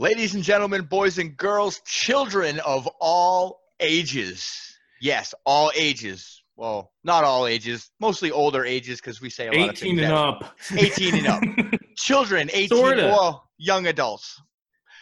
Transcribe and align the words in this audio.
Ladies 0.00 0.34
and 0.34 0.42
gentlemen, 0.42 0.84
boys 0.84 1.18
and 1.18 1.36
girls, 1.36 1.82
children 1.84 2.58
of 2.60 2.88
all 3.02 3.60
ages. 3.80 4.74
Yes, 4.98 5.34
all 5.44 5.70
ages. 5.76 6.42
Well, 6.56 6.90
not 7.04 7.22
all 7.22 7.46
ages, 7.46 7.90
mostly 8.00 8.30
older 8.30 8.64
ages 8.64 8.98
because 8.98 9.20
we 9.20 9.28
say 9.28 9.48
a 9.48 9.52
lot 9.52 9.68
of 9.68 9.74
18 9.74 9.96
things. 9.96 10.00
and 10.00 10.12
up. 10.14 10.56
18 10.74 11.14
and 11.16 11.26
up. 11.26 11.42
Children, 11.98 12.48
18, 12.50 12.68
Sorta. 12.78 13.02
well, 13.08 13.50
young 13.58 13.88
adults. 13.88 14.40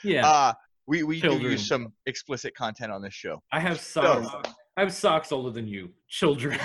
yeah. 0.02 0.26
Uh, 0.26 0.52
we 0.88 1.04
we 1.04 1.20
do 1.20 1.38
use 1.38 1.68
some 1.68 1.92
explicit 2.06 2.56
content 2.56 2.90
on 2.90 3.00
this 3.00 3.14
show. 3.14 3.40
I 3.52 3.60
have 3.60 3.80
socks. 3.80 4.50
I 4.76 4.80
have 4.80 4.92
socks 4.92 5.30
older 5.30 5.50
than 5.50 5.68
you. 5.68 5.90
Children. 6.08 6.58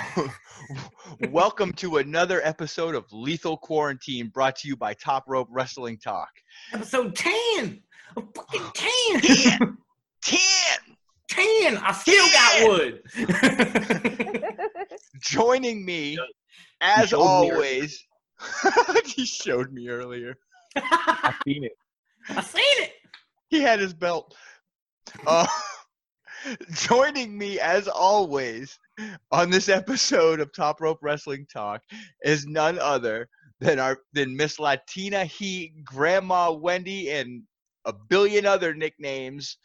Welcome 1.30 1.72
to 1.74 1.98
another 1.98 2.40
episode 2.42 2.96
of 2.96 3.04
Lethal 3.12 3.56
Quarantine 3.58 4.26
brought 4.26 4.56
to 4.56 4.66
you 4.66 4.76
by 4.76 4.94
Top 4.94 5.22
Rope 5.28 5.46
Wrestling 5.52 5.98
Talk. 5.98 6.30
Episode 6.72 7.14
10. 7.14 7.80
I'm 8.16 8.28
fucking 8.34 8.70
10. 9.20 9.20
10! 9.20 9.78
10! 10.22 10.38
10. 11.30 11.76
I 11.78 11.92
still 11.92 12.26
got 12.32 12.68
wood. 12.68 13.02
Joining 15.20 15.84
me, 15.84 16.18
as 16.80 17.10
showed 17.10 17.18
me 17.18 17.50
always, 17.50 18.04
he 19.06 19.24
showed 19.24 19.72
me 19.72 19.88
earlier. 19.88 20.36
I've 20.76 21.36
seen 21.46 21.64
it. 21.64 21.76
I 22.28 22.42
seen 22.42 22.62
it. 22.82 22.92
He 23.48 23.60
had 23.60 23.80
his 23.80 23.94
belt. 23.94 24.34
Uh, 25.26 25.46
joining 26.72 27.36
me, 27.36 27.60
as 27.60 27.88
always, 27.88 28.78
on 29.30 29.50
this 29.50 29.68
episode 29.68 30.40
of 30.40 30.52
Top 30.52 30.80
Rope 30.80 30.98
Wrestling 31.02 31.46
Talk 31.52 31.82
is 32.22 32.46
none 32.46 32.78
other 32.78 33.28
than 33.60 33.78
our 33.78 33.98
than 34.12 34.36
Miss 34.36 34.58
Latina 34.58 35.24
Heat, 35.24 35.84
Grandma 35.84 36.52
Wendy, 36.52 37.10
and 37.10 37.42
a 37.84 37.92
billion 37.92 38.46
other 38.46 38.74
nicknames. 38.74 39.58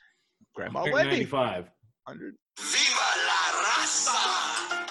Grandma 0.56 0.84
Wendy. 0.84 1.25
95. 1.25 1.70
100. 2.06 2.36
Viva 2.59 3.09
la 3.28 3.42
raza! 3.61 4.89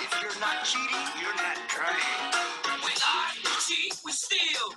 If 0.00 0.22
you're 0.22 0.40
not 0.40 0.64
cheating, 0.64 1.20
you're 1.20 1.34
not 1.36 1.56
trying. 1.68 2.32
We 2.82 2.90
lie, 2.90 3.58
cheat, 3.66 3.96
we 4.04 4.12
steal. 4.12 4.74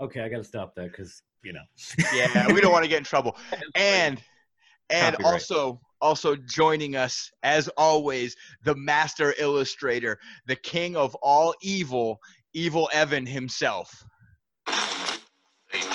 Okay, 0.00 0.20
I 0.20 0.28
got 0.28 0.38
to 0.38 0.44
stop 0.44 0.74
that 0.76 0.92
because, 0.92 1.22
you 1.42 1.52
know. 1.52 1.60
Yeah, 2.14 2.52
we 2.52 2.60
don't 2.60 2.72
want 2.72 2.84
to 2.84 2.88
get 2.88 2.98
in 2.98 3.04
trouble. 3.04 3.36
And 3.74 4.20
and 4.90 5.16
Copyright. 5.16 5.32
also 5.32 5.80
also 6.00 6.36
joining 6.36 6.94
us 6.94 7.30
as 7.42 7.68
always, 7.76 8.36
the 8.62 8.74
master 8.76 9.34
illustrator, 9.38 10.18
the 10.46 10.54
king 10.56 10.94
of 10.94 11.14
all 11.16 11.54
evil, 11.62 12.20
Evil 12.56 12.88
Evan 12.92 13.26
himself. 13.26 14.02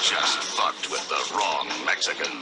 They 0.01 0.07
just 0.07 0.39
fucked 0.39 0.89
with 0.89 1.07
the 1.09 1.35
wrong 1.35 1.67
Mexican. 1.85 2.41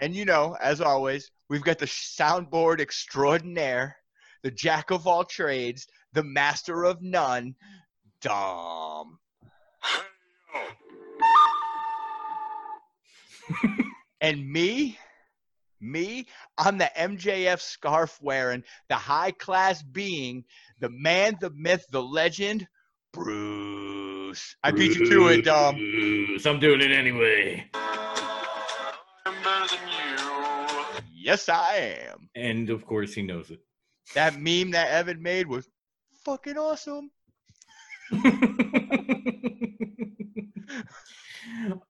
And 0.00 0.14
you 0.14 0.24
know, 0.24 0.56
as 0.62 0.80
always, 0.80 1.32
we've 1.48 1.64
got 1.64 1.80
the 1.80 1.86
soundboard 1.86 2.80
extraordinaire, 2.80 3.96
the 4.44 4.52
jack 4.52 4.92
of 4.92 5.08
all 5.08 5.24
trades, 5.24 5.88
the 6.12 6.22
master 6.22 6.84
of 6.84 7.02
none, 7.02 7.56
Dom. 8.20 9.18
and 14.20 14.48
me, 14.48 14.96
me, 15.80 16.28
I'm 16.56 16.78
the 16.78 16.92
MJF 16.96 17.60
scarf 17.60 18.20
wearing, 18.22 18.62
the 18.88 18.94
high 18.94 19.32
class 19.32 19.82
being, 19.82 20.44
the 20.78 20.90
man, 20.90 21.38
the 21.40 21.50
myth, 21.50 21.86
the 21.90 22.02
legend, 22.02 22.68
Bruce. 23.12 24.03
I 24.62 24.70
beat 24.70 24.96
you 24.96 25.08
to 25.10 25.26
it, 25.28 25.44
Dom. 25.44 25.76
Bruce, 25.76 26.46
I'm 26.46 26.60
doing 26.60 26.80
it 26.80 26.92
anyway. 26.92 27.68
I'm 27.74 29.34
better 29.42 29.74
than 29.74 29.88
you. 29.88 31.02
Yes, 31.12 31.48
I 31.48 31.98
am. 32.10 32.28
And 32.34 32.70
of 32.70 32.86
course, 32.86 33.14
he 33.14 33.22
knows 33.22 33.50
it. 33.50 33.60
That 34.14 34.34
meme 34.34 34.70
that 34.72 34.90
Evan 34.90 35.22
made 35.22 35.46
was 35.46 35.68
fucking 36.24 36.58
awesome. 36.58 37.10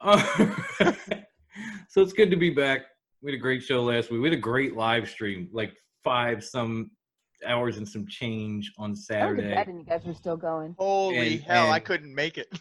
So 1.94 2.02
it's 2.02 2.12
good 2.12 2.32
to 2.32 2.36
be 2.36 2.50
back. 2.50 2.86
We 3.22 3.30
had 3.30 3.38
a 3.38 3.40
great 3.40 3.62
show 3.62 3.84
last 3.84 4.10
week. 4.10 4.20
We 4.20 4.28
had 4.28 4.36
a 4.36 4.40
great 4.40 4.74
live 4.74 5.08
stream, 5.08 5.48
like 5.52 5.76
five 6.02 6.42
some 6.42 6.90
hours 7.44 7.78
and 7.78 7.88
some 7.88 8.06
change 8.06 8.72
on 8.78 8.84
I 8.84 8.86
went 8.88 8.96
to 8.96 9.02
Saturday. 9.02 9.52
and 9.54 9.78
you 9.78 9.84
guys 9.84 10.04
were 10.04 10.14
still 10.14 10.36
going. 10.36 10.74
Holy 10.78 11.34
And- 11.34 11.42
hell, 11.42 11.70
I 11.72 11.80
couldn't 11.80 12.14
make 12.14 12.38
it. 12.38 12.48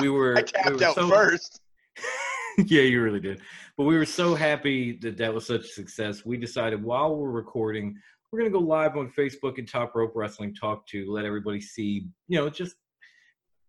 We 0.00 0.08
were 0.08 0.36
I 0.36 0.40
we 0.40 0.42
tapped 0.42 0.80
were 0.80 0.84
out 0.84 0.94
so- 0.96 1.08
first. 1.08 1.60
yeah, 2.58 2.82
you 2.82 3.00
really 3.00 3.20
did. 3.20 3.40
But 3.76 3.84
we 3.84 3.96
were 3.96 4.04
so 4.06 4.34
happy 4.34 4.98
that 5.02 5.16
that 5.18 5.32
was 5.32 5.46
such 5.46 5.60
a 5.60 5.68
success. 5.68 6.24
We 6.24 6.36
decided 6.36 6.82
while 6.82 7.14
we're 7.16 7.30
recording, 7.30 7.96
we're 8.32 8.40
gonna 8.40 8.50
go 8.50 8.58
live 8.58 8.96
on 8.96 9.12
Facebook 9.16 9.58
and 9.58 9.68
Top 9.68 9.94
Rope 9.94 10.12
Wrestling 10.16 10.52
Talk 10.54 10.84
to 10.88 11.08
let 11.12 11.24
everybody 11.24 11.60
see, 11.60 12.08
you 12.26 12.38
know, 12.40 12.50
just 12.50 12.74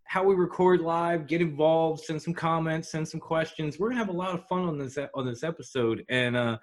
how 0.06 0.24
we 0.24 0.34
record 0.36 0.82
live, 0.82 1.28
get 1.28 1.42
involved, 1.42 2.04
send 2.04 2.20
some 2.22 2.34
comments, 2.34 2.92
send 2.92 3.08
some 3.08 3.20
questions. 3.20 3.78
We're 3.78 3.90
gonna 3.90 4.00
have 4.00 4.10
a 4.10 4.18
lot 4.18 4.34
of 4.34 4.48
fun 4.48 4.64
on 4.66 4.80
this 4.80 4.98
on 5.14 5.26
this 5.28 5.44
episode, 5.44 6.04
and 6.10 6.36
uh, 6.36 6.58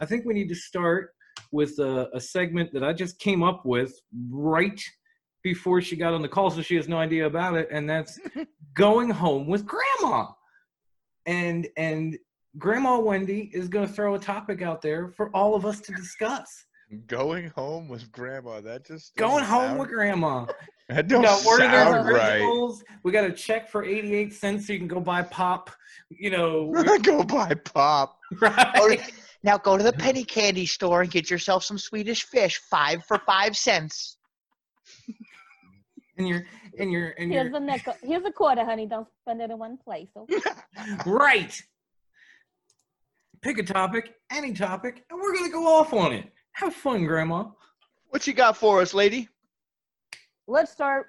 I 0.00 0.04
think 0.04 0.26
we 0.26 0.34
need 0.34 0.48
to 0.50 0.54
start 0.54 1.14
with 1.52 1.78
a, 1.78 2.08
a 2.14 2.20
segment 2.20 2.72
that 2.72 2.84
I 2.84 2.92
just 2.92 3.18
came 3.18 3.42
up 3.42 3.64
with 3.64 4.00
right 4.30 4.80
before 5.42 5.80
she 5.80 5.96
got 5.96 6.12
on 6.14 6.22
the 6.22 6.28
call, 6.28 6.50
so 6.50 6.60
she 6.62 6.76
has 6.76 6.88
no 6.88 6.98
idea 6.98 7.26
about 7.26 7.56
it, 7.56 7.68
and 7.70 7.88
that's 7.88 8.18
going 8.74 9.10
home 9.10 9.46
with 9.46 9.64
Grandma 9.66 10.26
and 11.26 11.66
and 11.76 12.16
grandma 12.58 12.98
wendy 12.98 13.50
is 13.52 13.68
going 13.68 13.86
to 13.86 13.92
throw 13.92 14.14
a 14.14 14.18
topic 14.18 14.62
out 14.62 14.80
there 14.80 15.08
for 15.08 15.28
all 15.34 15.54
of 15.54 15.66
us 15.66 15.80
to 15.80 15.92
discuss 15.92 16.64
Going 17.08 17.50
home 17.50 17.88
with 17.88 18.12
grandma. 18.12 18.60
That 18.60 18.86
just 18.86 19.16
going 19.16 19.40
doesn't 19.40 19.48
home 19.48 19.64
sound- 19.70 19.78
with 19.80 19.88
grandma 19.88 20.46
That 20.88 21.06
we 21.06 21.08
don't 21.08 21.22
got 21.22 21.44
Werther's 21.44 21.66
sound 21.72 22.08
right. 22.08 22.72
we 23.02 23.10
got 23.10 23.24
a 23.24 23.32
check 23.32 23.68
for 23.68 23.84
88 23.84 24.32
cents 24.32 24.68
so 24.68 24.72
you 24.72 24.78
can 24.78 24.86
go 24.86 25.00
buy 25.00 25.22
pop 25.22 25.70
you 26.10 26.30
know 26.30 26.72
Go 27.02 27.24
buy 27.24 27.54
pop. 27.54 28.18
right 28.40 28.72
oh, 28.76 28.96
Now 29.46 29.56
go 29.56 29.78
to 29.78 29.82
the 29.82 29.92
penny 29.92 30.24
candy 30.24 30.66
store 30.66 31.00
and 31.00 31.10
get 31.10 31.30
yourself 31.30 31.64
some 31.64 31.78
Swedish 31.78 32.24
fish, 32.24 32.58
five 32.58 33.04
for 33.04 33.18
five 33.18 33.56
cents. 33.56 34.18
and 36.18 36.28
you're 36.28 36.44
and 36.78 36.92
you're 36.92 37.14
and 37.18 37.32
Here's 37.32 37.50
you're 37.50 37.56
a 37.56 37.60
nickel. 37.60 37.94
Here's 38.02 38.24
a 38.24 38.32
quarter, 38.32 38.64
honey. 38.64 38.86
Don't 38.86 39.08
spend 39.22 39.40
it 39.40 39.50
in 39.50 39.58
one 39.58 39.78
place. 39.78 40.08
Okay? 40.16 40.36
right 41.06 41.62
pick 43.46 43.58
a 43.58 43.62
topic 43.62 44.14
any 44.32 44.52
topic 44.52 45.04
and 45.08 45.20
we're 45.20 45.32
going 45.32 45.44
to 45.44 45.52
go 45.52 45.66
off 45.66 45.92
on 45.92 46.12
it 46.12 46.32
have 46.52 46.74
fun 46.74 47.04
grandma 47.04 47.44
What 48.08 48.26
you 48.26 48.32
got 48.32 48.56
for 48.56 48.80
us, 48.80 48.92
lady? 48.92 49.28
Let's 50.48 50.72
start. 50.72 51.06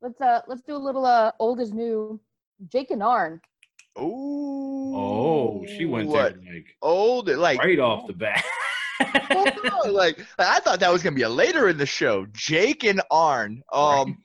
Let's 0.00 0.20
uh 0.20 0.40
let's 0.46 0.62
do 0.62 0.76
a 0.76 0.84
little 0.88 1.04
uh 1.04 1.32
old 1.38 1.60
is 1.60 1.72
new. 1.72 2.20
Jake 2.72 2.90
and 2.90 3.02
Arn. 3.02 3.40
Ooh. 3.98 4.63
Oh 4.94 5.64
she 5.66 5.84
went 5.86 6.08
what? 6.08 6.34
there 6.42 6.54
like 6.54 6.66
Old, 6.82 7.28
like 7.28 7.58
right 7.58 7.78
off 7.78 8.06
the 8.06 8.12
bat 8.12 8.44
well, 9.30 9.46
no, 9.64 9.80
like 9.92 10.24
I 10.38 10.60
thought 10.60 10.80
that 10.80 10.92
was 10.92 11.02
gonna 11.02 11.16
be 11.16 11.22
a 11.22 11.28
later 11.28 11.68
in 11.68 11.76
the 11.76 11.86
show. 11.86 12.26
Jake 12.32 12.84
and 12.84 13.02
Arn. 13.10 13.62
Um, 13.72 14.22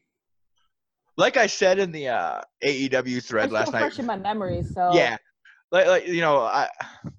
like 1.17 1.37
I 1.37 1.47
said 1.47 1.79
in 1.79 1.91
the 1.91 2.09
uh, 2.09 2.41
AEW 2.63 3.23
thread 3.23 3.45
It's 3.45 3.53
last 3.53 3.67
still 3.67 3.79
night. 3.79 3.87
fresh 3.87 3.99
in 3.99 4.05
my 4.05 4.17
memory. 4.17 4.63
So 4.63 4.91
Yeah, 4.93 5.17
like 5.71 5.87
like 5.87 6.07
you 6.07 6.21
know, 6.21 6.39
I 6.41 6.67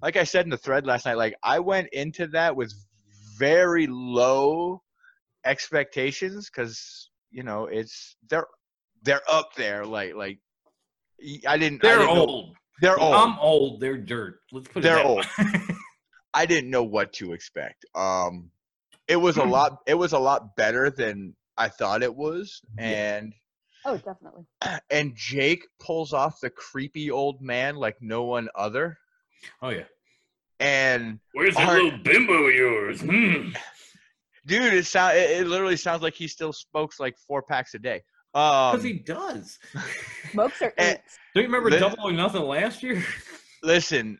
like 0.01 0.15
I 0.17 0.23
said 0.23 0.45
in 0.45 0.49
the 0.49 0.57
thread 0.57 0.85
last 0.85 1.05
night. 1.05 1.17
Like 1.17 1.35
I 1.43 1.59
went 1.59 1.89
into 1.91 2.27
that 2.27 2.55
with 2.55 2.73
very 3.37 3.87
low 3.87 4.81
expectations 5.45 6.49
because 6.49 7.09
you 7.31 7.43
know 7.43 7.65
it's 7.65 8.15
they're 8.29 8.47
they're 9.03 9.21
up 9.29 9.53
there. 9.55 9.85
Like 9.85 10.15
like 10.15 10.39
I 11.47 11.57
didn't. 11.57 11.81
They're 11.81 11.99
didn't 11.99 12.15
know- 12.15 12.21
old 12.21 12.55
they're 12.81 12.99
old. 12.99 13.15
I'm 13.15 13.39
old. 13.39 13.79
They're 13.79 13.97
dirt. 13.97 14.39
Let's 14.51 14.67
put 14.67 14.79
it 14.79 14.83
They're 14.83 14.95
that 14.97 15.05
old. 15.05 15.25
way. 15.37 15.75
I 16.33 16.45
didn't 16.45 16.69
know 16.69 16.83
what 16.83 17.13
to 17.13 17.33
expect. 17.33 17.85
Um, 17.95 18.51
it 19.07 19.15
was 19.17 19.37
a 19.37 19.43
lot. 19.43 19.77
It 19.87 19.93
was 19.95 20.13
a 20.13 20.19
lot 20.19 20.55
better 20.55 20.89
than 20.89 21.35
I 21.57 21.67
thought 21.69 22.03
it 22.03 22.15
was, 22.15 22.61
and 22.77 23.33
Oh, 23.85 23.97
definitely. 23.97 24.45
and 24.89 25.13
Jake 25.15 25.65
pulls 25.79 26.13
off 26.13 26.39
the 26.39 26.49
creepy 26.49 27.11
old 27.11 27.41
man 27.41 27.75
like 27.75 27.97
no 28.01 28.23
one 28.23 28.47
other, 28.55 28.97
oh 29.61 29.69
yeah. 29.69 29.83
and 30.59 31.19
Where's 31.33 31.55
that 31.55 31.73
little 31.73 31.97
bimbo 31.99 32.33
of 32.47 32.53
yours? 32.53 33.01
Hmm. 33.01 33.49
dude, 34.45 34.73
it 34.73 34.85
sound 34.85 35.17
it, 35.17 35.41
it 35.41 35.47
literally 35.47 35.77
sounds 35.77 36.01
like 36.01 36.13
he 36.13 36.27
still 36.27 36.53
smokes 36.53 36.99
like 36.99 37.17
four 37.27 37.41
packs 37.41 37.73
a 37.73 37.79
day. 37.79 38.03
Um, 38.33 38.71
Because 38.71 38.83
he 38.83 38.93
does. 38.93 39.59
Smokes 40.31 40.61
or 40.61 40.73
Eh, 40.77 40.93
eats. 40.93 41.19
Don't 41.35 41.43
you 41.43 41.47
remember 41.49 41.69
Li- 41.69 41.79
double 41.79 41.97
or 42.03 42.11
nothing 42.13 42.41
last 42.43 42.81
year? 42.83 43.03
listen, 43.63 44.19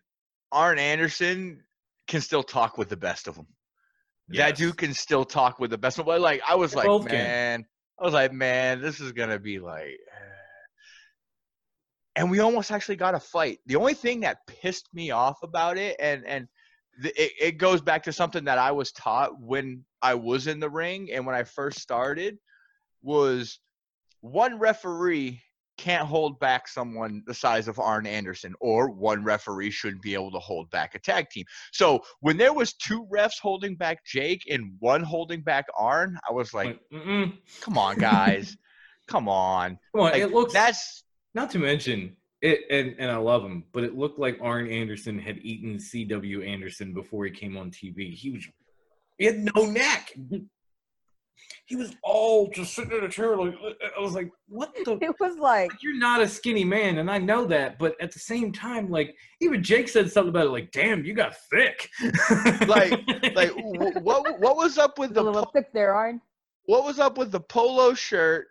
Arn 0.52 0.80
Anderson 0.80 1.64
can 2.08 2.22
still 2.22 2.44
talk 2.44 2.78
with 2.78 2.90
the 2.90 2.98
best 2.98 3.28
of 3.28 3.36
them. 3.36 3.48
That 4.30 4.56
dude 4.56 4.78
can 4.78 4.94
still 4.94 5.26
talk 5.26 5.60
with 5.60 5.72
the 5.72 5.78
best 5.78 6.00
of 6.00 6.06
them. 6.06 6.22
Like 6.22 6.42
I 6.48 6.56
was 6.56 6.72
They 6.72 6.78
like, 6.78 6.86
both 6.88 7.08
can. 7.08 7.14
man, 7.18 7.66
I 8.00 8.04
was 8.06 8.14
like, 8.14 8.32
man, 8.32 8.82
this 8.82 9.00
is 9.02 9.12
gonna 9.12 9.40
be 9.40 9.60
like. 9.60 9.98
and 12.16 12.30
we 12.32 12.40
almost 12.40 12.72
actually 12.72 12.96
got 12.98 13.16
a 13.16 13.20
fight. 13.20 13.60
The 13.66 13.76
only 13.78 13.94
thing 13.94 14.22
that 14.22 14.46
pissed 14.48 14.88
me 14.94 15.12
off 15.12 15.44
about 15.44 15.78
it, 15.78 15.96
and 16.00 16.26
and 16.26 16.48
th- 17.02 17.14
it, 17.18 17.32
it 17.40 17.52
goes 17.58 17.82
back 17.82 18.04
to 18.04 18.14
something 18.14 18.44
that 18.46 18.58
I 18.58 18.72
was 18.72 18.92
taught 18.94 19.40
when 19.40 19.84
I 20.02 20.16
was 20.16 20.48
in 20.48 20.60
the 20.60 20.70
ring 20.70 21.12
and 21.12 21.26
when 21.26 21.36
I 21.36 21.44
first 21.44 21.80
started, 21.80 22.38
was 23.02 23.60
one 24.22 24.58
referee 24.58 25.42
can't 25.78 26.08
hold 26.08 26.40
back 26.40 26.68
someone 26.68 27.24
the 27.26 27.34
size 27.34 27.68
of 27.68 27.80
Arn 27.80 28.06
Anderson, 28.06 28.54
or 28.60 28.92
one 28.92 29.24
referee 29.24 29.72
shouldn't 29.72 30.02
be 30.02 30.14
able 30.14 30.32
to 30.32 30.40
hold 30.40 30.70
back 30.70 30.94
a 30.94 31.00
tag 31.00 31.30
team. 31.30 31.46
So 31.72 32.02
when 32.20 32.38
there 32.38 32.54
was 32.54 32.74
two 32.74 33.08
refs 33.12 33.40
holding 33.42 33.76
back 33.76 34.06
Jake 34.06 34.44
and 34.50 34.74
one 34.80 35.02
holding 35.02 35.42
back 35.42 35.66
Arn, 35.76 36.18
I 36.30 36.34
was 36.34 36.54
like, 36.54 36.80
mm-mm. 36.94 37.34
"Come 37.62 37.78
on, 37.78 37.98
guys, 37.98 38.56
come 39.08 39.28
on." 39.28 39.80
Come 39.94 40.02
on, 40.02 40.12
Like, 40.12 40.22
it 40.22 40.32
looks 40.32 40.54
that's 40.54 41.04
not 41.34 41.50
to 41.52 41.60
mention 41.60 42.16
it, 42.42 42.60
and 42.70 42.96
and 43.00 43.10
I 43.10 43.18
love 43.18 43.44
him, 43.44 43.64
but 43.74 43.84
it 43.84 43.98
looked 43.98 44.20
like 44.20 44.38
Arn 44.42 44.70
Anderson 44.70 45.18
had 45.18 45.40
eaten 45.42 45.80
C.W. 45.80 46.44
Anderson 46.44 46.94
before 46.94 47.26
he 47.26 47.32
came 47.32 47.58
on 47.58 47.72
TV. 47.72 48.14
He 48.14 48.30
was, 48.30 48.48
he 49.18 49.26
had 49.26 49.40
no 49.56 49.66
neck. 49.66 50.14
He 51.66 51.76
was 51.76 51.96
all 52.04 52.50
just 52.50 52.74
sitting 52.74 52.98
in 52.98 53.04
a 53.04 53.10
chair. 53.10 53.36
Like 53.38 53.56
I 53.98 54.02
was 54.02 54.14
like, 54.14 54.30
what 54.48 54.74
the 54.76 54.98
It 55.02 55.16
was 55.20 55.38
like, 55.38 55.72
you're 55.82 55.98
not 55.98 56.22
a 56.22 56.28
skinny 56.28 56.64
man, 56.64 56.98
and 57.00 57.10
I 57.10 57.18
know 57.18 57.46
that, 57.46 57.80
but 57.80 57.96
at 58.02 58.12
the 58.12 58.20
same 58.20 58.52
time, 58.52 58.90
like 58.90 59.16
even 59.42 59.64
Jake 59.64 59.88
said 59.90 60.12
something 60.12 60.30
about 60.30 60.48
it, 60.48 60.52
like, 60.52 60.72
"Damn, 60.72 61.06
you 61.06 61.14
got 61.14 61.36
thick." 61.50 61.90
Like- 62.68 63.00
like 63.36 63.52
what 64.04 64.40
what 64.40 64.56
was 64.58 64.78
up 64.78 64.98
with 65.00 65.12
a 65.12 65.16
the 65.16 65.24
little 65.24 65.46
po- 65.46 65.52
thick 65.54 65.72
there, 65.74 65.94
Arn. 65.96 66.22
what 66.66 66.84
was 66.84 67.00
up 67.00 67.18
with 67.18 67.32
the 67.32 67.40
polo 67.40 67.94
shirt 67.94 68.48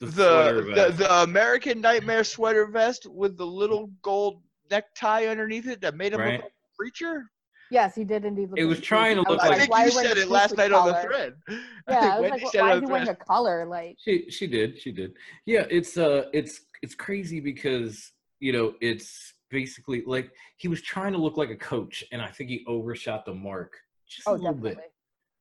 the 0.00 0.06
the 0.06 0.72
the, 0.74 0.92
the 0.98 1.22
American 1.22 1.80
Nightmare 1.80 2.22
sweater 2.24 2.66
vest 2.66 3.06
with 3.10 3.36
the 3.36 3.44
little 3.46 3.90
gold 4.02 4.42
necktie 4.70 5.26
underneath 5.26 5.66
it 5.66 5.80
that 5.80 5.94
made 5.96 6.12
him 6.12 6.20
Right. 6.20 6.32
look 6.34 6.42
like 6.42 6.52
a 6.52 6.76
preacher. 6.76 7.24
Yes, 7.70 7.94
he 7.94 8.04
did 8.04 8.24
indeed. 8.24 8.50
Look 8.50 8.58
It 8.58 8.64
was 8.64 8.80
trying 8.80 9.16
to 9.16 9.24
creep. 9.24 9.28
I 9.28 9.30
look 9.32 9.42
was 9.42 9.46
I 9.46 9.48
like- 9.50 9.58
think 9.60 9.70
why 9.72 9.84
you 9.84 9.90
said 9.90 10.16
it 10.18 10.28
last 10.28 10.50
stupid 10.50 10.70
night 10.70 10.72
on 10.72 10.88
the 10.88 11.00
thread. 11.02 11.34
Yeah, 11.88 12.00
think 12.00 12.12
I 12.12 12.20
was 12.20 12.30
like, 12.42 12.52
said 12.52 12.60
why 12.60 12.68
it 12.72 12.72
is 12.72 12.76
on 12.76 12.84
he 12.86 12.92
wearing 12.92 13.08
a 13.08 13.14
color? 13.16 13.66
Like, 13.66 13.96
She 13.98 14.30
she 14.30 14.46
did 14.46 14.78
she 14.80 14.92
did 14.92 15.14
yeah 15.46 15.64
it's 15.70 15.96
uh 15.96 16.24
it's 16.34 16.60
it's 16.82 16.94
crazy 16.94 17.40
because 17.40 18.12
you 18.40 18.52
know 18.52 18.74
it's 18.80 19.32
basically 19.50 20.02
like 20.06 20.30
he 20.58 20.68
was 20.68 20.82
trying 20.82 21.12
to 21.12 21.18
look 21.18 21.36
like 21.38 21.48
a 21.50 21.56
coach 21.56 22.04
and 22.12 22.20
I 22.20 22.28
think 22.28 22.50
he 22.50 22.62
overshot 22.66 23.24
the 23.24 23.32
mark 23.34 23.72
just 24.06 24.26
a 24.26 24.30
oh, 24.30 24.32
little 24.34 24.52
definitely. 24.52 24.74
bit 24.76 24.92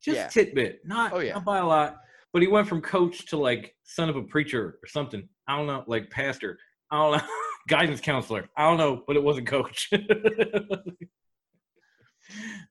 just 0.01 0.15
Yeah. 0.17 0.27
tidbit 0.27 0.81
not 0.85 1.11
Oh, 1.13 1.19
yeah. 1.19 1.33
not 1.33 1.43
by 1.45 1.57
a 1.57 1.65
lot 1.65 1.97
but 2.31 2.41
he 2.41 2.47
went 2.47 2.67
from 2.67 2.81
coach 2.81 3.25
to 3.27 3.37
like 3.37 3.75
son 3.83 4.07
of 4.09 4.15
a 4.15 4.21
preacher 4.21 4.77
or 4.81 4.87
something 4.87 5.27
I 5.47 5.57
don't 5.57 5.67
know 5.67 5.83
like 5.87 6.09
pastor 6.09 6.57
I 6.91 6.95
don't 6.97 7.17
know 7.17 7.27
guidance 7.67 7.99
counselor 7.99 8.47
I 8.55 8.63
don't 8.63 8.77
know 8.77 9.03
but 9.05 9.17
it 9.17 9.23
wasn't 9.23 9.47
coach 9.47 9.89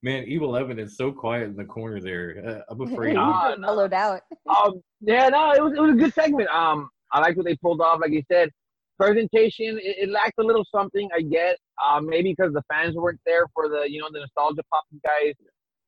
man 0.02 0.24
evil 0.24 0.56
Evan 0.56 0.78
is 0.78 0.96
so 0.96 1.12
quiet 1.12 1.44
in 1.48 1.56
the 1.56 1.64
corner 1.64 2.00
there 2.00 2.62
uh, 2.68 2.72
I'm 2.72 2.80
afraid 2.92 3.10
He 3.10 3.14
just 3.16 3.58
no. 3.58 3.66
mellowed 3.66 3.92
out. 3.92 4.20
Um, 4.48 4.80
yeah, 5.00 5.28
no, 5.28 5.52
it 5.52 5.62
was 5.62 5.72
it 5.76 5.80
was 5.80 5.90
a 5.92 5.98
good 5.98 6.14
segment. 6.14 6.48
Um, 6.50 6.88
I 7.12 7.20
like 7.20 7.36
what 7.36 7.46
they 7.46 7.56
pulled 7.56 7.80
off. 7.80 7.98
Like 8.00 8.12
you 8.12 8.22
said, 8.30 8.50
presentation 8.98 9.78
it, 9.82 9.96
it 10.06 10.08
lacked 10.08 10.38
a 10.38 10.42
little 10.42 10.64
something. 10.74 11.08
I 11.14 11.22
get. 11.22 11.56
Um, 11.84 12.06
maybe 12.06 12.32
because 12.36 12.52
the 12.52 12.62
fans 12.72 12.94
weren't 12.94 13.20
there 13.26 13.46
for 13.54 13.68
the 13.68 13.90
you 13.90 14.00
know 14.00 14.08
the 14.12 14.20
nostalgia 14.20 14.62
pop 14.72 14.84
guys. 15.04 15.34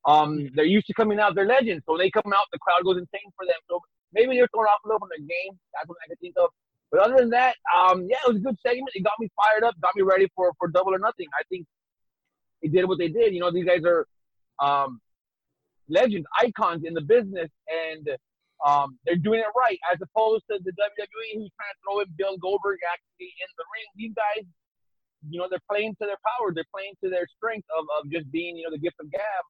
Um, 0.07 0.51
they're 0.55 0.65
used 0.65 0.87
to 0.89 0.95
coming 0.95 1.19
out. 1.21 1.35
They're 1.35 1.47
legends, 1.47 1.85
so 1.87 1.93
when 1.93 2.01
they 2.01 2.11
come 2.11 2.33
out, 2.35 2.47
the 2.53 2.59
crowd 2.59 2.83
goes 2.85 2.97
insane 2.99 3.31
for 3.37 3.47
them. 3.47 3.57
So 3.71 3.81
maybe 4.13 4.37
they're 4.37 4.49
throwing 4.53 4.67
off 4.69 4.81
a 4.85 4.89
little 4.89 5.01
from 5.01 5.11
their 5.11 5.27
game. 5.27 5.53
That's 5.75 5.89
what 5.89 5.99
I 6.05 6.09
could 6.09 6.21
think 6.21 6.35
of. 6.37 6.51
But 6.91 7.01
other 7.01 7.17
than 7.17 7.31
that, 7.31 7.57
um, 7.77 8.07
yeah, 8.09 8.17
it 8.27 8.29
was 8.33 8.39
a 8.39 8.45
good 8.45 8.57
segment. 8.65 8.91
It 8.95 9.05
got 9.05 9.15
me 9.21 9.29
fired 9.37 9.63
up, 9.65 9.75
got 9.81 9.95
me 9.95 10.03
ready 10.03 10.27
for 10.35 10.53
for 10.59 10.69
double 10.69 10.95
or 10.95 10.99
nothing. 10.99 11.27
I 11.39 11.43
think 11.49 11.67
they 12.63 12.69
did 12.69 12.87
what 12.87 12.99
they 12.99 13.09
did. 13.09 13.35
You 13.35 13.41
know, 13.41 13.53
these 13.53 13.65
guys 13.67 13.83
are 13.85 14.07
um, 14.61 15.01
legends, 15.89 16.27
icons 16.39 16.83
in 16.85 16.95
the 16.95 17.01
business, 17.01 17.51
and 17.69 18.09
um, 18.67 18.99
they're 19.07 19.17
doing 19.17 19.41
it 19.41 19.53
right, 19.57 19.79
as 19.93 19.99
opposed 20.03 20.45
to 20.51 20.59
the 20.65 20.73
WWE 20.73 21.29
who's 21.35 21.51
trying 21.55 21.75
to 21.75 21.81
throw 21.85 22.01
in 22.01 22.07
Bill 22.17 22.37
Goldberg 22.39 22.79
actually 22.91 23.33
in 23.39 23.49
the 23.57 23.65
ring. 23.71 23.87
These 23.97 24.15
guys, 24.15 24.45
you 25.29 25.39
know, 25.39 25.47
they're 25.49 25.63
playing 25.71 25.95
to 26.03 26.07
their 26.07 26.19
power. 26.27 26.53
They're 26.53 26.69
playing 26.75 26.95
to 27.05 27.11
their 27.11 27.27
strength 27.37 27.67
of, 27.77 27.87
of 27.99 28.11
just 28.11 28.31
being, 28.33 28.57
you 28.57 28.65
know, 28.65 28.71
the 28.73 28.79
gift 28.79 28.97
of 29.01 29.11
gab. 29.11 29.45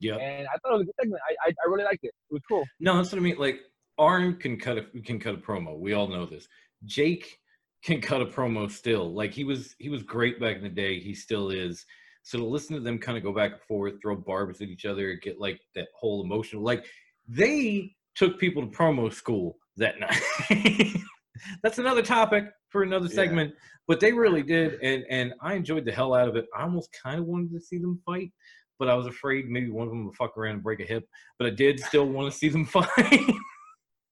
yeah 0.00 0.16
And 0.16 0.46
I 0.48 0.58
thought 0.60 0.74
it 0.74 0.78
was 0.78 0.82
a 0.82 0.84
good 0.86 0.94
segment. 1.00 1.22
I, 1.24 1.48
I, 1.48 1.50
I 1.50 1.70
really 1.70 1.84
liked 1.84 2.04
it. 2.04 2.12
It 2.30 2.34
was 2.34 2.42
cool. 2.48 2.64
No, 2.80 2.96
that's 2.96 3.12
what 3.12 3.18
I 3.18 3.22
mean. 3.22 3.38
Like 3.38 3.60
Arn 3.98 4.36
can 4.36 4.58
cut 4.58 4.76
a 4.76 4.82
can 5.04 5.18
cut 5.18 5.34
a 5.34 5.38
promo. 5.38 5.78
We 5.78 5.92
all 5.94 6.08
know 6.08 6.26
this. 6.26 6.46
Jake 6.84 7.38
can 7.82 8.00
cut 8.00 8.20
a 8.20 8.26
promo 8.26 8.70
still. 8.70 9.12
Like 9.12 9.32
he 9.32 9.44
was 9.44 9.74
he 9.78 9.88
was 9.88 10.02
great 10.02 10.40
back 10.40 10.56
in 10.56 10.62
the 10.62 10.68
day. 10.68 11.00
He 11.00 11.14
still 11.14 11.50
is. 11.50 11.84
So 12.22 12.38
to 12.38 12.44
listen 12.44 12.76
to 12.76 12.80
them 12.82 12.98
kind 12.98 13.16
of 13.18 13.24
go 13.24 13.32
back 13.32 13.52
and 13.52 13.60
forth, 13.62 13.94
throw 14.02 14.16
barbs 14.16 14.60
at 14.60 14.68
each 14.68 14.84
other, 14.84 15.14
get 15.14 15.40
like 15.40 15.60
that 15.74 15.88
whole 15.98 16.22
emotional. 16.22 16.62
Like 16.62 16.84
they 17.26 17.94
took 18.14 18.38
people 18.38 18.62
to 18.62 18.68
promo 18.76 19.12
school 19.12 19.56
that 19.76 19.94
night. 19.98 20.96
that's 21.62 21.78
another 21.78 22.02
topic 22.02 22.44
for 22.68 22.82
another 22.82 23.06
Yeah. 23.08 23.14
segment. 23.14 23.54
But 23.88 23.98
they 24.00 24.12
really 24.12 24.42
did, 24.42 24.78
and 24.82 25.04
and 25.10 25.32
I 25.40 25.54
enjoyed 25.54 25.84
the 25.84 25.92
hell 25.92 26.14
out 26.14 26.28
of 26.28 26.36
it. 26.36 26.46
I 26.56 26.62
almost 26.62 26.90
kind 27.02 27.18
of 27.18 27.26
wanted 27.26 27.52
to 27.52 27.60
see 27.60 27.78
them 27.78 28.00
fight, 28.06 28.30
but 28.78 28.88
I 28.88 28.94
was 28.94 29.06
afraid 29.06 29.48
maybe 29.48 29.70
one 29.70 29.86
of 29.86 29.90
them 29.90 30.04
would 30.06 30.14
fuck 30.14 30.36
around 30.36 30.54
and 30.54 30.62
break 30.62 30.78
a 30.80 30.84
hip. 30.84 31.08
But 31.38 31.46
I 31.48 31.50
did 31.50 31.80
still 31.80 32.06
want 32.06 32.30
to 32.30 32.38
see 32.38 32.48
them 32.50 32.64
fight. 32.66 32.86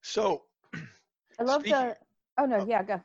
So 0.03 0.43
I 1.39 1.43
love 1.45 1.61
Speaking- 1.63 1.79
the. 1.81 1.97
Oh 2.39 2.47
no, 2.47 2.57
oh. 2.61 2.67
yeah, 2.69 2.83
go. 2.83 3.01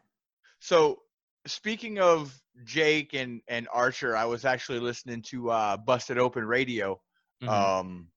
so 0.60 1.00
speaking 1.46 2.00
of 2.00 2.40
Jake 2.64 3.14
and 3.14 3.42
and 3.48 3.68
Archer, 3.74 4.16
I 4.16 4.26
was 4.26 4.46
actually 4.46 4.80
listening 4.80 5.22
to 5.24 5.50
uh, 5.52 5.78
Busted 5.78 6.18
Open 6.18 6.46
Radio, 6.46 7.02
Mhm. 7.42 7.50
um, 7.50 8.08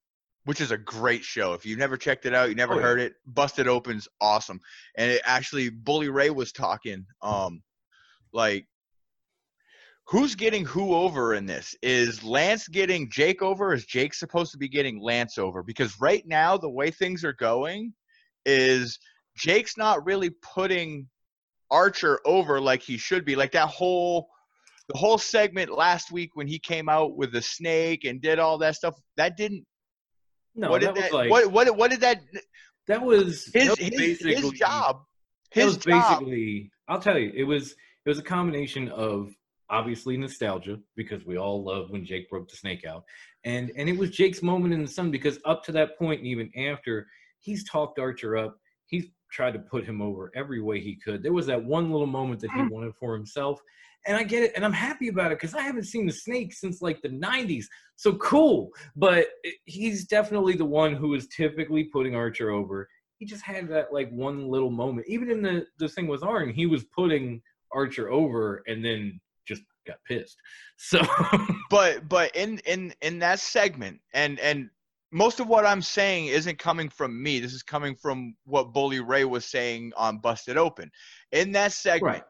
which 0.44 0.60
is 0.60 0.70
a 0.70 0.78
great 0.78 1.24
show. 1.24 1.54
If 1.54 1.64
you've 1.66 1.78
never 1.78 1.96
checked 1.96 2.26
it 2.26 2.34
out, 2.34 2.48
you 2.48 2.54
never 2.54 2.74
Oh, 2.74 2.76
yeah. 2.76 2.82
heard 2.82 3.00
it. 3.00 3.14
Busted 3.26 3.66
Open's 3.66 4.08
awesome, 4.20 4.60
and 4.96 5.10
it 5.10 5.22
actually 5.24 5.70
Bully 5.70 6.08
Ray 6.08 6.30
was 6.30 6.52
talking, 6.52 7.06
um, 7.22 7.62
like. 8.32 8.66
Who's 10.08 10.36
getting 10.36 10.64
who 10.64 10.94
over 10.94 11.34
in 11.34 11.46
this? 11.46 11.74
Is 11.82 12.22
Lance 12.22 12.68
getting 12.68 13.10
Jake 13.10 13.42
over? 13.42 13.74
Is 13.74 13.84
Jake 13.84 14.14
supposed 14.14 14.52
to 14.52 14.56
be 14.58 14.68
getting 14.68 15.00
Lance 15.02 15.36
over? 15.36 15.64
Because 15.64 16.00
right 16.00 16.24
now, 16.24 16.56
the 16.56 16.70
way 16.70 16.92
things 16.92 17.24
are 17.24 17.32
going, 17.32 17.92
is 18.44 19.00
Jake's 19.36 19.76
not 19.76 20.06
really 20.06 20.30
putting 20.54 21.08
Archer 21.70 22.20
over 22.24 22.60
like 22.60 22.82
he 22.82 22.96
should 22.96 23.24
be. 23.24 23.36
Like 23.36 23.52
that 23.52 23.68
whole 23.68 24.28
the 24.88 24.98
whole 24.98 25.18
segment 25.18 25.70
last 25.70 26.12
week 26.12 26.30
when 26.34 26.46
he 26.46 26.58
came 26.58 26.88
out 26.88 27.16
with 27.16 27.32
the 27.32 27.42
snake 27.42 28.04
and 28.04 28.20
did 28.20 28.38
all 28.38 28.58
that 28.58 28.76
stuff, 28.76 28.94
that 29.16 29.36
didn't 29.36 29.64
no, 30.54 30.70
what 30.70 30.80
that 30.80 30.94
did 30.94 31.02
was 31.02 31.10
that 31.10 31.16
like 31.16 31.30
what 31.30 31.52
what 31.52 31.76
what 31.76 31.90
did 31.90 32.00
that 32.00 32.22
that 32.86 33.02
was 33.02 33.50
his 33.52 33.68
that 33.68 33.70
was 33.70 33.78
his, 33.78 34.20
his 34.20 34.50
job 34.52 35.02
his 35.50 35.66
was 35.66 35.76
job 35.78 36.20
basically 36.20 36.70
I'll 36.88 37.00
tell 37.00 37.18
you, 37.18 37.32
it 37.34 37.44
was 37.44 37.72
it 37.72 38.08
was 38.08 38.18
a 38.18 38.22
combination 38.22 38.88
of 38.90 39.34
obviously 39.68 40.16
nostalgia 40.16 40.78
because 40.94 41.26
we 41.26 41.36
all 41.36 41.64
love 41.64 41.90
when 41.90 42.04
Jake 42.04 42.30
broke 42.30 42.48
the 42.48 42.56
snake 42.56 42.84
out. 42.84 43.04
And 43.44 43.72
and 43.76 43.88
it 43.88 43.96
was 43.96 44.10
Jake's 44.10 44.42
moment 44.42 44.74
in 44.74 44.82
the 44.82 44.88
sun 44.88 45.10
because 45.10 45.38
up 45.44 45.64
to 45.64 45.72
that 45.72 45.98
point 45.98 46.20
and 46.20 46.28
even 46.28 46.50
after, 46.56 47.08
he's 47.40 47.68
talked 47.68 47.98
Archer 47.98 48.36
up. 48.36 48.58
He's 49.36 49.44
tried 49.44 49.52
to 49.52 49.58
put 49.58 49.84
him 49.84 50.00
over 50.00 50.32
every 50.34 50.62
way 50.62 50.80
he 50.80 50.96
could. 50.96 51.22
There 51.22 51.32
was 51.32 51.46
that 51.46 51.62
one 51.62 51.90
little 51.90 52.06
moment 52.06 52.40
that 52.40 52.50
he 52.52 52.62
wanted 52.62 52.94
for 52.94 53.14
himself. 53.14 53.60
And 54.06 54.16
I 54.16 54.22
get 54.22 54.44
it, 54.44 54.52
and 54.56 54.64
I'm 54.64 54.72
happy 54.72 55.08
about 55.08 55.32
it 55.32 55.38
because 55.38 55.54
I 55.54 55.62
haven't 55.62 55.84
seen 55.84 56.06
the 56.06 56.12
snake 56.12 56.54
since 56.54 56.80
like 56.80 57.02
the 57.02 57.08
90s. 57.08 57.64
So 57.96 58.14
cool. 58.14 58.70
But 58.94 59.26
he's 59.64 60.06
definitely 60.06 60.54
the 60.54 60.64
one 60.64 60.94
who 60.94 61.14
is 61.14 61.26
typically 61.28 61.84
putting 61.84 62.14
Archer 62.14 62.50
over 62.50 62.88
he 63.18 63.26
just 63.26 63.42
had 63.42 63.68
that 63.68 63.92
like 63.92 64.10
one 64.10 64.48
little 64.48 64.70
moment. 64.70 65.06
Even 65.08 65.30
in 65.30 65.42
the 65.42 65.66
the 65.78 65.88
thing 65.88 66.06
with 66.06 66.22
Arn, 66.22 66.50
he 66.50 66.66
was 66.66 66.84
putting 66.84 67.40
Archer 67.72 68.10
over 68.10 68.62
and 68.66 68.84
then 68.84 69.20
just 69.46 69.62
got 69.86 69.96
pissed. 70.06 70.36
So 70.76 71.00
but 71.70 72.08
but 72.08 72.34
in 72.36 72.58
in 72.66 72.92
in 73.00 73.18
that 73.20 73.40
segment 73.40 74.00
and 74.12 74.38
and 74.40 74.70
most 75.16 75.40
of 75.40 75.48
what 75.48 75.64
I'm 75.64 75.80
saying 75.80 76.26
isn't 76.26 76.58
coming 76.58 76.90
from 76.90 77.22
me. 77.22 77.40
This 77.40 77.54
is 77.54 77.62
coming 77.62 77.96
from 77.96 78.34
what 78.44 78.74
Bully 78.74 79.00
Ray 79.00 79.24
was 79.24 79.46
saying 79.46 79.92
on 79.96 80.18
Busted 80.18 80.58
Open. 80.58 80.90
In 81.32 81.52
that 81.52 81.72
segment, 81.72 82.22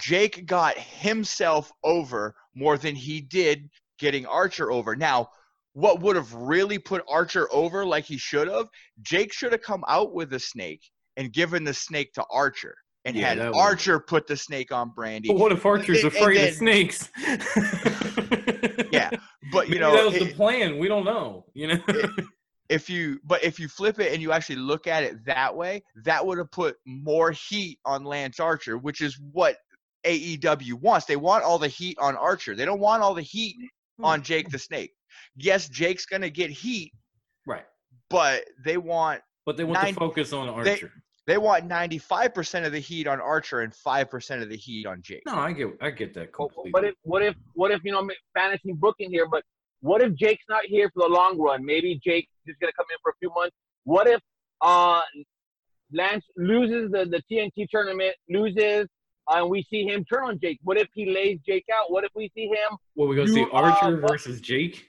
Jake 0.00 0.46
got 0.46 0.78
himself 0.78 1.70
over 1.84 2.34
more 2.54 2.78
than 2.78 2.94
he 2.94 3.20
did 3.20 3.68
getting 3.98 4.24
Archer 4.24 4.72
over. 4.72 4.96
Now, 4.96 5.28
what 5.74 6.00
would 6.00 6.16
have 6.16 6.32
really 6.32 6.78
put 6.78 7.04
Archer 7.10 7.46
over 7.52 7.84
like 7.84 8.06
he 8.06 8.16
should 8.16 8.48
have? 8.48 8.68
Jake 9.02 9.34
should 9.34 9.52
have 9.52 9.60
come 9.60 9.84
out 9.86 10.14
with 10.14 10.32
a 10.32 10.40
snake 10.40 10.90
and 11.18 11.30
given 11.30 11.62
the 11.62 11.74
snake 11.74 12.14
to 12.14 12.24
Archer 12.30 12.74
and 13.04 13.14
Yeah, 13.14 13.28
had 13.34 13.38
Archer 13.54 14.00
put 14.00 14.26
the 14.26 14.36
snake 14.36 14.72
on 14.72 14.92
Brandi. 14.96 15.26
But 15.28 15.36
what 15.36 15.52
if 15.52 15.64
Archer's 15.66 16.02
And- 16.02 16.06
and 16.14 16.16
afraid 16.22 16.38
then- 16.38 16.48
of 16.48 16.54
snakes? 16.54 17.10
Yeah, 18.96 19.10
but 19.52 19.68
you 19.68 19.78
know, 19.78 19.92
that 19.92 20.04
was 20.04 20.14
it- 20.14 20.24
the 20.28 20.34
plan. 20.34 20.78
We 20.78 20.88
don't 20.88 21.04
know. 21.04 21.44
You 21.54 21.68
know. 21.68 21.82
if 22.68 22.90
you 22.90 23.20
but 23.24 23.44
if 23.44 23.60
you 23.60 23.68
flip 23.68 24.00
it 24.00 24.12
and 24.12 24.20
you 24.20 24.32
actually 24.32 24.56
look 24.56 24.86
at 24.86 25.04
it 25.04 25.24
that 25.26 25.54
way, 25.56 25.82
that 26.04 26.24
would 26.26 26.38
have 26.38 26.50
put 26.50 26.76
more 26.84 27.30
heat 27.30 27.78
on 27.84 28.04
Lance 28.04 28.40
Archer, 28.40 28.76
which 28.78 29.00
is 29.00 29.18
what 29.32 29.56
AEW 30.04 30.74
wants. 30.74 31.06
They 31.06 31.16
want 31.16 31.44
all 31.44 31.58
the 31.58 31.68
heat 31.68 31.96
on 32.00 32.16
Archer. 32.16 32.54
They 32.54 32.64
don't 32.64 32.80
want 32.80 33.02
all 33.02 33.14
the 33.14 33.22
heat 33.22 33.56
Hmm. 33.98 34.04
on 34.04 34.22
Jake 34.22 34.48
the 34.50 34.58
Snake. 34.58 34.92
Yes, 35.36 35.68
Jake's 35.68 36.06
gonna 36.06 36.28
get 36.30 36.50
heat, 36.50 36.92
Right. 37.46 37.64
but 38.10 38.44
they 38.64 38.76
want 38.76 39.22
But 39.46 39.56
they 39.56 39.64
want 39.64 39.82
Nine- 39.82 39.94
to 39.94 40.00
focus 40.00 40.32
on 40.32 40.48
Archer. 40.48 40.92
They 41.26 41.38
want 41.38 41.68
95% 41.68 42.66
of 42.66 42.72
the 42.72 42.78
heat 42.78 43.06
on 43.06 43.20
Archer 43.20 43.60
and 43.60 43.72
5% 43.72 44.42
of 44.42 44.48
the 44.48 44.56
heat 44.56 44.86
on 44.86 45.02
Jake. 45.02 45.22
no, 45.26 45.34
I 45.34 45.52
get 45.52 45.68
I 45.80 45.90
get 45.90 46.14
that 46.14 46.30
But 46.32 46.48
completely. 46.54 46.70
what 46.72 46.84
if 46.84 46.94
what 47.02 47.22
if 47.22 47.34
what 47.54 47.70
if 47.72 47.80
you 47.84 47.92
know 47.92 48.08
fantasy 48.34 48.72
booking 48.72 49.10
here? 49.10 49.26
But 49.28 49.42
what 49.80 50.02
if 50.02 50.14
Jake's 50.14 50.44
not 50.48 50.64
here 50.66 50.90
for 50.94 51.08
the 51.08 51.12
long 51.12 51.38
run? 51.38 51.64
Maybe 51.64 52.00
Jake 52.02 52.28
is 52.46 52.56
gonna 52.60 52.72
come 52.76 52.86
in 52.90 52.96
for 53.02 53.10
a 53.10 53.14
few 53.18 53.30
months. 53.34 53.54
What 53.84 54.06
if 54.06 54.20
uh 54.60 55.00
Lance 55.92 56.24
loses 56.36 56.90
the 56.90 57.04
the 57.06 57.22
TNT 57.30 57.66
tournament, 57.70 58.14
loses, 58.28 58.86
uh, 59.30 59.34
and 59.38 59.50
we 59.50 59.64
see 59.70 59.84
him 59.84 60.04
turn 60.04 60.24
on 60.24 60.38
Jake? 60.40 60.58
What 60.62 60.78
if 60.78 60.88
he 60.94 61.10
lays 61.10 61.38
Jake 61.46 61.64
out? 61.74 61.90
What 61.90 62.04
if 62.04 62.10
we 62.14 62.30
see 62.34 62.46
him 62.46 62.76
what 62.94 63.08
we 63.08 63.16
gonna 63.16 63.28
see 63.28 63.46
Archer 63.52 63.98
uh, 64.04 64.08
versus 64.08 64.40
Jake? 64.40 64.88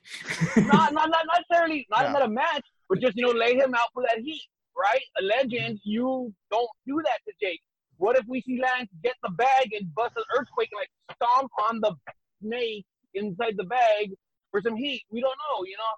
not 0.57 0.93
not 0.93 1.09
not 1.09 1.25
necessarily 1.35 1.85
not 1.89 2.03
Yeah. 2.03 2.11
not 2.13 2.21
a 2.23 2.29
match, 2.29 2.65
but 2.89 2.99
just 2.99 3.15
you 3.17 3.25
know 3.25 3.31
lay 3.31 3.55
him 3.55 3.73
out 3.75 3.89
for 3.93 4.03
that 4.03 4.19
heat, 4.23 4.41
right? 4.77 5.01
A 5.19 5.23
legend, 5.23 5.79
you 5.83 6.33
don't 6.51 6.69
do 6.85 7.01
that 7.03 7.19
to 7.27 7.33
Jake. 7.41 7.61
What 7.97 8.17
if 8.17 8.25
we 8.27 8.41
see 8.41 8.59
Lance 8.61 8.89
get 9.03 9.15
the 9.23 9.29
bag 9.31 9.73
and 9.73 9.93
bust 9.95 10.13
an 10.17 10.23
earthquake 10.37 10.69
and 10.71 10.79
like 10.79 10.91
stomp 11.17 11.51
on 11.69 11.79
the 11.81 11.95
snake 12.43 12.85
inside 13.15 13.55
the 13.57 13.63
bag 13.63 14.11
for 14.51 14.61
some 14.61 14.75
heat? 14.75 15.01
We 15.09 15.21
don't 15.21 15.31
know, 15.49 15.65
you 15.65 15.75
know. 15.77 15.93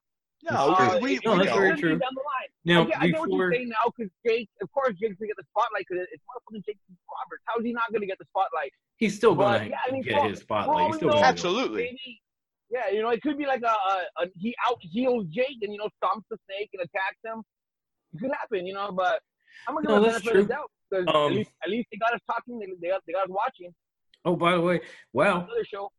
No, 0.51 0.73
Uh, 0.73 0.95
we, 0.95 1.01
we, 1.03 1.15
it- 1.17 1.21
No, 1.25 1.35
that's 1.37 1.49
know. 1.49 1.55
very 1.57 1.77
true. 1.77 1.99
Down 1.99 2.15
the 2.15 2.23
line. 2.23 2.49
now 2.63 2.81
I, 2.83 2.85
get, 2.85 3.01
I 3.01 3.07
get 3.09 3.19
what 3.19 3.29
you're 3.31 3.51
saying 3.51 3.67
now 3.69 3.91
because 3.95 4.09
Jake, 4.25 4.47
of 4.61 4.71
course, 4.71 4.95
Jake's 4.95 5.19
gonna 5.19 5.27
get 5.27 5.35
the 5.35 5.43
spotlight 5.51 5.85
because 5.89 6.07
it's 6.13 6.23
motherfucking 6.23 6.65
Jake 6.65 6.77
Roberts. 7.11 7.43
How 7.45 7.59
is 7.59 7.65
he 7.65 7.73
not 7.73 7.91
gonna 7.91 8.05
get 8.05 8.17
the 8.19 8.25
spotlight? 8.31 8.71
he's 8.95 9.15
still 9.15 9.35
gonna 9.35 9.65
yeah, 9.65 9.77
I 9.85 9.91
mean, 9.91 10.01
get 10.03 10.15
for- 10.15 10.29
his 10.29 10.39
spotlight. 10.39 10.79
all 10.79 10.87
He's 10.87 10.95
still 10.95 11.09
know- 11.09 11.15
gonna. 11.15 11.25
Absolutely. 11.27 11.83
Maybe, 11.83 12.21
yeah, 12.71 12.89
you 12.93 13.01
know, 13.01 13.09
it 13.09 13.21
could 13.21 13.37
be 13.37 13.45
like 13.47 13.63
a, 13.63 13.67
a, 13.67 14.23
a 14.23 14.27
he 14.37 14.55
out 14.65 14.77
heals 14.79 15.25
Jake 15.27 15.57
and 15.61 15.73
you 15.73 15.79
know 15.79 15.89
stomps 16.01 16.23
the 16.31 16.37
snake 16.47 16.69
and 16.71 16.81
attacks 16.83 17.19
him. 17.25 17.43
It 18.13 18.19
could 18.19 18.31
happen, 18.31 18.65
you 18.65 18.73
know, 18.73 18.91
but 18.91 19.19
I'm 19.67 19.75
gonna 19.75 19.87
give 19.87 19.89
No, 19.89 19.95
him 19.97 20.03
the 20.03 20.09
that's 20.09 20.23
benefit 20.25 20.41
of 20.41 20.47
the 20.47 20.53
doubt 20.53 20.71
because 20.89 21.05
Um, 21.07 21.31
at 21.31 21.37
least 21.37 21.51
at 21.63 21.69
least 21.69 21.87
they 21.91 21.97
got 21.97 22.13
us 22.13 22.21
talking. 22.25 22.59
They, 22.59 22.67
they 22.81 22.87
got 22.89 23.01
they 23.07 23.13
got 23.13 23.23
us 23.25 23.29
watching 23.29 23.73
Oh, 24.25 24.35
by 24.35 24.53
the 24.53 24.61
way, 24.61 24.81
wow. 25.13 25.37
another 25.45 25.63
show. 25.63 25.91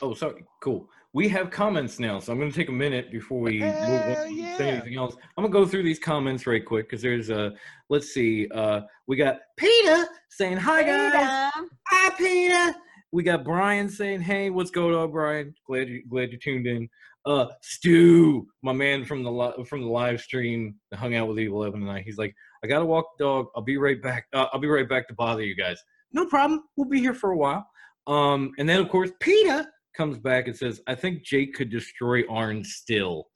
Oh, 0.00 0.14
sorry. 0.14 0.44
Cool. 0.62 0.88
We 1.14 1.28
have 1.28 1.50
comments 1.50 1.98
now, 1.98 2.18
so 2.18 2.32
I'm 2.32 2.38
going 2.38 2.50
to 2.50 2.56
take 2.56 2.68
a 2.70 2.72
minute 2.72 3.10
before 3.12 3.40
we 3.40 3.60
move 3.60 3.72
on 3.74 4.00
Hell 4.00 4.26
yeah. 4.28 4.56
say 4.56 4.70
anything 4.70 4.96
else. 4.96 5.14
I'm 5.36 5.42
going 5.44 5.52
to 5.52 5.58
go 5.58 5.66
through 5.66 5.82
these 5.82 5.98
comments 5.98 6.46
right 6.46 6.64
quick 6.64 6.88
because 6.88 7.02
there's 7.02 7.28
a. 7.30 7.52
Let's 7.90 8.12
see. 8.12 8.48
Uh, 8.48 8.82
we 9.06 9.16
got 9.16 9.38
Peter 9.58 10.06
saying 10.30 10.56
hi, 10.56 10.82
guys. 10.82 11.12
Adam. 11.14 11.68
Hi, 11.88 12.10
Peter. 12.16 12.78
We 13.12 13.22
got 13.22 13.44
Brian 13.44 13.90
saying, 13.90 14.22
"Hey, 14.22 14.48
what's 14.48 14.70
going 14.70 14.94
on, 14.94 15.10
Brian? 15.10 15.54
Glad 15.66 15.88
you 15.90 16.02
glad 16.08 16.32
you 16.32 16.38
tuned 16.38 16.66
in." 16.66 16.88
Uh, 17.24 17.46
Stu, 17.60 18.46
my 18.62 18.72
man 18.72 19.04
from 19.04 19.22
the 19.22 19.30
li- 19.30 19.64
from 19.64 19.80
the 19.82 19.86
live 19.88 20.20
stream, 20.20 20.74
that 20.90 20.96
hung 20.96 21.14
out 21.14 21.28
with 21.28 21.38
Evil 21.38 21.64
Evan 21.64 21.80
tonight. 21.80 22.02
He's 22.04 22.18
like, 22.18 22.34
"I 22.64 22.66
gotta 22.66 22.84
walk 22.84 23.06
the 23.18 23.24
dog. 23.24 23.46
I'll 23.54 23.62
be 23.62 23.76
right 23.76 24.02
back. 24.02 24.26
Uh, 24.32 24.46
I'll 24.52 24.58
be 24.60 24.66
right 24.68 24.88
back 24.88 25.06
to 25.08 25.14
bother 25.14 25.42
you 25.42 25.54
guys. 25.54 25.78
No 26.12 26.26
problem. 26.26 26.64
We'll 26.76 26.88
be 26.88 26.98
here 27.00 27.14
for 27.14 27.30
a 27.30 27.36
while." 27.36 27.64
Um, 28.08 28.52
and 28.58 28.68
then 28.68 28.80
of 28.80 28.88
course 28.88 29.10
Peter 29.20 29.64
comes 29.96 30.18
back 30.18 30.48
and 30.48 30.56
says, 30.56 30.80
"I 30.88 30.96
think 30.96 31.22
Jake 31.22 31.54
could 31.54 31.70
destroy 31.70 32.22
Arn 32.28 32.64
still." 32.64 33.28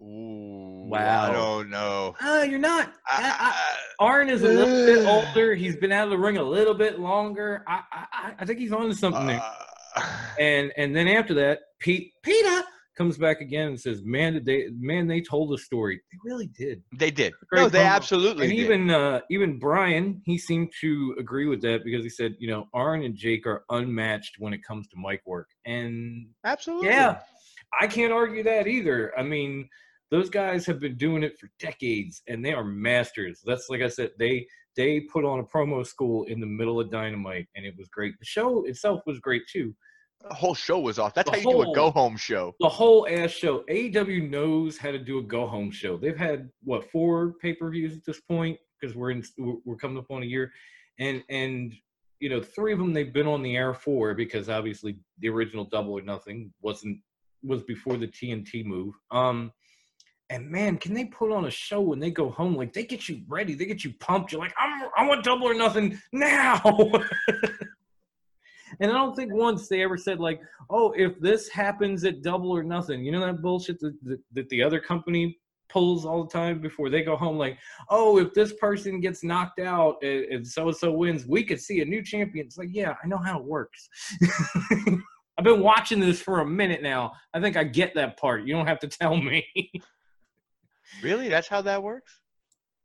Ooh, 0.00 0.86
Wow. 0.88 1.30
I 1.30 1.32
don't 1.32 1.70
know. 1.70 2.14
Ah, 2.20 2.42
you're 2.42 2.58
not. 2.58 2.92
I- 3.10 3.22
I- 3.22 3.36
I, 3.48 3.76
Arn 4.04 4.28
is 4.28 4.42
a 4.42 4.48
little 4.48 4.86
bit 4.86 5.06
older. 5.06 5.54
He's 5.54 5.76
been 5.76 5.92
out 5.92 6.04
of 6.04 6.10
the 6.10 6.18
ring 6.18 6.36
a 6.36 6.42
little 6.42 6.74
bit 6.74 6.98
longer. 6.98 7.64
I 7.66 7.82
I, 7.92 8.06
I- 8.12 8.34
I 8.40 8.44
think 8.44 8.58
he's 8.58 8.72
on 8.72 8.88
to 8.88 8.94
something 8.94 9.26
there. 9.26 9.40
uh, 9.96 10.02
And 10.38 10.72
and 10.76 10.94
then 10.96 11.08
after 11.08 11.34
that, 11.34 11.60
Pete 11.78 12.12
Peter 12.22 12.62
comes 13.02 13.18
back 13.18 13.40
again 13.40 13.68
and 13.68 13.80
says, 13.80 14.02
"Man, 14.04 14.34
did 14.34 14.44
they 14.44 14.68
man 14.78 15.06
they 15.08 15.20
told 15.20 15.52
a 15.52 15.58
story. 15.58 16.00
They 16.12 16.18
really 16.24 16.46
did." 16.46 16.82
they 16.96 17.10
did. 17.10 17.32
No, 17.52 17.68
they 17.68 17.80
promo. 17.80 17.86
absolutely 17.86 18.46
And 18.46 18.56
did. 18.56 18.64
even 18.64 18.90
uh, 18.90 19.20
even 19.30 19.58
Brian, 19.58 20.22
he 20.24 20.38
seemed 20.38 20.72
to 20.80 21.16
agree 21.18 21.46
with 21.46 21.60
that 21.62 21.84
because 21.84 22.04
he 22.04 22.10
said, 22.10 22.36
you 22.38 22.48
know, 22.48 22.68
Arn 22.72 23.02
and 23.02 23.16
Jake 23.16 23.46
are 23.46 23.64
unmatched 23.70 24.36
when 24.38 24.52
it 24.52 24.62
comes 24.62 24.86
to 24.88 24.96
mic 24.96 25.22
work. 25.26 25.48
And 25.66 26.28
absolutely. 26.44 26.88
yeah, 26.88 27.20
I 27.80 27.86
can't 27.88 28.12
argue 28.12 28.44
that 28.44 28.68
either. 28.68 29.12
I 29.18 29.22
mean, 29.22 29.68
those 30.10 30.30
guys 30.30 30.64
have 30.66 30.78
been 30.78 30.96
doing 30.96 31.22
it 31.22 31.38
for 31.38 31.50
decades 31.58 32.22
and 32.28 32.44
they 32.44 32.52
are 32.52 32.64
masters. 32.64 33.40
That's 33.44 33.68
like 33.68 33.82
I 33.82 33.88
said, 33.88 34.10
they 34.18 34.46
they 34.76 35.00
put 35.00 35.24
on 35.24 35.40
a 35.40 35.44
promo 35.44 35.84
school 35.84 36.24
in 36.24 36.38
the 36.40 36.46
middle 36.46 36.78
of 36.80 36.90
Dynamite 36.90 37.48
and 37.56 37.66
it 37.66 37.74
was 37.76 37.88
great. 37.88 38.14
The 38.18 38.24
show 38.24 38.64
itself 38.64 39.00
was 39.06 39.18
great 39.18 39.42
too. 39.52 39.74
The 40.28 40.34
whole 40.34 40.54
show 40.54 40.78
was 40.80 40.98
off. 40.98 41.14
That's 41.14 41.30
The 41.30 41.36
how 41.36 41.50
you 41.50 41.64
do 41.64 41.70
a 41.72 41.74
go 41.74 41.90
home 41.90 42.16
show. 42.16 42.54
The 42.60 42.68
whole 42.68 43.06
ass 43.10 43.30
show. 43.30 43.64
AEW 43.70 44.28
knows 44.30 44.78
how 44.78 44.90
to 44.90 44.98
do 44.98 45.18
a 45.18 45.22
go 45.22 45.46
home 45.46 45.70
show. 45.70 45.96
They've 45.96 46.16
had 46.16 46.48
what 46.62 46.90
four 46.90 47.34
pay 47.40 47.54
per 47.54 47.70
views 47.70 47.96
at 47.96 48.04
this 48.04 48.20
point 48.20 48.58
because 48.80 48.96
we're 48.96 49.10
in 49.10 49.22
we're- 49.38 49.58
we're 49.64 49.76
coming 49.76 49.98
up 49.98 50.10
on 50.10 50.22
a 50.22 50.26
year, 50.26 50.52
and 50.98 51.22
and 51.28 51.74
you 52.20 52.28
know 52.28 52.40
three 52.40 52.72
of 52.72 52.78
them 52.78 52.92
they've 52.92 53.12
been 53.12 53.26
on 53.26 53.42
the 53.42 53.56
air 53.56 53.74
for 53.74 54.14
because 54.14 54.48
obviously 54.48 54.96
the 55.18 55.28
original 55.28 55.64
Double 55.64 55.92
or 55.92 56.02
Nothing 56.02 56.52
wasn't 56.60 56.98
was 57.42 57.62
before 57.64 57.96
the 57.96 58.06
TNT 58.06 58.64
move. 58.64 58.94
Um, 59.10 59.52
and 60.30 60.48
man, 60.48 60.78
can 60.78 60.94
they 60.94 61.04
put 61.06 61.30
on 61.32 61.44
a 61.46 61.50
show 61.50 61.80
when 61.80 61.98
they 61.98 62.10
go 62.10 62.30
home? 62.30 62.54
Like 62.54 62.72
they 62.72 62.84
get 62.84 63.08
you 63.08 63.22
ready, 63.28 63.54
they 63.54 63.66
get 63.66 63.84
you 63.84 63.92
pumped. 64.00 64.32
You're 64.32 64.40
like, 64.40 64.54
I'm 64.58 64.88
I 64.96 65.06
want 65.06 65.24
Double 65.24 65.48
or 65.48 65.54
Nothing 65.54 66.00
now. 66.12 66.62
And 68.80 68.90
I 68.90 68.94
don't 68.94 69.14
think 69.14 69.32
once 69.32 69.68
they 69.68 69.82
ever 69.82 69.96
said 69.96 70.20
like, 70.20 70.40
"Oh, 70.70 70.92
if 70.96 71.18
this 71.20 71.48
happens 71.48 72.04
at 72.04 72.22
Double 72.22 72.50
or 72.50 72.62
Nothing," 72.62 73.04
you 73.04 73.12
know 73.12 73.20
that 73.20 73.42
bullshit 73.42 73.80
that, 73.80 73.94
that, 74.04 74.20
that 74.32 74.48
the 74.48 74.62
other 74.62 74.80
company 74.80 75.38
pulls 75.68 76.04
all 76.04 76.24
the 76.24 76.30
time 76.30 76.60
before 76.60 76.90
they 76.90 77.02
go 77.02 77.16
home. 77.16 77.38
Like, 77.38 77.58
"Oh, 77.88 78.18
if 78.18 78.34
this 78.34 78.52
person 78.54 79.00
gets 79.00 79.24
knocked 79.24 79.58
out 79.60 80.02
and 80.02 80.46
so 80.46 80.68
and 80.68 80.76
so 80.76 80.92
wins, 80.92 81.26
we 81.26 81.44
could 81.44 81.60
see 81.60 81.80
a 81.80 81.84
new 81.84 82.02
champion." 82.02 82.46
It's 82.46 82.58
like, 82.58 82.70
yeah, 82.72 82.94
I 83.02 83.06
know 83.06 83.18
how 83.18 83.38
it 83.38 83.44
works. 83.44 83.88
I've 85.38 85.44
been 85.44 85.62
watching 85.62 85.98
this 85.98 86.20
for 86.20 86.40
a 86.40 86.46
minute 86.46 86.82
now. 86.82 87.12
I 87.32 87.40
think 87.40 87.56
I 87.56 87.64
get 87.64 87.94
that 87.94 88.18
part. 88.18 88.44
You 88.44 88.54
don't 88.54 88.66
have 88.66 88.80
to 88.80 88.88
tell 88.88 89.16
me. 89.16 89.46
Really? 91.02 91.28
That's 91.28 91.48
how 91.48 91.62
that 91.62 91.82
works? 91.82 92.20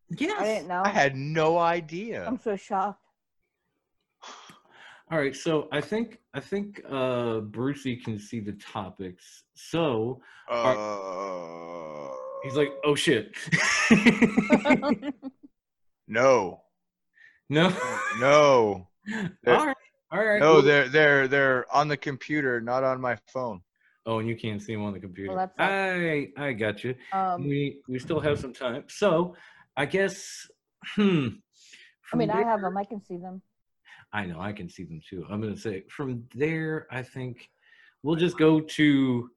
yes. 0.10 0.40
I 0.40 0.44
didn't 0.46 0.68
know. 0.70 0.82
I 0.86 0.90
had 0.90 1.16
no 1.16 1.58
idea. 1.58 2.26
I'm 2.26 2.40
so 2.40 2.56
shocked. 2.56 3.02
All 5.10 5.18
right, 5.18 5.36
so 5.36 5.70
I 5.72 5.80
think 5.80 6.20
I 6.34 6.40
think 6.42 6.82
uh 6.90 7.40
Brucey 7.40 7.96
can 7.96 8.20
see 8.20 8.40
the 8.42 8.54
topics. 8.54 9.44
So 9.56 10.22
Uh, 10.50 12.10
he's 12.44 12.56
like, 12.56 12.72
"Oh 12.84 12.96
shit." 12.96 13.34
no, 16.08 16.62
no. 17.50 17.74
no, 18.20 18.88
All 19.48 19.66
right. 19.66 19.76
All 20.12 20.26
right. 20.26 20.40
no. 20.40 20.54
well- 20.56 20.62
They're 20.62 20.90
they're 20.90 21.28
they're 21.28 21.66
on 21.76 21.88
the 21.88 21.98
computer, 21.98 22.60
not 22.62 22.84
on 22.84 23.00
my 23.00 23.18
phone. 23.34 23.62
Oh, 24.06 24.20
and 24.20 24.28
you 24.30 24.36
can't 24.38 24.62
see 24.62 24.74
them 24.74 24.84
on 24.86 24.94
the 24.94 25.00
computer. 25.00 25.34
Well, 25.34 25.38
that's 25.38 25.54
I 25.58 26.30
I 26.38 26.54
got 26.54 26.84
you. 26.84 26.96
um, 27.14 27.48
we 27.48 27.82
we 27.90 28.00
still 28.00 28.20
have 28.20 28.40
some 28.40 28.54
time. 28.54 28.84
So 28.88 29.36
I 29.76 29.86
guess 29.86 30.48
hmm. 30.96 31.28
I 32.14 32.16
mean, 32.16 32.30
from 32.30 32.38
I 32.40 32.44
have 32.44 32.62
them. 32.62 32.78
I 32.78 32.86
can 32.86 33.02
see 33.04 33.18
them. 33.18 33.42
I 34.14 34.26
know 34.26 34.40
I 34.40 34.54
can 34.54 34.70
see 34.70 34.84
them 34.84 35.02
too. 35.08 35.26
I'm 35.30 35.42
gonna 35.42 35.58
say 35.58 35.84
from 35.90 36.24
there. 36.34 36.88
I 36.92 37.02
think 37.04 37.50
we'll 38.04 38.16
just 38.16 38.38
go 38.38 38.60
to 38.62 39.30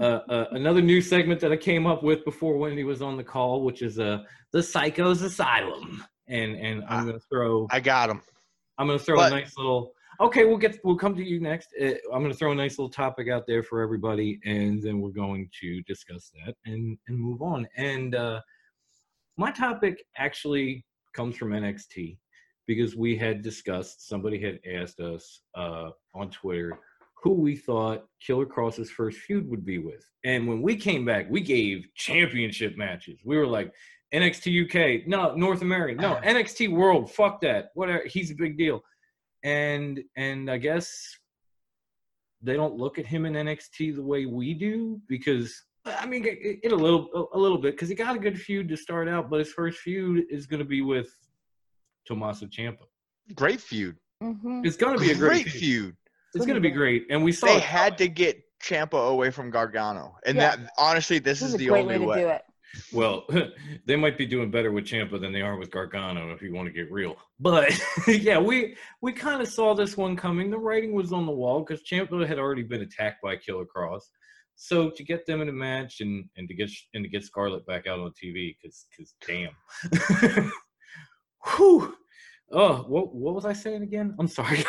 uh, 0.00 0.20
uh, 0.28 0.44
another 0.52 0.80
new 0.82 1.00
segment 1.00 1.40
that 1.40 1.52
I 1.52 1.56
came 1.56 1.86
up 1.86 2.02
with 2.02 2.24
before 2.24 2.56
Wendy 2.56 2.84
was 2.84 3.02
on 3.02 3.16
the 3.16 3.24
call, 3.24 3.62
which 3.64 3.82
is 3.82 3.98
uh 3.98 4.22
the 4.52 4.58
Psychos 4.58 5.22
Asylum, 5.22 6.04
and 6.26 6.56
and 6.56 6.82
I'm 6.84 7.02
Ah, 7.02 7.04
gonna 7.06 7.20
throw 7.30 7.66
I 7.70 7.80
got 7.80 8.08
them. 8.08 8.22
I'm 8.78 8.86
gonna 8.86 8.98
throw 8.98 9.16
But- 9.16 9.32
a 9.32 9.36
nice 9.36 9.56
little. 9.56 9.92
Okay, 10.20 10.44
we'll 10.44 10.56
get 10.58 10.80
we'll 10.82 10.96
come 10.96 11.14
to 11.14 11.22
you 11.24 11.38
next. 11.38 11.68
Uh, 11.80 11.92
I'm 12.12 12.22
gonna 12.22 12.34
throw 12.34 12.50
a 12.50 12.54
nice 12.54 12.76
little 12.76 12.90
topic 12.90 13.28
out 13.28 13.46
there 13.46 13.62
for 13.62 13.80
everybody, 13.80 14.40
and 14.44 14.82
then 14.82 15.00
we're 15.00 15.10
going 15.10 15.48
to 15.60 15.80
discuss 15.82 16.32
that 16.44 16.56
and 16.66 16.98
and 17.06 17.16
move 17.18 17.40
on. 17.40 17.68
And 17.76 18.16
uh, 18.16 18.40
my 19.36 19.52
topic 19.52 20.02
actually 20.16 20.84
comes 21.14 21.36
from 21.36 21.50
NXT 21.50 22.18
because 22.68 22.94
we 22.94 23.16
had 23.16 23.42
discussed. 23.42 24.08
Somebody 24.08 24.40
had 24.40 24.60
asked 24.72 25.00
us 25.00 25.40
uh, 25.56 25.90
on 26.14 26.30
Twitter 26.30 26.78
who 27.20 27.32
we 27.32 27.56
thought 27.56 28.06
Killer 28.24 28.46
Kross's 28.46 28.92
first 28.92 29.18
feud 29.18 29.50
would 29.50 29.64
be 29.64 29.78
with, 29.78 30.04
and 30.24 30.46
when 30.46 30.62
we 30.62 30.76
came 30.76 31.04
back, 31.04 31.26
we 31.28 31.40
gave 31.40 31.88
championship 31.96 32.76
matches. 32.76 33.18
We 33.24 33.36
were 33.36 33.46
like. 33.46 33.72
NXT 34.14 34.64
UK, 34.64 35.06
no, 35.06 35.34
North 35.34 35.60
America, 35.60 36.00
no, 36.00 36.14
NXT 36.24 36.70
World, 36.72 37.12
fuck 37.12 37.42
that. 37.42 37.72
Whatever, 37.74 38.04
he's 38.06 38.30
a 38.30 38.34
big 38.34 38.56
deal 38.56 38.82
and 39.44 40.00
and 40.16 40.50
I 40.50 40.58
guess 40.58 41.16
they 42.42 42.54
don't 42.54 42.76
look 42.76 42.98
at 42.98 43.06
him 43.06 43.26
in 43.26 43.34
NXT 43.34 43.96
the 43.96 44.02
way 44.02 44.26
we 44.26 44.54
do 44.54 45.00
because 45.08 45.62
I 45.84 46.06
mean 46.06 46.24
it, 46.24 46.60
it 46.62 46.72
a 46.72 46.76
little 46.76 47.28
a 47.32 47.38
little 47.38 47.58
bit 47.58 47.74
because 47.74 47.88
he 47.88 47.94
got 47.94 48.16
a 48.16 48.18
good 48.18 48.40
feud 48.40 48.68
to 48.68 48.76
start 48.76 49.08
out, 49.08 49.30
but 49.30 49.40
his 49.40 49.52
first 49.52 49.78
feud 49.78 50.24
is 50.30 50.46
going 50.46 50.60
to 50.60 50.64
be 50.64 50.82
with 50.82 51.10
Tommaso 52.08 52.46
Ciampa. 52.46 52.86
Great 53.34 53.60
feud. 53.60 53.96
hmm 54.22 54.62
It's 54.64 54.76
gonna 54.76 54.98
be 54.98 55.12
a 55.12 55.14
great, 55.14 55.44
great 55.44 55.48
feud. 55.50 55.62
feud. 55.62 55.96
It's 56.34 56.46
gonna 56.46 56.60
be 56.60 56.70
great, 56.70 57.06
and 57.10 57.22
we 57.22 57.30
saw 57.32 57.46
They 57.46 57.56
it 57.56 57.62
had 57.62 57.96
to 57.98 58.08
get 58.08 58.42
Ciampa 58.62 59.10
away 59.10 59.30
from 59.30 59.50
Gargano, 59.50 60.16
and 60.26 60.36
Yeah. 60.36 60.56
that 60.56 60.70
honestly, 60.78 61.18
this 61.18 61.40
This 61.40 61.48
is 61.48 61.54
is 61.54 61.58
the 61.58 61.68
great 61.68 61.82
only 61.82 61.94
way 61.98 62.04
to 62.04 62.10
way. 62.10 62.20
do 62.22 62.28
it. 62.30 62.42
Well, 62.92 63.26
they 63.86 63.96
might 63.96 64.18
be 64.18 64.26
doing 64.26 64.50
better 64.50 64.72
with 64.72 64.84
Ciampa 64.84 65.20
than 65.20 65.32
they 65.32 65.42
are 65.42 65.56
with 65.56 65.70
Gargano, 65.70 66.32
if 66.32 66.42
you 66.42 66.52
want 66.52 66.66
to 66.66 66.72
get 66.72 66.90
real. 66.92 67.16
But 67.40 67.72
yeah, 68.08 68.38
we 68.38 68.76
we 69.02 69.12
kind 69.12 69.40
of 69.42 69.48
saw 69.48 69.74
this 69.74 69.96
one 69.96 70.16
coming. 70.16 70.50
The 70.50 70.58
writing 70.58 70.92
was 70.94 71.12
on 71.12 71.26
the 71.26 71.32
wall 71.32 71.60
because 71.64 71.82
Ciampa 71.82 72.26
had 72.26 72.38
already 72.38 72.62
been 72.62 72.82
attacked 72.82 73.22
by 73.22 73.36
Killer 73.36 73.64
Kross. 73.64 74.02
So 74.56 74.90
to 74.90 75.04
get 75.04 75.24
them 75.24 75.40
in 75.40 75.48
a 75.48 75.52
match 75.52 76.00
and 76.00 76.24
and 76.36 76.48
to 76.48 76.54
get 76.54 76.70
and 76.94 77.04
to 77.04 77.08
get 77.08 77.22
Scarlett 77.24 77.64
back 77.66 77.86
out 77.86 78.00
on 78.00 78.12
TV, 78.12 78.56
because 78.60 78.86
because 78.90 79.14
damn, 79.26 80.50
whew. 81.44 81.94
Oh, 82.50 82.84
what 82.88 83.14
what 83.14 83.34
was 83.34 83.44
I 83.44 83.52
saying 83.52 83.82
again? 83.82 84.14
I'm 84.18 84.28
sorry. 84.28 84.58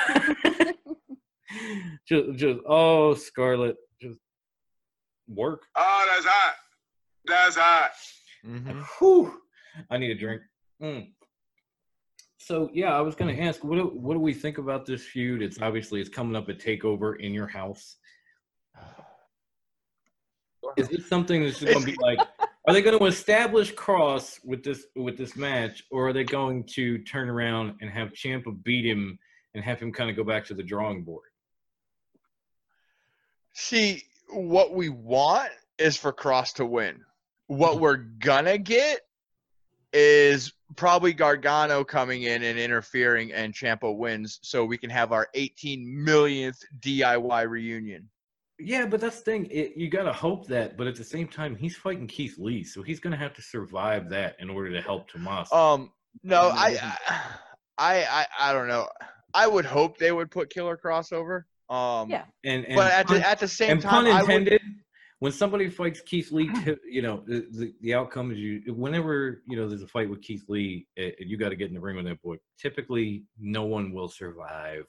just 2.08 2.36
just 2.36 2.60
oh 2.66 3.14
Scarlett, 3.14 3.78
just 4.02 4.20
work. 5.28 5.64
Oh, 5.76 6.06
that's 6.10 6.26
hot. 6.26 6.56
That's 7.26 7.56
hot. 7.56 7.92
Mhm. 8.46 8.84
Whew, 9.00 9.42
I 9.90 9.98
need 9.98 10.12
a 10.12 10.16
drink. 10.16 10.42
Mm. 10.82 11.12
So 12.38 12.70
yeah, 12.74 12.98
I 12.98 13.02
was 13.02 13.16
going 13.16 13.36
to 13.36 13.42
ask, 13.44 13.64
what 13.64 13.76
do, 13.76 13.86
what 13.94 14.16
do 14.16 14.20
we 14.20 14.34
think 14.34 14.58
about 14.58 14.86
this 14.86 15.06
feud? 15.06 15.42
It's 15.44 15.62
obviously 15.62 16.02
it's 16.02 16.10
coming 16.10 16.36
up 16.36 16.50
at 16.50 16.58
Takeover 16.58 17.20
in 17.20 17.34
your 17.34 17.48
house. 17.48 17.98
Is 20.78 20.90
it 20.90 21.04
something 21.04 21.44
that's 21.44 21.60
just 21.60 21.72
going 21.74 21.86
to 21.86 21.92
be 21.92 21.98
like? 22.02 22.20
Are 22.70 22.74
they 22.74 22.84
going 22.84 23.00
to 23.00 23.06
establish 23.06 23.74
Kross 23.74 24.46
with 24.46 24.64
this 24.64 24.86
with 24.96 25.18
this 25.18 25.36
match, 25.36 25.84
or 25.90 26.10
are 26.10 26.14
they 26.14 26.24
going 26.24 26.66
to 26.76 27.00
turn 27.00 27.28
around 27.28 27.74
and 27.82 27.90
have 27.90 28.14
Ciampa 28.14 28.64
beat 28.64 28.86
him 28.86 29.18
and 29.56 29.64
have 29.64 29.80
him 29.80 29.92
kind 29.92 30.08
of 30.08 30.16
go 30.16 30.24
back 30.24 30.46
to 30.46 30.54
the 30.54 30.62
drawing 30.62 31.04
board? 31.04 31.30
See, 33.54 34.04
what 34.30 34.76
we 34.76 34.90
want 34.90 35.50
is 35.80 35.98
for 35.98 36.14
Kross 36.14 36.54
to 36.58 36.66
win. 36.68 37.04
What 37.48 37.80
we're 37.80 37.96
gonna 37.96 38.60
get 38.60 39.00
is 39.92 40.54
probably 40.76 41.14
Gargano 41.14 41.84
coming 41.84 42.22
in 42.22 42.44
and 42.44 42.60
interfering, 42.60 43.34
and 43.34 43.52
Ciampa 43.52 43.98
wins, 43.98 44.38
so 44.44 44.64
we 44.64 44.78
can 44.78 44.92
have 44.92 45.12
our 45.12 45.28
18 45.34 46.04
millionth 46.04 46.60
DIY 46.82 47.50
reunion. 47.50 48.08
Yeah, 48.60 48.86
but 48.86 49.00
that's 49.00 49.18
the 49.18 49.24
thing. 49.24 49.48
It, 49.50 49.78
you 49.78 49.90
got 49.90 50.04
to 50.04 50.14
hope 50.14 50.48
that, 50.48 50.78
but 50.78 50.86
at 50.88 50.96
the 50.96 51.04
same 51.04 51.28
time, 51.28 51.56
he's 51.56 51.78
fighting 51.78 52.08
Keith 52.08 52.38
Lee, 52.38 52.64
so 52.64 52.82
he's 52.82 53.00
going 53.00 53.12
to 53.12 53.18
have 53.18 53.34
to 53.36 53.42
survive 53.42 54.10
that 54.10 54.36
in 54.40 54.50
order 54.50 54.72
to 54.74 54.82
help 54.82 55.10
Tommaso. 55.10 55.56
Um, 55.56 55.92
no. 56.24 56.52
I, 56.54 56.78
I, 57.78 58.04
I, 58.04 58.28
I 58.38 58.54
don't 58.54 58.68
know. 58.68 58.88
I 59.34 59.48
would 59.48 59.66
hope 59.66 59.98
they 59.98 60.12
would 60.12 60.30
put 60.32 60.50
Killer 60.50 60.78
crossover. 60.78 61.44
Um, 61.70 62.10
Yeah. 62.10 62.26
and, 62.44 62.66
and 62.66 62.76
but 62.76 62.92
at 62.92 63.08
pun, 63.08 63.20
the 63.20 63.28
at 63.28 63.40
the 63.40 63.48
same 63.48 63.74
and 63.74 63.82
time, 63.82 64.06
pun 64.06 64.08
I 64.08 64.24
would, 64.24 64.32
intended, 64.32 64.62
when 65.20 65.32
somebody 65.32 65.70
fights 65.70 66.02
Keith 66.02 66.32
Lee, 66.32 66.50
t- 66.66 66.76
you 66.90 67.02
know 67.02 67.24
the, 67.28 67.48
the, 67.52 67.74
the 67.82 67.94
outcome 67.94 68.32
is 68.32 68.40
you. 68.40 68.74
Whenever 68.74 69.44
you 69.48 69.56
know 69.56 69.70
there's 69.70 69.84
a 69.84 69.88
fight 69.88 70.10
with 70.10 70.22
Keith 70.22 70.46
Lee, 70.50 70.88
you 70.96 71.38
got 71.38 71.50
to 71.50 71.56
get 71.56 71.68
in 71.68 71.76
the 71.76 71.80
ring 71.80 71.96
with 71.96 72.06
that 72.06 72.22
boy. 72.22 72.38
Typically, 72.60 73.24
no 73.40 73.64
one 73.64 73.94
will 73.94 74.10
survive. 74.10 74.86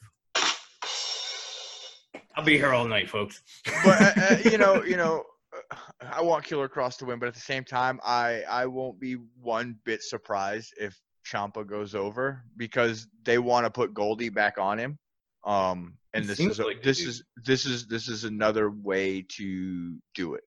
I'll 2.37 2.45
be 2.45 2.57
here 2.57 2.73
all 2.73 2.87
night, 2.87 3.09
folks. 3.09 3.43
but 3.85 4.01
uh, 4.01 4.13
uh, 4.17 4.37
you 4.45 4.59
know, 4.59 4.83
you 4.85 4.97
know, 4.97 5.25
uh, 5.71 5.77
I 6.13 6.23
want 6.23 6.45
Killer 6.45 6.69
Kross 6.69 6.97
to 6.99 7.05
win, 7.05 7.19
but 7.19 7.27
at 7.27 7.35
the 7.35 7.41
same 7.41 7.65
time, 7.65 8.01
I 8.05 8.43
I 8.49 8.67
won't 8.67 9.01
be 9.01 9.15
one 9.41 9.77
bit 9.85 10.03
surprised 10.03 10.75
if 10.79 10.99
Ciampa 11.27 11.67
goes 11.67 11.95
over 11.95 12.43
because 12.57 13.09
they 13.25 13.39
want 13.39 13.67
to 13.67 13.71
put 13.71 13.95
Goldie 13.95 14.29
back 14.29 14.59
on 14.59 14.79
him. 14.79 14.99
Um, 15.45 15.95
and 16.15 16.25
It 16.25 16.29
this 16.29 16.41
is 16.41 16.59
like 16.59 16.83
this 16.83 17.01
is 17.01 17.23
this 17.45 17.67
is 17.67 17.87
this 17.87 18.09
is 18.09 18.25
another 18.25 18.71
way 18.71 19.23
to 19.37 19.97
do 20.15 20.35
it. 20.35 20.45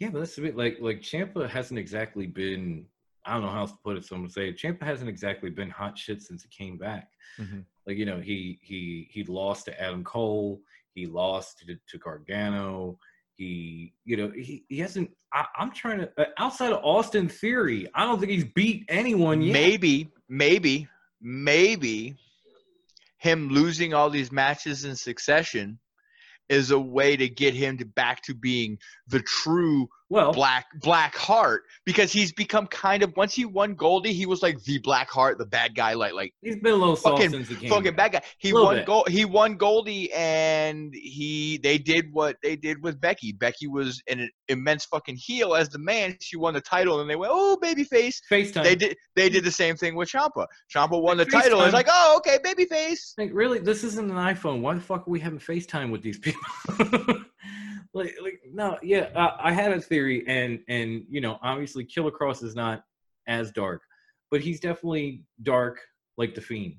Yeah, 0.00 0.10
but 0.10 0.20
that's 0.20 0.38
a 0.38 0.42
bit 0.42 0.56
like 0.56 0.78
like 0.80 1.00
Ciampa 1.00 1.48
hasn't 1.48 1.78
exactly 1.78 2.26
been. 2.26 2.86
I 3.24 3.34
don't 3.34 3.42
know 3.42 3.50
how 3.50 3.60
else 3.60 3.72
to 3.72 3.78
put 3.84 3.96
it. 3.96 4.04
So 4.04 4.14
I'm 4.16 4.22
gonna 4.22 4.32
say 4.32 4.52
Ciampa 4.52 4.82
hasn't 4.82 5.08
exactly 5.10 5.50
been 5.50 5.70
hot 5.70 5.98
shit 5.98 6.22
since 6.22 6.42
he 6.42 6.48
came 6.48 6.78
back. 6.78 7.10
Mhm. 7.38 7.64
Like 7.86 7.96
you 7.96 8.06
know, 8.06 8.20
he 8.20 8.58
he 8.62 9.08
he 9.10 9.24
lost 9.24 9.66
to 9.66 9.80
Adam 9.80 10.04
Cole. 10.04 10.60
He 10.98 11.06
lost 11.06 11.60
to, 11.60 11.76
to 11.90 11.98
Gargano. 11.98 12.98
He 13.36 13.92
you 14.04 14.16
know 14.16 14.30
he, 14.34 14.64
he 14.68 14.78
hasn't. 14.78 15.10
I, 15.32 15.46
I'm 15.56 15.70
trying 15.72 15.98
to 15.98 16.10
uh, 16.18 16.24
outside 16.38 16.72
of 16.72 16.84
Austin 16.84 17.28
Theory. 17.28 17.88
I 17.94 18.04
don't 18.04 18.18
think 18.18 18.32
he's 18.32 18.44
beat 18.44 18.84
anyone 18.88 19.40
yet. 19.42 19.52
Maybe, 19.52 20.10
maybe, 20.28 20.88
maybe 21.20 22.16
him 23.18 23.48
losing 23.48 23.94
all 23.94 24.10
these 24.10 24.32
matches 24.32 24.84
in 24.84 24.96
succession 24.96 25.78
is 26.48 26.70
a 26.70 26.78
way 26.78 27.16
to 27.16 27.28
get 27.28 27.54
him 27.54 27.76
to 27.78 27.84
back 27.84 28.22
to 28.22 28.34
being 28.34 28.78
the 29.08 29.20
true 29.20 29.88
Well, 30.10 30.32
black 30.32 30.66
black 30.80 31.14
heart 31.14 31.64
because 31.84 32.10
he's 32.10 32.32
become 32.32 32.66
kind 32.66 33.02
of 33.02 33.14
once 33.16 33.34
he 33.34 33.44
won 33.44 33.74
Goldie, 33.74 34.12
he 34.14 34.24
was 34.26 34.42
like 34.42 34.62
the 34.64 34.78
black 34.78 35.10
heart, 35.10 35.36
the 35.38 35.46
bad 35.46 35.74
guy, 35.74 35.92
like 35.94 36.14
like 36.14 36.32
he's 36.40 36.56
been 36.56 36.72
a 36.72 36.76
little 36.76 36.96
soft 36.96 37.18
fucking- 37.18 37.30
since 37.30 37.48
he 37.48 37.56
came. 37.56 37.68
fucking 37.68 37.94
bad 37.94 38.12
guy. 38.12 38.22
He 38.38 38.52
won 38.52 38.76
bit. 38.76 38.86
gold. 38.86 39.08
He 39.08 39.24
won 39.26 39.56
Goldie, 39.56 40.10
and 40.14 40.94
he 40.94 41.60
they 41.62 41.76
did 41.76 42.06
what 42.12 42.36
they 42.42 42.56
did 42.56 42.82
with 42.82 43.00
Becky. 43.00 43.32
Becky 43.32 43.66
was 43.66 44.02
an 44.08 44.28
immense 44.48 44.86
fucking 44.86 45.16
heel 45.16 45.54
as 45.54 45.68
the 45.68 45.78
man. 45.78 46.16
She 46.20 46.36
won 46.36 46.54
the 46.54 46.60
title, 46.62 47.00
and 47.00 47.08
they 47.10 47.16
went, 47.16 47.32
"Oh, 47.34 47.58
baby 47.60 47.84
face 47.84 48.20
face 48.28 48.52
FaceTime. 48.52 48.62
They 48.62 48.74
did. 48.76 48.96
They 49.14 49.28
did 49.28 49.44
the 49.44 49.50
same 49.50 49.76
thing 49.76 49.94
with 49.94 50.10
Ciampa. 50.10 50.46
Ciampa 50.74 51.00
won 51.00 51.16
the 51.16 51.24
title. 51.26 51.60
It's 51.62 51.74
like, 51.74 51.88
oh, 51.90 52.14
okay, 52.18 52.38
baby 52.42 52.64
face 52.64 53.14
Like, 53.18 53.30
really, 53.32 53.58
this 53.58 53.84
isn't 53.84 54.10
an 54.10 54.16
iPhone. 54.16 54.60
Why 54.60 54.74
the 54.74 54.80
fuck 54.80 55.06
are 55.06 55.10
we 55.10 55.20
having 55.20 55.38
FaceTime 55.38 55.90
with 55.90 56.02
these 56.02 56.18
people? 56.18 56.40
like, 57.94 58.14
like, 58.22 58.40
no, 58.52 58.78
yeah, 58.82 59.08
I, 59.16 59.50
I 59.50 59.52
had 59.52 59.72
a 59.72 59.80
theory, 59.80 60.24
and 60.26 60.60
and 60.68 61.04
you 61.08 61.20
know, 61.20 61.38
obviously, 61.42 61.84
Killer 61.84 62.10
Kross 62.10 62.42
is 62.42 62.54
not 62.54 62.84
as 63.26 63.50
dark, 63.50 63.82
but 64.30 64.40
he's 64.40 64.60
definitely 64.60 65.24
dark 65.42 65.80
like 66.16 66.34
the 66.34 66.40
Fiend. 66.40 66.76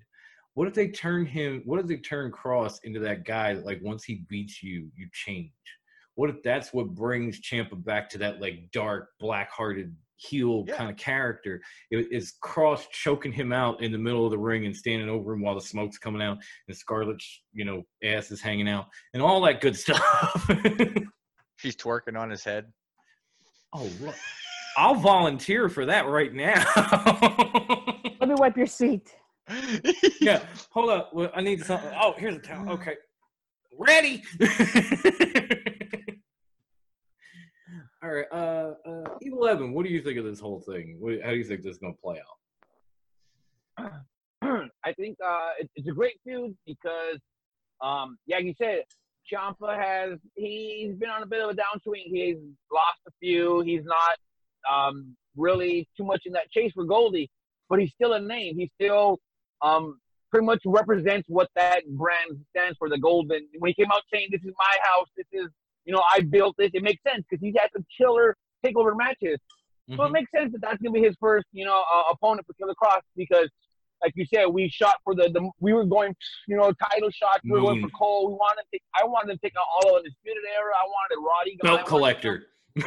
What 0.53 0.67
if 0.67 0.73
they 0.73 0.89
turn 0.89 1.25
him? 1.25 1.61
What 1.65 1.79
if 1.79 1.87
they 1.87 1.97
turn 1.97 2.31
Kross 2.31 2.79
into 2.83 2.99
that 3.01 3.23
guy 3.23 3.53
that, 3.53 3.65
like, 3.65 3.79
once 3.81 4.03
he 4.03 4.25
beats 4.27 4.61
you, 4.61 4.89
you 4.95 5.07
change? 5.13 5.51
What 6.15 6.29
if 6.29 6.43
that's 6.43 6.73
what 6.73 6.95
brings 6.95 7.39
Ciampa 7.39 7.81
back 7.83 8.09
to 8.09 8.17
that 8.17 8.41
like 8.41 8.69
dark, 8.73 9.09
black-hearted 9.19 9.95
heel 10.19 10.63
Yeah. 10.67 10.75
kind 10.75 10.89
of 10.91 10.97
character? 10.97 11.61
It, 11.91 12.07
is 12.11 12.33
Kross 12.43 12.89
choking 12.91 13.31
him 13.31 13.51
out 13.51 13.81
in 13.81 13.91
the 13.91 13.97
middle 13.97 14.25
of 14.25 14.31
the 14.31 14.37
ring 14.37 14.65
and 14.65 14.75
standing 14.75 15.09
over 15.09 15.33
him 15.33 15.41
while 15.41 15.55
the 15.55 15.61
smoke's 15.61 15.97
coming 15.97 16.21
out 16.21 16.37
and 16.67 16.77
Scarlett's, 16.77 17.41
you 17.53 17.65
know, 17.65 17.83
ass 18.03 18.29
is 18.31 18.41
hanging 18.41 18.69
out 18.69 18.85
and 19.13 19.23
all 19.23 19.41
that 19.41 19.61
good 19.61 19.75
stuff. 19.83 20.49
She's 21.57 21.75
twerking 21.75 22.17
on 22.19 22.29
his 22.29 22.43
head. 22.43 22.65
oh, 23.73 23.89
look. 24.01 24.15
I'll 24.77 24.95
volunteer 24.95 25.67
for 25.67 25.85
that 25.87 26.07
right 26.07 26.33
now. 26.33 26.63
Let 28.19 28.29
me 28.29 28.35
wipe 28.37 28.55
your 28.55 28.67
seat. 28.67 29.13
yeah, 30.21 30.43
hold 30.69 30.89
up. 30.91 31.11
Well, 31.13 31.31
I 31.35 31.41
need 31.41 31.65
something. 31.65 31.91
Oh, 31.99 32.13
here's 32.17 32.35
a 32.35 32.39
towel. 32.39 32.69
Okay. 32.73 32.95
Ready? 33.77 34.23
all 38.01 38.09
right. 38.09 38.25
Uh, 38.31 38.73
uh, 38.87 39.03
Evil 39.21 39.47
Evan, 39.47 39.73
what 39.73 39.85
do 39.85 39.91
you 39.91 40.01
think 40.01 40.17
of 40.17 40.25
this 40.25 40.39
whole 40.39 40.61
thing? 40.61 40.97
What, 40.99 41.21
how 41.23 41.31
do 41.31 41.37
you 41.37 41.43
think 41.43 41.63
this 41.63 41.73
is 41.73 41.77
going 41.79 41.93
to 41.93 42.01
play 42.01 42.19
out? 43.77 43.91
I 44.83 44.93
think 44.93 45.17
uh, 45.25 45.49
it, 45.59 45.69
it's 45.75 45.87
a 45.87 45.91
great 45.91 46.19
feud 46.23 46.55
because, 46.65 47.19
um, 47.81 48.17
yeah, 48.25 48.37
like 48.37 48.45
you 48.45 48.53
said, 48.57 48.83
Ciampa 49.31 49.77
has 49.77 50.17
he's 50.35 50.95
been 50.95 51.09
on 51.09 51.23
a 51.23 51.25
bit 51.25 51.41
of 51.41 51.49
a 51.49 51.53
downswing. 51.53 52.05
He's 52.05 52.37
lost 52.71 52.99
a 53.07 53.11
few. 53.19 53.61
He's 53.61 53.83
not 53.83 54.17
um, 54.71 55.15
really 55.35 55.87
too 55.97 56.03
much 56.03 56.21
in 56.25 56.33
that 56.33 56.49
chase 56.51 56.71
for 56.73 56.85
Goldie, 56.85 57.29
but 57.69 57.79
he's 57.79 57.91
still 57.91 58.13
a 58.13 58.21
name. 58.21 58.57
He 58.57 58.71
still 58.81 59.19
um, 59.61 59.99
pretty 60.31 60.45
much 60.45 60.61
represents 60.65 61.27
what 61.27 61.49
that 61.55 61.83
brand 61.89 62.43
stands 62.55 62.77
for. 62.77 62.89
The 62.89 62.97
Golden. 62.97 63.47
When 63.59 63.69
he 63.69 63.75
came 63.75 63.91
out 63.91 64.01
saying, 64.11 64.29
"This 64.31 64.41
is 64.41 64.53
my 64.57 64.77
house. 64.83 65.07
This 65.15 65.27
is 65.31 65.49
you 65.89 65.95
know 65.95 66.03
I 66.15 66.19
built 66.21 66.53
this," 66.59 66.69
it 66.75 66.83
makes 66.83 67.01
sense 67.01 67.23
because 67.27 67.41
he's 67.41 67.55
had 67.57 67.69
some 67.75 67.83
killer 67.97 68.37
takeover 68.63 68.95
matches. 68.95 69.37
So 69.95 70.03
it 70.03 70.09
Mhm. 70.09 70.11
makes 70.11 70.29
sense 70.37 70.51
that 70.51 70.61
that's 70.61 70.79
gonna 70.83 70.93
be 70.93 71.01
his 71.09 71.15
first, 71.19 71.47
you 71.51 71.65
know, 71.65 71.79
uh, 71.93 72.03
opponent 72.13 72.45
for 72.45 72.53
Killer 72.53 72.75
Kross 72.79 73.01
because, 73.15 73.49
like 74.03 74.13
you 74.15 74.25
said, 74.31 74.45
we 74.45 74.69
shot 74.69 74.97
for 75.03 75.15
the, 75.15 75.29
the 75.35 75.41
we 75.59 75.73
were 75.73 75.85
going, 75.85 76.15
you 76.47 76.57
know, 76.57 76.71
title 76.73 77.09
shots. 77.09 77.39
We 77.43 77.51
were 77.53 77.61
going 77.61 77.81
for 77.81 77.89
Cole. 77.97 78.27
We 78.29 78.33
wanted 78.35 78.61
to 78.61 78.67
take, 78.73 78.83
I 79.01 79.03
wanted 79.05 79.33
to 79.33 79.39
take 79.43 79.53
out 79.59 79.65
all 79.77 79.97
of 79.97 80.03
the 80.03 80.09
disputed 80.11 80.43
era. 80.55 80.71
I 80.79 80.85
wanted 80.85 81.17
Roddy. 81.27 81.53
I 81.53 81.65
Belt 81.65 81.73
wanted- 81.79 81.87
collector. 81.87 82.35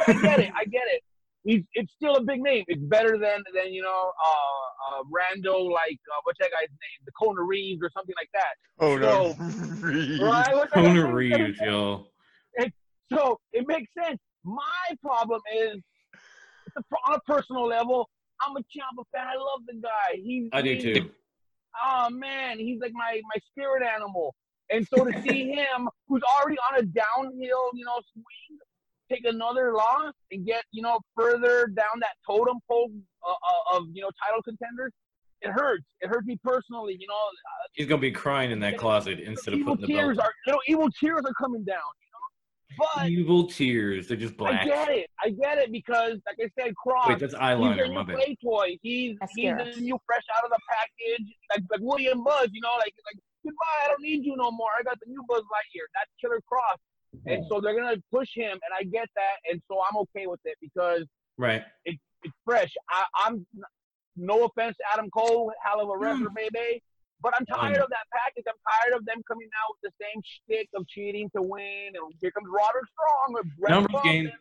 I 0.07 0.13
get 0.27 0.39
it. 0.39 0.51
I 0.55 0.63
get 0.63 0.83
it. 0.95 1.01
He's 1.45 1.63
it's 1.73 1.91
still 1.91 2.15
a 2.15 2.23
big 2.23 2.41
name. 2.41 2.63
It's 2.69 2.81
better 2.81 3.17
than 3.17 3.43
than 3.53 3.73
you 3.73 3.81
know, 3.81 4.03
uh, 4.29 4.99
uh 4.99 5.03
Rando 5.15 5.55
like 5.69 5.99
uh, 6.09 6.21
what's 6.23 6.39
that 6.39 6.51
guy's 6.51 6.69
name? 6.69 6.99
The 7.05 7.11
Kona 7.21 7.41
Reeves 7.43 7.81
or 7.83 7.89
something 7.93 8.15
like 8.21 8.29
that. 8.39 8.53
Oh 8.79 8.95
no. 8.97 9.35
Right? 10.25 10.55
What's 10.55 10.71
that 10.73 10.83
Kona 10.85 10.87
guy's 10.87 11.03
name? 11.03 11.13
Reeves, 11.13 11.59
yo. 11.59 12.07
So 13.11 13.39
it 13.51 13.67
makes 13.67 13.91
sense. 13.97 14.19
My 14.43 14.95
problem 15.01 15.41
is, 15.55 15.81
on 17.07 17.15
a 17.15 17.19
personal 17.21 17.67
level, 17.67 18.09
I'm 18.41 18.55
a 18.57 18.59
Ciampa 18.59 19.03
fan. 19.13 19.27
I 19.27 19.35
love 19.35 19.61
the 19.67 19.79
guy. 19.81 20.21
He's 20.21 20.49
I 20.51 20.61
do 20.61 20.79
too. 20.79 21.09
oh 21.85 22.09
man, 22.09 22.59
he's 22.59 22.79
like 22.81 22.93
my 22.93 23.21
my 23.33 23.41
spirit 23.51 23.83
animal. 23.83 24.35
And 24.69 24.87
so 24.87 25.05
to 25.05 25.21
see 25.27 25.51
him, 25.51 25.89
who's 26.07 26.21
already 26.39 26.57
on 26.71 26.79
a 26.79 26.83
downhill, 26.83 27.69
you 27.73 27.85
know, 27.85 27.99
swing, 28.13 28.59
take 29.11 29.25
another 29.25 29.73
loss 29.73 30.13
and 30.31 30.45
get 30.45 30.63
you 30.71 30.81
know 30.81 30.99
further 31.15 31.67
down 31.67 31.99
that 31.99 32.15
totem 32.27 32.59
pole 32.69 32.91
uh, 33.27 33.31
uh, 33.31 33.77
of 33.77 33.87
you 33.93 34.01
know 34.01 34.09
title 34.25 34.41
contenders, 34.43 34.91
it 35.41 35.51
hurts. 35.51 35.83
It 36.01 36.07
hurts 36.07 36.25
me 36.25 36.37
personally. 36.43 36.97
You 36.99 37.07
know, 37.07 37.15
He's 37.73 37.87
gonna 37.87 38.01
be 38.01 38.11
crying 38.11 38.51
in 38.51 38.59
that 38.61 38.77
closet 38.77 39.19
instead 39.19 39.53
of 39.53 39.61
putting 39.63 39.81
the 39.81 39.87
tears 39.87 40.17
belt. 40.17 40.27
are 40.27 40.33
you 40.45 40.53
know 40.53 40.59
evil 40.67 40.89
tears 40.99 41.21
are 41.25 41.33
coming 41.33 41.63
down. 41.63 41.79
You 42.77 42.85
know, 42.85 42.89
but 42.95 43.09
Evil 43.09 43.47
tears. 43.47 44.07
They're 44.07 44.17
just 44.17 44.37
black. 44.37 44.61
I 44.61 44.65
get 44.65 44.89
it. 44.89 45.09
I 45.23 45.29
get 45.29 45.57
it 45.57 45.71
because, 45.71 46.17
like 46.25 46.37
I 46.41 46.49
said, 46.61 46.73
Kross. 46.75 47.09
Wait, 47.09 47.19
that's 47.19 47.33
He's 47.33 47.41
eyeliner. 47.41 47.87
the 47.87 47.93
My 47.93 48.03
new 48.03 48.13
play 48.13 48.37
toy. 48.43 48.77
He's 48.81 49.17
he's 49.35 49.45
Mascara. 49.51 49.73
the 49.75 49.81
new 49.81 49.97
fresh 50.05 50.23
out 50.37 50.43
of 50.45 50.49
the 50.51 50.59
package, 50.69 51.27
like 51.51 51.63
like 51.71 51.79
William 51.81 52.23
Buzz. 52.23 52.49
You 52.51 52.61
know, 52.61 52.73
like 52.77 52.93
like 53.05 53.19
goodbye. 53.43 53.85
I 53.85 53.87
don't 53.89 54.01
need 54.01 54.25
you 54.25 54.35
no 54.35 54.51
more. 54.51 54.69
I 54.79 54.83
got 54.83 54.99
the 54.99 55.09
new 55.09 55.23
Buzz 55.27 55.41
Lightyear. 55.41 55.87
That's 55.93 56.09
Killer 56.21 56.41
Kross, 56.51 56.77
and 57.27 57.45
so 57.49 57.61
they're 57.61 57.75
gonna 57.75 57.97
push 58.11 58.29
him, 58.33 58.51
and 58.51 58.71
I 58.77 58.83
get 58.83 59.07
that, 59.15 59.51
and 59.51 59.61
so 59.69 59.79
I'm 59.89 59.97
okay 59.97 60.27
with 60.27 60.41
it 60.45 60.57
because 60.61 61.03
Right. 61.37 61.63
it's 61.85 61.97
fresh. 62.45 62.71
I, 62.89 63.05
I'm 63.25 63.45
no 64.15 64.45
offense, 64.45 64.77
Adam 64.93 65.09
Cole, 65.09 65.51
hell 65.63 65.81
of 65.81 65.89
a 65.89 65.91
mm. 65.93 65.99
wrestler, 65.99 66.29
baby. 66.35 66.81
But 67.23 67.33
I'm 67.39 67.45
tired 67.45 67.77
of 67.77 67.89
that 67.89 68.05
package. 68.11 68.43
I'm 68.47 68.59
tired 68.69 68.99
of 68.99 69.05
them 69.05 69.23
coming 69.27 69.47
out 69.63 69.75
with 69.81 69.91
the 69.91 69.95
same 70.03 70.21
shtick 70.21 70.67
of 70.75 70.85
cheating 70.89 71.31
to 71.35 71.41
win. 71.41 71.95
And 71.95 72.13
here 72.19 72.31
comes 72.31 72.47
Roderick 72.51 72.83
Strong 72.91 73.33
with 73.33 73.45
Brett 73.57 73.71
Numbers 73.71 74.01
game. 74.03 74.31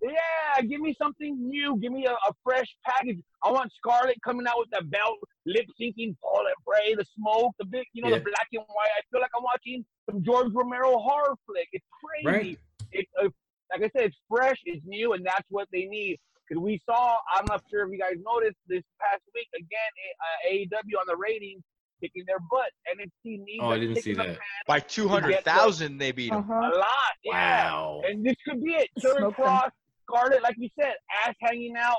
Yeah, 0.00 0.62
give 0.62 0.80
me 0.80 0.94
something 1.00 1.36
new. 1.48 1.76
Give 1.78 1.92
me 1.92 2.06
a, 2.06 2.12
a 2.12 2.32
fresh 2.42 2.66
package. 2.84 3.18
I 3.44 3.50
want 3.52 3.72
Scarlett 3.72 4.20
coming 4.22 4.46
out 4.48 4.58
with 4.58 4.70
the 4.70 4.84
belt, 4.84 5.18
lip 5.46 5.66
syncing, 5.80 6.16
Paul 6.22 6.46
and 6.46 6.58
Bray, 6.66 6.94
the 6.96 7.04
smoke, 7.16 7.54
the 7.58 7.64
big, 7.66 7.86
you 7.92 8.02
know, 8.02 8.08
Yeah. 8.08 8.18
the 8.18 8.24
black 8.24 8.48
and 8.52 8.62
white. 8.66 8.90
I 8.98 9.02
feel 9.10 9.20
like 9.20 9.30
I'm 9.36 9.44
watching 9.44 9.84
some 10.10 10.22
George 10.24 10.52
Romero 10.52 10.98
horror 10.98 11.36
flick. 11.46 11.68
It's 11.72 11.84
crazy. 12.02 12.26
Right. 12.26 12.58
It, 12.90 13.06
uh, 13.20 13.28
like 13.70 13.82
I 13.82 13.90
said, 13.96 14.06
it's 14.10 14.16
fresh, 14.28 14.58
it's 14.64 14.84
new, 14.84 15.12
and 15.12 15.24
that's 15.24 15.46
what 15.50 15.68
they 15.72 15.84
need. 15.86 16.18
Because 16.48 16.60
we 16.60 16.80
saw, 16.84 17.16
I'm 17.34 17.44
not 17.48 17.62
sure 17.70 17.84
if 17.86 17.92
you 17.92 17.98
guys 17.98 18.14
noticed 18.26 18.58
this 18.66 18.82
past 19.00 19.22
week 19.34 19.48
again, 19.54 19.92
uh, 20.20 20.50
AEW 20.52 20.98
on 21.00 21.06
the 21.06 21.16
ratings 21.16 21.62
kicking 22.02 22.24
their 22.26 22.38
butt. 22.50 22.70
NXT 22.90 23.44
needs 23.44 23.60
Oh, 23.60 23.70
I 23.70 23.78
didn't 23.78 24.02
see 24.02 24.14
that. 24.14 24.38
By 24.66 24.80
200,000, 24.80 25.98
they 25.98 26.12
beat 26.12 26.32
him. 26.32 26.38
Uh-huh. 26.38 26.52
a 26.52 26.76
lot. 26.76 26.88
Yeah. 27.24 27.32
Wow. 27.70 28.02
And 28.06 28.24
this 28.24 28.36
could 28.46 28.62
be 28.62 28.72
it. 28.72 28.88
Killer 29.00 29.30
Kross, 29.30 29.70
Scarlett, 30.08 30.42
like 30.42 30.56
you 30.58 30.68
said, 30.78 30.94
ass 31.26 31.34
hanging 31.40 31.74
out, 31.78 31.98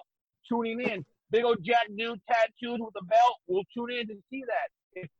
tuning 0.50 0.82
in. 0.82 1.06
Big 1.32 1.46
old 1.46 1.64
Jack 1.64 1.88
dude 1.98 2.20
tattooed 2.30 2.80
with 2.80 2.94
a 3.02 3.06
belt. 3.06 3.38
We'll 3.48 3.64
tune 3.76 3.92
in 3.92 4.08
to 4.08 4.16
see 4.30 4.44
that. 4.46 5.02
It's 5.02 5.14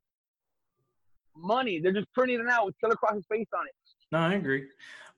money. 1.36 1.80
They're 1.82 1.94
just 1.94 2.12
printing 2.14 2.40
it 2.40 2.50
out 2.50 2.66
with 2.66 2.76
Killer 2.80 2.96
Kross's 2.96 3.26
face 3.30 3.48
on 3.58 3.66
it. 3.66 3.74
No, 4.12 4.20
I 4.20 4.34
agree. 4.36 4.66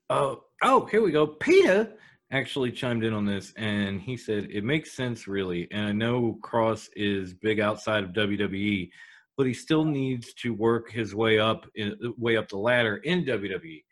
Oh, 0.10 0.44
oh, 0.62 0.86
here 0.86 1.02
we 1.02 1.12
go. 1.12 1.28
Peter 1.28 1.92
actually 2.32 2.72
chimed 2.72 3.04
in 3.04 3.14
on 3.14 3.26
this, 3.26 3.54
and 3.58 4.02
he 4.02 4.18
said 4.18 4.48
it 4.52 4.64
makes 4.64 4.94
sense, 4.94 5.28
really. 5.28 5.68
And 5.72 5.88
I 5.88 5.92
know 5.92 6.38
Kross 6.42 6.90
is 6.96 7.34
big 7.34 7.60
outside 7.60 8.04
of 8.04 8.12
WWE, 8.12 8.90
but 9.38 9.46
he 9.46 9.54
still 9.54 9.84
needs 9.86 10.34
to 10.36 10.54
work 10.54 10.90
his 10.92 11.14
way 11.16 11.40
up, 11.40 11.66
in, 11.76 11.96
way 12.18 12.38
up 12.38 12.48
the 12.50 12.58
ladder 12.58 12.98
in 12.98 13.24
WWE. 13.26 13.84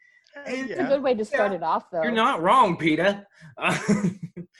It's 0.47 0.69
Yeah. 0.71 0.85
a 0.85 0.87
good 0.87 1.03
way 1.03 1.13
to 1.15 1.25
start 1.25 1.51
Yeah. 1.51 1.57
it 1.57 1.63
off, 1.63 1.89
though. 1.91 2.01
You're 2.03 2.11
not 2.11 2.41
wrong, 2.41 2.77
Peter. 2.77 3.25
Uh, 3.57 3.77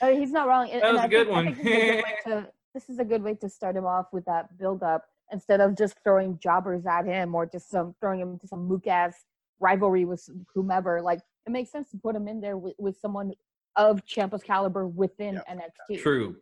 he's 0.12 0.30
not 0.30 0.46
wrong. 0.46 0.68
and- 0.70 0.82
That 0.82 0.92
was 0.92 1.00
I 1.02 1.04
a 1.06 1.08
good 1.08 1.26
think- 1.26 1.36
one. 1.36 1.54
this, 1.54 1.58
is 1.66 1.68
a 1.68 1.94
good 1.94 2.04
way 2.04 2.14
to, 2.26 2.48
this 2.74 2.88
is 2.90 2.98
a 2.98 3.04
good 3.04 3.22
way 3.22 3.34
to 3.34 3.48
start 3.48 3.76
him 3.76 3.86
off 3.86 4.06
with 4.12 4.24
that 4.26 4.56
build 4.58 4.82
up 4.82 5.04
instead 5.32 5.60
of 5.60 5.76
just 5.76 5.96
throwing 6.04 6.38
jobbers 6.38 6.86
at 6.86 7.06
him 7.06 7.34
or 7.34 7.46
just 7.46 7.70
some 7.70 7.94
throwing 8.00 8.20
him 8.20 8.38
to 8.38 8.46
some 8.46 8.66
mook 8.68 8.86
ass 8.86 9.24
rivalry 9.60 10.04
with 10.04 10.28
whomever. 10.54 11.00
Like 11.00 11.20
it 11.46 11.50
makes 11.50 11.70
sense 11.72 11.90
to 11.90 11.96
put 11.96 12.14
him 12.14 12.28
in 12.28 12.40
there 12.40 12.56
with, 12.58 12.74
with 12.78 12.96
someone 13.00 13.32
of 13.76 14.04
Ciampa's 14.04 14.42
caliber 14.42 14.86
within 14.86 15.40
Yeah. 15.48 15.54
NXT. 15.90 16.00
True, 16.02 16.36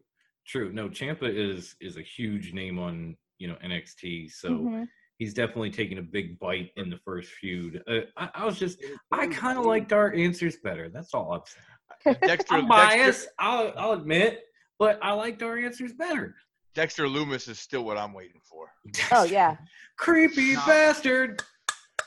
true. 0.46 0.72
No, 0.72 0.88
Ciampa 0.88 1.22
is 1.32 1.74
is 1.80 1.96
a 1.96 2.02
huge 2.02 2.52
name 2.52 2.78
on 2.78 3.16
you 3.42 3.48
know 3.48 3.56
NXT, 3.64 4.30
so 4.30 4.50
Mhm. 4.50 4.88
he's 5.18 5.34
definitely 5.34 5.70
taking 5.70 5.98
a 5.98 6.02
big 6.02 6.38
bite 6.38 6.70
in 6.76 6.88
the 6.88 6.98
first 6.98 7.32
feud. 7.32 7.82
Uh, 7.88 8.02
I, 8.16 8.30
I 8.36 8.44
was 8.46 8.56
just, 8.56 8.78
I 9.10 9.26
kind 9.26 9.58
of 9.58 9.64
liked 9.66 9.92
our 9.92 10.12
answers 10.14 10.56
better. 10.62 10.88
That's 10.88 11.12
all 11.12 11.32
I'm 11.32 11.40
saying. 11.44 12.18
Dexter, 12.24 12.54
I'm 12.54 12.68
Dexter, 12.68 12.68
biased. 12.68 13.28
I'll, 13.40 13.72
I'll 13.76 13.92
admit, 13.92 14.44
but 14.78 15.00
I 15.02 15.12
liked 15.12 15.42
our 15.42 15.58
answers 15.58 15.92
better. 15.92 16.36
Dexter 16.74 17.06
Lumis 17.06 17.48
is 17.48 17.58
still 17.58 17.84
what 17.84 17.98
I'm 17.98 18.12
waiting 18.14 18.40
for. 18.44 18.70
Oh 19.10 19.24
yeah, 19.24 19.56
creepy 19.98 20.54
No. 20.54 20.62
bastard. 20.66 21.42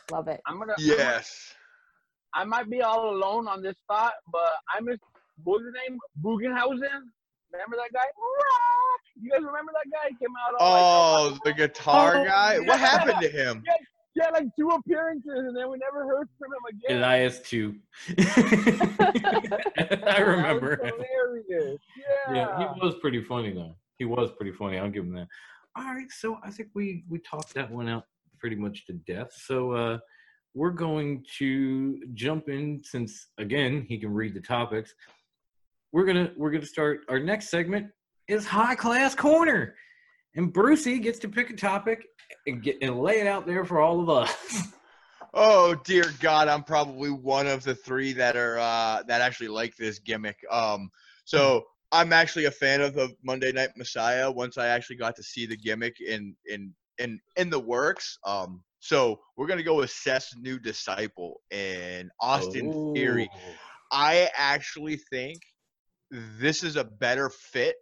love 0.09 0.29
it. 0.29 0.39
I'm 0.47 0.57
gonna. 0.57 0.73
Yes. 0.77 1.53
I 2.33 2.45
might 2.45 2.69
be 2.69 2.81
all 2.81 3.09
alone 3.15 3.47
on 3.47 3.61
this 3.61 3.75
thought, 3.89 4.13
but 4.31 4.53
I 4.73 4.79
miss 4.81 4.97
what's 5.43 5.63
was 5.63 5.73
his 5.73 5.73
name? 5.89 5.99
Bugenhausen. 6.23 7.01
Remember 7.55 7.77
that 7.77 7.91
guy? 7.93 8.05
You 9.21 9.31
guys 9.31 9.41
remember 9.43 9.71
that 9.73 9.89
guy? 9.91 10.09
He 10.09 10.15
came 10.25 10.33
out. 10.35 10.55
all 10.59 11.27
like, 11.29 11.33
Oh, 11.33 11.39
the 11.45 11.53
guitar 11.53 12.17
Oh, 12.17 12.23
guy. 12.25 12.59
What 12.59 12.79
happened 12.79 13.21
to 13.21 13.29
him? 13.29 13.63
He 14.13 14.21
had 14.21 14.31
like 14.31 14.45
two 14.57 14.69
appearances, 14.69 15.29
and 15.35 15.55
then 15.57 15.69
we 15.69 15.77
never 15.77 16.05
heard 16.07 16.29
from 16.39 16.51
him 16.53 16.63
again. 16.77 16.97
Elias 16.99 17.39
too. 17.41 17.75
I 20.07 20.19
remember. 20.19 20.77
hilarious. 20.77 21.79
Yeah. 22.29 22.33
Yeah, 22.33 22.57
he 22.59 22.65
was 22.85 22.95
pretty 23.01 23.21
funny 23.23 23.51
though. 23.53 23.75
He 23.97 24.05
was 24.05 24.31
pretty 24.37 24.53
funny. 24.53 24.77
I'll 24.77 24.89
give 24.89 25.03
him 25.03 25.13
that. 25.15 25.27
All 25.77 25.83
right, 25.93 26.09
so 26.11 26.37
I 26.43 26.49
think 26.51 26.69
we 26.73 27.03
we 27.09 27.19
talked 27.19 27.53
that 27.55 27.69
one 27.71 27.89
out 27.89 28.05
pretty 28.39 28.55
much 28.55 28.85
to 28.87 28.93
death. 28.93 29.33
So 29.33 29.71
uh 29.71 29.97
we're 30.53 30.69
going 30.71 31.25
to 31.37 32.01
jump 32.13 32.47
in 32.47 32.81
since 32.83 33.27
again 33.37 33.85
he 33.89 33.97
can 33.97 34.13
read 34.13 34.33
the 34.33 34.39
topics. 34.41 34.93
We're 35.95 36.03
gonna 36.03 36.29
we're 36.35 36.51
gonna 36.51 36.65
start 36.65 37.05
our 37.07 37.21
next 37.21 37.47
segment 37.47 37.87
is 38.27 38.45
high 38.45 38.75
class 38.75 39.15
corner, 39.15 39.75
and 40.35 40.51
Brucey 40.51 40.99
gets 40.99 41.19
to 41.19 41.29
pick 41.29 41.51
a 41.51 41.55
topic 41.55 42.05
and 42.47 42.61
get 42.61 42.79
and 42.81 42.99
lay 42.99 43.21
it 43.21 43.27
out 43.27 43.47
there 43.47 43.63
for 43.63 43.79
all 43.79 44.01
of 44.01 44.09
us. 44.09 44.67
Oh 45.37 45.75
dear 45.83 46.05
God, 46.21 46.47
I'm 46.47 46.63
probably 46.63 47.09
one 47.09 47.45
of 47.45 47.61
the 47.61 47.75
three 47.75 48.13
that 48.13 48.37
are 48.37 48.57
uh, 48.57 49.03
that 49.07 49.19
actually 49.19 49.49
like 49.49 49.75
this 49.75 49.99
gimmick. 49.99 50.37
Um, 50.49 50.89
so 51.25 51.65
I'm 51.91 52.13
actually 52.13 52.45
a 52.45 52.51
fan 52.51 52.79
of 52.79 52.93
the 52.93 53.13
Monday 53.21 53.51
Night 53.51 53.71
Messiah. 53.75 54.31
Once 54.31 54.57
I 54.57 54.67
actually 54.67 54.95
got 54.95 55.13
to 55.17 55.23
see 55.23 55.45
the 55.45 55.57
gimmick 55.57 55.99
in 55.99 56.37
in 56.45 56.73
in 56.99 57.19
in 57.35 57.49
the 57.49 57.59
works. 57.59 58.17
Um, 58.25 58.63
so 58.79 59.19
we're 59.35 59.47
gonna 59.47 59.61
go 59.61 59.75
with 59.75 59.91
Seth's 59.91 60.37
new 60.37 60.57
disciple 60.57 61.41
and 61.51 62.09
Austin 62.21 62.93
Theory. 62.93 63.29
Oh. 63.33 63.39
I 63.91 64.29
actually 64.37 64.95
think 65.11 65.41
this 66.11 66.63
is 66.63 66.75
a 66.75 66.83
better 66.83 67.29
fit 67.29 67.75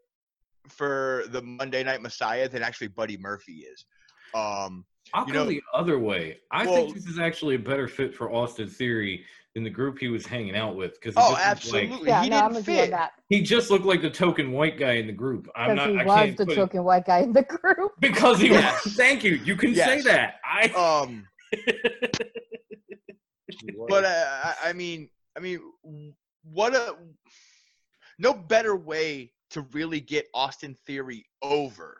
for 0.69 1.23
the 1.29 1.41
Monday 1.41 1.83
Night 1.83 2.01
Messiah 2.01 2.47
than 2.47 2.63
actually 2.63 2.87
Buddy 2.87 3.17
Murphy 3.17 3.65
is. 3.71 3.85
Um, 4.33 4.85
I'll 5.13 5.27
You 5.27 5.33
go 5.33 5.45
the 5.45 5.61
other 5.73 5.99
way. 5.99 6.39
I 6.51 6.65
Well- 6.65 6.85
think 6.85 6.95
this 6.95 7.05
is 7.07 7.19
actually 7.19 7.55
a 7.55 7.59
better 7.59 7.87
fit 7.87 8.15
for 8.15 8.31
Austin 8.31 8.69
Theory 8.69 9.25
than 9.53 9.63
the 9.63 9.69
group 9.69 9.99
he 9.99 10.07
was 10.07 10.25
hanging 10.25 10.55
out 10.55 10.75
with. 10.75 10.93
Because 10.93 11.13
oh, 11.17 11.37
absolutely. 11.39 12.07
Yeah, 12.07 12.23
he 12.23 12.29
no, 12.29 12.37
I'm 12.37 12.53
didn't 12.53 12.65
with 12.65 12.67
you 12.69 12.75
fit. 12.83 12.89
that 12.91 13.11
he 13.29 13.41
just 13.41 13.69
looked 13.69 13.85
like 13.85 14.01
the 14.01 14.09
token 14.09 14.51
white 14.51 14.79
guy 14.79 14.93
in 14.93 15.05
the 15.05 15.13
group. 15.13 15.47
I'm 15.55 15.75
not. 15.75 15.89
he 15.89 15.99
I 15.99 16.05
was 16.05 16.15
can't 16.15 16.37
the 16.37 16.45
put 16.45 16.53
it- 16.53 16.55
token 16.55 16.83
white 16.83 17.05
guy 17.05 17.19
in 17.19 17.33
the 17.33 17.43
group. 17.43 17.91
because 17.99 18.39
he 18.39 18.49
Yes. 18.49 18.85
was. 18.85 18.95
Thank 18.95 19.23
you. 19.23 19.35
You 19.35 19.55
can 19.55 19.75
say 19.75 20.01
that. 20.01 20.35
I. 20.45 20.67
Um, 21.03 21.27
but 23.87 24.03
uh, 24.05 24.25
I, 24.43 24.55
I 24.69 24.73
mean, 24.73 25.09
I 25.37 25.39
mean, 25.39 25.59
what 26.43 26.73
a 26.73 26.95
no 28.19 28.33
better 28.33 28.75
way 28.75 29.31
to 29.51 29.61
really 29.71 29.99
get 29.99 30.27
Austin 30.33 30.75
Theory 30.85 31.25
over 31.41 31.99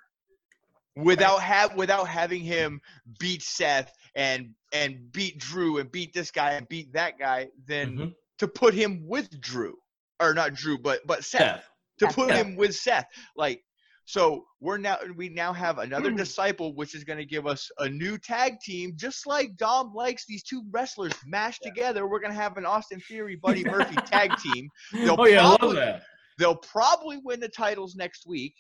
without 0.96 1.42
have 1.42 1.76
without 1.76 2.08
having 2.08 2.42
him 2.42 2.80
beat 3.20 3.42
Seth 3.42 3.94
and 4.16 4.54
and 4.72 5.12
beat 5.12 5.40
Drew 5.40 5.80
and 5.80 5.92
beat 5.92 6.14
this 6.14 6.30
guy 6.32 6.52
and 6.52 6.68
beat 6.68 6.94
that 6.94 7.18
guy 7.18 7.50
than 7.66 7.98
Mhm. 7.98 8.16
to 8.40 8.48
put 8.48 8.74
him 8.74 9.08
with 9.08 9.40
Drew 9.42 9.76
or 10.20 10.34
not 10.34 10.54
Drew 10.54 10.78
but 10.78 11.02
but 11.08 11.24
Seth 11.26 11.42
Seth. 11.42 11.70
to 12.00 12.08
put 12.14 12.32
him 12.36 12.56
with 12.56 12.76
Seth. 12.76 13.08
Like, 13.36 13.64
so 14.06 14.46
we're 14.60 14.78
now 14.78 14.98
we 15.16 15.30
now 15.30 15.54
have 15.54 15.78
another 15.80 16.10
Hmm. 16.10 16.18
disciple, 16.18 16.76
which 16.76 16.94
is 16.96 17.04
going 17.04 17.20
to 17.20 17.26
give 17.26 17.48
us 17.48 17.70
a 17.80 17.88
new 17.90 18.18
tag 18.18 18.60
team, 18.60 18.94
just 18.96 19.26
like 19.26 19.56
Dom 19.58 19.94
likes 19.94 20.26
these 20.26 20.44
two 20.44 20.64
wrestlers 20.72 21.14
mashed 21.26 21.64
together. 21.64 22.08
We're 22.08 22.20
going 22.20 22.34
to 22.34 22.38
have 22.40 22.58
an 22.58 22.66
Austin 22.66 23.00
Theory 23.02 23.36
Buddy 23.38 23.64
Murphy 23.64 23.96
tag 24.06 24.36
team. 24.38 24.70
They'll 24.92 25.16
Oh 25.18 25.26
yeah, 25.26 25.46
I 25.46 25.50
love 25.50 25.60
probably- 25.60 25.76
that. 25.78 26.04
They'll 26.40 26.56
probably 26.56 27.18
win 27.24 27.40
the 27.40 27.48
titles 27.50 27.96
next 27.96 28.26
week, 28.28 28.56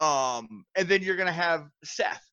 um, 0.00 0.64
and 0.76 0.88
then 0.88 1.02
you're 1.02 1.16
going 1.16 1.26
to 1.26 1.32
have 1.32 1.68
Seth. 1.84 2.24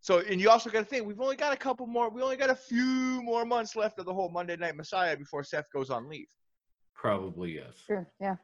So, 0.00 0.18
and 0.18 0.40
you 0.40 0.50
also 0.50 0.68
got 0.68 0.80
to 0.80 0.84
think 0.84 1.06
we've 1.06 1.20
only 1.20 1.36
got 1.36 1.52
a 1.54 1.56
couple 1.56 1.86
more. 1.86 2.10
We 2.10 2.20
only 2.20 2.36
got 2.36 2.50
a 2.50 2.54
few 2.56 3.22
more 3.22 3.46
months 3.46 3.74
left 3.76 3.98
of 4.00 4.04
the 4.04 4.12
whole 4.12 4.28
Monday 4.30 4.56
Night 4.56 4.76
Messiah 4.76 5.16
before 5.16 5.44
Seth 5.44 5.64
goes 5.72 5.88
on 5.90 6.08
leave. 6.10 6.26
Probably 6.94 7.52
yes. 7.54 7.72
Sure, 7.86 8.06
yeah. 8.20 8.34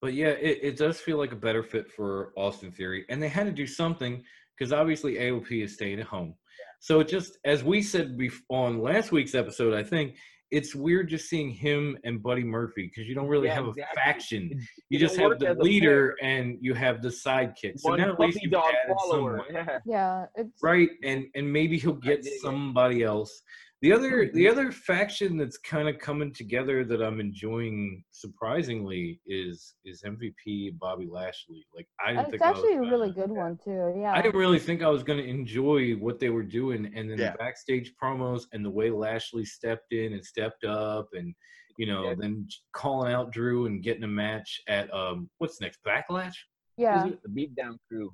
But 0.00 0.14
yeah, 0.14 0.28
it, 0.28 0.58
it 0.62 0.76
does 0.76 1.00
feel 1.00 1.18
like 1.18 1.32
a 1.32 1.36
better 1.36 1.62
fit 1.62 1.90
for 1.90 2.32
Austin 2.36 2.70
Theory, 2.72 3.04
and 3.08 3.22
they 3.22 3.28
had 3.28 3.46
to 3.46 3.52
do 3.52 3.66
something 3.66 4.22
because 4.56 4.72
obviously 4.72 5.14
AOP 5.14 5.62
is 5.64 5.74
staying 5.74 5.98
at 6.00 6.06
home. 6.06 6.34
So 6.80 7.00
it 7.00 7.08
just, 7.08 7.38
as 7.44 7.64
we 7.64 7.82
said 7.82 8.16
bef- 8.16 8.40
on 8.48 8.80
last 8.80 9.10
week's 9.10 9.34
episode, 9.34 9.74
I 9.74 9.82
think 9.82 10.14
it's 10.50 10.74
weird 10.74 11.08
just 11.08 11.28
seeing 11.28 11.50
him 11.50 11.98
and 12.04 12.22
Buddy 12.22 12.42
Murphy 12.44 12.86
because 12.86 13.08
you 13.08 13.14
don't 13.14 13.26
really 13.26 13.48
Yeah, 13.48 13.54
have 13.54 13.66
a 13.66 13.70
exactly. 13.70 13.96
faction. 14.02 14.48
It- 14.52 14.58
You 14.88 14.98
just 14.98 15.16
have 15.16 15.38
the 15.40 15.48
as 15.48 15.56
a 15.58 15.60
leader 15.60 16.14
and 16.22 16.56
you 16.60 16.72
have 16.74 17.02
the 17.02 17.08
sidekick. 17.08 17.78
So 17.80 17.90
One 17.90 18.00
now 18.00 18.12
at 18.12 18.20
least 18.20 18.36
puppy 18.36 18.40
you've 18.44 18.52
dog 18.52 18.64
added 18.84 18.96
follower. 18.96 19.44
someone 19.48 19.66
Yeah. 19.66 19.78
Yeah, 19.84 20.26
it's 20.36 20.62
right 20.62 20.88
and 21.02 21.26
and 21.34 21.52
maybe 21.52 21.76
he'll 21.78 21.92
get 21.92 22.22
dig 22.22 22.32
it. 22.34 22.40
somebody 22.40 23.02
else 23.02 23.42
the 23.80 23.92
other 23.92 24.30
the 24.34 24.48
other 24.48 24.72
faction 24.72 25.36
that's 25.36 25.56
kind 25.58 25.88
of 25.88 25.98
coming 25.98 26.32
together 26.32 26.84
that 26.84 27.00
i'm 27.02 27.20
enjoying 27.20 28.02
surprisingly 28.10 29.20
is 29.26 29.74
is 29.84 30.02
mvp 30.06 30.78
bobby 30.78 31.06
lashley 31.10 31.64
like 31.74 31.86
i 32.04 32.08
didn't 32.08 32.20
it's 32.22 32.30
think 32.30 32.42
I 32.42 32.50
was 32.50 32.58
actually 32.58 32.72
a 32.74 32.76
gonna- 32.78 32.90
really 32.90 33.12
good 33.12 33.30
one 33.30 33.58
too. 33.62 33.94
Yeah. 34.00 34.12
i 34.12 34.22
didn't 34.22 34.38
really 34.38 34.58
think 34.58 34.82
i 34.82 34.88
was 34.88 35.02
going 35.02 35.18
to 35.18 35.28
enjoy 35.28 35.92
what 35.92 36.18
they 36.18 36.28
were 36.30 36.42
doing 36.42 36.90
and 36.94 37.10
then 37.10 37.18
Yeah. 37.18 37.32
the 37.32 37.38
backstage 37.38 37.94
promos 38.02 38.42
and 38.52 38.64
the 38.64 38.70
way 38.70 38.90
lashley 38.90 39.44
stepped 39.44 39.92
in 39.92 40.12
and 40.12 40.24
stepped 40.24 40.64
up 40.64 41.08
and 41.12 41.34
you 41.78 41.86
know 41.86 42.08
Yeah. 42.08 42.14
then 42.18 42.48
calling 42.72 43.12
out 43.12 43.32
drew 43.32 43.66
and 43.66 43.82
getting 43.82 44.04
a 44.04 44.08
match 44.08 44.60
at 44.68 44.92
um 44.92 45.30
what's 45.38 45.60
next 45.60 45.78
backlash 45.86 46.34
yeah. 46.76 47.06
Is 47.06 47.14
it? 47.14 47.18
The 47.24 47.28
beatdown 47.28 47.76
crew. 47.88 48.12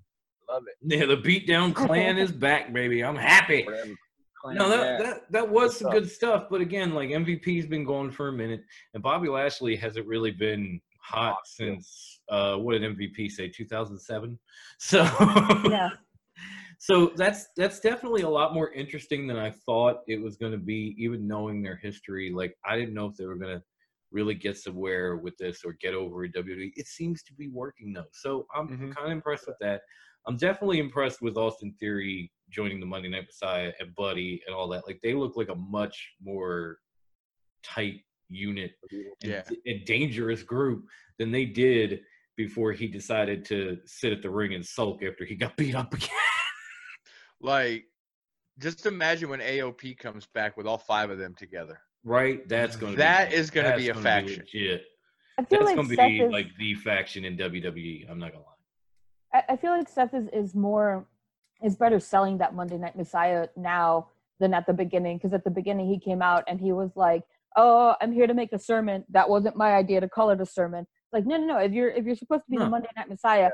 Love 0.50 0.62
it. 0.66 0.76
yeah 0.98 1.04
the 1.06 1.18
beatdown 1.18 1.74
clan 1.74 2.16
is 2.24 2.32
back 2.32 2.72
baby 2.72 3.02
i'm 3.04 3.16
happy 3.16 3.62
Whatever. 3.64 3.92
No, 4.52 4.68
that, 4.68 4.80
Yeah. 4.80 5.02
that 5.02 5.32
that 5.32 5.48
was 5.48 5.70
Good 5.72 5.78
some 5.78 5.86
stuff. 5.86 5.92
good 5.92 6.10
stuff. 6.10 6.46
But 6.50 6.60
again, 6.60 6.92
like 6.94 7.10
MVP's 7.10 7.66
been 7.66 7.84
going 7.84 8.10
for 8.10 8.28
a 8.28 8.32
minute, 8.32 8.62
and 8.92 9.02
Bobby 9.02 9.28
Lashley 9.28 9.76
hasn't 9.76 10.06
really 10.06 10.30
been 10.32 10.80
hot 11.00 11.32
Hot, 11.34 11.46
since 11.46 12.20
uh, 12.30 12.56
what 12.56 12.72
did 12.78 12.96
MVP 12.96 13.30
say? 13.30 13.48
2007. 13.48 14.38
So 14.78 15.02
Yeah. 15.68 15.90
so 16.78 17.12
that's 17.16 17.46
that's 17.56 17.80
definitely 17.80 18.22
a 18.22 18.28
lot 18.28 18.52
more 18.54 18.72
interesting 18.72 19.26
than 19.26 19.36
I 19.36 19.50
thought 19.50 20.00
it 20.08 20.20
was 20.20 20.36
going 20.36 20.52
to 20.52 20.58
be. 20.58 20.94
Even 20.98 21.26
knowing 21.26 21.62
their 21.62 21.76
history, 21.76 22.32
like 22.32 22.56
I 22.64 22.76
didn't 22.76 22.94
know 22.94 23.06
if 23.06 23.16
they 23.16 23.26
were 23.26 23.36
going 23.36 23.56
to 23.58 23.62
really 24.12 24.34
get 24.34 24.56
somewhere 24.56 25.16
with 25.16 25.36
this 25.38 25.64
or 25.64 25.72
get 25.80 25.92
over 25.94 26.24
in 26.24 26.32
WWE. 26.32 26.72
It 26.76 26.86
seems 26.86 27.22
to 27.24 27.34
be 27.34 27.48
working 27.48 27.92
though, 27.92 28.06
so 28.12 28.46
I'm 28.54 28.68
Mhm. 28.68 28.94
kind 28.94 29.06
of 29.06 29.12
impressed 29.12 29.46
with 29.46 29.56
that. 29.60 29.82
I'm 30.26 30.36
definitely 30.36 30.78
impressed 30.78 31.20
with 31.22 31.36
Austin 31.36 31.74
Theory 31.78 32.30
joining 32.50 32.80
the 32.80 32.86
Monday 32.86 33.08
Night 33.08 33.24
Messiah 33.26 33.72
and 33.80 33.94
Buddy 33.94 34.42
and 34.46 34.54
all 34.54 34.68
that. 34.68 34.86
Like 34.86 35.00
they 35.02 35.12
look 35.14 35.36
like 35.36 35.48
a 35.50 35.54
much 35.54 36.12
more 36.22 36.78
tight 37.62 38.00
unit 38.28 38.72
and, 38.90 39.04
Yeah. 39.22 39.42
and 39.66 39.84
dangerous 39.84 40.42
group 40.42 40.84
than 41.18 41.30
they 41.30 41.44
did 41.44 42.00
before 42.36 42.72
he 42.72 42.86
decided 42.88 43.44
to 43.46 43.78
sit 43.86 44.12
at 44.12 44.22
the 44.22 44.30
ring 44.30 44.54
and 44.54 44.64
sulk 44.64 45.02
after 45.02 45.24
he 45.24 45.34
got 45.36 45.56
beat 45.58 45.74
up 45.74 45.92
again. 45.94 46.08
Like, 47.40 47.84
just 48.58 48.86
imagine 48.86 49.28
when 49.28 49.40
AOP 49.40 49.98
comes 49.98 50.26
back 50.26 50.56
with 50.56 50.66
all 50.66 50.78
five 50.78 51.10
of 51.10 51.18
them 51.18 51.34
together. 51.34 51.78
right? 52.04 52.48
That's 52.48 52.76
going 52.76 52.92
to 52.94 52.98
That 52.98 53.30
be, 53.30 53.36
is 53.36 53.50
gonna 53.50 53.76
be 53.76 53.88
a 53.88 53.92
gonna 53.92 54.02
faction. 54.02 54.38
legit. 54.52 54.84
I 55.38 55.44
feel 55.44 55.58
That's 55.60 55.66
like 55.70 55.76
going 55.76 55.88
to 55.88 55.94
Seth 55.96 56.08
be 56.08 56.20
is. 56.20 56.32
like 56.32 56.46
the 56.58 56.74
faction 56.76 57.24
in 57.24 57.36
WWE. 57.36 58.08
I'm 58.10 58.18
not 58.18 58.32
gonna 58.32 58.44
lie. 58.44 58.50
I, 59.34 59.42
I 59.50 59.56
feel 59.56 59.72
like 59.72 59.88
Seth 59.88 60.14
is, 60.14 60.28
is 60.32 60.54
more 60.54 61.06
is 61.62 61.76
better 61.76 62.00
selling 62.00 62.38
that 62.38 62.54
Monday 62.54 62.78
Night 62.78 62.96
Messiah 62.96 63.48
now 63.56 64.08
than 64.40 64.54
at 64.54 64.66
the 64.66 64.72
beginning. 64.72 65.18
Because 65.18 65.32
at 65.32 65.44
the 65.44 65.50
beginning 65.50 65.88
he 65.88 65.98
came 65.98 66.22
out 66.22 66.44
and 66.46 66.60
he 66.60 66.72
was 66.72 66.90
like, 66.94 67.24
"Oh, 67.56 67.96
I'm 68.00 68.12
here 68.12 68.26
to 68.26 68.34
make 68.34 68.52
a 68.52 68.58
sermon. 68.58 69.04
That 69.10 69.28
wasn't 69.28 69.56
my 69.56 69.74
idea 69.74 70.00
to 70.00 70.08
call 70.08 70.30
it 70.30 70.40
a 70.40 70.46
sermon." 70.46 70.86
Like, 71.12 71.26
no, 71.26 71.36
no, 71.36 71.46
no. 71.46 71.58
If 71.58 71.72
you're 71.72 71.90
if 71.90 72.04
you're 72.04 72.16
supposed 72.16 72.44
to 72.44 72.50
be 72.50 72.56
No. 72.56 72.60
the 72.62 72.66
hmm. 72.66 72.70
Monday 72.72 72.88
Night 72.96 73.08
Messiah, 73.08 73.50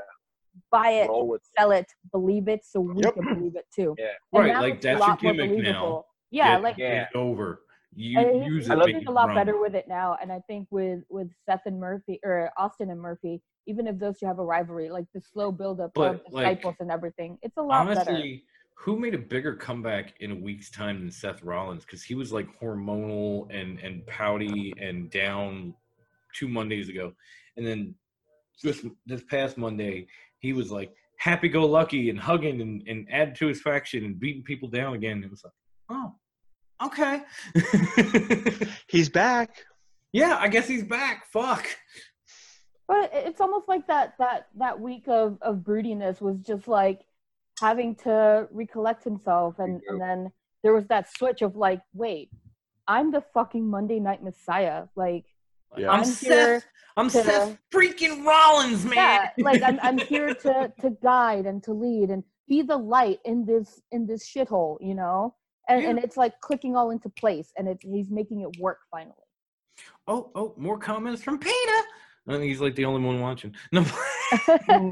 buy 0.71 0.91
it, 0.91 1.09
sell 1.57 1.71
it, 1.71 1.87
believe 2.11 2.47
it, 2.47 2.61
so 2.65 2.79
we 2.81 3.03
Yep. 3.03 3.13
can 3.15 3.33
believe 3.33 3.55
it 3.55 3.65
too. 3.73 3.95
Yeah. 3.97 4.05
And 4.33 4.43
Right, 4.45 4.59
like, 4.59 4.73
it's 4.75 4.85
a 4.85 4.87
that's 4.89 4.99
your 4.99 5.09
lot 5.09 5.23
more 5.23 5.33
gimmick 5.33 5.63
now. 5.63 6.05
Yeah, 6.29 6.55
Get 6.55 6.63
like 6.63 6.77
Yeah. 6.77 7.07
over. 7.15 7.61
You 7.93 8.19
and 8.19 8.45
use 8.45 8.69
it. 8.69 8.77
love 8.77 8.89
it 8.89 9.07
a 9.07 9.11
lot 9.11 9.27
run. 9.27 9.35
better 9.35 9.59
with 9.59 9.75
it 9.75 9.87
now, 9.87 10.17
and 10.21 10.31
I 10.31 10.39
think 10.47 10.67
with 10.71 11.01
with 11.09 11.29
Seth 11.45 11.63
and 11.65 11.79
Murphy 11.79 12.19
or 12.23 12.49
Austin 12.57 12.89
and 12.89 12.99
Murphy, 12.99 13.41
even 13.67 13.85
if 13.87 13.99
those 13.99 14.17
two 14.19 14.25
have 14.25 14.39
a 14.39 14.43
rivalry, 14.43 14.89
like 14.89 15.05
the 15.13 15.21
slow 15.21 15.51
buildup 15.51 15.91
But, 15.93 16.15
of 16.15 16.21
like, 16.31 16.63
and 16.79 16.91
everything, 16.91 17.37
it's 17.41 17.57
a 17.57 17.61
lot 17.61 17.87
better. 17.87 18.11
Honestly, 18.11 18.45
who 18.75 18.97
made 18.97 19.13
a 19.13 19.19
bigger 19.19 19.55
comeback 19.55 20.13
in 20.21 20.31
a 20.31 20.35
week's 20.35 20.71
time 20.71 20.99
than 20.99 21.11
Seth 21.11 21.43
Rollins? 21.43 21.83
Because 21.83 22.01
he 22.01 22.15
was 22.15 22.31
like 22.31 22.47
hormonal 22.59 23.47
and 23.53 23.79
and 23.79 24.05
pouty 24.07 24.73
and 24.79 25.09
down 25.09 25.73
two 26.33 26.47
Mondays 26.47 26.87
ago, 26.87 27.13
and 27.57 27.67
then 27.67 27.93
this 28.63 28.85
this 29.05 29.23
past 29.23 29.57
Monday 29.57 30.07
he 30.39 30.53
was 30.53 30.71
like 30.71 30.93
happy 31.17 31.49
go 31.49 31.65
lucky 31.65 32.09
and 32.09 32.19
hugging 32.19 32.61
and, 32.61 32.83
and 32.87 33.07
added 33.11 33.35
to 33.35 33.47
his 33.47 33.61
faction 33.61 34.05
and 34.05 34.19
beating 34.19 34.43
people 34.43 34.67
down 34.67 34.93
again. 34.95 35.23
It 35.23 35.29
was 35.29 35.43
like, 35.43 35.53
oh, 35.89 36.15
okay. 36.85 37.21
He's 38.87 39.09
back. 39.09 39.65
yeah, 40.13 40.37
I 40.39 40.47
guess 40.47 40.67
he's 40.67 40.83
back. 40.83 41.25
Fuck. 41.31 41.65
But 42.87 43.09
it's 43.13 43.39
almost 43.39 43.67
like 43.69 43.87
that 43.87 44.15
that 44.19 44.47
that 44.57 44.79
week 44.79 45.07
of 45.07 45.37
of 45.41 45.57
broodiness 45.57 46.19
was 46.21 46.37
just 46.39 46.67
like 46.67 47.01
having 47.59 47.95
to 48.03 48.47
recollect 48.51 49.03
himself, 49.03 49.59
and 49.59 49.81
and 49.87 50.01
then 50.01 50.31
there 50.63 50.73
was 50.73 50.85
that 50.87 51.07
switch 51.15 51.41
of 51.41 51.55
like, 51.55 51.81
wait, 51.93 52.29
I'm 52.87 53.11
the 53.11 53.23
fucking 53.33 53.65
Monday 53.69 53.99
Night 53.99 54.23
Messiah, 54.23 54.85
like. 54.95 55.25
Yeah. 55.77 55.89
I'm, 55.89 55.99
I'm 56.01 56.05
Seth. 56.05 56.29
here 56.29 56.63
I'm 56.97 57.09
to- 57.09 57.23
Seth 57.23 57.57
freaking 57.73 58.25
Rollins, 58.25 58.83
man. 58.83 58.95
yeah 58.97 59.29
like 59.37 59.61
i'm, 59.63 59.79
I'm 59.81 59.97
here 59.97 60.33
to 60.45 60.69
to 60.81 60.89
guide 61.01 61.45
and 61.45 61.63
to 61.63 61.71
lead 61.71 62.09
and 62.09 62.25
be 62.45 62.61
the 62.61 62.75
light 62.75 63.19
in 63.23 63.45
this 63.45 63.79
in 63.93 64.05
this 64.05 64.29
shithole 64.29 64.75
you 64.81 64.93
know 64.95 65.33
and, 65.69 65.83
and 65.85 65.99
it's 65.99 66.17
like 66.17 66.39
clicking 66.41 66.75
all 66.75 66.91
into 66.91 67.09
place 67.09 67.51
and 67.57 67.67
it's 67.67 67.83
he's 67.83 68.09
making 68.09 68.41
it 68.41 68.59
work 68.59 68.79
finally 68.89 69.15
Oh, 70.07 70.31
oh, 70.35 70.53
more 70.57 70.77
comments 70.77 71.23
from 71.23 71.39
Peter. 71.39 71.81
And 72.27 72.43
he's 72.43 72.61
like 72.61 72.75
the 72.75 72.85
only 72.85 73.01
one 73.01 73.19
watching. 73.19 73.55
No, 73.71 73.83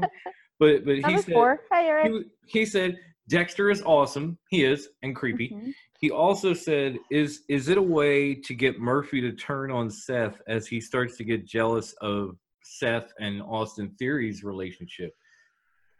but 0.58 0.84
but 0.84 0.96
he 0.96 1.00
Number 1.00 1.22
said 1.22 1.32
four 1.32 1.60
hi 1.70 1.82
he, 1.82 1.88
eric 1.88 2.04
w- 2.06 2.30
he 2.46 2.66
said 2.66 2.98
Dexter 3.28 3.70
is 3.70 3.82
awesome. 3.82 4.38
He 4.50 4.64
is 4.64 4.88
and 5.02 5.14
creepy. 5.14 5.50
Mhm. 5.50 5.72
He 6.00 6.10
also 6.10 6.52
said, 6.52 6.98
"Is 7.10 7.42
is 7.48 7.68
it 7.68 7.78
a 7.78 7.82
way 7.82 8.34
to 8.34 8.54
get 8.54 8.80
Murphy 8.80 9.20
to 9.20 9.32
turn 9.32 9.70
on 9.70 9.88
Seth 9.90 10.40
as 10.48 10.66
he 10.66 10.80
starts 10.80 11.16
to 11.18 11.24
get 11.24 11.46
jealous 11.46 11.94
of 12.00 12.36
Seth 12.64 13.12
and 13.20 13.40
Austin 13.42 13.94
Theory's 13.98 14.42
relationship?" 14.42 15.12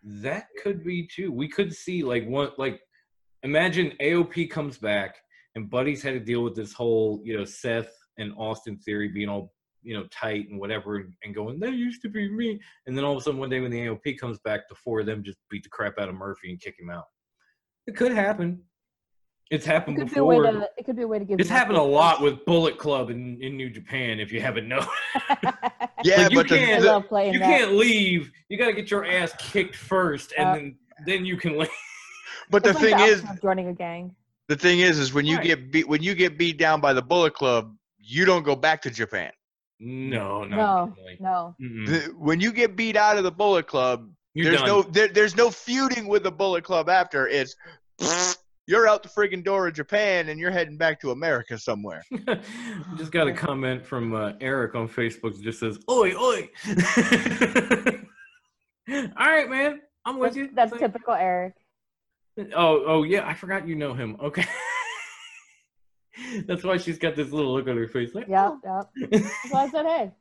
That 0.03 0.47
could 0.63 0.83
be 0.83 1.07
too. 1.07 1.31
We 1.31 1.49
could 1.49 1.73
see 1.73 2.03
like 2.03 2.27
one 2.27 2.51
like 2.59 2.81
imagine 3.43 3.93
AOP 4.01 4.51
comes 4.51 4.79
back 4.79 5.17
and 5.55 5.69
Buddy's 5.71 6.03
had 6.03 6.15
to 6.15 6.21
deal 6.21 6.43
with 6.43 6.55
this 6.55 6.73
whole 6.73 7.21
you 7.25 7.37
know 7.37 7.45
Seth 7.45 7.93
and 8.19 8.33
Austin 8.37 8.77
Theory 8.79 9.09
being 9.09 9.29
all 9.29 9.53
you 9.83 9.95
know 9.95 10.05
tight 10.11 10.49
and 10.51 10.61
whatever 10.61 10.97
and 11.25 11.35
going 11.35 11.59
that 11.61 11.73
used 11.73 12.03
to 12.03 12.09
be 12.09 12.29
me 12.31 12.61
and 12.87 12.97
then 12.97 13.05
all 13.05 13.13
of 13.13 13.19
a 13.19 13.21
sudden 13.23 13.41
one 13.41 13.49
day 13.51 13.61
when 13.61 13.71
the 13.71 13.79
AOP 13.87 14.19
comes 14.19 14.39
back 14.41 14.69
the 14.69 14.75
four 14.75 15.01
of 15.01 15.07
them 15.07 15.23
just 15.23 15.39
beat 15.51 15.63
the 15.63 15.71
crap 15.71 15.95
out 15.99 16.09
of 16.09 16.15
Murphy 16.15 16.51
and 16.51 16.61
kick 16.61 16.75
him 16.79 16.91
out. 16.91 17.05
It 17.87 17.97
could 17.97 18.13
happen. 18.13 18.63
It's 19.51 19.67
it 19.67 19.71
happened 19.71 19.97
could 19.97 20.11
be 20.15 20.21
a 20.21 20.25
way 20.25 20.37
before. 20.39 20.53
to 20.53 20.69
it 20.77 20.85
could 20.85 20.97
be 20.97 21.03
a 21.03 21.09
way 21.09 21.19
to 21.19 21.25
give 21.25 21.41
It's 21.41 21.49
happened 21.49 21.79
a 21.79 21.81
sense. 21.81 21.91
lot 21.93 22.21
with 22.21 22.45
Bullet 22.45 22.79
Club 22.79 23.11
in, 23.11 23.41
in 23.43 23.57
New 23.57 23.69
Japan. 23.71 24.21
If 24.21 24.31
you 24.31 24.41
haven't 24.41 24.69
known, 24.69 24.87
Yeah, 26.05 26.23
Like, 26.23 26.31
you 26.31 26.37
but 26.37 26.49
the, 26.49 26.57
can't- 26.59 26.83
the- 26.83 26.89
love 26.89 27.09
playing 27.09 27.33
you 27.35 27.41
that 27.41 27.47
can't 27.59 27.73
leave. 27.73 28.31
You 28.49 28.59
got 28.59 28.67
to 28.67 28.73
get 28.75 28.91
your 28.93 29.05
ass 29.05 29.33
kicked 29.39 29.75
first, 29.75 30.33
and 30.39 30.49
Uh, 30.49 30.55
then 30.55 30.77
then 31.07 31.25
you 31.25 31.37
can 31.37 31.59
leave. 31.59 31.69
But 32.51 32.63
the 32.65 32.71
It's 32.71 32.81
like 32.81 32.97
thing 32.97 33.01
is, 33.09 33.23
joining 33.43 33.69
a 33.69 33.73
gang 33.73 34.15
the 34.49 34.57
thing 34.57 34.81
is, 34.81 34.99
is 34.99 35.13
when 35.13 35.25
you 35.27 35.37
Right. 35.37 35.47
get 35.47 35.71
beat 35.71 35.89
when 35.89 36.03
you 36.03 36.15
get 36.15 36.37
beat 36.37 36.59
down 36.59 36.81
by 36.81 36.93
the 36.93 37.03
Bullet 37.03 37.35
Club, 37.35 37.75
you 37.99 38.25
don't 38.25 38.43
go 38.43 38.57
back 38.57 38.83
to 38.83 38.91
Japan. 38.91 39.31
No, 39.79 40.45
no 40.45 40.57
not 40.57 40.97
really. 40.99 41.17
no 41.21 41.55
The, 41.59 42.13
when 42.19 42.41
you 42.41 42.53
get 42.53 42.77
beat 42.77 42.97
out 42.97 43.17
of 43.17 43.25
the 43.25 43.31
Bullet 43.33 43.67
Club, 43.67 44.11
You're 44.35 44.47
there's 44.51 44.59
done. 44.61 44.69
no 44.69 44.83
there, 44.83 45.09
there's 45.09 45.37
no 45.37 45.51
feuding 45.51 46.07
with 46.09 46.23
the 46.25 46.33
Bullet 46.33 46.65
Club 46.65 46.89
after. 46.91 47.29
It's 47.29 47.55
you're 48.67 48.87
out 48.89 49.03
the 49.03 49.09
friggin' 49.09 49.43
door 49.45 49.69
of 49.69 49.75
Japan 49.75 50.29
and 50.29 50.39
you're 50.39 50.51
heading 50.51 50.77
back 50.77 51.01
to 51.01 51.11
America 51.13 51.57
somewhere. 51.59 52.03
just 52.99 53.11
got 53.13 53.27
a 53.29 53.33
comment 53.33 53.85
from 53.87 54.15
uh, 54.15 54.33
Eric 54.41 54.75
on 54.75 54.89
Facebook 54.89 55.35
that 55.37 55.43
just 55.43 55.61
says, 55.61 55.79
"Oi, 55.89 56.13
oi." 56.15 56.49
All 58.91 59.27
right, 59.31 59.49
man. 59.49 59.81
I'm 60.05 60.19
with 60.19 60.31
that's, 60.31 60.37
you. 60.37 60.51
that's 60.55 60.73
Like- 60.73 60.81
typical 60.81 61.15
eric 61.15 61.55
Oh, 62.55 62.85
oh 62.87 63.03
yeah, 63.03 63.27
I 63.27 63.35
forgot 63.35 63.67
you 63.67 63.75
know 63.77 63.95
him. 63.95 64.17
Okay. 64.23 64.45
That's 66.47 66.63
why 66.65 66.77
she's 66.77 66.99
got 66.99 67.17
this 67.17 67.31
little 67.33 67.53
look 67.55 67.67
on 67.69 67.77
her 67.77 67.89
face. 67.89 68.15
Like, 68.15 68.29
yep 68.29 68.55
yep 68.65 68.91
that's 69.11 69.51
why 69.51 69.63
i 69.65 69.69
said 69.71 69.87
hey 69.87 70.13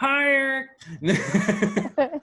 Hi, 0.00 0.24
Eric. 0.24 0.66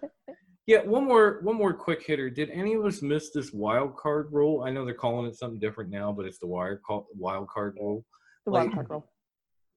yeah, 0.68 0.82
one 0.84 1.06
more, 1.06 1.40
one 1.44 1.56
more 1.56 1.74
quick 1.74 2.04
hitter. 2.06 2.30
Did 2.30 2.50
any 2.50 2.74
of 2.74 2.84
us 2.86 3.02
miss 3.02 3.32
this 3.32 3.54
wild 3.54 3.96
card 3.96 4.28
rule? 4.32 4.64
I 4.64 4.70
know 4.70 4.84
they're 4.84 4.94
calling 4.94 5.28
it 5.28 5.38
something 5.38 5.60
different 5.60 5.90
now, 5.90 6.12
but 6.12 6.26
it's 6.26 6.40
the 6.40 6.48
wild 6.48 6.80
call, 6.86 7.08
wild 7.16 7.48
card 7.48 7.76
rule. 7.80 8.04
the 8.46 8.52
Like- 8.52 8.64
wild 8.64 8.74
card 8.74 8.90
rule. 8.90 9.12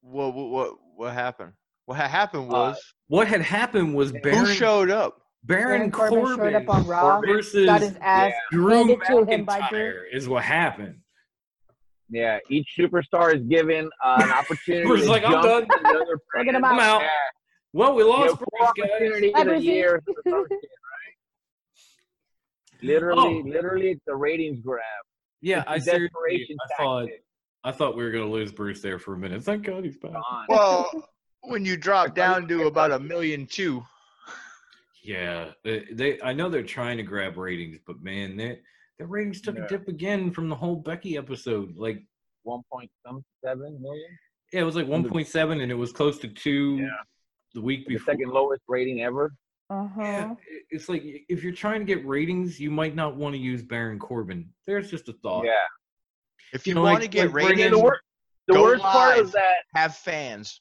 What 0.03 0.35
what 0.35 0.51
what, 0.51 0.71
what 0.97 1.13
happened? 1.15 1.53
What 1.87 1.97
ha- 1.97 2.09
happened 2.09 2.49
Uh, 2.51 2.57
was 2.57 2.95
What 3.09 3.29
had 3.29 3.41
happened 3.41 3.95
was 3.95 4.13
who 4.23 4.47
showed 4.47 4.91
up? 4.91 5.23
Baron, 5.47 5.67
Baron 5.67 5.91
Corbin 5.91 6.25
Corbin, 6.25 6.53
showed 6.53 6.55
up 6.55 6.69
on 6.75 6.87
Raw, 6.87 7.21
versus 7.21 7.67
got 7.67 7.81
his 7.83 7.97
ass 8.01 8.33
Drew 8.51 8.69
handed 8.69 9.01
to 9.07 9.25
him 9.25 9.45
by 9.45 9.67
Drew. 9.69 10.03
Is 10.13 10.29
what 10.29 10.43
happened. 10.43 10.97
Yeah, 12.09 12.39
each 12.51 12.69
superstar 12.79 13.35
is 13.35 13.43
given 13.43 13.91
uh, 14.03 14.21
an 14.23 14.31
opportunity 14.31 14.85
Bruce 14.87 15.03
to 15.05 15.11
like, 15.11 15.25
I'm 15.25 15.33
done. 15.43 15.67
to 15.69 15.79
another 15.81 16.19
Taking 16.37 16.55
him 16.55 16.61
brand. 16.63 16.81
I'm 16.81 16.81
out. 16.81 17.01
Yeah. 17.03 17.09
Well, 17.73 17.95
we 17.95 18.05
lost 18.05 18.31
have 18.31 18.39
four 18.39 18.47
Bruce, 18.59 18.71
guys. 18.77 18.91
opportunities 18.91 19.33
Hi, 19.35 19.43
a 19.43 19.59
year 19.59 20.03
for 20.05 20.15
some 20.31 20.45
shit, 20.49 20.61
right? 20.61 20.63
Literally, 22.83 23.43
Oh. 23.45 23.49
literally, 23.49 23.89
it's 23.91 24.07
a 24.09 24.17
ratings 24.17 24.61
grab. 24.61 24.83
Yeah, 25.41 25.61
It's 25.61 25.67
a 25.67 25.71
I 25.71 25.79
seriously, 25.79 26.09
desperation 26.09 26.57
I 26.63 26.83
thought, 26.83 27.01
tactic. 27.07 27.25
I 27.65 27.73
thought 27.73 27.97
we 27.97 28.05
were 28.05 28.11
gonna 28.11 28.31
lose 28.31 28.53
Bruce 28.53 28.81
there 28.81 28.99
for 28.99 29.15
a 29.15 29.19
minute. 29.19 29.43
Thank 29.43 29.65
God 29.65 29.85
he's 29.85 29.97
back. 29.97 30.13
Well, 30.49 30.91
when 31.43 31.65
you 31.65 31.77
drop 31.77 32.15
down 32.15 32.47
to 32.49 32.67
about 32.67 32.93
a 32.93 32.99
million 32.99 33.47
two, 33.47 33.85
Yeah, 35.05 35.51
they, 35.65 35.85
they, 35.93 36.21
I 36.23 36.33
know 36.33 36.49
they're 36.49 36.63
trying 36.63 36.97
to 36.97 37.03
grab 37.03 37.37
ratings, 37.37 37.79
but 37.87 38.03
man, 38.03 38.37
their 38.37 38.57
their 38.99 39.07
ratings 39.07 39.41
took 39.43 39.57
Yeah. 39.57 39.65
a 39.65 39.69
dip 39.69 39.87
again 39.89 40.31
from 40.31 40.49
the 40.49 40.55
whole 40.55 40.77
Becky 40.77 41.17
episode. 41.19 41.77
Like, 41.77 42.03
One 42.45 42.63
point 42.73 42.91
some 43.07 43.23
seven 43.45 43.81
million. 43.83 44.19
yeah, 44.53 44.61
it 44.61 44.65
was 44.65 44.77
like 44.77 44.87
1.7, 44.87 45.61
and 45.63 45.71
it 45.71 45.75
was 45.75 45.93
close 45.93 46.19
to 46.21 46.29
two 46.29 46.79
Yeah. 46.79 46.87
the 47.55 47.61
week 47.61 47.87
The 47.87 47.95
before. 47.95 48.15
second 48.15 48.31
lowest 48.31 48.63
rating 48.67 49.03
ever. 49.03 49.35
Uh-huh. 49.71 50.01
Yeah, 50.03 50.35
it's 50.71 50.89
like 50.89 51.03
if 51.29 51.43
you're 51.43 51.53
trying 51.53 51.81
to 51.81 51.87
get 51.87 52.07
ratings, 52.07 52.59
you 52.59 52.71
might 52.71 52.95
not 52.95 53.17
want 53.17 53.35
to 53.35 53.39
use 53.39 53.63
Baron 53.63 53.99
Corbin. 53.99 54.49
There's 54.67 54.91
just 54.91 55.09
a 55.09 55.13
thought. 55.23 55.45
Yeah. 55.45 55.53
if 56.53 56.67
you 56.67 56.71
You 56.71 56.75
know, 56.77 56.83
want 56.83 56.95
like- 56.95 57.03
to 57.03 57.09
get 57.09 57.25
like 57.25 57.33
bring 57.33 57.47
in- 57.51 57.57
The, 57.57 57.63
ratings, 57.65 57.83
wor- 57.83 58.01
the 58.47 58.55
Go 58.55 58.63
worst 58.63 58.83
part 58.83 59.17
live. 59.17 59.27
is 59.27 59.33
that 59.33 59.55
have 59.75 59.97
fans. 59.97 60.61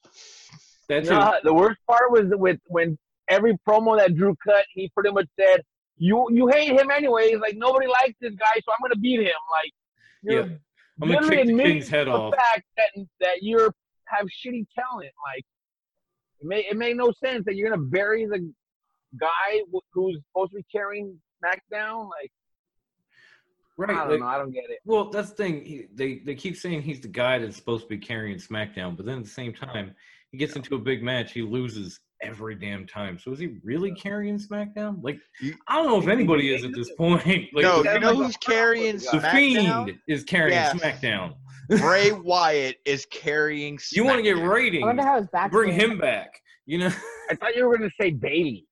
That's 0.90 1.08
no, 1.10 1.34
it. 1.34 1.44
the 1.44 1.54
worst 1.54 1.80
part 1.88 2.12
was 2.12 2.26
with 2.32 2.60
when 2.68 2.98
every 3.30 3.58
promo 3.68 3.98
that 3.98 4.16
Drew 4.16 4.36
cut, 4.46 4.66
he 4.74 4.90
pretty 4.96 5.12
much 5.12 5.28
said, 5.40 5.62
"You 5.98 6.28
you 6.32 6.48
hate 6.48 6.80
him 6.80 6.92
anyways. 6.92 7.38
Like 7.40 7.56
nobody 7.58 7.88
likes 7.88 8.16
this 8.22 8.34
guy, 8.36 8.54
so 8.66 8.72
I'm 8.72 8.80
gonna 8.82 8.96
beat 9.00 9.20
him." 9.22 9.34
Like 9.52 9.72
you're 10.24 10.42
Yeah, 10.48 10.56
I'm 11.02 11.12
gonna 11.12 11.30
kick 11.30 11.46
the 11.48 11.58
king's 11.58 11.88
head 11.90 12.08
the 12.08 12.12
off. 12.12 12.34
fact 12.36 12.64
that 12.78 12.90
that 13.20 13.38
you're 13.44 13.74
have 14.06 14.26
shitty 14.28 14.66
talent. 14.76 15.12
Like 15.26 15.44
it 16.40 16.48
may 16.48 16.60
it 16.70 16.78
made 16.78 16.98
no 16.98 17.12
sense 17.24 17.46
that 17.46 17.56
you're 17.56 17.70
gonna 17.70 17.82
bury 17.82 18.26
the 18.26 18.52
guy 19.20 19.62
who's 19.94 20.18
supposed 20.30 20.52
to 20.52 20.58
be 20.58 20.66
carrying 20.72 21.20
SmackDown. 21.44 22.10
Like 22.10 22.32
Right. 23.76 23.90
I 23.90 23.94
don't 24.02 24.10
like- 24.12 24.20
know, 24.20 24.26
I 24.28 24.38
don't 24.38 24.52
get 24.52 24.70
it. 24.70 24.80
Well, 24.86 25.10
that's 25.10 25.32
the 25.32 25.36
thing. 25.36 25.66
He, 25.66 25.88
they 25.96 26.20
they 26.20 26.36
keep 26.36 26.56
saying 26.56 26.84
he's 26.84 27.00
the 27.02 27.08
guy 27.08 27.40
that's 27.40 27.56
supposed 27.56 27.84
to 27.86 27.90
be 27.90 27.98
carrying 27.98 28.38
SmackDown, 28.38 28.96
but 28.96 29.06
then 29.08 29.18
at 29.20 29.24
the 29.24 29.30
same 29.30 29.52
time, 29.54 29.96
he 30.32 30.38
gets 30.38 30.56
into 30.56 30.76
a 30.76 30.80
big 30.80 31.02
match, 31.02 31.32
he 31.34 31.42
loses 31.42 32.00
every 32.24 32.56
damn 32.56 32.86
time. 32.88 33.18
So 33.20 33.32
is 33.32 33.40
he 33.40 33.58
really 33.64 33.92
carrying 33.94 34.38
SmackDown? 34.40 35.04
Like, 35.04 35.20
You- 35.42 35.56
I 35.68 35.76
don't 35.78 35.88
know 35.88 36.00
if 36.02 36.08
anybody 36.08 36.54
is 36.54 36.64
at 36.64 36.72
this 36.74 36.92
point. 36.96 37.24
Like, 37.54 37.64
no, 37.64 37.84
you 37.84 38.00
know 38.00 38.12
like 38.12 38.26
who's 38.26 38.38
carrying 38.38 38.98
the 38.98 39.02
the 39.12 39.18
SmackDown? 39.20 39.86
Fiend 39.86 40.00
is 40.08 40.24
carrying 40.24 40.54
Yeah. 40.58 40.72
SmackDown. 40.74 41.36
Bray 41.70 42.12
Wyatt 42.24 42.78
is 42.86 43.06
carrying. 43.08 43.78
You 43.92 44.04
want 44.06 44.18
to 44.18 44.24
get 44.24 44.38
SmackDown. 44.38 44.50
ratings? 44.54 44.84
I 44.84 44.88
wonder 44.88 45.04
how 45.04 45.20
his 45.20 45.28
back. 45.28 45.52
Bring 45.52 45.74
him 45.74 45.98
back. 45.98 46.32
You 46.66 46.80
know. 46.80 46.88
I 47.30 47.36
thought 47.36 47.56
you 47.56 47.68
were 47.68 47.78
gonna 47.78 47.90
say 48.00 48.12
Bayley. 48.12 48.66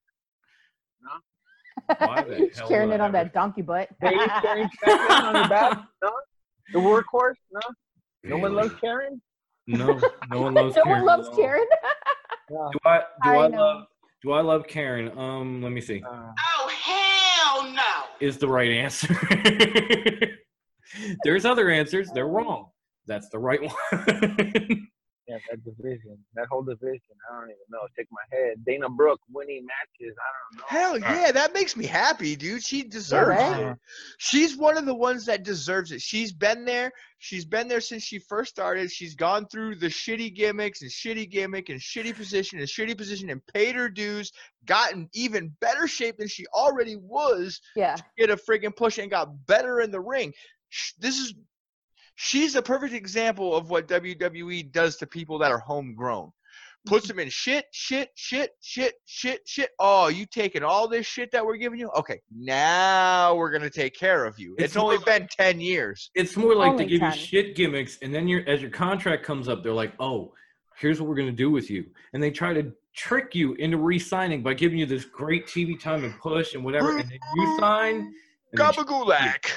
No. 1.01 1.95
Why 2.07 2.23
the 2.23 2.35
He's 2.35 2.61
carrying 2.67 2.91
it 2.91 3.01
on 3.01 3.11
that 3.13 3.33
donkey 3.33 3.61
butt. 3.61 3.89
Bayley 4.01 4.25
carrying 4.41 4.69
SmackDown 4.85 5.23
on 5.23 5.35
her 5.43 5.49
back. 5.49 5.83
No, 6.03 6.11
the 6.73 6.79
workhorse. 6.79 7.35
No, 7.51 7.59
no 8.23 8.37
one 8.37 8.53
loves 8.55 8.73
Karen. 8.79 9.21
No, 9.67 9.99
no 10.31 10.41
one 10.41 10.53
loves 10.53 10.75
no 10.75 10.83
Karen. 10.83 10.97
one 10.99 11.05
loves 11.05 11.27
at 11.27 11.31
all. 11.33 11.37
Karen. 11.39 11.65
No. 12.51 12.69
Do 12.73 12.79
I? 12.85 12.97
Do 13.23 13.29
I 13.29 13.35
I, 13.35 13.47
love? 13.47 13.85
Do 14.23 14.31
I 14.33 14.41
love 14.41 14.67
Karen? 14.67 15.17
Um, 15.17 15.61
let 15.61 15.71
me 15.71 15.79
see. 15.81 16.03
Uh, 16.05 16.31
Oh, 16.37 16.69
hell 16.83 17.71
no. 17.71 17.81
Is 18.19 18.37
the 18.37 18.47
right 18.47 18.69
answer. 18.71 19.07
There's 21.23 21.45
other 21.45 21.69
answers. 21.69 22.11
They're 22.13 22.27
wrong. 22.27 22.67
That's 23.07 23.29
the 23.29 23.39
right 23.39 23.61
one. 23.61 24.87
yeah, 25.31 25.37
that 25.49 25.63
division, 25.63 26.17
that 26.35 26.47
whole 26.51 26.61
division. 26.61 26.99
I 27.31 27.39
don't 27.39 27.45
even 27.45 27.57
know. 27.69 27.79
Shake 27.97 28.07
my 28.11 28.37
head. 28.37 28.65
Dana 28.65 28.89
Brooke 28.89 29.21
winning 29.31 29.65
matches. 29.65 30.15
I 30.19 30.29
don't 30.37 30.57
know. 30.57 30.65
Hell 30.67 30.99
yeah, 30.99 31.31
that 31.31 31.53
makes 31.53 31.77
me 31.77 31.85
happy, 31.85 32.35
dude. 32.35 32.63
She 32.63 32.83
deserves 32.83 33.29
right? 33.29 33.71
it. 33.71 33.77
She's 34.17 34.57
one 34.57 34.77
of 34.77 34.85
the 34.85 34.95
ones 34.95 35.25
that 35.25 35.43
deserves 35.43 35.91
it. 35.91 36.01
She's 36.01 36.33
been 36.33 36.65
there. 36.65 36.91
She's 37.19 37.45
been 37.45 37.67
there 37.67 37.81
since 37.81 38.03
she 38.03 38.19
first 38.19 38.49
started. 38.49 38.91
She's 38.91 39.15
gone 39.15 39.45
through 39.47 39.75
the 39.75 39.87
shitty 39.87 40.35
gimmicks 40.35 40.81
and 40.81 40.91
shitty 40.91 41.29
gimmick 41.29 41.69
and 41.69 41.79
shitty 41.79 42.15
position 42.15 42.59
and 42.59 42.67
shitty 42.67 42.97
position 42.97 43.29
and 43.29 43.45
paid 43.53 43.75
her 43.75 43.89
dues, 43.89 44.31
gotten 44.65 45.07
even 45.13 45.55
better 45.61 45.87
shape 45.87 46.17
than 46.17 46.27
she 46.27 46.45
already 46.47 46.97
was, 46.97 47.61
Yeah. 47.75 47.95
get 48.17 48.31
a 48.31 48.35
friggin' 48.35 48.75
push 48.75 48.97
and 48.97 49.09
got 49.09 49.29
better 49.45 49.81
in 49.81 49.91
the 49.91 50.01
ring. 50.01 50.33
This 50.99 51.17
is 51.19 51.33
she's 52.21 52.55
a 52.55 52.61
perfect 52.61 52.93
example 52.93 53.55
of 53.55 53.71
what 53.71 53.87
WWE 53.87 54.71
does 54.71 54.95
to 54.97 55.07
people 55.07 55.39
that 55.39 55.51
are 55.51 55.57
homegrown. 55.57 56.31
Puts 56.85 57.07
mm-hmm. 57.07 57.17
them 57.17 57.19
in 57.25 57.29
shit, 57.29 57.65
shit, 57.71 58.09
shit, 58.15 58.51
shit, 58.61 58.93
shit, 59.05 59.41
shit. 59.45 59.69
Oh, 59.79 60.07
you 60.07 60.25
taking 60.25 60.63
all 60.63 60.87
this 60.87 61.05
shit 61.05 61.31
that 61.31 61.45
we're 61.45 61.57
giving 61.57 61.79
you? 61.79 61.89
Okay, 61.95 62.19
now 62.35 63.35
we're 63.35 63.51
gonna 63.51 63.69
take 63.69 63.95
care 63.95 64.25
of 64.25 64.37
you. 64.39 64.55
It's, 64.57 64.65
It's 64.65 64.77
only 64.77 64.97
more 64.97 65.05
been 65.05 65.27
ten 65.35 65.59
years. 65.59 66.11
it's 66.15 66.37
more 66.37 66.55
like 66.55 66.71
Only 66.71 66.85
they 66.85 66.89
give 66.91 66.99
10. 67.01 67.11
you 67.11 67.17
shit 67.17 67.55
gimmicks, 67.55 67.97
and 68.01 68.13
then 68.13 68.27
you're 68.27 68.47
as 68.47 68.61
your 68.61 68.71
contract 68.71 69.23
comes 69.23 69.47
up, 69.47 69.63
they're 69.63 69.73
like, 69.73 69.93
"Oh, 69.99 70.33
here's 70.77 70.99
what 70.99 71.07
we're 71.09 71.15
gonna 71.15 71.31
do 71.31 71.51
with 71.51 71.69
you," 71.69 71.85
and 72.13 72.21
they 72.21 72.31
try 72.31 72.53
to 72.53 72.71
trick 72.95 73.35
you 73.35 73.53
into 73.53 73.77
re-signing 73.77 74.41
by 74.43 74.53
giving 74.53 74.79
you 74.79 74.85
this 74.87 75.05
great 75.05 75.45
TV 75.47 75.79
time 75.79 76.03
and 76.03 76.19
push 76.19 76.55
and 76.55 76.63
whatever, 76.63 76.97
and 76.97 77.09
then 77.09 77.19
you 77.35 77.57
sign. 77.59 77.95
and 77.95 78.13
then 78.53 78.67
Gabagulak. 78.73 79.51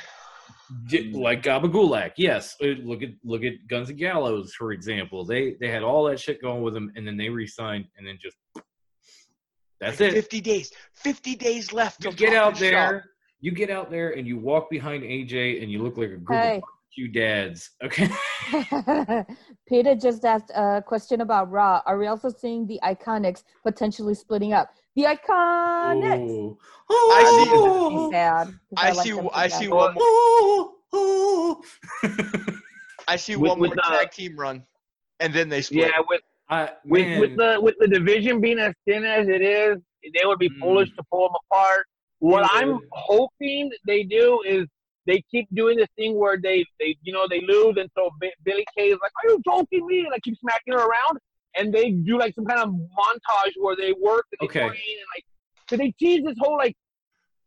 J- 0.86 1.12
like 1.12 1.42
Gabagulak, 1.42 2.12
yes. 2.16 2.56
Uh, 2.62 2.66
Look 2.82 3.02
at 3.02 3.10
look 3.24 3.42
at 3.44 3.52
Guns 3.68 3.90
and 3.90 3.98
Gallows, 3.98 4.54
for 4.54 4.72
example. 4.72 5.24
They 5.24 5.56
they 5.60 5.68
had 5.68 5.82
all 5.82 6.04
that 6.04 6.18
shit 6.20 6.40
going 6.42 6.62
with 6.62 6.74
them, 6.74 6.92
and 6.96 7.06
then 7.06 7.16
they 7.16 7.28
re-signed, 7.28 7.86
and 7.96 8.06
then 8.06 8.18
just 8.20 8.36
that's 9.80 10.00
it. 10.00 10.12
Fifty 10.12 10.40
days. 10.40 10.72
Fifty 10.94 11.34
days 11.36 11.72
left. 11.72 12.04
You 12.04 12.12
get 12.12 12.34
out 12.34 12.54
Talking 12.54 12.70
Shop. 12.70 12.90
there, 12.90 13.10
you 13.40 13.52
get 13.52 13.70
out 13.70 13.90
there, 13.90 14.10
and 14.16 14.26
you 14.26 14.38
walk 14.38 14.70
behind 14.70 15.02
AJ, 15.02 15.62
and 15.62 15.70
you 15.70 15.82
look 15.82 15.96
like 15.96 16.10
a 16.10 16.16
group 16.16 16.40
Hey. 16.40 16.56
of 16.56 16.62
barbecue 16.62 17.08
dads. 17.12 17.70
Okay. 17.82 18.08
Peter 19.68 19.94
just 19.94 20.24
asked 20.24 20.50
a 20.54 20.82
question 20.86 21.20
about 21.20 21.50
Raw. 21.50 21.82
Are 21.86 21.98
we 21.98 22.06
also 22.06 22.30
seeing 22.30 22.66
the 22.66 22.80
IIconics 22.82 23.42
potentially 23.62 24.14
splitting 24.14 24.52
up? 24.52 24.70
The 24.96 25.02
IIconics. 25.04 26.56
Oh. 26.88 27.10
I 27.14 27.44
see-. 27.44 28.06
Be 28.06 28.10
sad. 28.12 28.46
'cause 28.46 28.54
I 28.76 28.90
like 28.92 29.04
see. 29.06 29.12
them 29.12 29.28
I 29.32 29.48
see 29.48 29.68
one 29.68 29.94
more. 29.94 30.02
Oh. 30.04 30.74
Oh. 30.92 31.62
I 33.08 33.16
see 33.16 33.36
With- 33.36 33.50
one 33.50 33.58
with, 33.60 33.70
more 33.70 33.84
uh, 33.84 33.98
tag 33.98 34.10
team 34.12 34.36
run, 34.38 34.64
and 35.20 35.32
then 35.34 35.48
they 35.48 35.60
split. 35.62 35.90
Yeah, 35.94 36.02
with 36.08 36.20
I, 36.48 36.70
with 36.84 37.20
with 37.20 37.36
the 37.36 37.58
with 37.60 37.74
the 37.80 37.88
division 37.88 38.40
being 38.40 38.58
as 38.58 38.72
thin 38.86 39.04
as 39.04 39.26
it 39.28 39.42
is, 39.42 39.78
they 40.14 40.24
would 40.24 40.38
be 40.38 40.48
Mm. 40.50 40.60
foolish 40.60 40.90
to 40.96 41.02
pull 41.10 41.28
them 41.28 41.34
apart. 41.50 41.86
What 42.20 42.42
Yeah. 42.42 42.48
I'm 42.60 42.80
hoping 42.92 43.70
they 43.86 44.04
do 44.04 44.42
is 44.46 44.66
they 45.06 45.22
keep 45.30 45.46
doing 45.54 45.76
this 45.76 45.88
thing 45.96 46.14
where 46.18 46.38
they 46.40 46.64
they 46.78 46.96
you 47.02 47.12
know 47.12 47.26
they 47.28 47.40
lose, 47.40 47.76
and 47.78 47.90
so 47.96 48.10
B- 48.20 48.32
Billie 48.44 48.64
Kay 48.76 48.88
is 48.90 48.98
like, 49.02 49.12
"Are 49.22 49.30
you 49.30 49.42
joking 49.44 49.86
me?" 49.86 50.00
and 50.00 50.10
like 50.10 50.22
keep 50.22 50.36
smacking 50.38 50.74
her 50.74 50.80
around, 50.86 51.18
and 51.56 51.72
they 51.72 51.90
do 51.90 52.18
like 52.18 52.34
some 52.34 52.44
kind 52.44 52.60
of 52.60 52.68
montage 52.70 53.52
where 53.60 53.76
they 53.76 53.92
work 54.02 54.26
and 54.32 54.38
they 54.40 54.44
Okay. 54.46 54.60
train 54.68 54.96
and 54.98 55.08
like 55.16 55.24
so 55.68 55.76
they 55.76 55.90
tease 55.92 56.22
this 56.24 56.36
whole 56.38 56.56
like, 56.58 56.76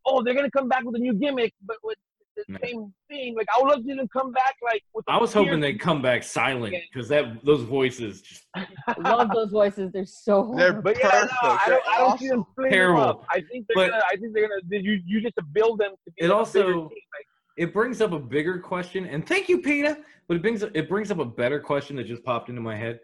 oh, 0.05 0.23
they're 0.23 0.33
gonna 0.33 0.49
come 0.51 0.67
back 0.67 0.83
with 0.83 0.95
a 0.95 0.99
new 0.99 1.13
gimmick, 1.13 1.53
but 1.65 1.77
with 1.83 1.97
the 2.35 2.43
Yeah. 2.47 2.57
same 2.63 2.93
thing. 3.09 3.35
Like 3.35 3.47
I 3.55 3.61
would 3.61 3.69
love 3.69 3.85
to 3.85 3.95
them 3.95 4.07
come 4.07 4.31
back 4.31 4.55
like 4.63 4.83
with. 4.93 5.05
I 5.07 5.17
was 5.17 5.33
hoping 5.33 5.59
they'd 5.59 5.79
come 5.79 6.01
back 6.01 6.23
silent 6.23 6.75
because 6.91 7.07
that 7.09 7.43
those 7.43 7.63
voices 7.63 8.21
just 8.21 8.45
love 8.99 9.29
those 9.33 9.51
voices. 9.51 9.91
They're 9.91 10.05
so 10.05 10.53
They're 10.55 10.71
horrible. 10.71 10.81
But 10.83 10.99
yeah, 10.99 11.27
no, 11.43 11.49
I 11.49 11.63
don't, 11.67 11.83
I 11.87 11.97
don't 11.99 12.19
see 12.19 12.27
them 12.29 12.45
They're 12.57 12.69
Terrible. 12.69 12.99
them 13.01 13.09
up. 13.09 13.25
I 13.31 13.41
think 13.41 13.65
they're 13.67 13.75
But- 13.75 13.89
gonna. 13.91 14.03
I 14.11 14.15
think 14.17 14.33
they're 14.33 14.47
gonna. 14.47 14.61
They 14.67 14.77
use, 14.77 15.01
use 15.05 15.25
it 15.25 15.33
to 15.37 15.43
build 15.43 15.79
them 15.79 15.91
to 16.05 16.11
be 16.11 16.23
It 16.25 16.29
like 16.29 16.37
also- 16.37 16.59
bigger 16.61 16.73
team. 16.73 16.81
Like, 16.89 17.25
it 17.57 17.73
brings 17.73 18.01
up 18.01 18.11
a 18.11 18.19
bigger 18.19 18.59
question, 18.59 19.05
and 19.07 19.25
thank 19.27 19.49
you, 19.49 19.61
Peter. 19.63 19.97
But 20.27 20.37
it 20.37 20.41
brings 20.43 20.61
it 20.61 20.87
brings 20.89 21.09
up 21.09 21.17
a 21.19 21.25
better 21.25 21.59
question 21.59 21.95
that 21.95 22.03
just 22.05 22.23
popped 22.23 22.49
into 22.49 22.61
my 22.61 22.75
head. 22.75 22.99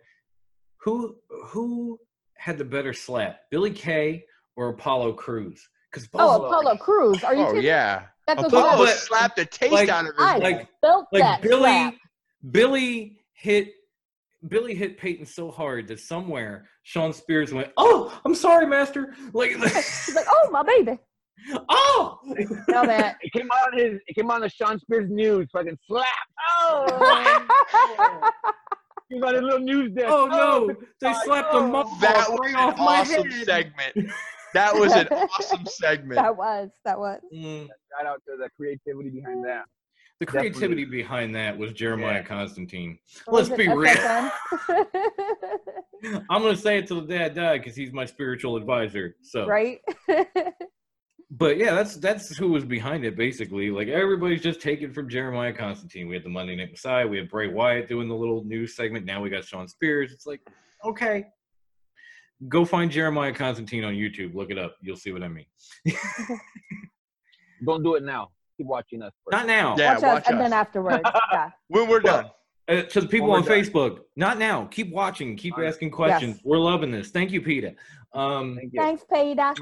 Who 0.84 1.16
who 1.46 2.00
had 2.38 2.58
the 2.58 2.66
better 2.66 2.94
slap, 2.94 3.40
Billie 3.52 3.72
Kay 3.72 4.26
or 4.56 4.70
Apollo 4.70 5.14
Crews? 5.14 5.68
Because 5.92 6.08
Oh, 6.14 6.46
Apollo 6.46 6.78
Crews. 6.78 7.24
Are 7.24 7.34
you 7.36 7.44
Oh 7.44 7.48
kidding? 7.52 7.64
yeah. 7.66 8.04
That 8.28 8.38
goes 8.38 8.48
Apollo 8.48 8.86
But- 8.86 8.96
slapped 8.98 9.36
the 9.38 9.46
taste 9.46 9.72
like- 9.74 9.90
out 9.90 10.02
of 10.06 10.16
his 10.16 10.16
I 10.20 10.34
mouth. 10.34 10.44
like 10.44 10.68
felt 10.82 11.08
like 11.12 11.22
that 11.24 11.42
Billie 11.42 11.60
slap. 11.62 11.96
Billie 12.52 13.18
hit 13.34 13.74
Billie 14.50 14.76
hit 14.76 14.98
Peyton 14.98 15.26
so 15.26 15.50
hard 15.50 15.88
that 15.88 16.00
somewhere 16.02 16.68
Shawn 16.84 17.14
Spears 17.14 17.54
went, 17.54 17.72
"Oh, 17.78 18.14
I'm 18.26 18.36
sorry, 18.36 18.66
Master." 18.68 19.16
Like, 19.32 19.52
She's 20.04 20.16
like, 20.16 20.26
oh, 20.30 20.50
my 20.52 20.64
baby. 20.64 21.00
oh, 21.70 22.20
Now 22.68 22.84
that. 22.84 23.18
it 23.22 23.32
came 23.32 23.50
out 23.54 23.72
on 23.74 23.80
his. 23.80 24.00
It 24.08 24.16
came 24.16 24.30
out 24.30 24.36
on 24.36 24.42
the 24.42 24.50
Shawn 24.50 24.80
Spears 24.80 25.10
news. 25.10 25.48
Fucking 25.54 25.78
slap. 25.88 26.06
Oh. 26.60 28.30
he 29.14 29.20
was 29.20 29.24
on 29.30 29.34
his 29.36 29.44
little 29.44 29.60
news 29.60 29.92
desk. 29.94 30.08
oh 30.10 30.26
no! 30.28 30.76
They 31.02 31.14
slapped 31.24 31.52
the 31.54 31.60
Oh. 31.60 31.68
mouth 31.68 31.90
that 32.02 32.28
right 32.30 32.40
was 32.40 32.56
off 32.56 32.78
an 32.80 32.86
my 32.86 33.00
awesome 33.02 33.30
head. 33.30 33.46
segment. 33.46 34.12
That 34.54 34.76
was 34.76 34.94
an 34.94 35.08
awesome 35.12 35.66
segment. 35.66 36.16
that 36.16 36.36
was 36.36 36.70
that 36.86 36.98
was. 37.00 37.20
Mm, 37.34 37.68
Shout 37.68 38.06
out 38.08 38.22
to 38.28 38.38
the 38.38 38.50
creativity 38.56 39.10
behind 39.10 39.44
that. 39.46 39.66
the 40.20 40.26
Definitely. 40.28 40.52
creativity 40.52 40.86
behind 40.86 41.36
that 41.36 41.58
was 41.58 41.74
Jeremiah 41.74 42.16
Yeah. 42.16 42.24
Constantine. 42.24 43.00
What 43.26 43.50
Let's 43.50 43.56
be 43.58 43.66
it, 43.66 43.74
real. 43.74 44.32
I'm 46.30 46.42
gonna 46.42 46.56
say 46.56 46.78
it 46.80 46.88
till 46.88 47.02
the 47.02 47.08
day 47.08 47.26
I 47.26 47.30
die 47.30 47.58
because 47.58 47.76
he's 47.76 47.92
my 47.94 48.06
spiritual 48.06 48.56
advisor. 48.58 49.16
So, 49.22 49.46
right? 49.48 49.80
but 51.38 51.58
yeah, 51.58 51.74
that's 51.74 51.96
that's 51.96 52.36
who 52.38 52.50
was 52.50 52.64
behind 52.64 53.06
it 53.06 53.16
basically. 53.18 53.72
Like 53.72 53.88
everybody's 53.88 54.42
just 54.42 54.62
taken 54.62 54.94
from 54.94 55.10
Jeremiah 55.10 55.54
Constantine. 55.54 56.08
We 56.08 56.16
had 56.16 56.24
the 56.24 56.30
Monday 56.30 56.56
Night 56.56 56.70
Messiah. 56.72 57.08
We 57.08 57.18
had 57.18 57.28
Bray 57.28 57.48
Wyatt 57.48 57.88
doing 57.88 58.08
the 58.08 58.16
little 58.16 58.44
news 58.44 58.76
segment. 58.76 59.06
Now 59.06 59.22
we 59.22 59.30
got 59.32 59.44
Shawn 59.44 59.68
Spears. 59.68 60.12
It's 60.12 60.28
like 60.28 60.42
okay, 60.86 61.26
go 62.50 62.66
find 62.66 62.92
Jeremiah 62.92 63.34
Constantine 63.34 63.84
on 63.84 63.94
YouTube. 63.94 64.36
Look 64.36 64.52
it 64.52 64.60
up. 64.60 64.76
You'll 64.82 64.96
see 64.96 65.12
what 65.12 65.24
I 65.24 65.28
mean. 65.28 65.46
Don't 67.66 67.84
do 67.84 67.96
it 67.96 68.04
now. 68.04 68.30
Keep 68.58 68.68
watching 68.68 69.02
us. 69.02 69.12
First. 69.26 69.32
Not 69.32 69.48
now. 69.48 69.76
Yeah, 69.76 69.94
watch, 69.94 70.04
watch 70.04 70.24
us, 70.26 70.30
and 70.30 70.40
then 70.40 70.54
afterwards. 70.54 71.04
Yeah. 71.32 71.50
When 71.68 71.90
we're 71.90 72.02
done. 72.02 72.30
Uh, 72.70 72.84
to 72.84 73.02
the 73.02 73.08
people 73.08 73.32
on 73.32 73.44
done. 73.44 73.52
Facebook, 73.52 74.02
not 74.16 74.38
now. 74.38 74.66
Keep 74.66 74.92
watching. 74.92 75.36
Keep 75.36 75.56
All 75.56 75.64
right. 75.64 75.68
asking 75.70 75.92
questions. 75.92 76.40
We're 76.44 76.60
loving 76.60 76.92
this. 76.92 77.10
Thank 77.10 77.32
you, 77.32 77.42
Peter. 77.42 77.74
Um, 78.14 78.56
Thank 78.56 78.74
you. 78.74 78.80
Thanks, 78.80 79.04
Peter. 79.12 79.54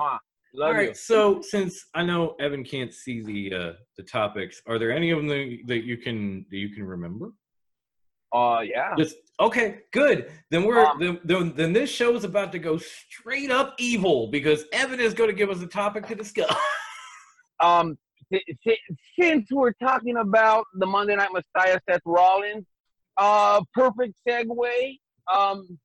Love 0.54 0.68
all 0.68 0.74
right. 0.74 0.90
you. 0.90 0.94
So 0.96 1.42
since 1.42 1.86
I 1.94 2.04
know 2.04 2.36
Evan 2.40 2.64
can't 2.64 2.94
see 2.94 3.22
the 3.22 3.54
uh, 3.56 3.74
the 3.98 4.04
topics, 4.04 4.62
are 4.68 4.78
there 4.78 4.92
any 4.92 5.12
of 5.12 5.18
them 5.20 5.28
that, 5.28 5.58
that 5.68 5.84
you 5.86 5.98
can 5.98 6.46
that 6.50 6.58
you 6.58 6.70
can 6.70 6.84
remember? 6.84 7.32
Uh, 8.34 8.62
yeah. 8.64 8.94
Just 8.98 9.18
okay, 9.40 9.80
good. 9.92 10.32
Then 10.50 10.64
we're 10.64 10.86
Um, 10.86 11.00
then, 11.00 11.20
then 11.24 11.54
then 11.56 11.74
this 11.74 11.90
show 11.90 12.16
is 12.16 12.24
about 12.24 12.52
to 12.54 12.60
go 12.60 12.78
straight 12.78 13.52
up 13.52 13.76
evil 13.78 14.28
because 14.28 14.66
Evan 14.72 15.00
is 15.00 15.14
going 15.14 15.30
to 15.30 15.36
give 15.36 15.50
us 15.50 15.62
a 15.62 15.68
topic 15.68 16.08
to 16.08 16.16
discuss. 16.16 16.54
Um, 17.64 17.96
si- 18.34 18.58
si- 18.68 18.96
since 19.20 19.46
we're 19.52 19.74
talking 19.74 20.18
about 20.18 20.66
the 20.74 20.88
Monday 20.88 21.16
Night 21.16 21.30
Messiah, 21.32 21.80
Seth 21.88 22.02
Rollins, 22.06 22.66
uh, 23.18 23.62
perfect 23.76 24.16
segue. 24.28 24.98
Um, 25.32 25.78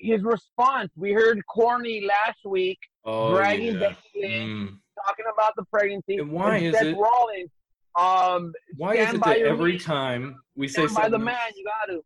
his 0.00 0.22
response. 0.22 0.90
We 0.96 1.12
heard 1.12 1.40
Corny 1.46 2.00
last 2.06 2.38
week 2.44 2.78
Oh, 3.04 3.30
bragging 3.34 3.74
yeah. 3.74 3.80
Becky 3.80 3.98
Lynch, 4.16 4.34
Mm. 4.70 4.78
talking 5.06 5.24
about 5.32 5.52
the 5.56 5.64
pregnancy. 5.72 6.16
And 6.18 6.30
why 6.32 6.56
is 6.58 6.74
Seth 6.74 6.84
it- 6.86 6.96
Rollins? 6.96 7.50
Um, 7.98 8.52
Why 8.76 8.94
is 8.96 9.14
it 9.14 9.20
by 9.20 9.34
that 9.34 9.46
every 9.46 9.72
lead, 9.72 9.80
time 9.80 10.36
we 10.56 10.68
say 10.68 10.82
stand 10.86 10.88
by 10.94 11.02
something 11.02 11.12
the 11.12 11.18
nice- 11.18 11.34
man. 11.34 11.52
You 11.56 11.64
got 11.64 11.92
to. 11.92 12.04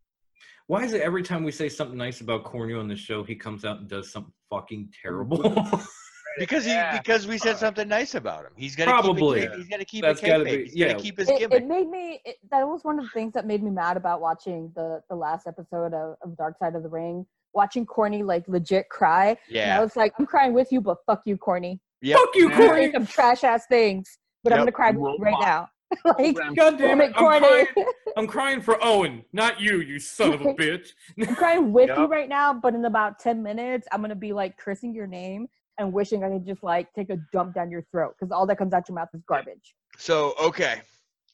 Why 0.67 0.83
is 0.83 0.93
it 0.93 1.01
every 1.01 1.21
time 1.21 1.43
we 1.43 1.51
say 1.51 1.69
something 1.69 1.97
nice 1.97 2.21
about 2.21 2.43
Corny 2.43 2.73
on 2.73 2.87
the 2.87 2.95
show, 2.95 3.23
he 3.23 3.35
comes 3.35 3.63
out 3.65 3.77
and 3.79 3.87
does 3.87 4.11
something 4.11 4.33
fucking 4.49 4.91
terrible? 5.01 5.43
Because 6.37 6.65
he 6.65 6.71
Yeah. 6.71 6.97
because 6.97 7.27
we 7.27 7.37
said 7.37 7.55
something 7.55 7.87
nice 7.87 8.13
about 8.13 8.43
him. 8.43 8.51
He's 8.57 8.75
gonna 8.75 8.91
Probably. 8.91 9.39
Keep 9.39 9.49
it, 9.49 9.53
kayfabe. 9.53 9.57
he's 9.57 9.67
gonna 9.69 9.85
keep 9.85 10.01
That's 10.03 10.21
it 10.21 10.25
gotta 10.27 10.43
kayfabe. 10.43 10.57
be- 10.57 10.63
He's 10.65 10.75
yeah. 10.75 10.87
gonna 10.87 10.99
keep 10.99 11.17
his 11.17 11.29
it, 11.29 11.39
gimmick. 11.39 11.61
it 11.61 11.65
made 11.65 11.89
me 11.89 12.21
it, 12.25 12.35
that 12.51 12.67
was 12.67 12.83
one 12.83 12.99
of 12.99 13.05
the 13.05 13.11
things 13.11 13.31
that 13.35 13.45
made 13.45 13.63
me 13.63 13.71
mad 13.71 13.95
about 13.95 14.19
watching 14.19 14.69
the 14.75 15.01
the 15.09 15.15
last 15.15 15.47
episode 15.47 15.93
of, 15.93 16.17
of 16.21 16.35
dark 16.35 16.57
side 16.57 16.75
of 16.75 16.83
the 16.83 16.89
ring 16.89 17.25
watching 17.55 17.85
corny 17.85 18.21
like 18.23 18.47
legit 18.47 18.89
cry. 18.89 19.37
And 19.53 19.71
i 19.73 19.79
was 19.81 19.95
like 19.95 20.13
i'm 20.19 20.25
crying 20.25 20.53
with 20.53 20.71
you 20.71 20.81
but 20.81 20.97
fuck 21.05 21.21
you 21.25 21.37
corny. 21.37 21.79
Yep. 22.01 22.19
Fuck 22.19 22.35
you, 22.35 22.49
Yeah. 22.49 22.57
you're 22.57 22.67
Corny! 22.67 22.81
saying 22.81 22.93
some 22.93 23.07
trash 23.07 23.43
ass 23.43 23.65
things 23.67 24.17
but 24.43 24.53
i'm 24.53 24.59
gonna 24.59 24.71
cry 24.71 24.91
with 24.91 24.99
you 25.17 25.23
right 25.23 25.37
now. 25.39 25.69
Like 26.03 26.35
God 26.35 26.55
damn 26.55 26.77
damn 26.77 27.01
it! 27.01 27.03
it 27.11 27.13
I'm 27.15 27.23
corny. 27.23 27.39
crying, 27.47 27.67
I'm 28.17 28.27
crying 28.27 28.59
for 28.61 28.77
Owen, 28.83 29.23
not 29.33 29.61
you, 29.61 29.81
you 29.81 29.99
son 29.99 30.33
of 30.33 30.41
a 30.41 30.53
bitch. 30.61 30.89
i'm 31.27 31.35
crying 31.35 31.71
with 31.71 31.89
you 31.97 32.05
right 32.05 32.27
now 32.27 32.53
but 32.53 32.73
in 32.73 32.83
about 32.85 33.19
10 33.19 33.41
minutes 33.41 33.87
i'm 33.91 34.01
gonna 34.01 34.15
be 34.15 34.33
like 34.33 34.57
cursing 34.57 34.93
your 34.95 35.07
name 35.07 35.47
and 35.77 35.93
wishing 35.93 36.23
i 36.23 36.29
could 36.29 36.45
just 36.45 36.63
like 36.63 36.91
take 36.93 37.09
a 37.11 37.17
dump 37.31 37.53
down 37.53 37.69
your 37.69 37.83
throat 37.91 38.15
because 38.19 38.31
all 38.31 38.45
that 38.47 38.57
comes 38.57 38.73
out 38.73 38.89
your 38.89 38.95
mouth 38.95 39.09
is 39.13 39.21
garbage. 39.27 39.75
So 39.97 40.33
okay, 40.41 40.81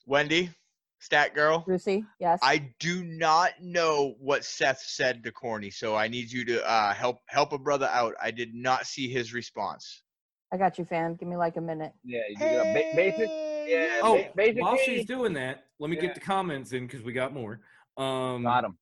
Wendy, 0.05 0.49
stat 1.01 1.33
girl. 1.35 1.65
Lucy, 1.67 2.05
yes 2.19 2.39
I 2.41 2.69
do 2.79 3.03
not 3.03 3.51
know 3.59 4.15
what 4.19 4.45
Seth 4.45 4.79
said 4.79 5.23
to 5.25 5.31
Corny, 5.31 5.69
so 5.71 5.95
I 5.95 6.07
need 6.07 6.31
you 6.31 6.45
to 6.45 6.65
uh, 6.69 6.93
help 6.93 7.17
help 7.25 7.51
a 7.51 7.57
brother 7.57 7.87
out. 7.91 8.13
I 8.21 8.31
did 8.31 8.53
not 8.53 8.85
see 8.85 9.09
his 9.09 9.33
response. 9.33 10.03
i 10.53 10.57
got 10.57 10.77
you 10.77 10.85
fan 10.85 11.15
give 11.15 11.27
me 11.27 11.35
like 11.35 11.57
a 11.57 11.61
minute 11.61 11.91
Yeah, 12.05 12.21
you 12.29 12.37
get 12.37 12.53
a 12.55 12.73
ba- 12.73 12.95
basic. 12.95 13.29
Yeah, 13.67 13.99
Oh, 14.03 14.17
ba- 14.17 14.29
basically. 14.35 14.61
while 14.61 14.77
she's 14.77 15.05
doing 15.05 15.33
that, 15.33 15.65
let 15.79 15.89
me 15.89 15.95
Yeah. 15.95 16.03
get 16.03 16.13
the 16.15 16.21
comments 16.21 16.71
in 16.73 16.85
because 16.87 17.03
we 17.03 17.13
got 17.13 17.33
more. 17.33 17.61
Um, 17.97 18.43
got 18.43 18.63
him. 18.65 18.77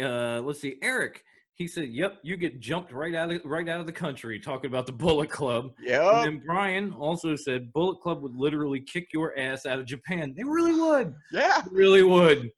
uh, 0.00 0.40
let's 0.42 0.60
see, 0.60 0.76
Eric. 0.82 1.24
He 1.60 1.66
said, 1.66 1.90
"Yep, 1.90 2.20
you 2.22 2.38
get 2.38 2.58
jumped 2.58 2.90
right 2.90 3.14
out 3.14 3.30
of 3.30 3.42
right 3.44 3.68
out 3.68 3.80
of 3.80 3.86
the 3.86 3.92
country." 3.92 4.40
Talking 4.40 4.70
about 4.70 4.86
the 4.86 4.92
Bullet 4.92 5.28
Club. 5.28 5.74
Yeah. 5.78 6.22
And 6.22 6.24
then 6.38 6.42
Brian 6.46 6.90
also 6.94 7.36
said, 7.36 7.70
"Bullet 7.74 8.00
Club 8.00 8.22
would 8.22 8.34
literally 8.34 8.80
kick 8.80 9.12
your 9.12 9.38
ass 9.38 9.66
out 9.66 9.78
of 9.78 9.84
Japan. 9.84 10.32
They 10.34 10.42
really 10.42 10.72
would. 10.72 11.14
Yeah. 11.30 11.60
They 11.60 11.70
really 11.76 12.02
would." 12.02 12.50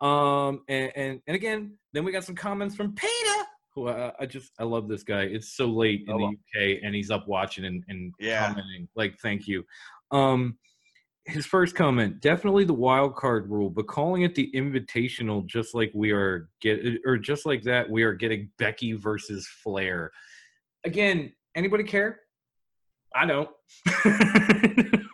Um, 0.00 0.60
and, 0.68 0.92
and 0.94 1.20
and 1.26 1.34
again, 1.34 1.76
then 1.94 2.04
we 2.04 2.12
got 2.12 2.22
some 2.22 2.36
comments 2.36 2.76
from 2.76 2.94
Peter, 2.94 3.42
who 3.74 3.88
uh, 3.88 4.12
I 4.20 4.26
just 4.26 4.52
I 4.60 4.62
love 4.62 4.86
this 4.86 5.02
guy. 5.02 5.22
It's 5.22 5.56
so 5.56 5.66
late 5.66 6.04
in 6.06 6.12
Oh, 6.14 6.18
the. 6.18 6.24
UK, 6.76 6.78
and 6.84 6.94
he's 6.94 7.10
up 7.10 7.26
watching 7.26 7.64
and, 7.64 7.82
and 7.88 8.12
Yeah. 8.20 8.46
commenting. 8.50 8.86
Like, 8.94 9.18
thank 9.20 9.48
you. 9.48 9.64
Um, 10.12 10.58
his 11.26 11.46
first 11.46 11.74
comment 11.74 12.20
definitely 12.20 12.64
the 12.64 12.74
wild 12.74 13.16
card 13.16 13.50
rule, 13.50 13.70
but 13.70 13.86
calling 13.86 14.22
it 14.22 14.34
the 14.34 14.50
invitational, 14.54 15.44
just 15.46 15.74
like 15.74 15.90
we 15.94 16.10
are 16.12 16.50
get 16.60 16.80
or 17.06 17.16
just 17.16 17.46
like 17.46 17.62
that, 17.62 17.88
we 17.88 18.02
are 18.02 18.12
getting 18.12 18.50
Becky 18.58 18.92
versus 18.92 19.48
Flair. 19.62 20.10
Again, 20.84 21.32
anybody 21.54 21.84
care? 21.84 22.20
I 23.14 23.26
don't. 23.26 23.48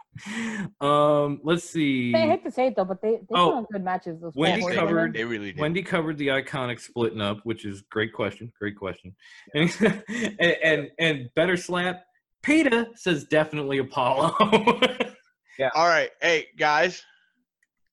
um, 0.80 1.40
let's 1.44 1.64
see. 1.64 2.14
I 2.14 2.26
hate 2.26 2.44
to 2.44 2.50
say 2.50 2.68
it 2.68 2.76
though, 2.76 2.84
but 2.84 3.00
they 3.02 3.16
they 3.16 3.26
Oh, 3.34 3.66
good 3.70 3.84
matches. 3.84 4.20
Those 4.20 4.34
Wendy 4.34 4.62
four 4.62 4.72
covered- 4.72 4.94
women. 4.96 5.12
They 5.12 5.24
really 5.24 5.52
did. 5.52 5.61
Wendy 5.61 5.82
covered 5.82 6.18
the 6.18 6.28
iconic 6.28 6.80
splitting 6.80 7.20
up, 7.20 7.40
which 7.44 7.64
is 7.64 7.82
great 7.82 8.12
question. 8.12 8.52
Great 8.58 8.76
question. 8.76 9.14
And 9.54 9.70
and, 10.08 10.40
and 10.62 10.90
and 10.98 11.30
better 11.34 11.56
slap. 11.56 12.04
Peter 12.42 12.86
says 12.96 13.24
definitely 13.24 13.78
Apollo. 13.78 14.34
All 15.74 15.86
right, 15.86 16.11
hey 16.22 16.46
guys, 16.56 17.02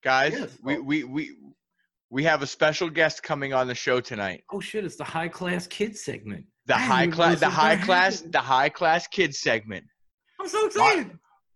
guys, 0.04 0.34
Yes. 0.34 0.58
we, 0.64 0.78
we 0.80 1.04
we 1.04 1.36
we 2.10 2.24
have 2.24 2.42
a 2.42 2.48
special 2.48 2.90
guest 2.90 3.24
coming 3.24 3.54
on 3.54 3.68
the 3.68 3.76
show 3.76 4.00
tonight. 4.00 4.44
oh 4.52 4.60
shit! 4.60 4.86
It's 4.86 4.96
the 4.96 5.04
high 5.04 5.28
class 5.28 5.68
kids 5.68 6.04
segment. 6.04 6.46
The 6.66 6.76
I 6.76 6.80
high 6.80 7.08
class, 7.08 7.40
the 7.40 7.50
high 7.50 7.76
class, 7.78 8.16
happened. 8.18 8.34
the 8.34 8.40
high 8.40 8.70
class 8.70 9.08
kids 9.08 9.40
segment. 9.40 9.86
I'm 10.40 10.48
so 10.48 10.66
excited. 10.68 11.12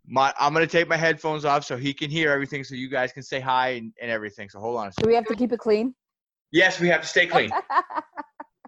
My, 0.08 0.34
I'm 0.40 0.52
gonna 0.54 0.68
take 0.68 0.88
my 0.90 0.98
headphones 0.98 1.46
off 1.46 1.64
so 1.64 1.78
he 1.78 1.94
can 1.94 2.10
hear 2.10 2.32
everything, 2.32 2.64
so 2.64 2.76
you 2.76 2.90
guys 2.90 3.12
can 3.14 3.24
say 3.24 3.40
hi 3.40 3.70
and, 3.72 3.94
and 4.02 4.10
everything. 4.12 4.50
So 4.50 4.60
hold 4.60 4.78
on 4.78 4.88
a 4.88 4.92
second. 4.92 5.04
Do 5.04 5.10
we 5.10 5.16
have 5.16 5.26
to 5.28 5.36
keep 5.36 5.52
it 5.54 5.60
clean? 5.60 5.94
Yes, 6.52 6.80
we 6.82 6.88
have 6.90 7.02
to 7.02 7.08
stay 7.08 7.28
clean. 7.28 7.50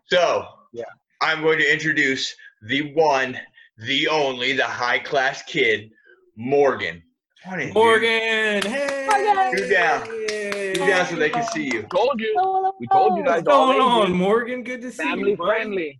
So, 0.07 0.45
Yeah. 0.73 0.83
I'm 1.21 1.41
going 1.41 1.57
to 1.59 1.71
introduce 1.73 2.35
the 2.67 2.93
one, 2.93 3.39
the 3.77 4.07
only, 4.09 4.51
the 4.53 4.65
high 4.65 4.99
class 4.99 5.41
kid, 5.43 5.89
Morgan. 6.37 7.01
Come 7.43 7.53
on 7.53 7.59
dude. 7.59 7.73
Morgan, 7.73 8.61
hey. 8.61 9.07
Morgan! 9.09 9.57
Sit 9.57 9.69
down. 9.69 10.05
Sit 10.05 10.75
down 10.77 11.05
so 11.07 11.15
they 11.17 11.29
can 11.29 11.45
see 11.47 11.65
you. 11.65 11.83
Told 11.93 12.19
you. 12.19 12.73
We 12.79 12.87
told 12.87 13.17
you 13.17 13.23
guys 13.23 13.43
What's 13.43 13.47
all 13.55 13.73
going 13.73 13.81
on, 13.81 14.03
ages. 14.07 14.15
Morgan? 14.15 14.63
Good 14.63 14.81
to 14.81 14.91
see 14.91 15.03
Family 15.03 15.31
you. 15.31 15.37
bud. 15.37 15.45
friendly. 15.47 15.99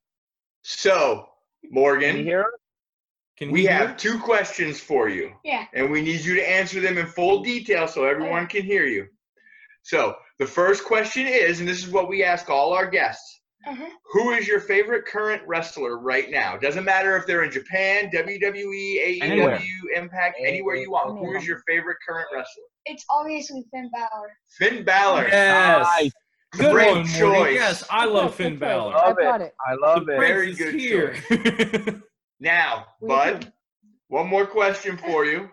So, 0.62 1.28
Morgan. 1.70 2.12
Can 2.12 2.18
you 2.20 2.24
hear 2.24 2.42
us? 2.42 2.48
Can 3.38 3.52
we 3.52 3.64
you 3.64 3.68
hear? 3.68 3.78
have 3.78 3.98
two 3.98 4.20
questions 4.20 4.80
for 4.80 5.10
you. 5.10 5.34
Yeah. 5.44 5.66
And 5.74 5.92
we 5.92 6.02
need 6.02 6.22
you 6.22 6.36
to 6.36 6.50
answer 6.50 6.80
them 6.80 6.98
in 6.98 7.08
full 7.08 7.44
detail 7.44 7.88
so 7.88 8.06
everyone 8.06 8.48
can 8.48 8.64
hear 8.64 8.86
you. 8.86 9.08
So, 9.82 10.16
the 10.40 10.46
first 10.46 10.86
question 10.86 11.28
is, 11.28 11.60
and 11.60 11.68
this 11.68 11.84
is 11.86 11.92
what 11.92 12.08
we 12.08 12.24
ask 12.24 12.50
all 12.50 12.74
our 12.74 12.90
guests 12.90 13.42
Uh-huh. 13.66 13.86
Who 14.12 14.32
is 14.32 14.48
your 14.48 14.60
favorite 14.60 15.06
current 15.06 15.42
wrestler 15.48 15.98
right 15.98 16.30
now? 16.30 16.58
Doesn't 16.58 16.84
matter 16.84 17.16
if 17.16 17.26
they're 17.26 17.44
in 17.44 17.52
Japan, 17.52 18.10
WWE, 18.14 19.00
AEW, 19.20 19.22
Anywhere. 19.24 19.62
Impact, 19.96 20.38
anywhere 20.46 20.76
you 20.76 20.92
want. 20.92 21.12
Who 21.12 21.18
Anywhere. 21.20 21.38
is 21.38 21.48
your 21.48 21.60
favorite 21.68 21.98
current 22.08 22.28
wrestler? 22.34 22.64
It's 22.86 23.06
obviously 23.10 23.64
Finn 23.72 23.90
Balor. 23.94 24.32
Finn 24.58 24.84
Balor. 24.84 25.28
Yes. 25.30 25.88
Nice. 25.98 26.12
Good 26.54 26.72
Great 26.74 26.88
one, 26.88 26.96
Morgan. 26.98 27.14
choice. 27.20 27.54
Yes, 27.56 27.84
I 27.90 28.06
love 28.06 28.32
Good 28.32 28.44
Finn 28.44 28.52
choice. 28.54 28.60
Balor. 28.60 28.96
I 28.96 29.08
Love 29.08 29.42
it. 29.42 29.46
it. 29.46 29.54
I 29.66 29.74
love 29.76 30.06
The 30.06 30.14
it. 30.16 30.20
Very 30.20 30.54
prince 30.56 30.58
good 30.58 30.76
here. 30.80 32.04
Now, 32.40 32.86
We 33.02 33.08
Bud, 33.08 33.40
do. 33.42 33.48
one 34.10 34.28
more 34.28 34.46
question 34.46 34.98
for 34.98 35.26
you. 35.26 35.50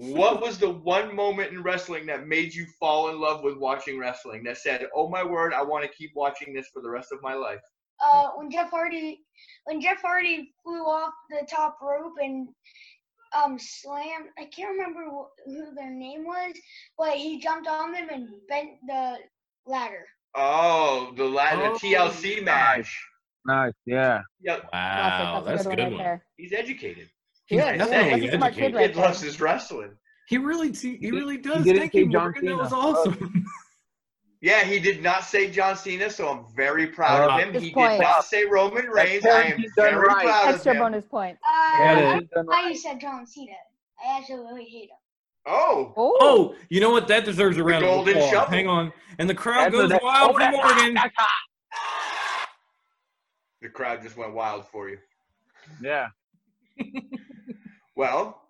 What 0.00 0.40
was 0.40 0.56
the 0.58 0.70
one 0.70 1.14
moment 1.14 1.52
in 1.52 1.62
wrestling 1.62 2.06
that 2.06 2.26
made 2.26 2.54
you 2.54 2.66
fall 2.78 3.10
in 3.10 3.20
love 3.20 3.42
with 3.42 3.58
watching 3.58 3.98
wrestling? 3.98 4.42
That 4.44 4.56
said, 4.56 4.88
"Oh 4.94 5.10
my 5.10 5.22
word, 5.22 5.52
I 5.52 5.62
want 5.62 5.84
to 5.84 5.90
keep 5.90 6.12
watching 6.14 6.54
this 6.54 6.68
for 6.68 6.80
the 6.80 6.88
rest 6.88 7.12
of 7.12 7.20
my 7.20 7.34
life." 7.34 7.60
Uh, 8.02 8.30
when 8.36 8.50
Jeff 8.50 8.70
Hardy, 8.70 9.20
when 9.64 9.78
Jeff 9.78 10.00
Hardy 10.00 10.54
flew 10.62 10.84
off 10.86 11.12
the 11.28 11.46
top 11.46 11.76
rope 11.82 12.14
and 12.18 12.48
um 13.36 13.58
slammed, 13.58 14.30
I 14.38 14.46
can't 14.46 14.70
remember 14.70 15.04
wh- 15.04 15.44
who 15.44 15.74
their 15.74 15.90
name 15.90 16.24
was, 16.24 16.54
but 16.96 17.12
he 17.12 17.38
jumped 17.38 17.68
on 17.68 17.92
them 17.92 18.08
and 18.10 18.28
bent 18.48 18.70
the 18.86 19.18
ladder. 19.66 20.06
Oh, 20.34 21.12
the 21.14 21.24
la- 21.24 21.56
the 21.56 21.72
Oh, 21.72 21.78
TLC 21.78 22.42
match. 22.42 23.06
Nice. 23.46 23.72
Yeah. 23.84 24.22
Yep. 24.40 24.62
Wow, 24.72 25.42
Classic. 25.42 25.44
that's 25.44 25.66
a 25.66 25.68
a 25.68 25.76
good 25.76 25.76
good 25.76 25.92
one. 25.92 25.98
one 25.98 26.06
right 26.12 26.20
he's 26.38 26.52
educated. 26.54 27.10
He's 27.50 27.58
Yeah, 27.58 27.72
yeah, 27.72 27.76
definitely 27.78 28.28
that's 28.30 28.34
a 28.34 28.38
kid 28.38 28.42
educated. 28.44 28.74
right 28.76 28.86
Kid 28.94 28.96
loves 28.96 29.20
his 29.20 29.40
wrestling. 29.40 29.90
He 30.28 30.38
really, 30.38 30.70
he, 30.72 30.96
he 30.98 31.10
really 31.10 31.36
does. 31.36 31.64
didn't 31.64 31.80
Thank 31.80 31.94
you, 31.94 32.08
John 32.08 32.22
Morgan. 32.22 32.44
That 32.46 32.56
was 32.56 32.70
Cena. 32.70 32.80
awesome. 32.80 33.44
Yeah, 34.42 34.64
he 34.64 34.78
did 34.80 35.02
not 35.02 35.24
say 35.24 35.50
John 35.50 35.76
Cena, 35.76 36.08
so 36.08 36.26
I'm 36.30 36.46
very 36.56 36.86
proud 36.86 37.28
Uh, 37.28 37.34
of 37.34 37.40
him. 37.54 37.62
He 37.62 37.74
point. 37.74 37.90
did 37.90 38.00
not 38.00 38.24
say 38.24 38.46
Roman 38.46 38.86
Reigns. 38.86 39.26
I 39.26 39.42
am 39.42 39.58
Tarantino 39.58 39.62
done 39.64 39.74
very 39.76 39.96
right. 39.98 40.24
proud 40.24 40.40
of 40.40 40.48
him. 40.48 40.54
Extra 40.54 40.74
bonus 40.76 41.04
point. 41.04 41.36
Uh, 41.46 41.76
Yeah, 41.78 41.84
I 42.14 42.18
it 42.40 42.46
why 42.46 42.68
you 42.70 42.74
said 42.74 42.98
John 43.02 43.26
Cena. 43.26 43.52
I 44.02 44.16
actually 44.18 44.38
really 44.38 44.64
hate 44.64 44.84
him. 44.88 44.96
Oh, 45.44 45.92
Oh, 45.94 46.16
Oh, 46.22 46.54
you 46.70 46.80
know 46.80 46.88
what? 46.88 47.06
That 47.08 47.26
deserves 47.26 47.58
a 47.58 47.64
round 47.64 47.84
of 47.84 48.08
applause. 48.08 48.30
shovel. 48.30 48.48
Hang 48.48 48.66
on. 48.66 48.92
And 49.18 49.28
the 49.28 49.34
crowd 49.34 49.64
That's 49.64 49.74
goes 49.74 49.90
that- 49.90 50.02
wild 50.02 50.30
oh, 50.30 50.32
for 50.32 50.38
that's 50.38 50.56
hot, 50.56 50.74
Morgan. 50.76 50.94
that's 50.94 51.14
hot. 51.18 52.48
the 53.60 53.68
crowd 53.68 54.00
just 54.02 54.16
went 54.16 54.32
wild 54.32 54.66
for 54.68 54.88
you. 54.88 54.96
Yeah. 55.82 56.08
Well, 58.00 58.40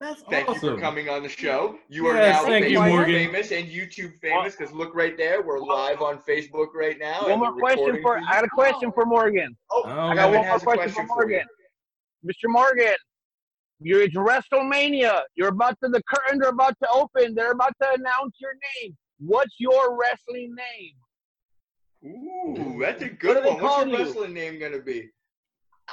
That's 0.00 0.22
thank 0.22 0.48
you 0.48 0.56
for 0.56 0.76
coming 0.76 1.08
on 1.08 1.22
the 1.22 1.28
show. 1.28 1.78
You 1.88 2.08
are 2.08 2.16
Yes, 2.16 2.42
now 2.42 2.48
thank 2.48 2.68
you, 2.68 2.80
Facebook 2.80 2.88
Morgan. 2.88 3.14
famous 3.14 3.52
and 3.52 3.68
YouTube 3.68 4.18
famous 4.18 4.56
because 4.56 4.74
look 4.74 4.92
right 4.96 5.16
there, 5.16 5.40
we're 5.40 5.60
live 5.60 6.02
on 6.02 6.18
Facebook 6.18 6.74
right 6.74 6.98
now. 6.98 7.28
One 7.28 7.38
more 7.38 7.54
question 7.54 8.02
for. 8.02 8.18
I 8.18 8.22
got 8.22 8.42
a 8.42 8.48
question 8.48 8.90
for 8.90 9.06
Morgan. 9.06 9.56
Oh, 9.70 9.84
Oh, 9.86 9.88
I 9.88 10.16
got 10.16 10.16
Kevin 10.16 10.32
one 10.32 10.32
more 10.32 10.44
has 10.46 10.62
a 10.62 10.64
question, 10.64 10.92
for 10.94 11.02
you. 11.02 11.06
Morgan. 11.06 11.42
Mr. 12.26 12.46
Morgan, 12.46 12.94
you're 13.78 14.02
it's 14.02 14.16
WrestleMania. 14.16 15.20
You're 15.36 15.50
about 15.50 15.78
to 15.84 15.88
the 15.88 16.02
curtains 16.12 16.44
are 16.44 16.50
about 16.50 16.74
to 16.82 16.88
open. 16.90 17.36
They're 17.36 17.52
about 17.52 17.74
to 17.82 17.88
announce 17.88 18.34
your 18.40 18.54
name. 18.82 18.96
What's 19.20 19.54
your 19.60 19.96
wrestling 19.96 20.56
name? 22.02 22.16
Ooh, 22.58 22.80
that's 22.80 23.00
a 23.00 23.10
good 23.10 23.44
they 23.44 23.48
one. 23.48 23.62
What's 23.62 23.86
your 23.86 23.96
you? 23.96 24.04
wrestling 24.04 24.34
name 24.34 24.58
gonna 24.58 24.80
be? 24.80 25.08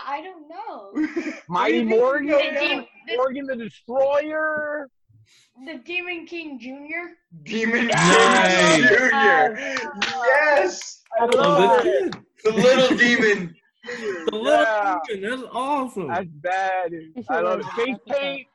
I 0.05 0.21
don't 0.21 0.47
know. 0.49 1.33
Mighty 1.47 1.85
What 1.85 1.89
do 1.89 1.89
you 1.89 1.89
think 1.89 1.89
Morgan, 1.89 2.27
The, 2.27 2.31
go 2.31 2.39
Dem- 2.39 2.53
down? 2.77 2.85
the, 3.07 3.15
Morgan 3.17 3.45
the 3.47 3.55
Destroyer. 3.55 4.89
the 5.65 5.77
Demon 5.79 6.25
King 6.25 6.59
Jr. 6.59 7.13
Demon 7.43 7.87
Nice. 7.87 8.75
King 8.75 8.87
Jr. 8.87 9.59
Yes, 10.25 11.01
I 11.19 11.25
love 11.25 11.83
that's 11.83 11.85
it. 11.85 12.11
good. 12.13 12.23
the 12.43 12.51
little 12.61 12.97
demon. 12.97 13.55
The 13.85 14.35
little 14.37 14.49
Yeah. 14.65 14.97
Morgan, 15.09 15.29
That's 15.29 15.43
awesome. 15.53 16.07
That's 16.07 16.27
bad. 16.41 16.91
I 17.29 17.39
love 17.41 17.59
write 17.59 17.59
it. 17.59 17.65
that 17.65 17.75
Face 17.75 17.97
paint. 18.19 18.47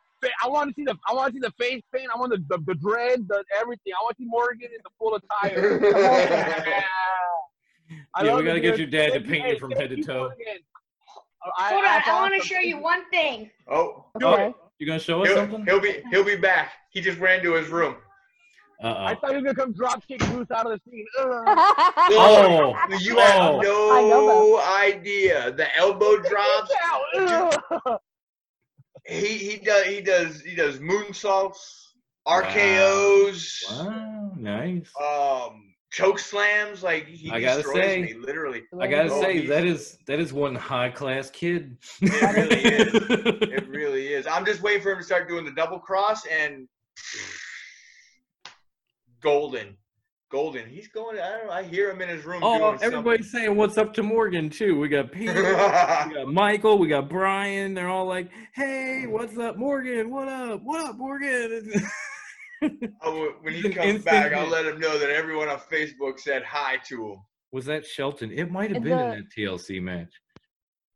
I 0.42 0.49
want 0.49 0.70
to 0.70 0.74
see 0.74 0.84
the. 0.84 0.97
I 1.07 1.12
want 1.12 1.34
to 1.34 1.34
see 1.34 1.40
the 1.40 1.53
face 1.62 1.82
paint. 1.95 2.09
I 2.14 2.18
want 2.18 2.30
the 2.32 2.38
the, 2.49 2.62
the 2.64 2.74
dread, 2.76 3.26
the 3.28 3.45
everything. 3.61 3.92
I 4.01 4.03
want 4.05 4.16
to 4.16 4.22
see 4.22 4.26
Morgan 4.28 4.68
in 4.74 4.80
the 4.82 4.90
full 4.99 5.14
attire. 5.16 5.80
yeah. 5.82 6.82
I 8.14 8.24
Yeah, 8.24 8.36
we 8.36 8.42
gotta 8.45 8.61
get 8.61 8.78
your 8.78 8.86
dad 8.86 9.12
to 9.12 9.20
paint 9.20 9.47
you 9.49 9.59
from 9.59 9.72
head 9.72 9.90
to 9.90 10.03
toe. 10.03 10.20
Morgan. 10.28 10.62
I, 11.59 11.68
Hold 11.70 11.78
on, 11.78 11.84
that's 11.84 12.09
I 12.09 12.20
want 12.22 12.42
to 12.42 12.47
show 12.49 12.59
you 12.59 12.78
one 12.80 13.09
thing. 13.11 13.51
Oh, 13.70 14.07
Okay. 14.22 14.53
You 14.78 14.86
gonna 14.86 14.99
show 14.99 15.22
us 15.22 15.28
he'll, 15.28 15.36
something? 15.36 15.64
he'll 15.66 15.80
be 15.80 16.03
he'll 16.11 16.24
be 16.24 16.36
back. 16.36 16.72
He 16.90 17.01
just 17.01 17.18
ran 17.20 17.42
to 17.45 17.55
his 17.55 17.68
room. 17.68 17.97
Uh 18.82 18.95
I 18.99 19.14
thought 19.14 19.30
you 19.30 19.36
were 19.36 19.42
gonna 19.42 19.55
come 19.55 19.72
drop 19.72 20.07
kick 20.09 20.18
Bruce 20.18 20.51
out 20.51 20.66
of 20.70 20.80
the 20.84 20.90
scene. 20.90 21.07
Oh. 22.16 22.74
You 23.01 23.18
have 23.18 23.40
Oh. 23.40 23.61
no 23.62 24.61
idea. 24.61 25.53
The 25.53 25.74
elbow 25.76 26.18
drops. 26.18 26.72
Ugh. 27.16 27.99
He 29.07 29.26
he 29.38 29.57
does 29.59 29.86
he 29.86 30.01
does 30.01 30.40
he 30.40 30.55
does 30.55 30.78
moonsaults, 30.78 31.59
RKO's, 32.26 33.64
Wow, 33.70 34.32
nice. 34.36 34.90
um, 35.01 35.74
choke 35.95 36.18
slams. 36.18 36.82
Like 36.82 37.07
he 37.07 37.30
I 37.30 37.40
gotta 37.40 37.62
destroys 37.62 37.84
say- 37.84 38.03
me 38.03 38.14
literally. 38.14 38.62
I 38.80 38.86
gotta 38.86 39.11
Oh, 39.12 39.20
say 39.20 39.47
that 39.47 39.64
is 39.64 39.99
that 40.07 40.20
is 40.20 40.32
one 40.32 40.55
high 40.55 40.90
class 40.90 41.30
kid. 41.30 41.76
It 42.01 42.36
really 42.36 42.64
is. 42.64 43.49
It 43.55 43.68
really 43.68 44.12
is. 44.12 44.26
I'm 44.26 44.45
just 44.45 44.62
waiting 44.62 44.82
for 44.82 44.92
him 44.92 44.99
to 44.99 45.05
start 45.05 45.28
doing 45.28 45.45
the 45.45 45.53
double 45.53 45.78
cross 45.78 46.24
and 46.26 46.66
golden, 49.20 49.76
golden. 50.30 50.68
He's 50.68 50.88
going. 50.88 51.18
I 51.20 51.30
don't 51.38 51.47
know. 51.47 51.53
I 51.53 51.62
hear 51.62 51.90
him 51.90 52.01
in 52.03 52.09
his 52.09 52.24
room. 52.24 52.40
oh, 52.42 52.76
everybody's 52.80 53.30
saying 53.30 53.55
what's 53.57 53.78
up 53.78 53.95
to 53.95 54.03
Morgan 54.03 54.51
too. 54.51 54.78
We 54.78 54.88
got 54.88 55.12
Peter, 55.12 55.34
we 55.34 55.42
got 56.14 56.32
Michael, 56.32 56.78
we 56.78 56.88
got 56.88 57.09
Brian. 57.09 57.74
They're 57.74 57.88
all 57.88 58.07
like, 58.07 58.30
"Hey, 58.55 59.07
what's 59.07 59.38
up, 59.38 59.57
Morgan? 59.57 60.11
What 60.11 60.28
up? 60.28 60.61
What 60.62 60.80
up, 60.84 60.97
Morgan?" 60.97 61.70
Oh, 63.02 63.32
when 63.42 63.54
he 63.54 63.62
comes 63.62 63.76
instant 63.96 64.04
back, 64.04 64.32
I'll 64.32 64.48
let 64.48 64.66
him 64.66 64.80
know 64.80 64.98
that 64.98 65.10
everyone 65.10 65.48
on 65.48 65.58
Facebook 65.58 66.18
said 66.18 66.42
hi 66.42 66.76
to 66.88 67.10
him. 67.12 67.16
was 67.52 67.64
that 67.66 67.84
Shelton? 67.86 68.30
It 68.32 68.50
might 68.50 68.70
have 68.70 68.78
In 68.78 68.82
been 68.84 68.98
in 68.98 69.10
that 69.10 69.24
TLC 69.36 69.80
match. 69.82 70.12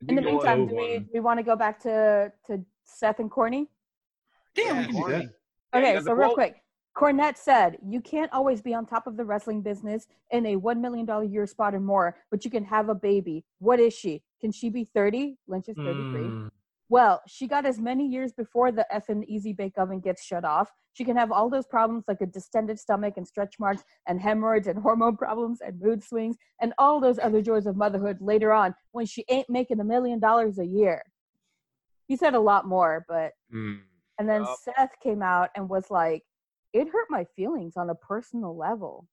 In 0.06 0.14
the 0.14 0.22
meantime, 0.22 0.66
do 0.66 0.74
we, 0.76 0.98
do 1.00 1.06
we 1.14 1.20
want 1.20 1.38
to 1.38 1.42
go 1.42 1.56
back 1.56 1.80
to, 1.80 2.32
to 2.46 2.64
Seth 2.84 3.18
and 3.18 3.30
Corny? 3.30 3.68
Damn, 4.54 4.76
we 4.78 4.82
Yeah, 4.82 4.86
can 4.86 4.96
do 4.96 5.12
that. 5.12 5.24
Okay, 5.74 5.92
got 5.94 6.04
the 6.04 6.10
so 6.10 6.14
real 6.14 6.28
quote. 6.28 6.34
quick. 6.34 6.62
Cornette 6.96 7.36
said, 7.36 7.78
You 7.86 8.00
can't 8.00 8.32
always 8.32 8.60
be 8.60 8.74
on 8.74 8.86
top 8.86 9.06
of 9.06 9.16
the 9.16 9.24
wrestling 9.24 9.60
business 9.62 10.06
in 10.30 10.46
a 10.46 10.56
$1 10.56 10.80
million 10.80 11.08
a 11.08 11.22
year 11.24 11.46
spot 11.46 11.74
or 11.74 11.80
more, 11.80 12.16
but 12.30 12.44
you 12.44 12.50
can 12.50 12.64
have 12.64 12.88
a 12.88 12.94
baby. 12.94 13.44
What 13.58 13.78
is 13.78 13.92
she? 13.94 14.22
Can 14.40 14.50
she 14.50 14.68
be 14.70 14.84
30? 14.84 15.36
Lynch 15.46 15.68
is 15.68 15.76
33. 15.76 16.20
Mm, 16.22 16.50
Well, 16.91 17.20
she 17.26 17.47
got 17.47 17.66
as 17.66 17.78
many 17.78 18.07
years 18.07 18.32
before 18.32 18.72
the 18.72 18.86
effing 18.93 19.24
easy 19.26 19.53
bake 19.53 19.76
oven 19.76 20.01
gets 20.01 20.24
shut 20.24 20.45
off. 20.45 20.70
She 20.95 21.05
can 21.05 21.16
have 21.16 21.30
all 21.30 21.51
those 21.51 21.66
problems 21.66 22.05
like 22.09 22.22
a 22.22 22.26
distended 22.26 22.78
stomach 22.78 23.14
and 23.16 23.28
stretch 23.28 23.57
marks 23.61 23.84
and 24.07 24.20
hemorrhoids 24.20 24.68
and 24.68 24.78
hormone 24.78 25.16
problems 25.16 25.61
and 25.61 25.78
mood 25.80 26.03
swings 26.03 26.36
and 26.61 26.72
all 26.78 26.99
those 26.99 27.18
other 27.18 27.43
joys 27.43 27.66
of 27.66 27.76
motherhood 27.76 28.18
later 28.20 28.53
on 28.53 28.74
when 28.93 29.05
she 29.05 29.24
ain't 29.28 29.51
making 29.51 29.80
a 29.80 29.84
million 29.84 30.18
dollars 30.18 30.59
a 30.59 30.64
year. 30.64 31.03
He 32.07 32.16
said 32.16 32.34
a 32.34 32.41
lot 32.41 32.66
more, 32.66 33.05
but 33.07 33.32
mm. 33.55 33.80
and 34.18 34.28
then 34.28 34.43
Yup. 34.43 34.57
Seth 34.64 34.93
came 35.03 35.22
out 35.22 35.51
and 35.55 35.68
was 35.68 35.91
like, 35.91 36.22
it 36.72 36.89
hurt 36.89 37.07
my 37.11 37.24
feelings 37.36 37.74
on 37.76 37.91
a 37.91 37.95
personal 37.95 38.57
level. 38.57 39.07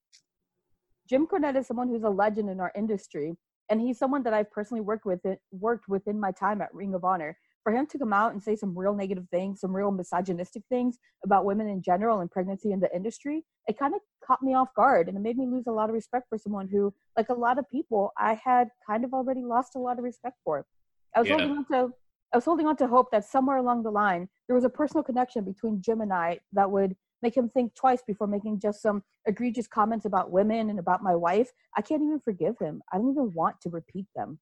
Jim 1.09 1.27
Cornette 1.27 1.57
is 1.57 1.67
someone 1.67 1.89
who's 1.89 2.03
a 2.03 2.09
legend 2.09 2.49
in 2.49 2.59
our 2.59 2.71
industry, 2.75 3.35
and 3.69 3.81
he's 3.81 3.99
someone 3.99 4.23
that 4.23 4.33
I've 4.33 4.51
personally 4.51 4.81
worked 4.81 5.05
with 5.05 5.25
it, 5.25 5.39
worked 5.51 5.87
within 5.87 6.19
my 6.19 6.31
time 6.31 6.61
at 6.61 6.73
Ring 6.73 6.93
of 6.93 7.03
Honor. 7.03 7.37
For 7.65 7.71
him 7.71 7.87
to 7.87 7.97
come 7.97 8.13
out 8.13 8.31
and 8.31 8.43
say 8.43 8.55
some 8.55 8.77
real 8.77 8.93
negative 8.93 9.25
things, 9.31 9.59
some 9.61 9.75
real 9.75 9.89
misogynistic 9.89 10.61
things 10.69 10.99
about 11.23 11.45
women 11.45 11.67
in 11.67 11.81
general 11.81 12.19
and 12.19 12.29
pregnancy 12.29 12.71
in 12.71 12.79
the 12.79 12.95
industry, 12.95 13.43
it 13.67 13.79
kind 13.79 13.95
of 13.95 14.01
caught 14.23 14.43
me 14.43 14.53
off 14.53 14.67
guard 14.75 15.07
and 15.07 15.17
it 15.17 15.21
made 15.21 15.35
me 15.35 15.47
lose 15.47 15.65
a 15.65 15.71
lot 15.71 15.89
of 15.89 15.95
respect 15.95 16.27
for 16.29 16.37
someone 16.37 16.67
who, 16.67 16.93
like 17.17 17.29
a 17.29 17.33
lot 17.33 17.57
of 17.57 17.67
people, 17.71 18.11
I 18.19 18.35
had 18.35 18.67
kind 18.85 19.03
of 19.03 19.15
already 19.15 19.41
lost 19.41 19.73
a 19.75 19.79
lot 19.79 19.97
of 19.97 20.03
respect 20.03 20.37
for. 20.43 20.67
I 21.15 21.21
was 21.21 21.27
Yeah. 21.27 21.37
holding 21.37 21.57
on 21.57 21.65
to 21.71 21.91
I 22.33 22.37
was 22.37 22.45
holding 22.45 22.67
on 22.67 22.75
to 22.77 22.87
hope 22.87 23.09
that 23.11 23.25
somewhere 23.25 23.57
along 23.57 23.81
the 23.81 23.91
line 23.91 24.29
there 24.47 24.55
was 24.55 24.65
a 24.65 24.69
personal 24.69 25.03
connection 25.03 25.43
between 25.43 25.81
Jim 25.81 26.01
and 26.01 26.13
I 26.13 26.39
that 26.53 26.69
would 26.69 26.95
make 27.23 27.35
him 27.35 27.49
think 27.49 27.73
twice 27.73 28.03
before 28.05 28.27
making 28.27 28.59
just 28.59 28.79
some 28.81 29.01
egregious 29.25 29.65
comments 29.65 30.05
about 30.05 30.29
women 30.29 30.69
and 30.69 30.77
about 30.77 31.01
my 31.01 31.15
wife. 31.15 31.49
I 31.75 31.81
can't 31.81 32.03
even 32.03 32.19
forgive 32.19 32.59
him. 32.59 32.83
I 32.93 32.97
don't 32.97 33.09
even 33.09 33.33
want 33.33 33.59
to 33.61 33.69
repeat 33.69 34.05
them. 34.15 34.37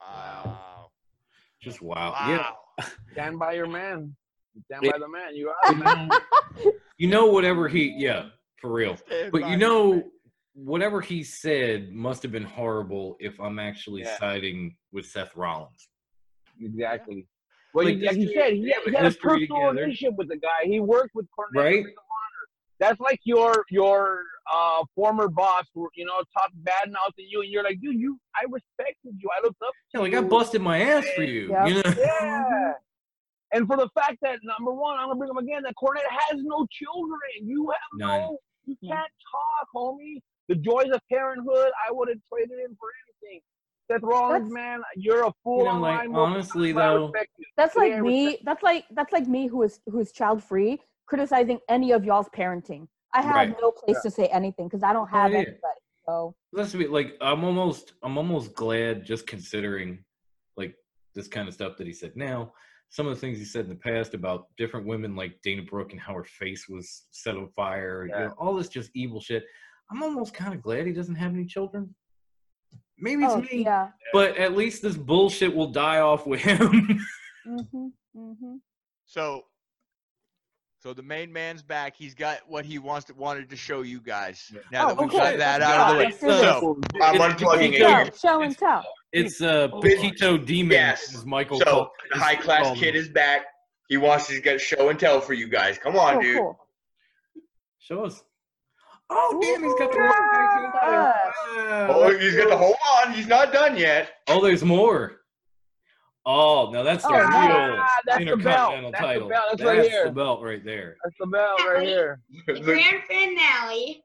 Wow. 0.00 0.87
Just 1.60 1.82
wow. 1.82 2.12
Wow. 2.12 2.56
Stand 3.12 3.38
by 3.38 3.52
your 3.54 3.66
man. 3.66 4.14
Stand 4.66 4.82
Wait. 4.82 4.92
by 4.92 4.98
the 4.98 5.08
man. 5.08 5.34
You 5.34 5.48
are 5.50 5.72
the 5.74 5.84
man. 5.84 6.10
You 6.96 7.08
know 7.08 7.26
whatever 7.26 7.68
he 7.68 7.94
yeah, 7.96 8.26
for 8.60 8.72
real. 8.72 8.96
But 9.32 9.48
you 9.48 9.56
know 9.56 10.02
whatever 10.54 11.00
he 11.00 11.22
said 11.22 11.92
must 11.92 12.22
have 12.24 12.32
been 12.32 12.42
horrible 12.44 13.16
if 13.20 13.40
I'm 13.40 13.58
actually 13.58 14.02
Yeah. 14.02 14.18
siding 14.18 14.76
with 14.92 15.06
Seth 15.06 15.36
Rollins. 15.36 15.88
Exactly. 16.60 17.26
Well, 17.74 17.84
Like, 17.84 17.98
you, 17.98 18.06
like 18.06 18.16
you 18.16 18.32
said, 18.34 18.54
he, 18.54 18.64
they 18.64 18.70
have 18.72 18.82
he 18.84 18.90
had 18.92 19.06
a 19.06 19.10
personal 19.16 19.38
together. 19.46 19.70
relationship 19.82 20.14
with 20.16 20.28
the 20.28 20.38
guy. 20.38 20.64
He 20.64 20.80
worked 20.80 21.14
with 21.14 21.26
Cornette. 21.38 21.62
Right. 21.62 21.76
in 21.76 21.84
Ring 21.84 21.94
of 21.96 22.02
Honor. 22.02 22.48
That's 22.80 23.00
like 23.00 23.20
your 23.24 23.64
your 23.70 24.24
uh, 24.52 24.84
former 24.94 25.28
boss, 25.28 25.64
who, 25.74 25.88
you 25.94 26.04
know, 26.04 26.18
talk 26.36 26.50
bad 26.54 26.90
mouthing 26.90 27.26
you, 27.28 27.42
and 27.42 27.50
you're 27.50 27.62
like, 27.64 27.80
dude, 27.80 27.98
you, 27.98 28.18
I 28.34 28.44
respected 28.50 29.14
you. 29.18 29.28
I 29.38 29.42
looked 29.42 29.60
up. 29.62 29.70
To 29.70 29.98
Yeah, 29.98 30.00
like 30.00 30.14
I 30.14 30.20
busted 30.22 30.62
my 30.62 30.80
ass 30.80 31.04
for 31.14 31.22
you. 31.22 31.50
Yep. 31.50 31.68
You 31.68 31.74
know? 31.74 31.94
Yeah. 31.98 32.72
And 33.52 33.66
for 33.66 33.76
the 33.76 33.88
fact 33.94 34.18
that 34.22 34.40
number 34.42 34.72
one, 34.72 34.98
I'm 34.98 35.06
gonna 35.08 35.16
bring 35.16 35.30
him 35.30 35.38
again. 35.38 35.62
That 35.62 35.74
Cornette 35.82 36.02
has 36.10 36.40
no 36.42 36.66
children. 36.70 37.20
You 37.42 37.70
have 37.70 37.98
None. 37.98 38.20
no. 38.20 38.38
You 38.66 38.76
can't 38.86 39.10
talk, 39.32 39.68
homie. 39.74 40.20
The 40.48 40.56
joys 40.56 40.90
of 40.92 41.00
parenthood, 41.10 41.70
I 41.88 41.90
would 41.90 42.08
have 42.08 42.18
traded 42.30 42.58
in 42.58 42.76
for 42.78 42.88
anything. 43.22 43.40
Seth 43.90 44.02
Rollins, 44.02 44.50
That's- 44.50 44.52
man, 44.52 44.82
you're 44.96 45.24
a 45.26 45.32
fool 45.42 45.60
You 45.60 45.72
know, 45.72 45.80
like, 45.80 46.08
honestly, 46.12 46.72
though- 46.72 47.10
That's 47.56 47.74
like 47.74 47.94
I 47.94 48.00
me. 48.02 48.38
That's 48.44 48.62
like 48.62 48.84
that's 48.90 49.12
like 49.12 49.26
me 49.26 49.46
who 49.46 49.62
is 49.62 49.80
who 49.86 49.98
is 50.00 50.12
child 50.12 50.44
free 50.44 50.80
criticizing 51.06 51.58
any 51.68 51.92
of 51.92 52.04
y'all's 52.04 52.28
parenting. 52.28 52.86
I 53.14 53.22
have 53.22 53.34
Right. 53.34 53.56
no 53.60 53.70
place 53.70 54.00
to 54.02 54.10
say 54.10 54.26
anything 54.26 54.66
because 54.68 54.82
I 54.82 54.92
don't 54.92 55.08
have 55.08 55.32
yeah. 55.32 55.38
anybody. 55.38 55.80
So 56.06 56.34
Let's 56.52 56.74
be 56.74 56.86
like 56.86 57.16
I'm 57.20 57.44
almost 57.44 57.94
I'm 58.02 58.16
almost 58.18 58.54
glad 58.54 59.04
just 59.04 59.26
considering 59.26 60.04
like 60.56 60.74
this 61.14 61.28
kind 61.28 61.48
of 61.48 61.54
stuff 61.54 61.76
that 61.78 61.86
he 61.86 61.92
said 61.92 62.12
now. 62.16 62.52
Some 62.90 63.06
of 63.06 63.14
the 63.14 63.20
things 63.20 63.38
he 63.38 63.44
said 63.44 63.64
in 63.64 63.68
the 63.70 63.76
past 63.76 64.14
about 64.14 64.46
different 64.56 64.86
women 64.86 65.14
like 65.14 65.38
Dana 65.42 65.62
Brooke 65.62 65.92
and 65.92 66.00
how 66.00 66.14
her 66.14 66.24
face 66.24 66.68
was 66.68 67.04
set 67.10 67.36
on 67.36 67.48
fire, 67.48 68.06
you 68.06 68.12
Yeah. 68.14 68.26
know, 68.28 68.34
all 68.38 68.54
this 68.54 68.68
just 68.68 68.90
evil 68.94 69.20
shit. 69.20 69.44
I'm 69.90 70.02
almost 70.02 70.32
kind 70.34 70.54
of 70.54 70.62
glad 70.62 70.86
he 70.86 70.92
doesn't 70.92 71.14
have 71.16 71.32
any 71.34 71.44
children. 71.46 71.94
maybe 73.00 73.24
it's 73.24 73.32
Oh, 73.34 73.40
me, 73.40 73.62
yeah. 73.62 73.90
but 74.12 74.36
at 74.38 74.56
least 74.56 74.82
this 74.82 74.96
bullshit 74.96 75.54
will 75.54 75.70
die 75.70 76.00
off 76.00 76.26
with 76.26 76.40
him. 76.40 76.60
Mm-hmm. 77.46 77.86
Mm-hmm. 78.16 78.54
So, 79.06 79.44
so 80.80 80.92
the 80.94 81.02
main 81.02 81.32
man's 81.32 81.62
back. 81.62 81.94
He's 81.96 82.14
got 82.14 82.38
what 82.46 82.64
he 82.64 82.78
wants 82.78 83.06
to, 83.06 83.14
wanted 83.14 83.50
to 83.50 83.56
show 83.56 83.82
you 83.82 84.00
guys. 84.00 84.50
Now 84.72 84.84
Oh, 84.84 84.88
that 84.88 84.98
we've 84.98 85.08
okay. 85.08 85.18
got 85.18 85.38
that 85.38 85.60
Let's 85.60 85.72
out 85.72 85.80
of 85.80 85.92
the 85.92 85.98
way. 85.98 86.04
Let's 86.06 86.20
do 86.20 86.26
this. 86.28 86.40
So, 86.40 86.80
I'm 87.02 87.16
unplugging 87.32 87.72
it. 87.74 87.82
Paquito- 87.82 88.04
Show, 88.20 88.28
show 88.28 88.40
and 88.42 88.56
tell. 88.58 88.84
it's 89.12 89.40
uh, 89.42 89.68
Oh, 89.72 89.80
Paquito 89.80 90.44
Demon, 90.44 90.72
Yes. 90.72 91.24
Michael 91.24 91.58
So 91.60 91.90
the 92.12 92.18
high 92.18 92.36
class 92.36 92.62
called 92.64 92.78
kid 92.78 92.94
is 92.96 93.08
back. 93.08 93.46
He 93.88 93.96
wants 93.96 94.26
to 94.28 94.40
get 94.40 94.60
show 94.60 94.88
and 94.90 94.98
tell 94.98 95.20
for 95.20 95.32
you 95.32 95.48
guys. 95.48 95.78
Come 95.78 95.96
on, 95.96 96.16
Oh, 96.16 96.20
dude. 96.20 96.36
cool. 96.38 96.58
Show 97.78 98.04
us. 98.04 98.22
Oh, 99.10 99.38
damn, 99.40 99.62
he's 99.64 99.72
got 99.78 99.90
the 99.90 99.96
Ooh, 99.98 100.02
one 100.02 100.12
yeah. 100.92 101.86
Oh, 101.90 102.18
he's 102.18 102.36
got 102.36 102.48
to 102.50 102.56
hold 102.58 102.76
on. 102.98 103.12
He's 103.14 103.26
not 103.26 103.54
done 103.54 103.76
yet. 103.78 104.10
Oh, 104.28 104.42
there's 104.44 104.62
more. 104.62 105.17
Oh, 106.26 106.70
now 106.72 106.82
that's 106.82 107.04
the 107.04 107.10
Oh, 107.10 107.14
real 107.14 107.26
ah, 107.26 107.86
that's 108.06 108.18
the 108.24 108.36
belt. 108.36 108.74
That's 108.82 108.84
the 108.84 108.90
title. 108.98 109.28
belt. 109.28 109.44
That's 109.50 109.62
right 109.62 109.90
here. 109.90 110.04
the 110.06 110.12
belt 110.12 110.42
right 110.42 110.64
there. 110.64 110.96
That's 111.02 111.16
the 111.18 111.26
belt 111.26 111.60
right 111.66 111.86
here. 111.86 112.20
The 112.46 112.52
The- 112.54 112.60
grand 112.60 113.02
finale, 113.08 114.04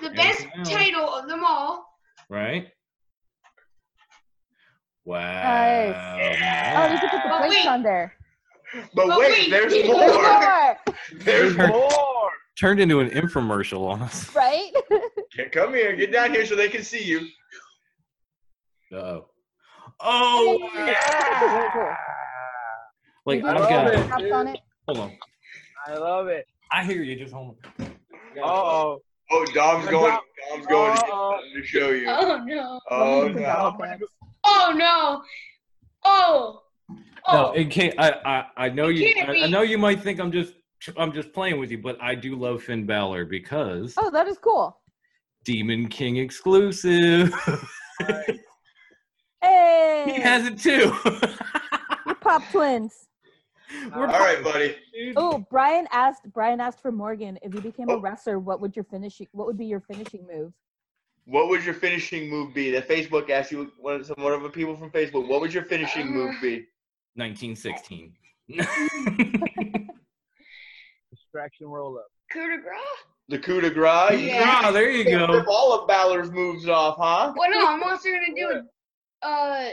the 0.00 0.10
Grand 0.10 0.16
best 0.16 0.40
finale. 0.46 0.70
title 0.70 1.08
of 1.14 1.28
them 1.28 1.42
all. 1.44 1.86
Right? 2.28 2.68
Wow. 5.04 6.16
Oh, 6.18 6.92
you 6.92 6.98
can 6.98 7.10
put 7.10 7.22
the 7.22 7.34
Oh, 7.34 7.38
plates 7.38 7.54
wait. 7.54 7.66
on 7.66 7.82
there. 7.82 8.14
but 8.94 9.06
But 9.06 9.18
wait, 9.18 9.30
wait, 9.30 9.50
there's 9.50 9.72
there's 9.72 9.86
more. 9.88 9.96
More, 10.12 10.76
There's 11.20 11.56
more. 11.56 11.68
More. 11.68 12.30
Turned 12.58 12.80
into 12.80 13.00
an 13.00 13.10
infomercial 13.10 13.86
on 13.88 14.02
us. 14.02 14.34
right? 14.34 14.72
Yeah, 15.38 15.48
Come 15.52 15.74
here. 15.74 15.94
Get 15.94 16.10
down 16.12 16.32
here 16.32 16.44
so 16.44 16.56
they 16.56 16.68
can 16.68 16.82
see 16.82 17.04
you. 17.04 17.20
Uh-oh. 18.92 19.28
Oh, 20.00 20.68
Very 20.74 20.94
cool. 21.72 21.92
like 23.24 23.44
I've 23.44 23.60
love 23.60 23.68
got. 23.68 23.94
it. 24.20 24.32
On 24.32 24.46
it. 24.48 24.60
Hold 24.86 24.98
on. 24.98 25.12
I 25.86 25.94
love 25.96 26.28
it. 26.28 26.46
I 26.70 26.84
hear 26.84 27.02
you. 27.02 27.16
Just 27.16 27.32
hold 27.32 27.56
on. 27.80 27.86
Uh 28.38 28.42
oh. 28.42 29.02
Oh, 29.30 29.44
Dom's 29.54 29.88
going. 29.88 30.16
Dom's 30.50 30.66
going 30.66 30.94
to, 30.94 31.00
get 31.02 31.10
Uh-oh. 31.10 31.40
to 31.54 31.62
show 31.64 31.90
you. 31.90 32.06
Oh 32.08 32.42
no. 32.44 32.80
Oh 32.90 33.18
Let 33.20 33.28
me 33.28 33.34
think 33.34 33.46
no. 33.46 33.74
Oh 34.44 34.72
no. 34.76 35.22
Oh. 36.04 36.62
No, 36.88 37.48
Oh. 37.48 37.52
it 37.54 37.70
can't. 37.70 37.94
I, 37.98 38.10
I, 38.56 38.66
I 38.66 38.68
know 38.68 38.86
you. 38.88 39.12
I, 39.20 39.44
I 39.44 39.46
know 39.48 39.62
you 39.62 39.78
might 39.78 40.00
think 40.00 40.20
I'm 40.20 40.30
just, 40.30 40.54
I'm 40.96 41.12
just 41.12 41.32
playing 41.32 41.58
with 41.58 41.72
you, 41.72 41.78
but 41.78 42.00
I 42.00 42.14
do 42.14 42.36
love 42.36 42.62
Finn 42.62 42.86
Balor 42.86 43.24
because 43.24 43.94
Oh, 43.96 44.10
that 44.10 44.28
is 44.28 44.38
cool. 44.38 44.78
Demon 45.44 45.88
King 45.88 46.18
exclusive. 46.18 47.32
Hey, 49.46 50.12
he 50.14 50.20
has 50.20 50.46
it 50.46 50.58
too. 50.58 50.92
you 52.06 52.14
pop 52.16 52.42
twins. 52.50 53.06
We're 53.94 54.06
All 54.06 54.18
right, 54.18 54.42
buddy. 54.42 54.76
Oh, 55.16 55.44
Brian 55.50 55.86
asked. 55.92 56.30
Brian 56.32 56.60
asked 56.60 56.80
for 56.80 56.90
Morgan. 56.92 57.38
If 57.42 57.54
you 57.54 57.60
became 57.60 57.88
a 57.88 57.94
Oh. 57.94 58.00
wrestler, 58.00 58.38
what 58.38 58.60
would 58.60 58.74
your 58.76 58.84
finishing? 58.84 59.26
What 59.32 59.46
would 59.46 59.56
be 59.58 59.66
your 59.66 59.80
finishing 59.80 60.26
move? 60.26 60.52
What 61.24 61.48
would 61.48 61.64
your 61.64 61.74
finishing 61.74 62.28
move 62.30 62.54
be? 62.54 62.70
That 62.70 62.88
Facebook 62.88 63.30
asked 63.30 63.50
you, 63.50 63.72
one 63.78 63.96
of, 63.96 64.06
some, 64.06 64.16
one 64.18 64.32
of 64.32 64.42
the 64.42 64.48
people 64.48 64.76
from 64.76 64.90
Facebook, 64.90 65.26
what 65.28 65.40
would 65.40 65.52
your 65.52 65.64
finishing 65.64 66.12
move 66.12 66.34
be? 66.40 66.66
1916. 67.16 68.12
Distraction 71.10 71.66
roll 71.66 71.98
up. 71.98 72.06
Coup 72.32 72.48
de 72.50 72.58
grace? 72.62 72.80
The 73.28 73.38
coup 73.38 73.60
de 73.60 73.70
grace? 73.70 74.20
You 74.20 74.26
Yeah. 74.28 74.60
Ah, 74.64 74.70
there 74.70 74.88
you 74.90 75.04
go. 75.04 75.26
rip 75.32 75.48
all 75.48 75.72
of 75.72 75.88
Balor's 75.88 76.30
moves 76.30 76.68
off, 76.68 76.96
huh? 76.98 77.32
Well, 77.36 77.50
no, 77.50 77.66
I'm 77.66 77.82
also 77.82 78.08
gonna 78.10 78.26
do 78.36 78.50
it. 78.50 78.64
Uh, 79.26 79.70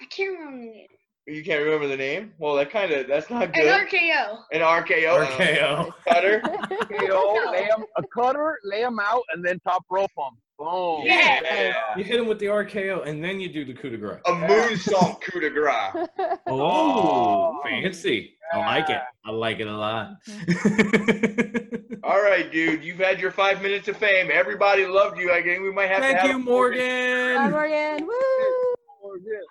I 0.00 0.04
can't 0.10 0.30
remember 0.38 0.56
the 0.62 0.66
name. 0.72 0.86
You 1.26 1.44
can't 1.44 1.62
remember 1.62 1.86
the 1.88 1.96
name? 1.98 2.32
Well, 2.38 2.54
that 2.54 2.70
kind 2.70 2.90
of, 2.90 3.06
that's 3.06 3.28
not 3.28 3.52
good. 3.52 3.66
An. 3.66 3.86
RKO. 3.86 4.38
An 4.52 4.60
RKO. 4.62 5.26
RKO. 5.26 5.92
Cutter. 6.08 6.40
KO, 6.98 7.50
lay 7.52 7.64
'em- 7.70 7.84
a 7.98 8.02
cutter, 8.16 8.56
lay 8.64 8.80
them 8.80 8.98
out, 8.98 9.22
and 9.34 9.44
then 9.44 9.60
top 9.60 9.84
rope 9.90 10.10
them. 10.16 10.38
Boom. 10.58 11.02
Yeah. 11.04 11.74
You 11.98 12.02
hit 12.04 12.18
him 12.18 12.26
with 12.26 12.38
the 12.38 12.46
RKO, 12.46 13.06
and 13.06 13.22
then 13.22 13.38
you 13.40 13.52
do 13.52 13.66
the 13.66 13.74
coup 13.74 13.90
de 13.90 13.98
grace. 13.98 14.20
A 14.26 14.30
moonsault 14.32 15.20
coup 15.20 15.40
de 15.40 15.50
grace. 15.50 16.08
Oh, 16.46 17.60
fancy. 17.62 18.34
I 18.50 18.56
like 18.58 18.88
it. 18.88 19.02
I 19.26 19.30
like 19.30 19.60
it 19.60 19.66
a 19.66 19.76
lot. 19.76 20.12
All 22.08 22.22
right, 22.22 22.50
dude. 22.50 22.82
You've 22.82 22.96
had 22.96 23.20
your 23.20 23.30
five 23.30 23.60
minutes 23.60 23.86
of 23.86 23.98
fame. 23.98 24.30
Everybody 24.32 24.86
loved 24.86 25.18
you. 25.18 25.30
I 25.30 25.42
think 25.42 25.62
we 25.62 25.70
might 25.70 25.90
have 25.90 26.00
Thank 26.00 26.16
to 26.16 26.22
Thank 26.22 26.32
you, 26.32 26.40
a- 26.40 26.44
Bye, 26.46 26.50
Morgan. 26.50 27.50
Morgan. 27.50 28.06
Woo! 28.06 28.74
Morgan. 29.02 29.42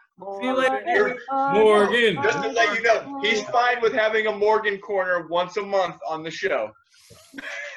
See 0.41 0.47
you 0.47 0.57
later. 0.57 0.83
You're- 0.87 1.19
Morgan. 1.53 2.15
Just 2.23 2.41
to 2.41 2.49
let 2.49 2.75
you 2.75 2.81
know, 2.81 3.19
he's 3.21 3.43
fine 3.43 3.79
with 3.79 3.93
having 3.93 4.25
a 4.25 4.31
Morgan 4.35 4.79
corner 4.79 5.27
once 5.27 5.57
a 5.57 5.61
month 5.61 5.97
on 6.07 6.23
the 6.23 6.31
show. 6.31 6.71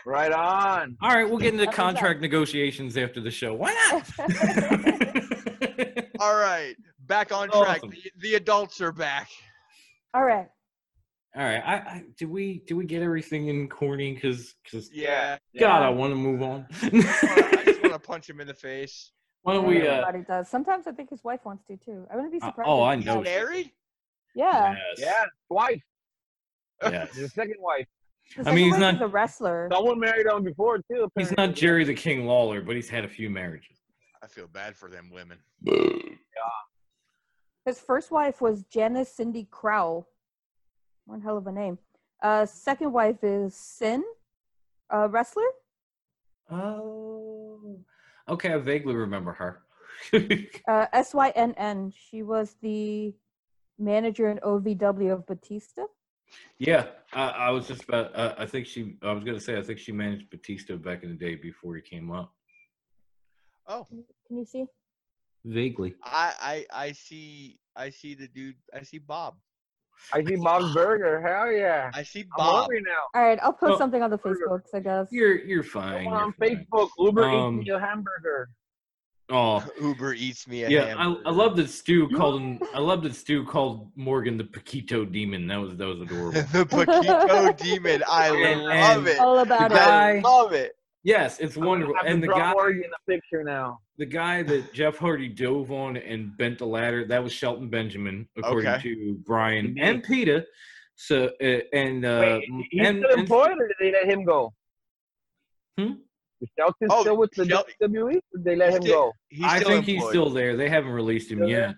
Right 0.06 0.32
on. 0.32 0.96
All 1.02 1.10
right, 1.10 1.28
we'll 1.28 1.36
get 1.36 1.52
into 1.52 1.66
contract 1.66 2.22
negotiations 2.22 2.96
after 2.96 3.20
the 3.20 3.30
show. 3.30 3.52
Why 3.52 3.74
not? 3.74 4.10
All 6.20 6.36
right, 6.36 6.74
back 7.06 7.32
on 7.32 7.50
track. 7.50 7.82
Awesome. 7.82 7.90
The, 7.90 8.12
the 8.20 8.34
adults 8.36 8.80
are 8.80 8.92
back. 8.92 9.28
All 10.14 10.24
right. 10.24 10.48
All 11.36 11.44
right, 11.44 11.62
I, 11.64 11.74
I 11.74 12.04
did 12.18 12.28
we 12.28 12.62
did 12.66 12.74
we 12.74 12.84
get 12.84 13.02
everything 13.02 13.46
in 13.48 13.68
corny? 13.68 14.14
Because 14.14 14.54
because 14.64 14.90
Yeah. 14.92 15.38
God, 15.58 15.82
I 15.82 15.88
want 15.90 16.10
to 16.12 16.16
move 16.16 16.42
on. 16.42 16.66
I 16.82 16.90
just 17.64 17.82
want 17.82 17.92
to 17.94 17.98
punch 18.04 18.28
him 18.28 18.40
in 18.40 18.48
the 18.48 18.54
face. 18.54 19.12
Why 19.42 19.54
don't 19.54 19.66
we? 19.66 19.80
Uh, 19.86 19.92
Everybody 19.92 20.24
does. 20.26 20.48
Sometimes 20.48 20.86
I 20.88 20.92
think 20.92 21.08
his 21.10 21.22
wife 21.22 21.40
wants 21.44 21.64
to 21.68 21.76
too. 21.76 22.06
I 22.12 22.16
wouldn't 22.16 22.32
be 22.32 22.40
Uh, 22.42 22.46
surprised. 22.48 22.68
oh, 22.68 22.82
I 22.82 22.96
know 22.96 23.16
He's 23.18 23.24
married? 23.24 23.70
Yeah. 24.34 24.74
Yeah, 24.98 25.24
wife. 25.48 25.80
yes. 26.82 27.14
His 27.14 27.32
second 27.32 27.56
wife. 27.60 27.86
The 28.36 28.48
I 28.48 28.54
mean, 28.54 28.70
he's 28.70 28.78
not- 28.78 28.96
is 28.96 29.00
a 29.00 29.06
wrestler. 29.08 29.68
Someone 29.72 29.98
married 30.00 30.26
him 30.26 30.42
before 30.44 30.78
too. 30.90 31.08
He's 31.16 31.34
not 31.36 31.54
Jerry 31.54 31.84
the 31.84 31.94
King 31.94 32.26
Lawler, 32.26 32.60
but 32.60 32.74
he's 32.76 32.88
had 32.88 33.04
a 33.04 33.08
few 33.08 33.30
marriages. 33.30 33.78
I 34.22 34.26
feel 34.26 34.46
bad 34.48 34.76
for 34.76 34.88
them 34.90 35.10
women. 35.12 35.38
yeah. 35.64 35.84
His 37.66 37.80
first 37.80 38.10
wife 38.10 38.40
was 38.40 38.64
Janice 38.64 39.12
Cindy 39.12 39.46
Crowell. 39.50 40.08
One 41.10 41.20
hell 41.20 41.36
of 41.36 41.48
a 41.48 41.52
name. 41.52 41.76
Uh, 42.22 42.46
second 42.46 42.92
wife 42.92 43.24
is 43.24 43.52
Synn, 43.54 44.02
a 44.90 45.08
wrestler. 45.08 45.50
Oh, 46.48 47.80
okay. 48.28 48.52
I 48.54 48.58
vaguely 48.58 48.94
remember 48.94 49.32
her. 49.32 49.62
Uh, 50.68 50.86
S 50.92 51.12
Y 51.12 51.30
N 51.34 51.52
N. 51.56 51.92
She 51.96 52.22
was 52.22 52.54
the 52.62 53.12
manager 53.76 54.30
in 54.30 54.38
OVW 54.38 55.12
of 55.12 55.26
Batista. 55.26 55.82
yeah, 56.58 56.86
I, 57.12 57.28
I 57.28 57.50
was 57.50 57.66
just 57.66 57.82
about. 57.82 58.14
Uh, 58.14 58.34
I 58.38 58.46
think 58.46 58.66
she. 58.66 58.94
I 59.02 59.12
was 59.12 59.24
gonna 59.24 59.40
say. 59.40 59.58
I 59.58 59.62
think 59.62 59.80
she 59.80 59.90
managed 59.90 60.30
Batista 60.30 60.76
back 60.76 61.02
in 61.02 61.08
the 61.10 61.16
day 61.16 61.34
before 61.34 61.74
he 61.74 61.82
came 61.82 62.12
up. 62.12 62.32
Oh, 63.66 63.84
Can 64.26 64.38
you 64.38 64.44
see? 64.44 64.64
Vaguely. 65.44 65.96
I, 66.04 66.64
I 66.72 66.86
I 66.86 66.92
see 66.92 67.58
I 67.74 67.90
see 67.90 68.14
the 68.14 68.28
dude. 68.28 68.56
I 68.72 68.82
see 68.82 68.98
Bob. 68.98 69.34
I 70.12 70.24
see 70.24 70.36
Bob's 70.36 70.74
Burger. 70.74 71.20
Hell 71.20 71.52
yeah. 71.52 71.90
I 71.94 72.02
see 72.02 72.20
I'm 72.20 72.26
Bob. 72.36 72.70
now. 72.72 72.90
All 73.14 73.22
right, 73.26 73.38
I'll 73.42 73.52
post 73.52 73.70
Well, 73.70 73.78
something 73.78 74.02
on 74.02 74.10
the 74.10 74.18
Facebooks, 74.18 74.74
I 74.74 74.80
guess. 74.80 75.08
You're 75.10 75.38
you're 75.40 75.62
fine. 75.62 76.04
Someone 76.04 76.14
on 76.22 76.34
you're 76.40 76.48
fine. 76.56 76.66
Facebook, 76.72 76.88
Uber 76.98 77.24
Um, 77.24 77.60
eats 77.60 77.68
me 77.68 77.74
a 77.74 77.78
hamburger. 77.80 78.50
Oh, 79.32 79.64
Uber 79.80 80.14
eats 80.14 80.48
me 80.48 80.64
a 80.64 80.68
yeah. 80.68 80.94
I, 80.96 81.02
hamburger. 81.02 81.22
I 81.28 81.30
love 81.30 81.56
that 81.56 81.70
Stu 81.70 82.08
called 82.08 82.40
him. 82.40 82.60
I 82.74 82.80
love 82.80 83.02
that 83.04 83.14
Stu 83.14 83.44
called 83.44 83.90
Morgan 83.94 84.36
the 84.36 84.44
Paquito 84.44 85.10
Demon. 85.10 85.46
That 85.46 85.60
was 85.60 85.76
that 85.76 85.86
was 85.86 86.00
adorable. 86.06 86.32
the 86.32 86.64
Paquito 86.66 87.56
demon. 87.56 88.02
I 88.10 88.28
And- 88.28 88.62
love 88.64 88.98
and- 88.98 89.08
it. 89.08 89.18
All 89.20 89.38
about 89.38 89.70
it. 89.72 89.78
I 89.78 90.18
love 90.20 90.52
it. 90.52 90.72
Yes, 91.02 91.38
it's 91.40 91.56
I'm 91.56 91.64
wonderful. 91.64 91.94
have 91.96 92.06
And 92.06 92.22
the 92.22 92.26
draw 92.26 92.38
guy, 92.38 92.52
Morgan 92.52 92.84
in 92.84 92.90
the 92.90 93.12
picture 93.14 93.42
now. 93.44 93.78
the 93.98 94.06
guy 94.06 94.42
that 94.44 94.72
Jeff 94.72 94.96
Hardy 94.98 95.28
dove 95.28 95.70
on 95.72 95.96
and 95.96 96.36
bent 96.36 96.58
the 96.58 96.66
ladder, 96.66 97.04
that 97.06 97.22
was 97.22 97.32
Shelton 97.32 97.68
Benjamin, 97.68 98.28
according 98.36 98.70
Okay. 98.70 98.82
to 98.82 99.14
Brian 99.26 99.76
and 99.80 100.02
Peter. 100.02 100.44
So 100.96 101.30
uh, 101.42 101.44
and 101.72 102.04
uh, 102.04 102.18
Wait, 102.20 102.44
he's 102.70 102.86
and, 102.86 102.98
still 103.04 103.18
and- 103.20 103.30
or 103.32 103.68
did 103.68 103.76
they 103.80 103.92
let 103.92 104.06
him 104.06 104.24
go? 104.24 104.52
Hmm? 105.78 105.92
Is 106.42 106.48
Shelton 106.58 106.88
Oh, 106.90 107.00
still 107.02 107.16
with 107.16 107.30
the 107.36 107.46
Shel- 107.46 107.64
WWE? 107.82 108.12
Did 108.12 108.44
they 108.44 108.56
let 108.56 108.74
him 108.74 108.82
still- 108.82 109.12
go? 109.40 109.44
I 109.46 109.58
still 109.60 109.68
think 109.70 109.84
he's 109.86 110.04
still 110.08 110.30
there. 110.30 110.56
They 110.56 110.68
haven't 110.68 110.92
released 110.92 111.30
him 111.30 111.38
Still 111.38 111.48
yet. 111.48 111.58
there? 111.60 111.74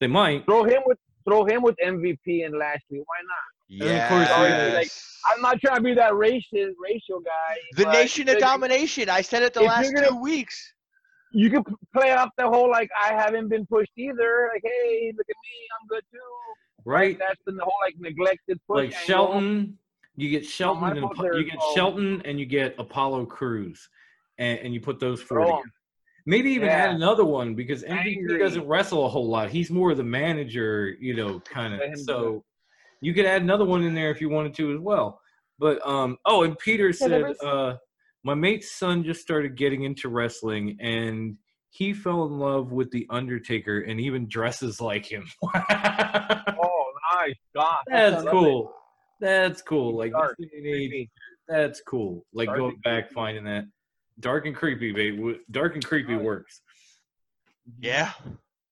They 0.00 0.06
might. 0.08 0.44
Throw 0.44 0.64
him 0.64 0.82
with 0.86 0.98
throw 1.26 1.44
him 1.44 1.62
with 1.62 1.74
MVP 1.84 2.44
and 2.44 2.56
Lashley. 2.56 2.98
Why 2.98 3.18
not? 3.24 3.55
And 3.70 3.82
of 3.82 4.08
course, 4.08 4.28
oh, 4.30 4.42
Yes. 4.44 4.74
like, 4.74 4.90
I'm 5.36 5.42
not 5.42 5.60
trying 5.60 5.76
to 5.76 5.82
be 5.82 5.94
that 5.94 6.12
racist 6.12 6.72
racial 6.80 7.20
guy. 7.20 7.56
the 7.76 7.90
nation 7.92 8.28
of 8.28 8.38
domination. 8.38 9.08
I 9.08 9.20
said 9.22 9.42
it 9.42 9.54
the 9.54 9.62
last 9.62 9.92
gonna- 9.92 10.08
two 10.08 10.20
weeks. 10.20 10.72
You 11.32 11.50
can 11.50 11.64
play 11.92 12.12
up 12.12 12.30
the 12.38 12.46
whole 12.46 12.70
like 12.70 12.88
I 12.98 13.12
haven't 13.12 13.48
been 13.48 13.66
pushed 13.66 13.90
either. 13.96 14.50
Like, 14.54 14.62
hey, 14.64 15.12
look 15.16 15.26
at 15.28 15.36
me, 15.36 15.68
I'm 15.80 15.86
good 15.88 16.04
too. 16.12 16.18
Right? 16.84 17.18
That's 17.18 17.40
the 17.44 17.58
whole 17.62 17.74
like 17.84 17.96
neglected 17.98 18.60
push. 18.68 18.76
Like 18.76 18.84
angle. 18.94 19.00
Shelton, 19.06 19.78
you 20.14 20.30
get 20.30 20.46
Shelton 20.46 20.80
my 20.82 20.90
and 20.92 21.04
Apo- 21.04 21.36
you 21.36 21.44
get 21.44 21.58
called- 21.58 21.74
Shelton 21.74 22.22
and 22.24 22.38
you 22.38 22.46
get 22.46 22.76
Apollo 22.78 23.26
Crews, 23.26 23.88
and, 24.38 24.60
and 24.60 24.72
you 24.72 24.80
put 24.80 25.00
those 25.00 25.20
four 25.20 25.38
Throw 25.38 25.44
'em. 25.48 25.56
together. 25.56 25.72
Maybe 26.28 26.50
even 26.52 26.68
add 26.68 26.90
another 26.94 27.24
one 27.24 27.54
because 27.54 27.82
MVP 27.84 28.38
doesn't 28.38 28.66
wrestle 28.66 29.04
a 29.04 29.08
whole 29.08 29.28
lot. 29.28 29.50
He's 29.50 29.70
more 29.70 29.94
the 29.94 30.02
manager, 30.04 30.96
you 31.00 31.14
know, 31.14 31.40
kind 31.40 31.74
of. 31.74 31.98
So 31.98 32.44
you 33.06 33.14
could 33.14 33.24
add 33.24 33.40
another 33.40 33.64
one 33.64 33.84
in 33.84 33.94
there 33.94 34.10
if 34.10 34.20
you 34.20 34.28
wanted 34.28 34.52
to 34.54 34.74
as 34.74 34.80
well. 34.80 35.20
But 35.60 35.86
um, 35.86 36.18
oh, 36.24 36.42
and 36.42 36.58
Peter 36.58 36.92
said, 36.92 37.36
uh, 37.40 37.74
my 38.24 38.34
mate's 38.34 38.72
son 38.72 39.04
just 39.04 39.20
started 39.20 39.56
getting 39.56 39.84
into 39.84 40.08
wrestling 40.08 40.76
and 40.80 41.36
he 41.70 41.94
fell 41.94 42.24
in 42.24 42.40
love 42.40 42.72
with 42.72 42.90
the 42.90 43.06
Undertaker 43.08 43.78
and 43.82 44.00
even 44.00 44.26
dresses 44.26 44.80
like 44.80 45.06
him. 45.06 45.24
Oh, 46.58 46.92
nice. 47.14 47.34
God. 47.54 47.78
That's 47.86 48.16
Love 48.16 48.26
it. 48.26 48.30
cool. 48.30 48.74
That's 49.20 49.62
cool. 49.62 49.96
Like 49.96 50.10
Dark, 50.10 50.36
this 50.38 50.50
day 50.50 50.58
and 50.58 50.92
age, 50.94 51.08
that's 51.46 51.80
cool. 51.82 52.24
Like 52.32 52.48
Dark 52.48 52.58
going 52.58 52.76
back, 52.82 53.04
creepy. 53.04 53.14
finding 53.14 53.44
that 53.44 53.66
dark 54.18 54.46
and 54.46 54.56
creepy, 54.56 54.90
babe. 54.90 55.36
Dark 55.50 55.74
and 55.74 55.84
creepy 55.84 56.16
works. 56.16 56.60
Yeah. 57.78 58.10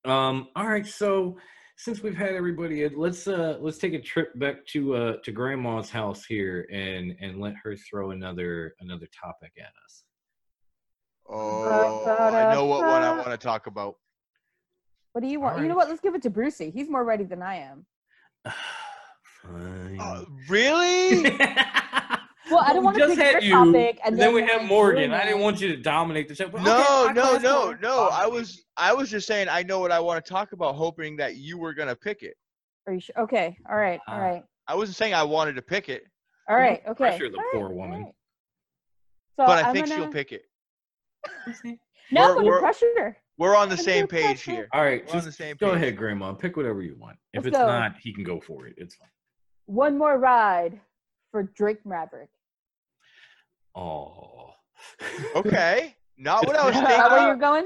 Um. 0.05 0.49
All 0.57 0.67
right. 0.67 0.87
So 0.87 1.37
since 1.77 2.03
we've 2.03 2.17
had 2.17 2.35
everybody, 2.35 2.85
in, 2.85 2.97
let's 2.97 3.27
uh 3.27 3.59
let's 3.61 3.79
take 3.79 3.95
a 3.95 4.01
trip 4.01 4.39
back 4.39 4.65
to 4.67 4.95
uh 4.95 5.17
to 5.25 5.33
Grandma's 5.33 5.91
house 5.91 6.25
here 6.25 6.67
and 6.73 7.17
and 7.21 7.41
let 7.41 7.55
her 7.63 7.77
throw 7.77 8.11
another 8.13 8.75
another 8.81 9.09
topic 9.21 9.53
at 9.59 9.73
us. 9.85 10.05
Oh, 11.29 12.05
I 12.07 12.53
know 12.53 12.67
what 12.67 12.81
one 12.81 13.03
I 13.03 13.13
want 13.17 13.31
to 13.31 13.37
talk 13.39 13.67
about. 13.67 13.97
What 15.13 15.23
do 15.23 15.29
you 15.29 15.41
want? 15.41 15.63
You 15.63 15.69
know 15.69 15.77
what? 15.77 15.89
Let's 15.89 16.01
give 16.01 16.15
it 16.15 16.23
to 16.23 16.31
Brucey. 16.31 16.71
He's 16.71 16.89
more 16.89 17.05
ready 17.05 17.25
than 17.25 17.43
I 17.43 17.57
am. 17.57 17.87
Fine. 19.43 20.01
Uh, 20.01 20.25
really? 20.49 21.39
Well, 22.51 22.61
I 22.63 22.73
don't 22.75 22.85
want 22.85 22.97
to 22.97 23.01
just 23.07 23.17
pick 23.17 23.25
had 23.35 23.43
your 23.43 23.65
you, 23.65 23.73
topic, 23.73 24.01
and 24.05 24.19
then 24.19 24.35
we 24.35 24.43
like, 24.43 24.51
have 24.51 24.65
Morgan. 24.65 25.13
I 25.13 25.25
didn't 25.25 25.41
want 25.41 25.61
you 25.61 25.69
to 25.69 25.77
dominate 25.77 26.29
the 26.29 26.35
show. 26.35 26.49
but 26.49 26.63
no, 26.63 27.05
okay, 27.07 27.15
no, 27.15 27.23
fine, 27.33 27.43
no, 27.43 27.67
fine. 27.73 27.79
no. 27.81 28.09
I 28.13 28.27
was 28.27 28.65
I 28.77 28.93
was 28.93 29.11
just 29.11 29.27
saying 29.27 29.49
I 29.49 29.63
know 29.63 29.81
what 29.81 29.91
I 29.91 29.99
want 30.01 30.23
to 30.25 30.31
talk 30.31 30.53
about, 30.53 30.75
hoping 30.75 31.17
that 31.17 31.37
you 31.37 31.57
were 31.59 31.73
gonna 31.73 31.97
pick 31.97 32.23
it. 32.23 32.35
Are 32.87 32.93
you 32.93 33.01
sure? 33.01 33.19
Okay. 33.21 33.57
all 33.71 33.77
right, 33.77 33.99
all 34.07 34.21
right. 34.21 34.43
Ah. 34.45 34.73
I 34.73 34.75
wasn't 34.75 34.97
saying 34.97 35.15
I 35.15 35.23
wanted 35.23 35.55
to 35.57 35.63
pick 35.63 35.89
it, 35.89 36.05
All 36.49 36.57
right. 36.57 36.83
Okay. 36.87 36.95
pressure 36.95 37.31
the 37.31 37.37
all 37.39 37.43
right, 37.45 37.53
poor 37.55 37.69
all 37.69 37.75
woman. 37.75 38.03
right. 38.05 38.15
So 39.37 39.47
but 39.47 39.65
I 39.65 39.69
I'm 39.69 39.75
think 39.75 39.89
gonna... 39.89 40.03
she'll 40.03 40.13
pick 40.13 40.33
it. 40.33 40.43
No, 42.13 42.35
We're- 42.37 42.45
we're- 42.51 42.61
pressure 42.61 42.87
her. 42.99 43.17
We're 43.39 43.57
on 43.57 43.69
the 43.69 43.73
Under 43.73 43.83
same 43.83 44.07
page 44.07 44.25
pressure. 44.45 44.51
here. 44.53 44.69
All 44.73 44.83
right, 44.85 45.05
We're 45.07 45.13
on 45.15 45.19
the 45.21 45.25
just 45.25 45.39
same 45.39 45.57
go 45.57 45.71
page. 45.71 45.77
ahead, 45.77 45.97
Grandma. 45.97 46.35
Pick 46.35 46.57
whatever 46.57 46.83
you 46.83 46.95
want. 46.99 47.17
If 47.33 47.45
Let's 47.45 47.49
it's 47.49 47.57
go. 47.59 47.67
not, 47.67 47.95
he 48.01 48.13
can 48.13 48.23
go 48.23 48.41
for 48.41 48.67
it. 48.67 48.75
It's 48.77 48.95
fine. 48.95 49.09
One 49.67 49.99
more 49.99 50.19
ride 50.19 50.79
for 51.33 51.43
Drake 51.43 51.85
Maverick. 51.85 52.29
Oh. 53.75 54.51
Okay. 55.37 55.95
Not 56.17 56.47
what 56.47 56.57
I 56.57 56.67
was 56.67 56.75
Is 56.77 56.83
that 56.83 57.11
where 57.11 57.21
you're 57.21 57.29
thinking, 57.31 57.41
going? 57.41 57.65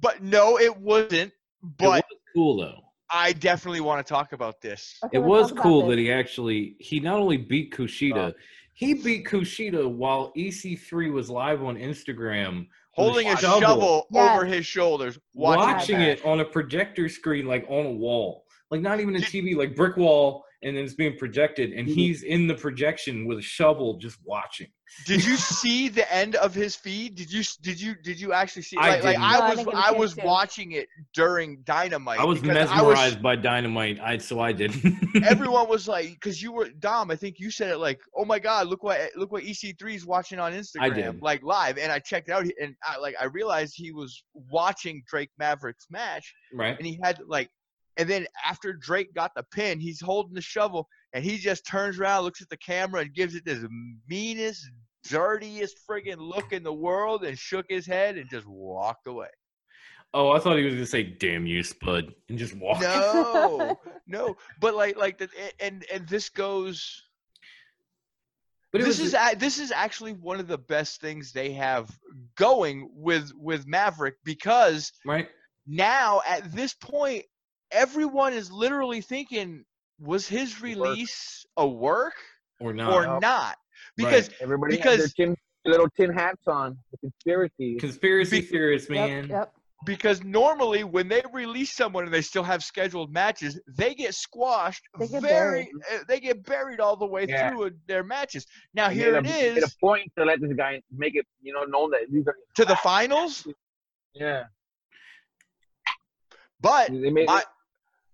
but 0.00 0.22
no, 0.22 0.58
it 0.58 0.74
wasn't. 0.76 1.12
it 1.12 1.32
But 1.78 2.04
was 2.10 2.18
cool 2.34 2.56
though. 2.58 2.78
I 3.10 3.34
definitely 3.34 3.82
want 3.82 4.04
to 4.04 4.10
talk 4.10 4.32
about 4.32 4.62
this. 4.62 4.98
Okay, 5.04 5.18
It 5.18 5.20
was 5.22 5.52
cool 5.52 5.82
this. 5.82 5.90
that 5.90 5.98
he 5.98 6.10
actually 6.10 6.76
he 6.78 6.98
not 7.00 7.18
only 7.20 7.36
beat 7.36 7.74
Kushida, 7.74 8.30
Oh. 8.30 8.32
he 8.72 8.94
beat 8.94 9.26
Kushida 9.26 9.86
while 9.90 10.32
EC3 10.34 11.12
was 11.12 11.28
live 11.28 11.62
on 11.62 11.76
Instagram, 11.76 12.66
Holding 12.94 13.28
a 13.28 13.36
shovel. 13.36 13.60
shovel, 13.60 14.06
Yes. 14.10 14.30
over 14.36 14.44
his 14.46 14.64
shoulders, 14.64 15.18
watching, 15.34 15.60
watching 15.96 16.00
it 16.00 16.24
on 16.24 16.40
a 16.40 16.44
projector 16.44 17.08
screen, 17.10 17.46
like 17.46 17.66
on 17.68 17.84
a 17.84 17.90
wall, 17.92 18.44
like 18.70 18.80
not 18.80 19.00
even 19.00 19.14
a 19.16 19.18
TV, 19.20 19.54
like 19.54 19.76
brick 19.76 19.98
wall, 19.98 20.44
and 20.62 20.76
then 20.76 20.84
it's 20.84 20.94
being 20.94 21.16
projected, 21.18 21.72
and 21.72 21.88
Mhm. 21.88 21.94
he's 21.94 22.22
in 22.22 22.46
the 22.46 22.54
projection 22.54 23.26
with 23.26 23.38
a 23.38 23.42
shovel, 23.42 23.98
just 23.98 24.18
watching. 24.24 24.68
Did 25.06 25.24
you 25.24 25.36
see 25.36 25.88
the 25.88 26.10
end 26.12 26.36
of 26.36 26.54
his 26.54 26.76
feed? 26.76 27.14
Did 27.16 27.32
you 27.32 27.42
did 27.62 27.80
you 27.80 27.94
did 28.02 28.20
you 28.20 28.32
actually 28.32 28.62
see? 28.62 28.76
I 28.76 28.90
Like, 28.90 29.04
like 29.04 29.16
didn't. 29.16 29.22
I 29.22 29.32
No, 29.32 29.40
I 29.44 29.48
was 29.48 29.56
didn't 29.58 29.66
get 29.70 29.74
a 29.74 29.78
I 29.78 29.86
chance 29.88 29.98
was 29.98 30.14
to. 30.14 30.24
watching 30.26 30.72
it 30.72 30.88
during 31.14 31.62
Dynamite. 31.64 32.20
I 32.20 32.24
was 32.24 32.40
because 32.40 32.54
mesmerized 32.70 33.22
by 33.22 33.36
Dynamite, 33.36 33.98
I 34.00 34.18
so 34.18 34.38
I 34.40 34.52
did. 34.52 34.72
everyone 35.24 35.68
was 35.68 35.88
like, 35.88 36.10
because 36.10 36.42
you 36.42 36.52
were 36.52 36.68
Dom. 36.78 37.10
I 37.10 37.16
think 37.16 37.36
you 37.38 37.50
said 37.50 37.70
it 37.70 37.78
like, 37.78 38.00
"Oh 38.16 38.24
my 38.24 38.38
God, 38.38 38.66
look 38.68 38.82
what 38.82 39.00
look 39.16 39.32
what 39.32 39.44
EC3 39.44 39.94
is 39.94 40.04
watching 40.06 40.38
on 40.38 40.52
Instagram, 40.52 40.94
did. 40.94 41.22
like 41.22 41.42
live." 41.42 41.78
And 41.78 41.90
I 41.90 41.98
checked 41.98 42.28
it 42.28 42.32
out, 42.32 42.44
and 42.60 42.74
I 42.86 42.98
like 42.98 43.14
I 43.20 43.24
realized 43.24 43.74
he 43.76 43.92
was 43.92 44.22
watching 44.34 45.02
Drake 45.08 45.30
Maverick's 45.38 45.86
match, 45.90 46.32
right? 46.52 46.76
and 46.76 46.86
he 46.86 46.98
had 47.02 47.18
like, 47.26 47.48
and 47.96 48.08
then 48.08 48.26
after 48.44 48.72
Drake 48.72 49.14
got 49.14 49.34
the 49.34 49.42
pin, 49.42 49.80
he's 49.80 50.00
holding 50.00 50.34
the 50.34 50.40
shovel, 50.40 50.88
and 51.12 51.24
he 51.24 51.36
just 51.38 51.66
turns 51.66 51.98
around, 51.98 52.24
looks 52.24 52.40
at 52.40 52.48
the 52.48 52.56
camera, 52.56 53.02
and 53.02 53.12
gives 53.12 53.34
it 53.34 53.44
this 53.44 53.64
meanest, 54.08 54.70
dirtiest 55.08 55.78
friggin' 55.88 56.18
look 56.18 56.52
in 56.52 56.62
the 56.62 56.72
world, 56.72 57.24
and 57.24 57.38
shook 57.38 57.66
his 57.68 57.86
head 57.86 58.16
and 58.16 58.30
just 58.30 58.46
walked 58.46 59.06
away. 59.06 59.28
Oh, 60.14 60.30
I 60.30 60.38
thought 60.38 60.58
he 60.58 60.64
was 60.64 60.74
gonna 60.74 60.86
say 60.86 61.02
"damn 61.02 61.46
you, 61.46 61.62
Spud," 61.62 62.14
and 62.28 62.38
just 62.38 62.54
walk. 62.56 62.80
No, 62.80 63.78
no, 64.06 64.36
but 64.60 64.74
like 64.74 64.96
like 64.96 65.18
the 65.18 65.28
and 65.58 65.84
and 65.92 66.06
this 66.08 66.28
goes. 66.28 67.02
But 68.72 68.82
this 68.82 69.00
is 69.00 69.12
a, 69.12 69.34
this 69.36 69.58
is 69.58 69.70
actually 69.70 70.14
one 70.14 70.40
of 70.40 70.48
the 70.48 70.56
best 70.56 71.02
things 71.02 71.32
they 71.32 71.52
have 71.52 71.90
going 72.36 72.90
with 72.94 73.30
with 73.34 73.66
Maverick 73.66 74.16
because 74.24 74.92
right. 75.04 75.28
now 75.66 76.22
at 76.26 76.50
this 76.52 76.72
point 76.72 77.24
everyone 77.72 78.32
is 78.32 78.50
literally 78.50 79.00
thinking 79.00 79.64
was 79.98 80.26
his 80.26 80.60
release 80.62 81.44
a 81.56 81.66
work 81.66 82.14
Or 82.60 82.72
not. 82.72 82.92
or 82.92 83.20
not 83.20 83.56
because 83.96 84.30
Everybody 84.40 84.76
has 84.76 84.82
Because- 84.82 85.14
their 85.14 85.26
tin, 85.26 85.36
little 85.64 85.88
tin 85.90 86.12
hats 86.12 86.46
on. 86.48 86.76
The 86.92 86.98
conspiracy. 86.98 87.76
Conspiracy 87.76 88.40
Be- 88.40 88.46
theorists, 88.46 88.90
man. 88.90 89.28
Yep. 89.28 89.54
because 89.84 90.22
normally 90.22 90.84
when 90.84 91.08
they 91.08 91.22
release 91.32 91.72
someone 91.72 92.04
and 92.04 92.14
they 92.14 92.22
still 92.22 92.44
have 92.44 92.62
scheduled 92.62 93.12
matches 93.12 93.58
they 93.66 93.94
get 93.96 94.14
squashed 94.14 94.84
They 94.98 95.08
get 95.08 95.22
very 95.22 95.72
uh, 95.92 95.98
they 96.06 96.20
get 96.20 96.44
buried 96.44 96.78
all 96.78 96.94
the 96.96 97.06
way 97.06 97.26
Yeah. 97.28 97.50
through 97.50 97.72
their 97.88 98.04
matches 98.04 98.46
now 98.74 98.88
They 98.88 98.94
here 98.94 99.16
it 99.16 99.22
made 99.22 99.30
a, 99.50 99.54
made 99.54 99.58
is 99.58 99.74
a 99.74 99.78
point 99.78 100.12
to 100.16 100.24
let 100.24 100.40
this 100.40 100.52
guy 100.52 100.80
make 100.96 101.16
it, 101.16 101.26
you 101.40 101.52
know, 101.52 101.64
known 101.64 101.90
that 101.90 102.02
these 102.12 102.26
are. 102.28 102.36
to 102.56 102.64
the 102.64 102.76
finals 102.76 103.46
Yeah. 104.14 104.44
but 106.60 106.88
They 106.90 107.10
made 107.10 107.26
my 107.26 107.42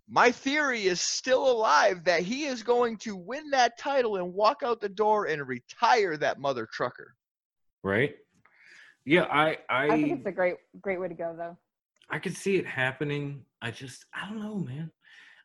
my 0.08 0.32
theory 0.32 0.86
is 0.86 1.00
still 1.00 1.50
alive 1.50 2.04
that 2.04 2.22
he 2.22 2.44
is 2.44 2.62
going 2.62 2.96
to 2.98 3.14
win 3.14 3.50
that 3.50 3.78
title 3.78 4.16
and 4.16 4.32
walk 4.32 4.62
out 4.64 4.80
the 4.80 4.88
door 4.88 5.26
and 5.26 5.46
retire 5.46 6.16
that 6.16 6.40
mother 6.40 6.66
trucker. 6.72 7.14
Right. 7.84 8.16
Yeah, 9.04 9.24
I 9.24 9.58
I 9.68 9.84
I 9.84 9.88
think 9.90 10.18
it's 10.18 10.26
a 10.26 10.32
great, 10.32 10.56
great 10.80 11.00
way 11.00 11.08
to 11.08 11.14
go, 11.14 11.34
though. 11.36 11.56
I 12.10 12.18
could 12.18 12.36
see 12.36 12.56
it 12.56 12.66
happening. 12.66 13.44
I 13.62 13.70
just 13.70 14.06
I 14.14 14.28
don't 14.28 14.40
know, 14.40 14.56
man. 14.56 14.90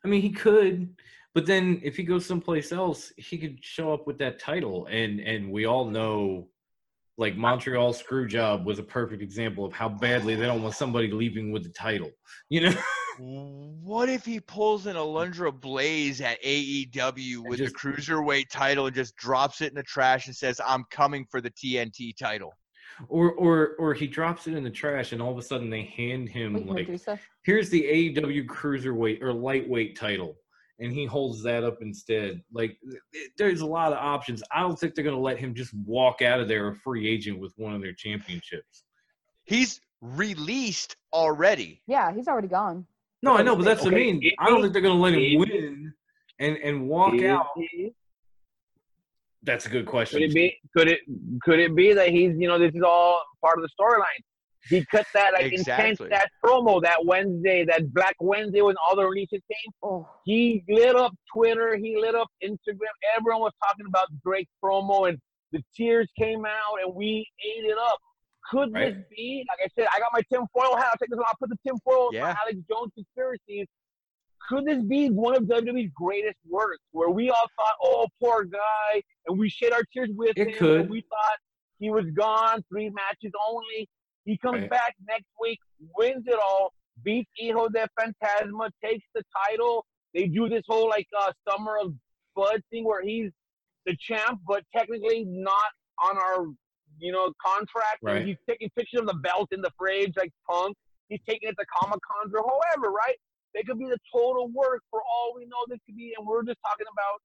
I 0.03 0.07
mean, 0.07 0.22
he 0.22 0.32
could, 0.32 0.95
but 1.34 1.45
then 1.45 1.80
if 1.84 1.95
he 1.95 2.03
goes 2.03 2.26
someplace 2.26 2.72
else, 2.72 3.11
he 3.18 3.38
could 3.38 3.64
show 3.64 3.93
up 3.93 4.05
with 4.07 4.18
that 4.20 4.39
title, 4.39 4.88
and 4.89 5.20
and 5.20 5.51
we 5.51 5.66
all 5.66 5.86
know, 5.86 6.47
like 7.18 7.38
Montreal 7.38 7.93
Screwjob 7.93 8.66
was 8.66 8.80
a 8.80 8.84
perfect 8.84 9.22
example 9.22 9.66
of 9.66 9.74
how 9.74 9.89
badly 9.89 10.36
they 10.36 10.45
don't 10.45 10.61
want 10.61 10.76
somebody 10.76 11.11
leaving 11.11 11.51
with 11.51 11.64
the 11.64 11.70
title. 11.70 12.11
You 12.49 12.61
know, 12.61 12.76
What 13.20 14.09
if 14.09 14.26
he 14.26 14.39
pulls 14.39 14.86
an 14.86 14.95
Alundra 14.95 15.51
Blaze 15.57 16.22
at 16.22 16.41
AEW 16.43 17.43
with 17.47 17.59
just- 17.59 17.74
the 17.74 17.80
cruiserweight 17.80 18.49
title 18.49 18.88
and 18.88 18.95
just 18.95 19.16
drops 19.16 19.61
it 19.61 19.70
in 19.70 19.76
the 19.76 19.84
trash 19.84 20.28
and 20.28 20.36
says, 20.36 20.59
"I'm 20.66 20.84
coming 20.89 21.26
for 21.30 21.41
the 21.41 21.51
TNT 21.51 22.14
title"? 22.14 22.53
or 23.09 23.32
or 23.32 23.76
or 23.80 23.93
he 23.95 24.05
drops 24.05 24.45
it 24.47 24.53
in 24.53 24.64
the 24.64 24.70
trash, 24.70 25.14
and 25.14 25.22
all 25.22 25.32
of 25.32 25.38
a 25.38 25.41
sudden 25.41 25.68
they 25.70 25.82
hand 25.84 26.30
him 26.30 26.53
Wait, 26.53 26.66
like 26.68 26.88
Medusa. 26.88 27.20
here's 27.43 27.70
the 27.72 27.84
AEW 27.84 28.45
cruiserweight 28.45 29.20
or 29.24 29.34
lightweight 29.34 29.97
title, 29.97 30.38
and 30.80 30.93
he 30.93 31.03
holds 31.05 31.41
that 31.41 31.64
up 31.64 31.82
instead. 31.82 32.43
Like, 32.51 32.78
there's 33.36 33.61
a 33.61 33.66
lot 33.66 33.93
of 33.93 33.97
options. 33.97 34.43
I 34.51 34.61
don't 34.61 34.78
think 34.80 34.93
they're 34.93 35.03
gonna 35.03 35.20
let 35.20 35.39
him 35.39 35.55
just 35.55 35.74
walk 35.74 36.22
out 36.22 36.39
of 36.39 36.47
there 36.47 36.68
a 36.68 36.76
free 36.76 37.09
agent 37.09 37.39
with 37.39 37.53
one 37.57 37.74
of 37.74 37.82
their 37.82 37.93
championships. 37.93 38.84
He's 39.43 39.82
released 40.01 40.95
already. 41.11 41.82
Yeah, 41.88 42.14
he's 42.14 42.28
already 42.28 42.47
gone. 42.47 42.86
No, 43.24 43.38
I 43.38 43.41
know, 43.41 43.55
but 43.55 43.63
that's 43.63 43.82
what 43.84 43.93
I 43.93 43.97
Okay, 43.97 44.11
mean. 44.11 44.19
it- 44.24 44.34
I 44.38 44.49
don't 44.49 44.61
think 44.61 44.74
they're 44.74 44.82
gonna 44.82 44.99
let 44.99 45.13
him 45.13 45.39
win 45.39 45.93
and 46.39 46.57
and 46.57 46.88
walk 46.89 47.13
Is 47.15 47.24
out. 47.24 47.47
he- 47.55 47.93
That's 49.43 49.65
a 49.65 49.69
good 49.69 49.86
question. 49.86 50.19
Could 50.19 50.30
it 50.30 50.34
be? 50.34 50.59
Could 50.76 50.88
it? 50.89 50.99
Could 51.41 51.59
it 51.59 51.74
be 51.76 51.93
that 51.93 52.09
he's? 52.09 52.36
You 52.38 52.47
know, 52.49 52.59
this 52.59 52.76
is 52.76 52.82
all 52.84 53.21
part 53.41 53.57
of 53.57 53.63
the 53.63 53.69
storyline. 53.82 54.21
He 54.69 54.86
cut 54.86 55.05
that 55.13 55.34
like 55.34 55.51
Exactly. 55.51 55.89
intense 55.89 55.99
that 56.09 56.30
promo 56.43 56.82
that 56.82 57.05
Wednesday, 57.05 57.65
that 57.65 57.93
Black 57.93 58.15
Wednesday 58.21 58.61
when 58.61 58.76
all 58.86 58.95
the 58.95 59.05
releases 59.05 59.41
came. 59.51 59.74
Oh, 59.84 60.07
He 60.26 60.63
lit 60.69 60.95
up 60.95 61.13
Twitter. 61.34 61.76
He 61.76 61.97
lit 61.97 62.15
up 62.15 62.30
Instagram. 62.43 62.93
Everyone 63.17 63.41
was 63.41 63.53
talking 63.65 63.86
about 63.88 64.07
Drake's 64.26 64.51
promo, 64.63 65.07
and 65.09 65.17
the 65.51 65.61
tears 65.76 66.09
came 66.17 66.45
out, 66.45 66.76
and 66.82 66.93
we 66.95 67.26
ate 67.45 67.65
it 67.65 67.78
up. 67.78 67.99
Could 68.53 68.73
this 68.73 68.95
be? 69.09 69.45
Like 69.49 69.59
I 69.65 69.69
said, 69.81 69.87
I 69.93 69.99
got 69.99 70.11
my 70.13 70.21
tinfoil 70.31 70.77
hat. 70.77 70.87
I'll 70.91 70.97
take 70.99 71.09
this 71.09 71.17
one. 71.17 71.25
I'll 71.27 71.35
put 71.39 71.49
the 71.49 71.57
tinfoil 71.67 72.09
Yeah. 72.13 72.33
for 72.33 72.39
Alex 72.41 72.57
Jones 72.69 72.91
conspiracies. 72.95 73.67
Could 74.49 74.65
this 74.65 74.83
be 74.83 75.09
one 75.09 75.35
of 75.35 75.43
WWE's 75.43 75.91
greatest 75.95 76.37
works, 76.49 76.83
where 76.91 77.09
we 77.09 77.29
all 77.29 77.49
thought, 77.55 77.75
"Oh, 77.81 78.07
poor 78.21 78.43
guy," 78.43 79.01
and 79.25 79.39
we 79.39 79.49
shed 79.49 79.71
our 79.73 79.83
tears 79.93 80.09
with 80.13 80.37
It 80.37 80.49
him? 80.49 80.53
could. 80.57 80.81
And 80.81 80.89
we 80.89 81.01
thought 81.01 81.37
he 81.79 81.89
was 81.89 82.05
gone, 82.11 82.61
three 82.69 82.89
matches 82.89 83.31
only. 83.47 83.89
He 84.25 84.37
comes 84.37 84.61
Right. 84.61 84.69
back 84.69 84.95
next 85.07 85.27
week, 85.39 85.59
wins 85.97 86.27
it 86.27 86.37
all, 86.39 86.73
beats 87.03 87.29
Hijo 87.39 87.69
de 87.69 87.87
Fantasma, 87.99 88.69
takes 88.83 89.05
the 89.13 89.23
title. 89.47 89.85
They 90.13 90.27
do 90.27 90.47
this 90.49 90.63
whole 90.67 90.87
like 90.89 91.07
uh, 91.17 91.31
Summer 91.49 91.77
of 91.77 91.93
Bud 92.35 92.61
thing 92.69 92.83
where 92.83 93.01
he's 93.01 93.31
the 93.85 93.95
champ, 93.97 94.41
but 94.45 94.63
technically 94.75 95.23
not 95.25 95.71
on 95.99 96.17
our 96.17 96.47
you 97.03 97.11
know 97.11 97.31
contract. 97.45 97.99
And 98.01 98.15
Right. 98.15 98.25
He's 98.25 98.37
taking 98.47 98.69
pictures 98.75 99.01
of 99.01 99.07
the 99.07 99.15
belt 99.15 99.49
in 99.51 99.61
the 99.61 99.71
fridge 99.77 100.13
like 100.17 100.31
Punk. 100.49 100.75
He's 101.09 101.19
taking 101.27 101.49
it 101.49 101.55
to 101.59 101.65
Comic 101.79 101.99
Cons 102.01 102.33
or 102.33 102.41
however, 102.41 102.91
right? 102.91 103.17
They 103.53 103.61
could 103.61 103.77
be 103.77 103.85
the 103.85 103.99
total 104.11 104.49
work 104.49 104.81
for 104.89 105.01
all 105.01 105.33
we 105.35 105.45
know. 105.45 105.61
This 105.67 105.79
could 105.85 105.95
be, 105.95 106.13
and 106.17 106.25
we're 106.25 106.43
just 106.43 106.57
talking 106.65 106.87
about, 106.91 107.21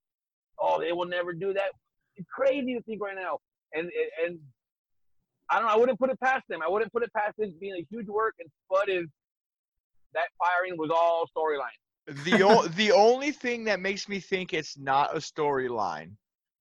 oh, 0.59 0.79
they 0.79 0.91
will 0.91 1.07
never 1.07 1.33
do 1.33 1.53
that. 1.53 1.71
It's 2.17 2.27
crazy 2.29 2.75
to 2.75 2.81
think 2.83 3.01
right 3.01 3.15
now, 3.15 3.39
and 3.73 3.89
and 4.23 4.37
I 5.49 5.55
don't 5.55 5.67
know. 5.67 5.73
I 5.73 5.77
wouldn't 5.77 5.97
put 5.97 6.11
it 6.11 6.19
past 6.19 6.43
them. 6.49 6.59
I 6.61 6.69
wouldn't 6.69 6.91
put 6.91 7.03
it 7.03 7.11
past 7.13 7.33
this 7.37 7.49
being 7.59 7.73
a 7.73 7.85
huge 7.89 8.07
work. 8.07 8.35
And 8.39 8.49
Spud 8.65 8.89
is 8.89 9.05
that 10.13 10.27
firing 10.37 10.77
was 10.77 10.91
all 10.93 11.25
storyline. 11.35 12.23
the 12.25 12.43
o- 12.43 12.67
the 12.81 12.91
only 12.91 13.31
thing 13.31 13.63
that 13.63 13.79
makes 13.79 14.09
me 14.09 14.19
think 14.19 14.53
it's 14.53 14.77
not 14.77 15.15
a 15.15 15.19
storyline 15.19 16.11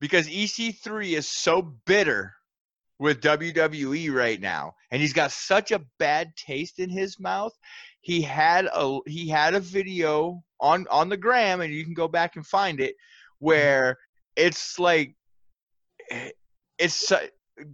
because 0.01 0.29
EC3 0.29 1.17
is 1.19 1.29
so 1.29 1.63
bitter 1.85 2.35
with 2.99 3.21
WWE 3.21 4.13
right 4.13 4.41
now 4.41 4.75
and 4.91 5.01
he's 5.01 5.13
got 5.13 5.31
such 5.33 5.71
a 5.71 5.81
bad 5.99 6.33
taste 6.37 6.79
in 6.79 6.91
his 6.91 7.19
mouth 7.21 7.53
he 8.01 8.21
had 8.23 8.69
a 8.73 8.99
he 9.07 9.29
had 9.29 9.55
a 9.55 9.61
video 9.61 10.43
on 10.61 10.87
on 10.91 11.09
the 11.09 11.17
gram 11.17 11.61
and 11.61 11.73
you 11.73 11.85
can 11.85 11.95
go 11.95 12.09
back 12.09 12.37
and 12.37 12.47
find 12.47 12.81
it 12.81 12.95
where 13.39 13.97
it's 14.37 14.79
like 14.79 15.15
eh, 16.11 16.31
it's 16.79 17.13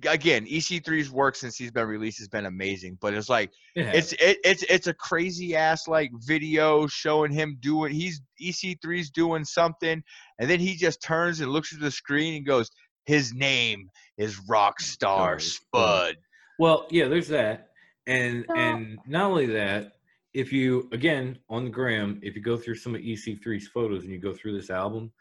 again 0.06 0.46
EC3's 0.46 1.10
work 1.10 1.36
since 1.36 1.56
he's 1.56 1.70
been 1.70 1.86
released 1.86 2.18
has 2.18 2.28
been 2.28 2.46
amazing 2.46 2.96
but 3.00 3.12
it's 3.12 3.28
like 3.28 3.50
Yeah. 3.74 3.92
it's 3.92 4.12
it, 4.14 4.38
it's 4.44 4.62
it's 4.64 4.86
a 4.86 4.94
crazy 4.94 5.54
ass 5.54 5.86
like 5.88 6.10
video 6.26 6.86
showing 6.86 7.30
him 7.30 7.58
doing 7.60 7.92
he's 7.92 8.22
EC3's 8.40 9.10
doing 9.10 9.44
something 9.44 10.02
and 10.38 10.50
then 10.50 10.58
he 10.58 10.74
just 10.74 11.02
turns 11.02 11.40
and 11.40 11.52
looks 11.52 11.74
at 11.74 11.80
the 11.80 11.90
screen 11.90 12.36
and 12.36 12.46
goes 12.46 12.70
his 13.06 13.32
name 13.34 13.90
is 14.16 14.40
Rockstar 14.48 15.40
Spud. 15.40 15.42
Spud. 15.42 16.16
Well, 16.58 16.86
yeah, 16.90 17.08
there's 17.08 17.28
that, 17.28 17.70
and 18.06 18.44
So- 18.48 18.54
and 18.56 18.98
not 19.06 19.30
only 19.30 19.46
that, 19.46 19.92
if 20.32 20.52
you 20.52 20.88
again 20.92 21.38
on 21.48 21.64
the 21.64 21.70
gram, 21.70 22.20
if 22.22 22.34
you 22.34 22.42
go 22.42 22.56
through 22.56 22.76
some 22.76 22.94
of 22.94 23.00
EC3's 23.00 23.68
photos 23.68 24.02
and 24.04 24.12
you 24.12 24.18
go 24.18 24.32
through 24.32 24.56
this 24.56 24.70
album, 24.70 25.12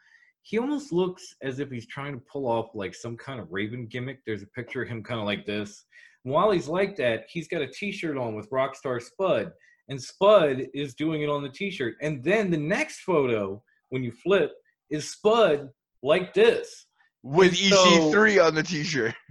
he 0.42 0.58
almost 0.58 0.92
looks 0.92 1.34
as 1.42 1.58
if 1.58 1.70
he's 1.70 1.86
trying 1.86 2.12
to 2.12 2.20
pull 2.30 2.46
off 2.46 2.74
like 2.74 2.94
some 2.94 3.16
kind 3.16 3.40
of 3.40 3.50
Raven 3.50 3.86
gimmick. 3.86 4.20
There's 4.26 4.42
a 4.42 4.46
picture 4.48 4.82
of 4.82 4.88
him 4.88 5.02
kind 5.02 5.18
of 5.20 5.26
like 5.26 5.46
this. 5.46 5.86
And 6.24 6.32
while 6.34 6.50
he's 6.50 6.68
like 6.68 6.96
that, 6.96 7.26
he's 7.28 7.48
got 7.48 7.62
a 7.62 7.66
T-shirt 7.66 8.16
on 8.16 8.34
with 8.34 8.50
Rockstar 8.50 9.00
Spud, 9.00 9.52
and 9.88 10.00
Spud 10.02 10.66
is 10.74 10.94
doing 10.94 11.22
it 11.22 11.28
on 11.28 11.42
the 11.42 11.48
T-shirt. 11.48 11.96
And 12.02 12.22
then 12.22 12.50
the 12.50 12.56
next 12.58 13.00
photo, 13.00 13.62
when 13.90 14.02
you 14.02 14.10
flip, 14.12 14.52
is 14.90 15.10
Spud 15.12 15.70
like 16.02 16.34
this. 16.34 16.83
With 17.24 17.54
EC3 17.54 18.46
on 18.46 18.54
the 18.54 18.62
t-shirt. 18.62 19.14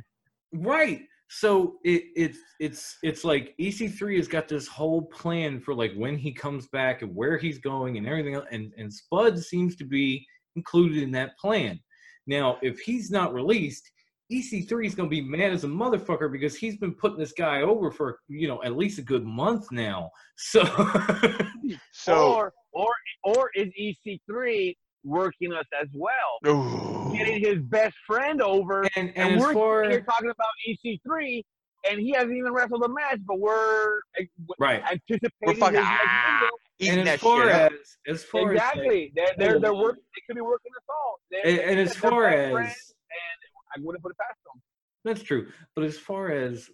Right. 0.55 1.01
So 1.29 1.77
it, 1.83 2.03
it's 2.15 2.37
it's 2.59 2.97
it's 3.01 3.23
like 3.23 3.55
EC3 3.59 4.17
has 4.17 4.27
got 4.27 4.47
this 4.47 4.67
whole 4.67 5.01
plan 5.01 5.59
for 5.59 5.73
like 5.73 5.91
when 5.95 6.15
he 6.15 6.31
comes 6.31 6.67
back 6.67 7.01
and 7.01 7.15
where 7.15 7.39
he's 7.39 7.57
going 7.57 7.97
and 7.97 8.05
everything 8.05 8.35
else, 8.35 8.45
and 8.51 8.71
and 8.77 8.93
Spud 8.93 9.39
seems 9.39 9.75
to 9.77 9.83
be 9.83 10.23
included 10.55 11.01
in 11.01 11.09
that 11.13 11.35
plan. 11.39 11.79
Now, 12.27 12.59
if 12.61 12.79
he's 12.81 13.09
not 13.09 13.33
released, 13.33 13.91
EC3 14.31 14.85
is 14.85 14.93
going 14.93 15.09
to 15.09 15.15
be 15.15 15.21
mad 15.21 15.51
as 15.51 15.63
a 15.63 15.67
motherfucker 15.67 16.31
because 16.31 16.55
he's 16.55 16.77
been 16.77 16.93
putting 16.93 17.17
this 17.17 17.33
guy 17.33 17.63
over 17.63 17.89
for 17.89 18.19
you 18.27 18.47
know 18.47 18.61
at 18.63 18.77
least 18.77 18.99
a 18.99 19.03
good 19.03 19.25
month 19.25 19.71
now. 19.71 20.11
So 20.37 20.63
So 21.93 22.33
or 22.33 22.53
or 22.73 22.93
or 23.23 23.49
is 23.55 23.69
EC3 23.79 24.75
working 25.03 25.53
us 25.53 25.65
as 25.81 25.87
well, 25.93 26.11
Ooh. 26.47 27.13
getting 27.15 27.39
his 27.43 27.59
best 27.63 27.95
friend 28.07 28.41
over, 28.41 28.83
and 28.95 29.09
and, 29.15 29.33
and 29.33 29.41
we're 29.41 29.53
far 29.53 29.83
here 29.89 30.01
talking 30.01 30.29
about 30.29 30.47
EC3, 30.67 31.41
and 31.89 31.99
he 31.99 32.11
hasn't 32.11 32.35
even 32.35 32.53
wrestled 32.53 32.83
a 32.83 32.89
match, 32.89 33.19
but 33.25 33.39
we're 33.39 33.97
uh, 34.19 34.23
right, 34.59 34.81
anticipating 34.89 35.29
We're 35.41 35.53
fucking 35.55 35.75
his 35.79 35.85
next 35.85 36.05
ah, 36.07 36.39
video. 36.39 36.49
eating 36.79 36.99
and 36.99 37.07
that 37.07 37.13
as 37.15 37.19
far 37.19 37.41
shit 37.43 37.51
as 37.51 37.61
up. 37.61 37.71
as 38.07 38.23
far 38.23 38.51
as 38.51 38.55
Exactly, 38.55 39.11
they're 39.15 39.25
they're, 39.37 39.59
they're 39.59 39.71
Oh. 39.73 39.81
work, 39.81 39.95
they 40.15 40.21
could 40.27 40.35
be 40.35 40.41
working 40.41 40.71
us 40.77 40.83
all. 40.89 41.19
They're, 41.31 41.41
and, 41.45 41.59
and 41.59 41.79
as 41.79 41.93
they're 41.93 42.09
far 42.11 42.27
as 42.27 42.57
and 42.57 43.39
I 43.75 43.79
wouldn't 43.81 44.03
put 44.03 44.11
it 44.11 44.17
past 44.17 44.37
them. 44.45 44.61
That's 45.03 45.21
true. 45.23 45.47
But 45.75 45.83
as 45.85 45.97
far 45.97 46.31
as 46.31 46.69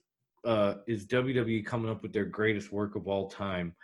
uh, 0.46 0.76
is 0.88 1.06
WWE 1.06 1.66
coming 1.66 1.90
up 1.92 2.02
with 2.02 2.14
their 2.14 2.26
greatest 2.26 2.72
work 2.72 2.96
of 2.96 3.08
all 3.08 3.30
time? 3.30 3.76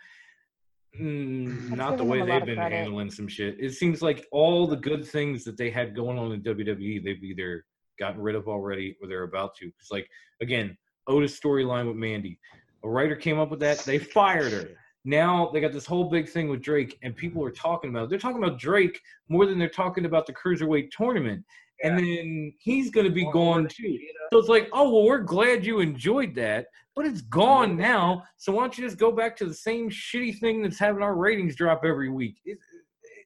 Mm, 1.00 1.76
not 1.76 1.96
the 1.96 2.04
way 2.04 2.18
they've 2.20 2.44
been 2.44 2.56
credit. 2.56 2.76
handling 2.76 3.10
some 3.10 3.28
shit. 3.28 3.56
It 3.58 3.72
seems 3.72 4.02
like 4.02 4.26
all 4.32 4.66
the 4.66 4.76
good 4.76 5.06
things 5.06 5.44
that 5.44 5.56
they 5.56 5.70
had 5.70 5.94
going 5.94 6.18
on 6.18 6.32
in 6.32 6.42
WWE, 6.42 7.04
they've 7.04 7.22
either 7.22 7.64
gotten 7.98 8.20
rid 8.20 8.34
of 8.34 8.48
already 8.48 8.96
or 9.00 9.08
they're 9.08 9.24
about 9.24 9.54
to. 9.56 9.70
It's 9.80 9.90
like 9.90 10.08
again, 10.40 10.76
Otis 11.06 11.38
storyline 11.38 11.86
with 11.86 11.96
Mandy. 11.96 12.38
A 12.84 12.88
writer 12.88 13.16
came 13.16 13.38
up 13.38 13.50
with 13.50 13.60
that, 13.60 13.78
they 13.80 13.98
fired 13.98 14.52
her. 14.52 14.68
Now 15.04 15.50
they 15.52 15.60
got 15.60 15.72
this 15.72 15.86
whole 15.86 16.10
big 16.10 16.28
thing 16.28 16.48
with 16.48 16.62
Drake, 16.62 16.98
and 17.02 17.14
people 17.14 17.44
are 17.44 17.50
talking 17.50 17.90
about. 17.90 18.04
it. 18.04 18.10
They're 18.10 18.18
talking 18.18 18.42
about 18.42 18.58
Drake 18.58 19.00
more 19.28 19.46
than 19.46 19.58
they're 19.58 19.68
talking 19.68 20.04
about 20.04 20.26
the 20.26 20.34
cruiserweight 20.34 20.90
tournament, 20.90 21.44
and 21.82 21.98
then 21.98 22.52
he's 22.58 22.90
going 22.90 23.06
to 23.06 23.12
be 23.12 23.30
gone 23.32 23.68
too. 23.68 23.98
So 24.32 24.38
it's 24.38 24.48
like, 24.48 24.68
oh 24.72 24.90
well, 24.90 25.04
we're 25.04 25.18
glad 25.18 25.64
you 25.64 25.80
enjoyed 25.80 26.34
that, 26.36 26.66
but 26.94 27.06
it's 27.06 27.20
gone 27.22 27.76
now. 27.76 28.24
So 28.36 28.52
why 28.52 28.62
don't 28.62 28.76
you 28.78 28.84
just 28.84 28.98
go 28.98 29.12
back 29.12 29.36
to 29.38 29.46
the 29.46 29.54
same 29.54 29.90
shitty 29.90 30.38
thing 30.38 30.62
that's 30.62 30.78
having 30.78 31.02
our 31.02 31.14
ratings 31.14 31.56
drop 31.56 31.82
every 31.84 32.10
week? 32.10 32.36
It, 32.44 32.58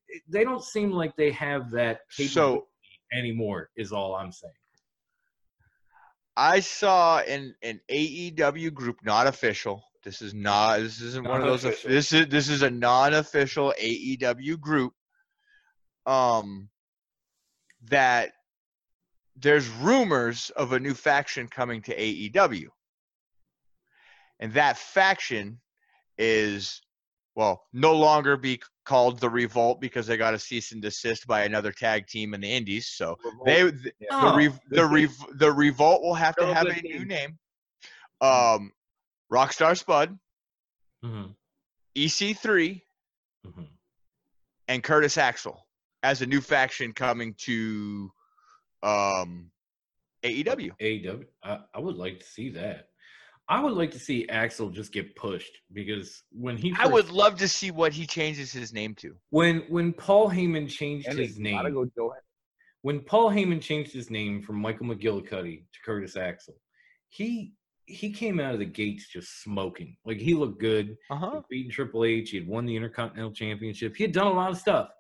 it, 0.08 0.22
they 0.28 0.44
don't 0.44 0.64
seem 0.64 0.90
like 0.90 1.14
they 1.16 1.30
have 1.32 1.70
that 1.70 2.00
So 2.10 2.66
anymore. 3.12 3.70
Is 3.76 3.92
all 3.92 4.14
I'm 4.14 4.32
saying. 4.32 4.52
I 6.36 6.60
saw 6.60 7.18
an 7.20 7.54
an 7.62 7.80
AEW 7.90 8.72
group, 8.72 8.98
not 9.04 9.26
official. 9.26 9.84
This 10.02 10.22
is 10.22 10.32
not. 10.32 10.80
This 10.80 11.00
isn't 11.00 11.26
one 11.26 11.42
of 11.42 11.46
those. 11.46 11.62
This 11.82 12.12
is 12.12 12.28
this 12.28 12.48
is 12.48 12.62
a 12.62 12.70
non-official 12.70 13.74
AEW 13.78 14.58
group. 14.58 14.94
Um, 16.06 16.70
that 17.88 18.32
there's 19.40 19.68
rumors 19.68 20.50
of 20.56 20.72
a 20.72 20.80
new 20.80 20.94
faction 20.94 21.48
coming 21.48 21.82
to 21.82 21.96
AEW, 21.96 22.66
and 24.38 24.52
that 24.54 24.76
faction 24.78 25.60
is 26.18 26.80
well 27.36 27.62
no 27.72 27.94
longer 27.94 28.36
be 28.36 28.60
called 28.84 29.18
the 29.20 29.30
Revolt 29.30 29.80
because 29.80 30.06
they 30.06 30.16
got 30.16 30.34
a 30.34 30.38
cease 30.38 30.72
and 30.72 30.82
desist 30.82 31.26
by 31.26 31.44
another 31.44 31.72
tag 31.72 32.06
team 32.06 32.34
in 32.34 32.40
the 32.40 32.50
Indies. 32.52 32.88
So 32.88 33.16
they 33.44 33.62
the, 33.70 33.92
Oh, 34.10 34.36
rev- 34.36 34.60
the, 34.68 34.76
good 34.86 34.92
rev- 34.92 35.26
the 35.38 35.52
revolt 35.52 36.02
will 36.02 36.14
have 36.14 36.34
to 36.36 36.42
Still 36.42 36.50
a 36.52 36.54
have 36.54 36.66
a 36.66 36.82
new 36.82 37.04
name. 37.04 37.38
Um, 38.20 38.72
Rockstar 39.32 39.78
Spud, 39.78 40.18
Mhm, 41.04 41.34
EC3, 41.96 42.82
mhm. 43.46 43.68
and 44.68 44.82
Curtis 44.82 45.16
Axel 45.16 45.66
as 46.02 46.20
a 46.20 46.26
new 46.26 46.40
faction 46.40 46.92
coming 46.92 47.34
to 47.38 48.10
um, 48.82 49.50
AEW. 50.24 50.70
AEW. 50.80 51.24
I, 51.42 51.58
I 51.74 51.80
would 51.80 51.96
like 51.96 52.20
to 52.20 52.26
see 52.26 52.50
that. 52.50 52.88
I 53.48 53.60
would 53.60 53.72
like 53.72 53.90
to 53.92 53.98
see 53.98 54.28
Axel 54.28 54.70
just 54.70 54.92
get 54.92 55.16
pushed 55.16 55.58
because 55.72 56.22
when 56.30 56.56
he 56.56 56.72
I 56.78 56.86
would 56.86 57.10
love 57.10 57.36
to 57.38 57.48
see 57.48 57.72
what 57.72 57.92
he 57.92 58.06
changes 58.06 58.52
his 58.52 58.72
name 58.72 58.94
to. 58.96 59.16
when 59.30 59.64
when 59.68 59.92
Paul 59.92 60.30
Heyman 60.30 60.68
changed 60.68 61.08
And 61.08 61.18
his 61.18 61.36
name 61.36 61.60
go 61.74 62.14
when 62.82 63.00
Paul 63.00 63.30
Heyman 63.30 63.60
changed 63.60 63.92
his 63.92 64.08
name 64.08 64.40
from 64.40 64.56
Michael 64.56 64.86
McGillicutty 64.86 65.64
to 65.72 65.78
Curtis 65.84 66.16
Axel, 66.16 66.54
he 67.08 67.54
he 67.86 68.12
came 68.12 68.38
out 68.38 68.52
of 68.52 68.60
the 68.60 68.66
gates 68.66 69.08
just 69.08 69.42
smoking. 69.42 69.96
Like 70.04 70.18
he 70.18 70.34
looked 70.34 70.60
good. 70.60 70.96
Uh 71.10 71.16
huh. 71.16 71.30
He'd 71.34 71.48
beaten 71.50 71.72
Triple 71.72 72.04
H. 72.04 72.30
He 72.30 72.38
had 72.38 72.46
won 72.46 72.66
the 72.66 72.76
Intercontinental 72.76 73.32
Championship. 73.32 73.96
He 73.96 74.04
had 74.04 74.12
done 74.12 74.28
a 74.28 74.32
lot 74.32 74.52
of 74.52 74.58
stuff. 74.58 74.90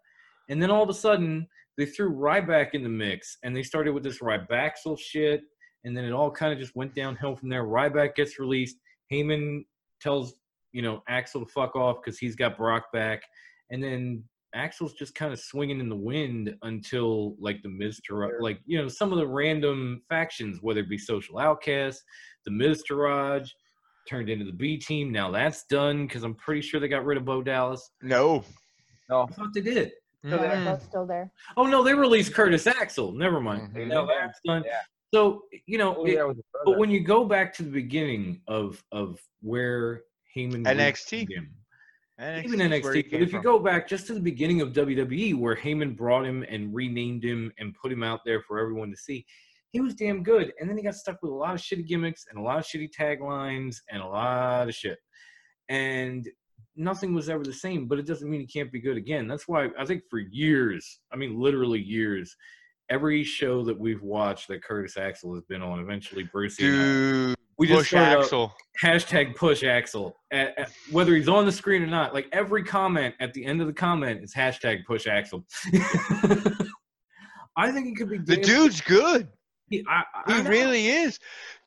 And 0.48 0.60
then 0.60 0.70
all 0.72 0.82
of 0.82 0.88
a 0.88 0.94
sudden, 0.94 1.46
they 1.80 1.86
threw 1.86 2.12
Ryback 2.14 2.74
in 2.74 2.82
the 2.82 2.90
mix, 2.90 3.38
and 3.42 3.56
they 3.56 3.62
started 3.62 3.94
with 3.94 4.02
this 4.02 4.18
Rybaxel 4.18 4.98
shit. 4.98 5.40
And 5.84 5.96
then 5.96 6.04
it 6.04 6.12
all 6.12 6.30
kind 6.30 6.52
of 6.52 6.58
just 6.58 6.76
went 6.76 6.94
downhill 6.94 7.34
from 7.34 7.48
there. 7.48 7.64
Ryback 7.64 8.14
gets 8.14 8.38
released. 8.38 8.76
Heyman 9.10 9.64
tells 10.02 10.34
you 10.72 10.82
know 10.82 11.02
Axel 11.08 11.44
to 11.44 11.50
fuck 11.50 11.74
off 11.76 11.96
because 12.04 12.18
he's 12.18 12.36
got 12.36 12.58
Brock 12.58 12.92
back. 12.92 13.22
And 13.70 13.82
then 13.82 14.22
Axel's 14.54 14.92
just 14.92 15.14
kind 15.14 15.32
of 15.32 15.40
swinging 15.40 15.80
in 15.80 15.88
the 15.88 15.96
wind 15.96 16.54
until 16.62 17.34
like 17.40 17.62
the 17.62 17.70
Miz, 17.70 17.98
Taraj- 18.08 18.40
like 18.40 18.60
you 18.66 18.76
know 18.76 18.88
some 18.88 19.10
of 19.10 19.18
the 19.18 19.26
random 19.26 20.02
factions, 20.10 20.58
whether 20.60 20.80
it 20.80 20.90
be 20.90 20.98
Social 20.98 21.38
Outcasts, 21.38 22.02
the 22.44 22.50
Miztourage, 22.50 23.48
turned 24.06 24.28
into 24.28 24.44
the 24.44 24.52
B 24.52 24.76
team. 24.76 25.10
Now 25.10 25.30
that's 25.30 25.64
done 25.64 26.06
because 26.06 26.24
I'm 26.24 26.34
pretty 26.34 26.60
sure 26.60 26.78
they 26.78 26.88
got 26.88 27.06
rid 27.06 27.16
of 27.16 27.24
Bo 27.24 27.42
Dallas. 27.42 27.90
No. 28.02 28.44
No, 29.08 29.22
I 29.22 29.26
thought 29.32 29.54
they 29.54 29.62
did. 29.62 29.92
Still 30.24 30.38
there. 30.38 30.50
Mm. 30.56 30.64
Both 30.66 30.82
still 30.84 31.06
there. 31.06 31.32
Oh 31.56 31.64
no, 31.66 31.82
they 31.82 31.94
released 31.94 32.34
Curtis 32.34 32.66
Axel. 32.66 33.12
Never 33.12 33.40
mind. 33.40 33.74
Mhm. 33.74 33.86
Now 33.88 34.06
that's. 34.06 34.38
Yeah. 34.44 34.60
So 35.14 35.44
you 35.66 35.78
know, 35.78 35.96
Oh, 35.96 36.04
it- 36.06 36.14
yeah, 36.14 36.24
with 36.24 36.40
but 36.64 36.78
when 36.78 36.90
you 36.90 37.00
go 37.00 37.24
back 37.24 37.54
to 37.54 37.62
the 37.62 37.70
beginning 37.70 38.42
of 38.46 38.82
of 38.92 39.18
where 39.40 40.02
Heyman 40.36 40.64
NXT. 40.66 41.26
him, 41.32 41.50
NXT 42.20 42.44
even 42.44 42.60
he 42.60 42.66
NXT. 42.66 42.82
But 42.82 43.10
came 43.10 43.22
if 43.22 43.32
you 43.32 43.42
go 43.42 43.58
back 43.58 43.88
just 43.88 44.06
to 44.08 44.14
the 44.14 44.20
beginning 44.20 44.60
of 44.60 44.72
WWE, 44.72 45.34
where 45.38 45.56
Heyman 45.56 45.96
brought 45.96 46.24
him 46.26 46.44
and 46.48 46.72
renamed 46.74 47.24
him 47.24 47.50
and 47.58 47.74
put 47.74 47.90
him 47.90 48.02
out 48.02 48.20
there 48.24 48.42
for 48.42 48.58
everyone 48.60 48.90
to 48.90 48.96
see, 48.96 49.24
he 49.72 49.80
was 49.80 49.94
damn 49.94 50.22
good. 50.22 50.52
And 50.60 50.68
then 50.68 50.76
he 50.76 50.82
got 50.84 50.94
stuck 50.96 51.20
with 51.22 51.32
a 51.32 51.34
lot 51.34 51.54
of 51.54 51.60
shitty 51.60 51.86
gimmicks 51.86 52.26
and 52.28 52.38
a 52.38 52.42
lot 52.42 52.58
of 52.58 52.64
shitty 52.66 52.90
taglines 52.96 53.76
and 53.90 54.02
a 54.02 54.06
lot 54.06 54.68
of 54.68 54.74
shit. 54.74 54.98
And 55.68 56.28
nothing 56.76 57.14
was 57.14 57.28
ever 57.28 57.44
the 57.44 57.52
same. 57.52 57.86
But 57.86 57.98
it 57.98 58.06
doesn't 58.06 58.28
mean 58.28 58.40
he 58.40 58.46
can't 58.46 58.70
be 58.72 58.80
good 58.80 58.96
again. 58.96 59.26
That's 59.28 59.46
why 59.48 59.68
I 59.78 59.84
think 59.84 60.02
for 60.10 60.18
years, 60.18 61.00
I 61.12 61.16
mean 61.16 61.38
literally 61.40 61.80
years. 61.80 62.36
Every 62.88 63.22
show 63.22 63.62
that 63.64 63.78
we've 63.78 64.02
watched 64.02 64.48
that 64.48 64.64
Curtis 64.64 64.96
Axel 64.96 65.32
has 65.34 65.44
been 65.44 65.62
on, 65.62 65.78
eventually 65.78 66.24
Brucey, 66.24 66.64
I- 66.64 66.70
Dude, 66.70 67.34
we 67.56 67.68
just 67.68 67.78
push 67.90 67.94
Axel. 67.94 68.52
hashtag 68.82 69.36
push 69.36 69.62
Axel. 69.62 70.16
At, 70.32 70.58
at- 70.58 70.72
whether 70.90 71.14
he's 71.14 71.28
on 71.28 71.46
the 71.46 71.52
screen 71.52 71.82
or 71.82 71.86
not, 71.86 72.14
like 72.14 72.26
every 72.32 72.64
comment 72.64 73.14
at 73.20 73.32
the 73.32 73.44
end 73.44 73.60
of 73.60 73.68
the 73.68 73.72
comment 73.72 74.24
is 74.24 74.34
hashtag 74.34 74.84
push 74.86 75.06
Axel. 75.06 75.44
I 77.56 77.70
think 77.72 77.88
it 77.88 77.96
could 77.96 78.08
be 78.10 78.18
The 78.18 78.36
dude's 78.40 78.80
good. 78.80 79.28
He, 79.68 79.84
I, 79.88 80.02
I 80.26 80.42
He 80.42 80.48
really 80.48 80.88
is. 80.88 81.18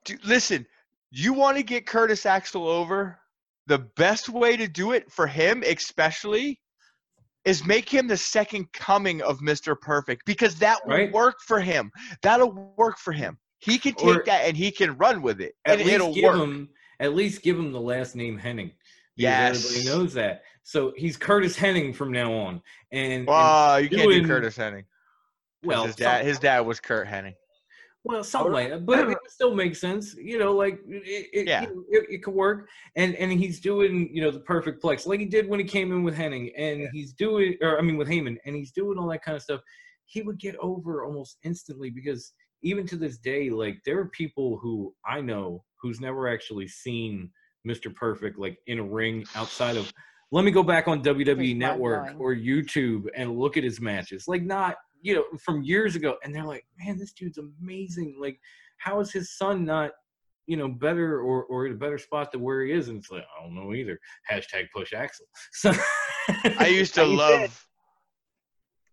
Dude, 0.06 0.24
listen, 0.26 0.66
you 1.12 1.34
want 1.34 1.56
to 1.58 1.64
get 1.64 1.86
Curtis 1.86 2.26
Axel 2.26 2.68
over? 2.68 3.20
The 3.68 3.80
best 3.96 4.30
way 4.30 4.58
to 4.58 4.68
do 4.68 4.92
it 4.92 5.12
for 5.12 5.26
him, 5.28 5.64
especially, 5.66 6.60
is 7.46 7.66
make 7.66 7.90
him 7.90 8.08
the 8.08 8.18
second 8.18 8.72
coming 8.74 9.22
of 9.22 9.40
Mr. 9.40 9.80
Perfect 9.80 10.26
because 10.26 10.56
that 10.60 10.80
will 10.86 10.96
Right. 10.96 11.12
work 11.12 11.36
for 11.46 11.60
him. 11.60 11.92
That'll 12.22 12.52
work 12.78 12.98
for 13.00 13.12
him. 13.14 13.38
He 13.60 13.78
can 13.78 13.94
take 13.96 14.18
Or- 14.18 14.24
that 14.26 14.46
and 14.46 14.56
he 14.58 14.72
can 14.72 14.98
run 14.98 15.22
with 15.22 15.40
it, 15.42 15.56
At 15.66 15.74
and 15.74 15.82
least 15.82 15.94
it'll 15.94 16.14
give 16.14 16.24
work. 16.26 16.36
him. 16.42 16.70
At 17.00 17.14
least 17.16 17.42
give 17.42 17.58
him 17.58 17.72
the 17.72 17.82
last 17.82 18.16
name 18.16 18.40
Hennig. 18.40 18.74
Yes. 19.16 19.66
everybody 19.66 19.86
knows 19.86 20.14
that. 20.14 20.44
So 20.64 20.94
he's 20.98 21.18
Curtis 21.18 21.58
Hennig 21.58 21.96
from 21.96 22.12
now 22.12 22.34
on. 22.34 22.62
And, 22.92 23.14
and 23.14 23.28
Wow, 23.28 23.76
you 23.78 23.90
can't 23.90 24.10
do 24.10 24.26
Curtis 24.26 24.58
Hennig. 24.58 24.86
well, 25.64 25.86
his 25.86 25.96
dad, 25.96 26.26
his 26.26 26.40
dad 26.40 26.62
was 26.62 26.80
Curt 26.80 27.08
Hennig. 27.08 27.36
Well, 28.06 28.24
something 28.24 28.52
like 28.52 28.70
that, 28.70 28.86
but 28.86 29.10
it 29.10 29.18
still 29.30 29.56
makes 29.56 29.80
sense. 29.80 30.14
You 30.16 30.38
know, 30.38 30.54
like 30.54 30.80
it, 30.88 31.30
it, 31.34 31.48
Yeah. 31.48 31.62
you 31.62 31.68
know, 31.68 31.84
it, 31.90 32.06
it 32.10 32.24
could 32.24 32.34
work. 32.34 32.68
And 32.98 33.16
and 33.16 33.32
he's 33.32 33.62
doing 33.62 34.10
you 34.14 34.22
know 34.22 34.32
the 34.32 34.42
perfect 34.42 34.84
plex 34.84 35.06
like 35.06 35.20
he 35.22 35.26
did 35.26 35.48
when 35.48 35.60
he 35.60 35.66
came 35.66 35.92
in 35.94 36.04
with 36.04 36.16
Hennig, 36.16 36.52
and 36.58 36.90
he's 36.92 37.14
doing 37.14 37.56
or 37.62 37.80
I 37.80 37.82
mean 37.82 37.96
with 37.98 38.10
Heyman, 38.10 38.38
and 38.46 38.56
he's 38.56 38.72
doing 38.72 38.98
all 38.98 39.08
that 39.10 39.24
kind 39.24 39.36
of 39.38 39.42
stuff. 39.42 39.62
He 40.06 40.22
would 40.22 40.38
get 40.38 40.56
over 40.58 41.06
almost 41.06 41.38
instantly 41.44 41.90
because 41.90 42.34
even 42.62 42.86
to 42.88 42.98
this 42.98 43.18
day, 43.18 43.50
like 43.50 43.80
there 43.86 44.00
are 44.00 44.08
people 44.10 44.58
who 44.58 44.94
I 45.06 45.22
know 45.22 45.64
who's 45.82 46.02
never 46.02 46.28
actually 46.28 46.68
seen 46.68 47.30
Mr. 47.66 47.94
Perfect 47.94 48.38
like 48.38 48.58
in 48.68 48.80
a 48.80 48.84
ring 48.84 49.26
outside 49.36 49.78
of. 49.78 49.92
Let 50.32 50.44
me 50.44 50.52
go 50.52 50.64
back 50.64 50.88
on 50.88 51.04
WWE 51.04 51.56
Network 51.56 52.16
or 52.20 52.34
YouTube 52.36 53.06
and 53.16 53.38
look 53.38 53.56
at 53.56 53.64
his 53.64 53.80
matches. 53.80 54.28
Like 54.28 54.42
not 54.42 54.78
you 55.04 55.14
know 55.16 55.26
from 55.38 55.62
years 55.62 55.96
ago, 55.96 56.16
and 56.24 56.34
they're 56.34 56.44
like, 56.46 56.66
man, 56.80 56.98
this 56.98 57.14
dude's 57.14 57.38
amazing. 57.38 58.18
Like, 58.20 58.40
how 58.78 59.00
is 59.02 59.12
his 59.12 59.38
son 59.38 59.66
not 59.66 59.92
you 60.48 60.58
know 60.58 60.68
better 60.70 61.20
or 61.22 61.44
or 61.46 61.68
in 61.68 61.74
a 61.74 61.76
better 61.76 61.98
spot 62.00 62.32
than 62.32 62.42
where 62.42 62.64
he 62.64 62.72
is? 62.72 62.88
And 62.90 62.98
it's 63.00 63.12
like 63.12 63.24
I 63.38 63.44
don't 63.44 63.54
know 63.56 63.74
either. 63.76 64.00
Hashtag 64.32 64.68
push 64.76 64.94
Axel. 64.94 65.28
So 65.54 65.72
I 66.58 66.68
used 66.68 66.96
to 66.96 67.04
Like 67.04 67.10
you 67.10 67.20
said, 67.20 67.50
love. 67.50 67.66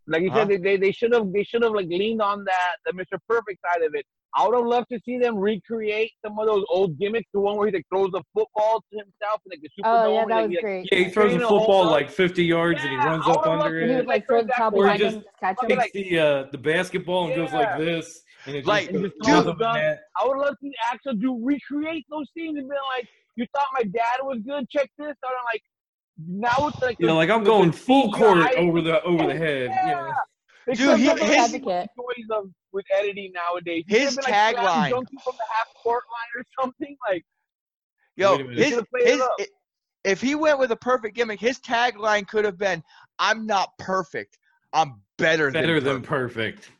Like 0.08 0.22
you 0.22 0.30
Huh? 0.30 0.38
said, 0.40 0.48
they 0.48 0.56
they, 0.58 0.76
they 0.76 0.92
should 0.92 1.12
have 1.14 1.32
they 1.32 1.44
should 1.44 1.62
have 1.62 1.72
like 1.72 1.86
leaned 1.88 2.20
on 2.22 2.44
that 2.44 2.76
the 2.84 2.92
Mr. 2.92 3.18
Perfect 3.28 3.60
side 3.62 3.82
of 3.82 3.94
it. 3.94 4.04
I 4.36 4.46
would 4.46 4.56
have 4.56 4.66
loved 4.66 4.86
to 4.92 5.00
see 5.04 5.18
them 5.18 5.36
recreate 5.36 6.12
some 6.24 6.38
of 6.38 6.46
those 6.46 6.64
old 6.70 6.98
gimmicks. 6.98 7.28
The 7.34 7.40
one 7.40 7.56
where 7.56 7.66
he 7.66 7.72
like 7.72 7.86
throws 7.92 8.10
the 8.12 8.22
football 8.32 8.84
to 8.92 8.98
himself 8.98 9.40
in 9.46 9.50
like 9.50 9.60
the 9.60 9.68
Superdome. 9.82 10.04
Oh 10.06 10.14
yeah, 10.14 10.24
that 10.26 10.42
was 10.42 10.50
he, 10.50 10.56
like, 10.56 10.62
great. 10.62 10.88
yeah, 10.92 10.98
he 10.98 11.04
throws 11.10 11.24
a 11.24 11.28
Training 11.30 11.42
a 11.42 11.46
whole 11.48 11.58
football 11.60 11.84
like 11.90 12.10
50 12.10 12.44
yards 12.44 12.80
and 12.80 12.90
he 12.90 12.96
runs 12.96 13.26
up 13.26 13.44
under 13.46 13.80
it. 13.80 13.88
He 13.90 13.96
would 13.96 14.06
like 14.06 14.26
throw 14.28 14.42
the 14.42 14.52
towel 14.52 14.72
Or 14.74 14.88
he 14.90 14.98
behind 14.98 15.00
him, 15.00 15.10
just 15.12 15.24
just 15.26 15.40
catch 15.40 15.62
him. 15.62 15.68
Takes 15.68 15.78
like- 15.80 15.92
the 15.92 16.18
uh, 16.18 16.44
the 16.52 16.58
basketball 16.58 17.26
and 17.26 17.34
goes 17.34 17.52
like 17.52 17.76
this, 17.78 18.22
and 18.46 18.54
it 18.56 18.66
Like, 18.66 18.90
just 18.90 19.02
dude, 19.02 19.12
goes 19.26 19.46
up 19.48 19.54
in 19.56 19.58
done- 19.58 19.96
I 20.16 20.26
would 20.28 20.38
love 20.38 20.50
to 20.50 20.56
see 20.62 20.72
Axel 20.92 21.14
do 21.14 21.38
recreate 21.44 22.06
those 22.08 22.26
scenes 22.36 22.56
and 22.56 22.68
be 22.68 22.74
like, 22.96 23.08
"You 23.36 23.46
thought 23.54 23.66
my 23.74 23.82
dad 23.82 24.18
was 24.22 24.38
good? 24.46 24.68
Check 24.70 24.88
this 24.96 25.08
out." 25.08 25.32
And 25.32 25.44
like, 25.52 25.62
now 26.28 26.68
it's 26.68 26.80
like 26.80 26.96
You 27.00 27.06
know, 27.08 27.14
the- 27.14 27.18
like 27.18 27.30
I'm 27.30 27.42
going 27.42 27.72
full 27.72 28.12
court 28.12 28.46
over 28.56 28.80
the 28.80 29.02
over 29.02 29.26
the 29.26 29.34
head. 29.34 29.70
Yeah. 29.74 29.90
know? 29.92 30.12
They 30.66 30.74
Dude, 30.74 30.86
could've 30.86 31.18
he- 31.18 31.26
his- 31.26 31.36
advocate 31.36 31.88
of 32.30 32.50
with 32.72 32.84
editing 32.96 33.32
nowadays. 33.32 33.84
He 33.88 33.98
His 33.98 34.16
could've 34.16 34.30
like, 34.30 34.56
tagline- 34.56 34.90
from 34.90 35.04
the 35.24 35.44
half 35.56 35.68
court 35.82 36.04
line 36.10 36.42
or 36.42 36.44
something 36.60 36.96
like. 37.08 37.24
Yo, 38.16 38.36
Wait 38.36 38.50
his, 38.56 38.72
it 38.78 38.86
his, 39.38 39.48
if 40.04 40.20
he 40.20 40.34
went 40.34 40.58
with 40.58 40.72
a 40.72 40.76
perfect 40.76 41.14
gimmick, 41.16 41.40
his 41.40 41.58
tagline 41.58 42.26
could 42.26 42.44
have 42.44 42.58
been, 42.58 42.82
"I'm 43.18 43.46
not 43.46 43.70
perfect. 43.78 44.38
I'm 44.72 45.00
better, 45.16 45.50
Better 45.50 45.80
than 45.80 45.94
than 45.94 46.02
perfect." 46.02 46.70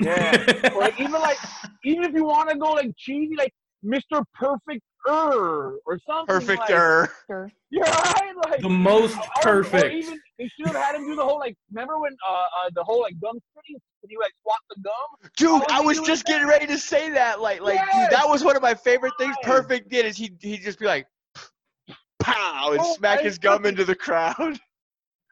perfect. 0.00 0.62
Yeah. 0.62 0.70
or 0.74 0.80
like, 0.80 1.00
even 1.00 1.12
like 1.12 1.38
even 1.84 2.04
if 2.04 2.12
you 2.14 2.24
want 2.24 2.50
to 2.50 2.56
go 2.56 2.72
like 2.72 2.90
cheesy, 2.98 3.36
like 3.36 3.54
Mr. 3.84 4.24
Perfect 4.34 4.82
Er 5.08 5.78
or 5.84 5.98
something. 6.06 6.34
Like, 6.34 6.46
Perfecter. 6.58 7.12
Sure. 7.26 7.50
you're 7.70 7.84
right. 7.84 8.32
Like 8.48 8.60
the 8.60 8.68
most 8.68 9.16
or- 9.16 9.22
or 9.22 9.42
perfect. 9.42 9.94
even 9.94 10.20
they 10.42 10.48
should 10.56 10.66
have 10.74 10.82
had 10.82 10.94
him 10.96 11.06
do 11.06 11.14
the 11.14 11.22
whole 11.24 11.38
like. 11.38 11.56
Remember 11.72 11.98
when 12.00 12.12
uh, 12.28 12.32
uh 12.34 12.70
the 12.74 12.82
whole 12.82 13.00
like 13.00 13.14
gum 13.20 13.38
spitting? 13.52 13.80
When 14.00 14.10
he 14.10 14.16
like 14.16 14.32
swat 14.42 14.56
the 14.70 14.82
gum? 14.82 15.30
Dude, 15.36 15.70
I 15.70 15.80
was 15.80 15.98
doing 15.98 16.06
just 16.08 16.26
that? 16.26 16.32
getting 16.32 16.48
ready 16.48 16.66
to 16.66 16.78
say 16.78 17.10
that. 17.10 17.40
Like, 17.40 17.60
like 17.60 17.78
dude, 17.78 18.10
that 18.10 18.28
was 18.28 18.42
one 18.42 18.56
of 18.56 18.62
my 18.62 18.74
favorite 18.74 19.12
things. 19.18 19.36
Perfect 19.42 19.88
did 19.90 20.04
is 20.06 20.16
he 20.16 20.32
he 20.40 20.58
just 20.58 20.78
be 20.80 20.86
like, 20.86 21.06
pow, 22.20 22.70
and 22.72 22.80
Oh, 22.82 22.94
smack 22.96 23.20
his 23.20 23.38
gum 23.38 23.58
fucking- 23.58 23.68
into 23.70 23.84
the 23.84 23.94
crowd, 23.94 24.58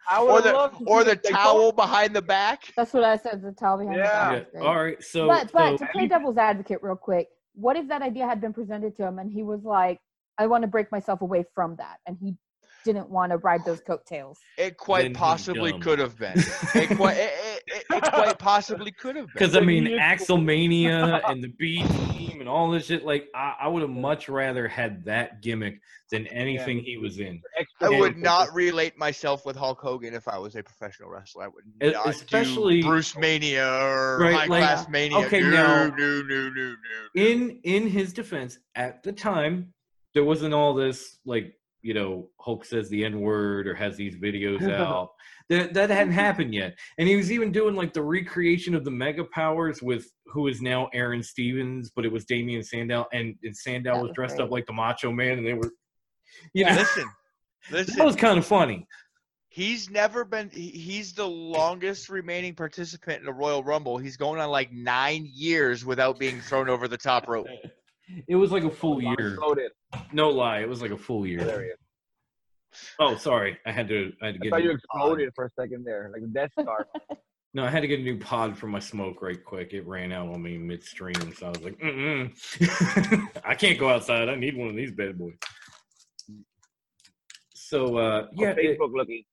I 0.08 0.20
or 0.22 0.34
would 0.34 0.44
the 0.44 0.52
love 0.52 0.80
or 0.86 1.02
the 1.02 1.12
it. 1.12 1.24
Like, 1.24 1.34
towel 1.34 1.72
behind 1.72 2.14
the 2.14 2.22
back. 2.22 2.72
That's 2.76 2.92
what 2.92 3.02
I 3.04 3.16
said. 3.16 3.42
The 3.42 3.52
towel 3.52 3.78
behind 3.78 3.96
Yeah. 3.98 4.28
the 4.34 4.40
back. 4.40 4.52
Great. 4.52 4.64
All 4.64 4.76
right. 4.82 5.02
So, 5.02 5.26
but 5.26 5.50
but 5.52 5.78
so 5.78 5.86
to 5.86 5.92
play 5.92 6.06
devil's 6.06 6.36
advocate 6.38 6.78
real 6.82 6.96
quick, 6.96 7.28
what 7.54 7.76
if 7.76 7.88
that 7.88 8.02
idea 8.02 8.26
had 8.26 8.40
been 8.40 8.52
presented 8.52 8.94
to 8.96 9.04
him 9.06 9.18
and 9.18 9.32
he 9.32 9.42
was 9.42 9.64
like, 9.64 9.98
I 10.38 10.46
want 10.46 10.62
to 10.62 10.68
break 10.68 10.90
myself 10.92 11.20
away 11.22 11.44
from 11.54 11.76
that 11.76 11.98
and 12.06 12.16
he 12.20 12.36
didn't 12.84 13.10
want 13.10 13.30
to 13.32 13.38
ride 13.38 13.64
those 13.64 13.80
coattails. 13.80 14.38
It 14.56 14.76
quite 14.76 15.08
he's 15.08 15.16
possibly 15.16 15.72
dumb. 15.72 15.80
could 15.80 15.98
have 15.98 16.18
been. 16.18 16.34
It 16.74 16.96
quite 16.96 17.16
it, 17.16 17.32
it, 17.32 17.62
it, 17.66 17.84
it 17.90 18.12
quite 18.12 18.38
possibly 18.38 18.92
could 18.92 19.16
have 19.16 19.26
been. 19.26 19.32
Because 19.34 19.56
I 19.56 19.60
mean, 19.60 19.86
he 19.86 19.92
Axelmania 19.98 21.20
and 21.28 21.42
the 21.42 21.48
B 21.58 21.82
team 22.12 22.40
and 22.40 22.48
all 22.48 22.70
this 22.70 22.86
shit. 22.86 23.04
Like, 23.04 23.28
I, 23.34 23.54
I 23.62 23.68
would 23.68 23.82
have 23.82 23.90
much 23.90 24.28
rather 24.28 24.66
had 24.68 25.04
that 25.04 25.42
gimmick 25.42 25.80
than 26.10 26.26
anything 26.28 26.80
he 26.80 26.96
was 26.96 27.18
in. 27.20 27.40
I 27.80 27.88
would 27.88 27.98
perfect. 27.98 28.18
not 28.18 28.52
relate 28.52 28.98
myself 28.98 29.46
with 29.46 29.56
Hulk 29.56 29.80
Hogan 29.80 30.14
if 30.14 30.26
I 30.26 30.38
was 30.38 30.56
a 30.56 30.62
professional 30.62 31.08
wrestler. 31.10 31.44
I 31.44 31.48
would 31.48 31.94
not 31.94 32.08
especially- 32.08 32.82
do 32.82 32.88
Bruce 32.88 33.16
Mania 33.16 33.68
or 33.68 34.18
Right, 34.18 34.34
High 34.34 34.46
like- 34.46 34.62
Class 34.62 34.88
Mania. 34.88 35.18
okay, 35.18 35.40
no, 35.40 35.50
now- 35.50 35.86
no, 35.86 36.22
no, 36.22 36.48
no, 36.48 36.50
no. 36.50 36.74
In 37.14 37.60
in 37.64 37.86
his 37.88 38.12
defense, 38.12 38.58
at 38.74 39.02
the 39.02 39.12
time, 39.12 39.72
there 40.14 40.24
wasn't 40.24 40.52
all 40.54 40.74
this 40.74 41.18
like 41.24 41.54
you 41.82 41.94
know 41.94 42.28
Hulk 42.40 42.64
says 42.64 42.88
the 42.88 43.04
N 43.04 43.20
word 43.20 43.66
or 43.66 43.74
has 43.74 43.96
these 43.96 44.16
videos 44.16 44.62
out. 44.72 45.10
That 45.48 45.74
that 45.74 45.90
hadn't 45.90 46.12
happened 46.26 46.54
yet, 46.54 46.78
and 46.98 47.08
he 47.08 47.16
was 47.16 47.32
even 47.32 47.52
doing 47.52 47.74
like 47.74 47.92
the 47.92 48.02
recreation 48.02 48.74
of 48.74 48.84
the 48.84 48.90
Mega 48.90 49.24
Powers 49.24 49.82
with 49.82 50.10
who 50.26 50.46
is 50.48 50.62
now 50.62 50.88
Aron 50.92 51.22
Stevens, 51.22 51.90
but 51.94 52.04
it 52.04 52.12
was 52.12 52.24
Damien 52.24 52.62
Sandow, 52.62 53.06
and, 53.12 53.34
and 53.42 53.56
Sandow 53.56 53.94
That 53.94 54.00
was 54.00 54.08
was 54.08 54.14
dressed 54.14 54.36
great. 54.36 54.44
up 54.44 54.50
like 54.50 54.66
the 54.66 54.72
Macho 54.72 55.10
Man, 55.10 55.38
and 55.38 55.46
they 55.46 55.54
were, 55.54 55.70
you 56.54 56.64
know, 56.64 56.84
Listen, 57.70 57.96
that 57.96 58.04
was 58.04 58.16
kind 58.16 58.38
of 58.38 58.46
funny. 58.46 58.86
He's 59.48 59.90
never 59.90 60.24
been. 60.24 60.48
He's 60.50 61.12
the 61.12 61.26
longest 61.26 62.08
remaining 62.08 62.54
participant 62.54 63.18
in 63.18 63.26
the 63.26 63.32
Royal 63.32 63.64
Rumble. 63.64 63.98
He's 63.98 64.16
going 64.16 64.40
on 64.40 64.48
like 64.48 64.72
nine 64.72 65.28
years 65.28 65.84
without 65.84 66.18
being 66.18 66.40
thrown 66.40 66.68
over 66.68 66.86
the 66.86 66.96
top 66.96 67.28
rope. 67.28 67.48
It 68.28 68.36
was 68.36 68.50
like 68.52 68.64
a 68.64 68.70
full 68.70 69.02
year. 69.02 69.38
No 70.12 70.30
lie, 70.30 70.60
it 70.60 70.68
was 70.68 70.82
like 70.82 70.90
a 70.90 70.96
full 70.98 71.26
year. 71.26 71.44
There 71.44 71.62
he 71.62 71.68
is. 71.68 71.76
Oh, 73.00 73.16
sorry, 73.16 73.58
I 73.66 73.72
had 73.72 73.88
to. 73.88 74.12
I 74.22 74.26
had 74.26 74.34
to 74.36 74.40
I 74.40 74.42
get. 74.44 74.50
thought 74.50 74.62
you 74.62 74.70
exploded 74.70 75.30
for 75.34 75.44
a 75.46 75.50
second 75.58 75.84
there, 75.84 76.10
like 76.12 76.22
the 76.22 76.28
Death 76.28 76.50
Star. 76.60 76.86
No, 77.52 77.64
I 77.64 77.68
had 77.68 77.80
to 77.80 77.88
get 77.88 77.98
a 77.98 78.02
new 78.04 78.16
pod 78.16 78.56
for 78.56 78.68
my 78.68 78.78
smoke 78.78 79.22
right 79.22 79.44
quick. 79.44 79.72
It 79.72 79.84
ran 79.84 80.12
out 80.12 80.28
on 80.28 80.40
me 80.40 80.56
midstream, 80.56 81.34
so 81.34 81.46
I 81.46 81.48
was 81.48 81.60
like, 81.62 81.76
Mm-mm. 81.80 82.30
I 83.44 83.56
can't 83.56 83.76
go 83.76 83.88
outside. 83.88 84.28
I 84.28 84.36
need 84.36 84.56
one 84.56 84.68
of 84.68 84.76
these 84.76 84.92
bad 84.92 85.18
boys. 85.18 85.34
So 87.54 87.96
uh, 87.98 88.28
yeah, 88.34 88.54
yeah, 88.56 88.70
it- 88.70 88.78
Facebook 88.78 88.92
looking. 88.94 89.24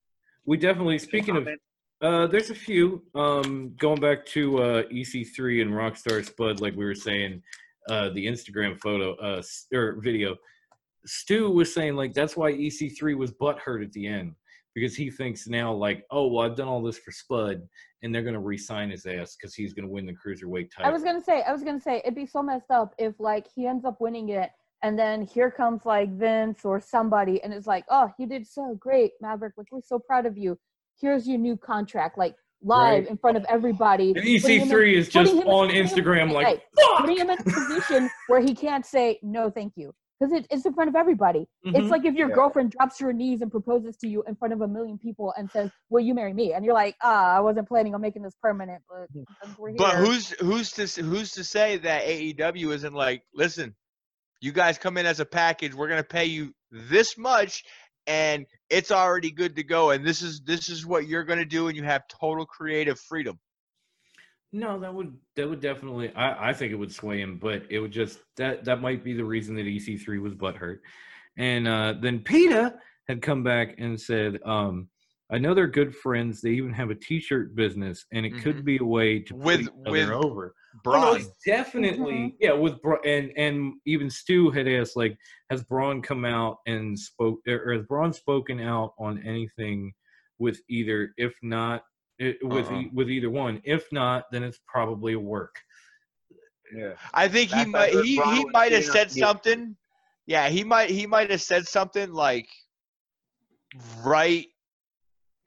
we 0.46 0.58
definitely. 0.58 0.98
Speaking 0.98 1.38
of 1.38 1.48
Uh, 2.02 2.26
there's 2.28 2.50
a 2.50 2.56
few. 2.56 3.04
Um, 3.14 3.76
going 3.78 4.00
back 4.02 4.26
to 4.28 4.64
uh, 4.64 4.84
EC3 4.92 5.62
and 5.62 5.72
Rockstar 5.72 6.26
Spud, 6.26 6.60
like 6.60 6.76
we 6.76 6.86
were 6.86 6.96
saying, 6.96 7.42
uh, 7.90 8.10
the 8.10 8.26
Instagram 8.26 8.80
photo 8.80 9.16
uh, 9.16 9.42
or 9.74 10.00
video. 10.02 10.36
Stu 11.06 11.50
was 11.50 11.74
saying 11.74 11.96
like 11.96 12.14
that's 12.14 12.36
why 12.36 12.52
EC3 12.52 13.18
was 13.18 13.32
butthurt 13.32 13.84
at 13.84 13.92
the 13.94 14.08
end 14.08 14.36
because 14.78 14.96
he 14.96 15.10
thinks 15.10 15.48
now 15.48 15.74
like, 15.74 16.06
oh 16.12 16.28
well, 16.28 16.46
I've 16.46 16.56
done 16.56 16.68
all 16.68 16.84
this 16.84 17.00
for 17.00 17.12
Spud, 17.12 17.68
and 18.04 18.14
they're 18.14 18.22
gonna 18.22 18.40
re-sign 18.40 18.92
his 18.92 19.08
ass 19.08 19.36
because 19.36 19.56
he's 19.56 19.74
gonna 19.74 19.88
win 19.88 20.06
the 20.06 20.14
cruiserweight 20.14 20.70
title. 20.70 20.86
I 20.86 20.90
was 20.92 21.04
gonna 21.04 21.24
say, 21.24 21.42
I 21.42 21.52
was 21.52 21.64
gonna 21.64 21.82
say, 21.82 21.98
it'd 22.04 22.14
be 22.14 22.28
so 22.28 22.44
messed 22.44 22.70
up 22.70 22.94
if 23.00 23.16
like 23.20 23.48
he 23.56 23.66
ends 23.66 23.86
up 23.86 24.00
winning 24.00 24.30
it, 24.30 24.52
and 24.84 24.98
then 24.98 25.24
here 25.24 25.50
comes 25.50 25.86
like 25.86 26.16
Vince 26.16 26.64
or 26.64 26.80
somebody, 26.80 27.42
and 27.42 27.54
it's 27.54 27.66
like, 27.66 27.86
oh, 27.90 28.12
you 28.20 28.28
did 28.28 28.46
so 28.46 28.78
great, 28.80 29.14
Maverick. 29.20 29.54
Like 29.58 29.68
we're 29.72 29.82
so 29.82 29.98
proud 29.98 30.28
of 30.28 30.38
you. 30.38 30.60
Here's 31.02 31.28
your 31.28 31.40
new 31.40 31.58
contract, 31.58 32.18
like 32.18 32.36
live 32.62 33.04
Right. 33.04 33.08
in 33.10 33.18
front 33.18 33.38
of 33.38 33.46
everybody. 33.48 34.10
and 34.10 34.16
putting 34.16 34.34
him 34.42 34.62
in- 34.62 34.68
EC3 34.68 34.94
is 34.96 35.10
just 35.10 35.32
putting 35.32 35.42
him 35.42 35.48
in- 35.48 35.54
on 35.54 35.70
in- 35.70 35.86
Instagram 35.86 36.32
like, 36.32 36.48
hey, 36.48 36.64
fuck. 36.76 37.00
putting 37.02 37.18
him 37.18 37.30
in 37.30 37.40
a 37.40 37.44
position 37.44 38.10
where 38.28 38.42
he 38.42 38.56
can't 38.56 38.86
say 38.86 39.20
no, 39.22 39.50
thank 39.50 39.74
you, 39.76 39.94
because 40.20 40.34
it, 40.34 40.48
it's 40.50 40.66
in 40.66 40.74
front 40.74 40.90
of 40.90 40.96
everybody. 40.96 41.48
It's 41.64 41.78
Mhm. 41.78 41.90
like 41.92 42.06
if 42.06 42.16
your 42.16 42.30
Yeah. 42.30 42.36
girlfriend 42.36 42.72
drops 42.72 42.98
to 42.98 43.06
her 43.06 43.14
knees 43.14 43.42
and 43.42 43.52
proposes 43.52 43.96
to 43.98 44.08
you 44.08 44.24
in 44.28 44.36
front 44.36 44.54
of 44.54 44.62
a 44.62 44.68
million 44.68 44.98
people 44.98 45.34
and 45.38 45.50
says, 45.52 45.70
"Will 45.90 46.00
you 46.02 46.14
marry 46.16 46.34
me?" 46.34 46.54
And 46.54 46.66
you're 46.66 46.74
like, 46.74 46.96
"Ah, 47.04 47.36
I 47.38 47.40
wasn't 47.42 47.68
planning 47.68 47.94
on 47.94 48.02
making 48.02 48.24
this 48.24 48.36
permanent, 48.42 48.82
but 48.90 49.08
we're 49.60 49.74
But 49.74 49.96
who's 49.96 50.32
who's 50.40 50.72
to 50.72 50.88
who's 51.04 51.32
to 51.34 51.44
say 51.44 51.78
that 51.78 52.04
AEW 52.06 52.72
isn't 52.74 52.94
like, 52.94 53.24
listen, 53.34 53.76
you 54.42 54.52
guys 54.52 54.78
come 54.80 54.98
in 54.98 55.06
as 55.06 55.20
a 55.20 55.26
package, 55.26 55.74
we're 55.76 55.88
gonna 55.88 56.04
pay 56.04 56.26
you 56.26 56.54
this 56.72 57.18
much, 57.18 57.64
and 58.08 58.46
it's 58.70 58.92
already 58.92 59.30
good 59.30 59.56
to 59.58 59.64
go, 59.64 59.92
and 59.92 60.06
this 60.06 60.22
is 60.22 60.42
this 60.42 60.70
is 60.70 60.86
what 60.86 61.08
you're 61.08 61.24
gonna 61.24 61.46
do, 61.46 61.68
and 61.68 61.78
you 61.78 61.84
have 61.84 62.08
total 62.08 62.46
creative 62.46 63.00
freedom. 63.00 63.38
No, 64.54 64.80
that 64.80 64.94
would 64.94 65.14
that 65.36 65.48
would 65.48 65.60
definitely. 65.60 66.14
I 66.16 66.50
I 66.50 66.54
think 66.54 66.72
it 66.72 66.76
would 66.76 66.92
sway 66.92 67.20
him, 67.20 67.38
but 67.38 67.64
it 67.70 67.80
would 67.80 67.92
just 67.92 68.20
that 68.38 68.66
that 68.66 68.82
might 68.82 69.04
be 69.04 69.14
the 69.14 69.26
reason 69.26 69.56
that 69.56 69.66
EC3 69.66 70.22
was 70.22 70.34
butthurt. 70.34 70.80
And 71.38 71.68
uh, 71.68 71.94
then 72.02 72.20
Peter 72.20 72.74
had 73.08 73.22
come 73.22 73.44
back 73.44 73.76
and 73.78 74.00
said, 74.00 74.40
um, 74.44 74.90
"I 75.32 75.38
know 75.38 75.54
they're 75.54 75.68
good 75.68 75.96
friends. 75.96 76.42
They 76.42 76.52
even 76.52 76.74
have 76.74 76.90
a 76.90 76.96
T-shirt 76.96 77.56
business, 77.56 78.06
and 78.14 78.26
it 78.26 78.32
could 78.42 78.58
mm-hmm. 78.58 78.66
be 78.66 78.78
a 78.78 78.86
way 78.86 79.20
to 79.20 79.34
put 79.34 79.44
With- 79.44 79.62
each 79.62 79.70
other 79.86 79.92
with 79.92 80.10
over." 80.10 80.56
Oh, 80.86 80.92
no, 80.92 81.02
Braun, 81.02 81.18
it's 81.18 81.30
definitely 81.46 82.14
mm-hmm. 82.14 82.36
yeah. 82.40 82.52
With 82.54 82.82
Bra- 82.82 83.02
and 83.06 83.32
and 83.36 83.74
even 83.86 84.10
Stu 84.10 84.52
had 84.52 84.68
asked 84.68 84.96
like, 84.96 85.18
has 85.50 85.64
Braun 85.64 86.02
come 86.02 86.24
out 86.24 86.58
and 86.68 86.98
spoke 86.98 87.40
or 87.48 87.74
has 87.74 87.84
Braun 87.88 88.14
spoken 88.14 88.60
out 88.60 88.94
on 89.00 89.22
anything 89.26 89.94
with 90.40 90.62
either? 90.70 91.14
If 91.18 91.34
not, 91.42 91.84
i- 92.22 92.36
with 92.44 92.68
Uh-uh. 92.68 92.82
e- 92.82 92.92
with 92.94 93.10
either 93.10 93.30
one. 93.32 93.60
If 93.64 93.92
not, 93.92 94.26
then 94.32 94.44
it's 94.44 94.60
probably 94.68 95.14
a 95.14 95.20
work. 95.20 95.56
Yeah. 96.76 96.94
I 97.14 97.28
think 97.28 97.52
he 97.52 97.66
might 97.66 97.94
he, 97.94 98.18
Braun 98.18 98.36
he 98.36 98.46
might 98.52 98.72
have 98.72 98.84
keen 98.84 98.92
said 98.92 99.08
getting- 99.08 99.24
something. 99.24 99.78
Yeah, 100.28 100.50
he 100.50 100.64
might 100.64 100.90
he 100.92 101.08
might 101.08 101.32
have 101.32 101.42
said 101.42 101.68
something 101.68 102.12
like 102.12 102.48
right 104.04 104.46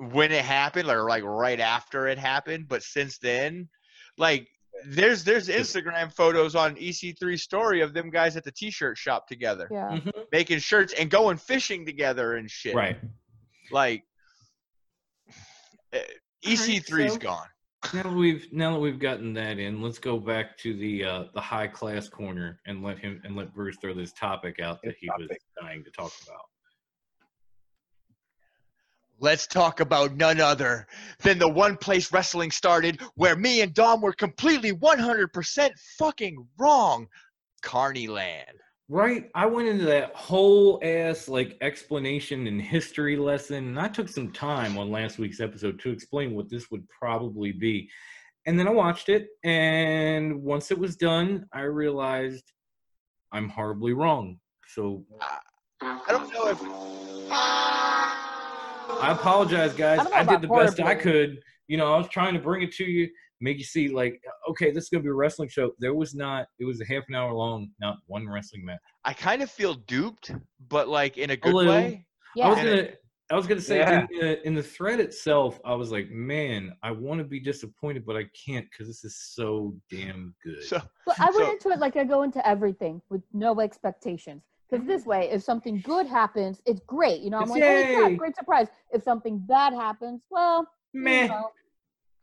when 0.00 0.32
it 0.32 0.44
happened, 0.44 0.88
or 0.88 1.08
like 1.08 1.22
right 1.24 1.60
after 1.60 2.08
it 2.08 2.18
happened. 2.18 2.66
But 2.68 2.82
since 2.82 3.18
then, 3.18 3.68
like 4.16 4.48
there's 4.86 5.24
there's 5.24 5.48
Instagram 5.48 6.12
photos 6.12 6.54
on 6.54 6.74
EC3 6.76 7.38
story 7.38 7.80
of 7.80 7.92
them 7.92 8.10
guys 8.10 8.36
at 8.36 8.44
the 8.44 8.52
t-shirt 8.52 8.96
shop 8.96 9.28
together, 9.28 9.68
yeah. 9.70 10.00
making 10.32 10.58
shirts 10.58 10.94
and 10.98 11.10
going 11.10 11.36
fishing 11.36 11.84
together 11.84 12.36
and 12.36 12.50
shit. 12.50 12.74
Right. 12.74 12.98
Like 13.70 14.04
eh, 15.92 16.00
EC3's 16.44 17.12
so- 17.14 17.18
gone. 17.18 17.46
Now 17.94 18.02
that 18.02 18.12
we've 18.12 18.46
now 18.52 18.74
that 18.74 18.78
we've 18.78 18.98
gotten 18.98 19.32
that 19.34 19.58
in, 19.58 19.80
let's 19.80 19.98
go 19.98 20.18
back 20.18 20.58
to 20.58 20.76
the 20.76 21.02
uh, 21.02 21.24
the 21.32 21.40
high 21.40 21.66
class 21.66 22.08
corner 22.10 22.60
and 22.66 22.82
let 22.82 22.98
him 22.98 23.22
and 23.24 23.34
let 23.34 23.54
Bruce 23.54 23.78
throw 23.80 23.94
this 23.94 24.12
topic 24.12 24.60
out 24.60 24.82
that 24.82 24.90
His 24.90 24.96
he 25.00 25.08
was 25.16 25.28
topic. 25.28 25.42
dying 25.58 25.84
to 25.84 25.90
talk 25.90 26.12
about. 26.26 26.42
Let's 29.22 29.46
talk 29.46 29.80
about 29.80 30.16
none 30.16 30.40
other 30.40 30.86
than 31.22 31.38
the 31.38 31.48
one 31.48 31.76
place 31.76 32.10
wrestling 32.10 32.50
started 32.50 33.02
where 33.16 33.36
me 33.36 33.60
and 33.60 33.74
Dom 33.74 34.00
were 34.00 34.14
completely 34.14 34.72
100% 34.72 35.70
fucking 35.98 36.48
wrong. 36.58 37.06
Carnyland. 37.62 38.56
Right. 38.88 39.26
I 39.34 39.44
went 39.44 39.68
into 39.68 39.84
that 39.84 40.16
whole 40.16 40.80
ass 40.82 41.28
like 41.28 41.58
explanation 41.60 42.46
and 42.46 42.62
history 42.62 43.18
lesson, 43.18 43.68
and 43.68 43.78
I 43.78 43.88
took 43.88 44.08
some 44.08 44.32
time 44.32 44.78
on 44.78 44.90
last 44.90 45.18
week's 45.18 45.40
episode 45.40 45.78
to 45.80 45.90
explain 45.90 46.34
what 46.34 46.48
this 46.48 46.70
would 46.70 46.88
probably 46.88 47.52
be. 47.52 47.90
And 48.46 48.58
then 48.58 48.66
I 48.66 48.70
watched 48.70 49.10
it, 49.10 49.28
and 49.44 50.42
once 50.42 50.70
it 50.70 50.78
was 50.78 50.96
done, 50.96 51.44
I 51.52 51.60
realized 51.60 52.52
I'm 53.32 53.50
horribly 53.50 53.92
wrong. 53.92 54.38
So 54.66 55.04
I 55.82 56.00
don't 56.08 56.32
know 56.32 56.48
if 56.48 56.58
I 59.00 59.12
apologize, 59.12 59.72
guys. 59.74 59.98
I 60.12 60.20
I, 60.20 60.24
did 60.24 60.40
the 60.42 60.48
best 60.48 60.80
I 60.80 60.94
could. 60.94 61.40
You 61.68 61.76
know, 61.76 61.92
I 61.94 61.98
was 61.98 62.08
trying 62.08 62.34
to 62.34 62.40
bring 62.40 62.62
it 62.62 62.72
to 62.76 62.84
you, 62.84 63.08
make 63.40 63.58
you 63.58 63.64
see, 63.64 63.88
like, 63.88 64.20
okay, 64.48 64.70
this 64.70 64.84
is 64.84 64.90
gonna 64.90 65.02
be 65.04 65.08
a 65.08 65.14
wrestling 65.14 65.48
show. 65.48 65.72
There 65.78 65.94
was 65.94 66.14
not. 66.14 66.46
It 66.58 66.64
was 66.64 66.80
a 66.80 66.84
half 66.86 67.04
an 67.08 67.14
hour 67.14 67.32
long, 67.32 67.70
not 67.80 67.98
one 68.06 68.28
wrestling 68.28 68.64
match. 68.64 68.78
I 69.04 69.12
kind 69.12 69.42
of 69.42 69.50
feel 69.50 69.74
duped, 69.74 70.32
but 70.68 70.88
like 70.88 71.16
in 71.18 71.30
a 71.30 71.36
good 71.36 71.54
little. 71.54 71.72
way. 71.72 72.04
Yeah. 72.34 72.46
I 72.46 72.48
was 72.50 72.58
gonna. 72.58 72.88
I 73.32 73.36
was 73.36 73.46
gonna 73.46 73.60
say 73.60 73.78
Yeah. 73.78 74.06
in, 74.10 74.18
the, 74.20 74.46
in 74.48 74.54
the 74.56 74.62
thread 74.62 74.98
itself, 74.98 75.60
I 75.64 75.72
was 75.74 75.92
like, 75.92 76.10
man, 76.10 76.72
I 76.82 76.90
want 76.90 77.18
to 77.20 77.24
be 77.24 77.38
disappointed, 77.38 78.04
but 78.04 78.16
I 78.16 78.24
can't 78.44 78.66
because 78.68 78.88
this 78.88 79.04
is 79.04 79.16
so 79.34 79.76
damn 79.88 80.34
good. 80.44 80.64
So 80.64 80.82
But 81.06 81.20
I 81.20 81.26
went 81.26 81.36
So- 81.36 81.50
into 81.52 81.68
it 81.68 81.78
like 81.78 81.96
I 81.96 82.02
go 82.02 82.22
into 82.24 82.44
everything 82.46 83.00
with 83.08 83.22
no 83.32 83.60
expectations. 83.60 84.42
Because 84.70 84.86
this 84.86 85.04
way, 85.04 85.28
if 85.30 85.42
something 85.42 85.80
good 85.80 86.06
happens, 86.06 86.60
it's 86.66 86.80
great. 86.86 87.20
You 87.22 87.30
know, 87.30 87.38
I'm 87.38 87.44
It's 87.44 87.52
like, 87.52 87.62
holy 87.62 87.82
yay. 87.82 87.94
crap, 87.96 88.16
great 88.16 88.36
surprise. 88.36 88.68
If 88.92 89.02
something 89.02 89.38
bad 89.38 89.72
happens, 89.72 90.22
well, 90.30 90.66
you 90.92 91.00
know, 91.28 91.50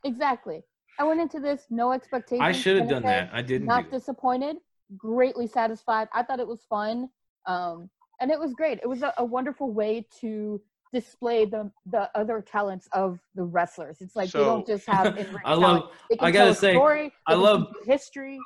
exactly. 0.04 0.64
I 1.00 1.04
went 1.04 1.20
into 1.22 1.40
this 1.40 1.66
no 1.70 1.92
expectations. 1.92 2.42
I 2.42 2.52
should 2.52 2.78
have 2.78 2.90
done 2.90 3.04
that. 3.04 3.30
I 3.34 3.42
didn't. 3.42 3.68
Not 3.68 3.86
do 3.86 3.92
disappointed, 3.92 4.58
greatly 4.98 5.46
satisfied. 5.48 6.08
I 6.14 6.24
thought 6.24 6.40
it 6.40 6.48
was 6.48 6.64
fun, 6.70 7.10
um, 7.46 7.90
and 8.20 8.32
it 8.32 8.40
was 8.40 8.54
great. 8.54 8.80
It 8.82 8.88
was 8.88 9.04
a, 9.04 9.14
a 9.18 9.26
wonderful 9.26 9.72
way 9.72 10.08
to 10.22 10.60
display 10.94 11.46
the 11.46 11.70
the 11.86 12.10
other 12.16 12.42
talents 12.42 12.88
of 12.94 13.20
the 13.36 13.44
wrestlers. 13.44 13.98
It's 14.02 14.16
like 14.16 14.32
they 14.32 14.40
don't 14.40 14.66
just 14.66 14.88
have 14.88 15.06
in-ring 15.18 15.42
I 15.46 15.54
talent. 15.56 15.62
love. 15.86 15.92
I 16.20 16.32
gotta 16.32 16.56
say, 16.56 16.74
story, 16.74 17.14
I 17.28 17.34
love- 17.36 17.68
history. 17.86 18.40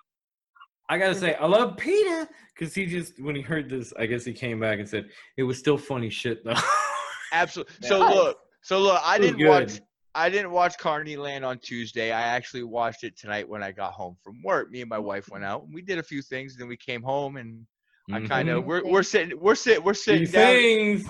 I 0.91 0.97
gotta 0.97 1.15
say, 1.15 1.35
I 1.35 1.45
love 1.45 1.77
Peter 1.77 2.27
because 2.53 2.75
he 2.75 2.85
just 2.85 3.17
when 3.21 3.33
he 3.33 3.41
heard 3.41 3.69
this, 3.69 3.93
I 3.97 4.05
guess 4.07 4.25
he 4.25 4.33
came 4.33 4.59
back 4.59 4.77
and 4.77 4.87
said 4.87 5.05
it 5.37 5.43
was 5.43 5.57
still 5.57 5.77
funny 5.77 6.09
shit 6.09 6.43
though. 6.43 6.53
absolutely. 7.31 7.87
So 7.87 7.99
look, 7.99 8.39
so 8.61 8.81
look, 8.81 9.01
I 9.01 9.17
didn't 9.17 9.37
good. 9.37 9.47
watch. 9.47 9.79
I 10.15 10.29
didn't 10.29 10.51
watch 10.51 10.77
Carnyland 10.77 11.47
on 11.47 11.59
Tuesday. 11.59 12.11
I 12.11 12.23
actually 12.23 12.63
watched 12.63 13.05
it 13.05 13.17
tonight 13.17 13.47
when 13.47 13.63
I 13.63 13.71
got 13.71 13.93
home 13.93 14.17
from 14.21 14.43
work. 14.43 14.69
Me 14.69 14.81
and 14.81 14.89
my 14.89 14.99
wife 14.99 15.29
went 15.29 15.45
out 15.45 15.63
and 15.63 15.73
we 15.73 15.81
did 15.81 15.97
a 15.97 16.03
few 16.03 16.21
things. 16.21 16.57
Then 16.57 16.67
we 16.67 16.75
came 16.75 17.01
home 17.01 17.37
and 17.37 17.65
I 18.09 18.17
mm-hmm. 18.17 18.27
kind 18.27 18.49
of 18.49 18.65
we're 18.65 18.85
we're 18.85 19.03
sitting 19.03 19.39
we're 19.39 19.55
sitting 19.55 19.83
we're 19.85 19.93
sitting 19.93 20.25
Few 20.27 20.33
down. 20.33 20.53
things. 20.53 21.07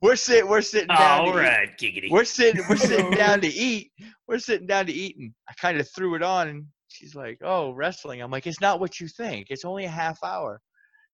We're 0.00 0.16
sitting 0.16 0.48
we're 0.48 0.62
sitting 0.62 0.88
down. 0.88 1.20
All 1.20 1.32
to 1.34 1.38
eat. 1.38 1.42
right, 1.42 1.78
giggity. 1.78 2.10
We're 2.10 2.24
sitting 2.24 2.64
we're 2.66 2.76
sitting 2.76 3.10
down 3.24 3.42
to 3.42 3.48
eat. 3.48 3.92
We're 4.26 4.38
sitting 4.38 4.66
down 4.66 4.86
to 4.86 4.92
eat 4.94 5.18
and 5.18 5.34
I 5.50 5.52
kind 5.60 5.78
of 5.78 5.86
threw 5.90 6.14
it 6.14 6.22
on 6.22 6.48
and 6.48 6.64
she's 6.92 7.14
like, 7.14 7.38
"Oh, 7.42 7.72
wrestling." 7.72 8.20
I'm 8.20 8.30
like, 8.30 8.46
"It's 8.46 8.60
not 8.60 8.80
what 8.80 9.00
you 9.00 9.08
think. 9.08 9.46
It's 9.50 9.64
only 9.64 9.84
a 9.84 9.90
half 9.90 10.18
hour." 10.24 10.60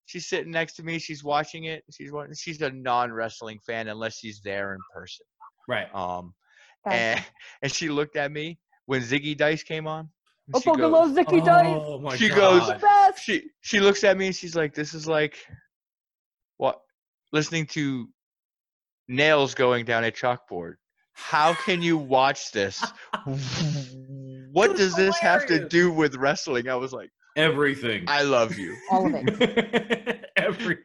She's 0.05 0.27
sitting 0.29 0.51
next 0.51 0.73
to 0.75 0.83
me. 0.83 0.99
She's 0.99 1.23
watching 1.23 1.65
it. 1.65 1.83
She's 1.91 2.11
wa- 2.11 2.27
she's 2.35 2.61
a 2.61 2.69
non-wrestling 2.71 3.59
fan 3.65 3.87
unless 3.89 4.17
she's 4.19 4.39
there 4.43 4.73
in 4.73 4.79
person. 4.93 5.25
Right. 5.67 5.93
Um, 5.93 6.33
Gotcha. 6.85 6.95
and 6.97 7.23
and 7.61 7.71
she 7.71 7.89
looked 7.89 8.15
at 8.15 8.31
me 8.31 8.57
when 8.85 9.01
Zicky 9.01 9.35
Dice 9.35 9.63
came 9.63 9.85
on. 9.87 10.09
Oh, 10.53 10.59
she 10.59 10.65
fucking 10.65 10.79
goes- 10.79 10.91
love 10.93 11.09
Zicky 11.11 11.43
Dice. 11.43 11.65
Oh 11.67 11.99
my 11.99 12.15
She 12.15 12.29
god. 12.29 12.79
goes- 12.79 13.19
she 13.21 13.43
she 13.61 13.79
looks 13.81 14.03
at 14.05 14.15
me 14.17 14.27
and 14.27 14.35
she's 14.35 14.55
like, 14.55 14.73
"This 14.73 14.93
is 14.93 15.07
like 15.07 15.35
what 16.57 16.79
listening 17.33 17.65
to 17.67 18.07
nails 19.09 19.53
going 19.55 19.83
down 19.85 20.05
a 20.05 20.11
chalkboard. 20.11 20.75
How 21.13 21.53
can 21.53 21.81
you 21.81 21.97
watch 21.97 22.51
this? 22.51 22.81
what 24.57 24.71
was 24.71 24.79
does 24.79 24.95
this 24.95 25.17
have 25.19 25.45
to 25.47 25.67
do 25.67 25.91
with 25.91 26.15
wrestling?" 26.15 26.67
I 26.69 26.75
was 26.75 26.91
like, 26.93 27.09
Everything. 27.35 28.03
"I 28.07 28.23
love 28.23 28.57
you." 28.57 28.75
All 28.91 29.05
of 29.05 29.13
it. 29.15 30.31
Every. 30.37 30.79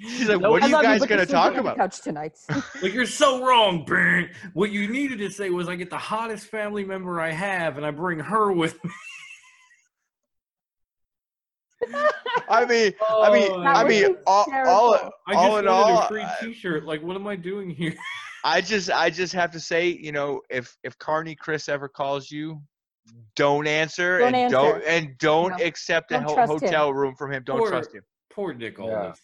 She's 0.00 0.28
like, 0.28 0.40
No, 0.40 0.50
"What 0.50 0.62
I 0.62 0.66
are 0.66 0.68
you 0.70 0.82
guys 0.82 1.04
gonna 1.06 1.26
talk 1.26 1.54
about?" 1.56 1.76
Couch 1.76 2.00
tonight. 2.00 2.38
Like 2.82 2.94
you're 2.94 3.04
so 3.06 3.44
wrong, 3.44 3.84
Brent. 3.84 4.30
What 4.54 4.70
you 4.70 4.88
needed 4.88 5.18
to 5.18 5.30
say 5.30 5.50
was, 5.50 5.68
I 5.68 5.76
get 5.76 5.90
the 5.90 5.98
hottest 5.98 6.46
family 6.46 6.84
member 6.84 7.20
I 7.20 7.30
have, 7.30 7.76
and 7.76 7.84
I 7.84 7.90
bring 7.90 8.18
her 8.18 8.50
with 8.52 8.82
me. 8.82 8.90
I 12.48 12.64
mean, 12.64 12.92
I 13.10 13.32
mean, 13.32 13.50
Oh, 13.52 13.60
I 13.62 13.82
That 13.82 13.88
mean, 13.88 14.02
was 14.12 14.16
all, 14.26 14.44
all, 14.66 14.92
hysterical. 14.92 15.10
I 15.28 15.34
all 15.34 15.50
just 15.50 15.58
in 15.62 15.68
all, 15.68 15.98
a 15.98 16.08
free 16.08 16.26
T-shirt. 16.40 16.84
Like, 16.84 17.02
what 17.02 17.16
am 17.16 17.26
I 17.26 17.36
doing 17.36 17.70
here? 17.70 17.94
I 18.44 18.60
just 18.60 18.90
I 18.90 19.10
just 19.10 19.32
have 19.34 19.50
to 19.52 19.60
say, 19.60 19.88
you 19.88 20.12
know, 20.12 20.40
if 20.50 20.76
if 20.82 20.98
Carney 20.98 21.34
Chris 21.34 21.68
ever 21.68 21.88
calls 21.88 22.30
you, 22.30 22.60
don't 23.36 23.66
answer 23.66 24.18
Don't 24.18 24.34
and 24.34 24.50
don't 24.52 24.82
and 24.84 25.18
don't 25.18 25.58
No. 25.58 25.64
accept 25.64 26.10
a 26.12 26.14
Don't 26.14 26.24
ho- 26.24 26.34
trust 26.34 26.52
him. 26.52 26.58
hotel 26.60 26.92
room 26.92 27.14
from 27.16 27.32
him. 27.32 27.42
Don't 27.44 27.58
Poor- 27.58 27.68
trust 27.70 27.94
him. 27.94 28.02
Poor 28.30 28.52
Dick 28.54 28.76
Yeah. 28.78 28.84
Aldis. 28.84 29.20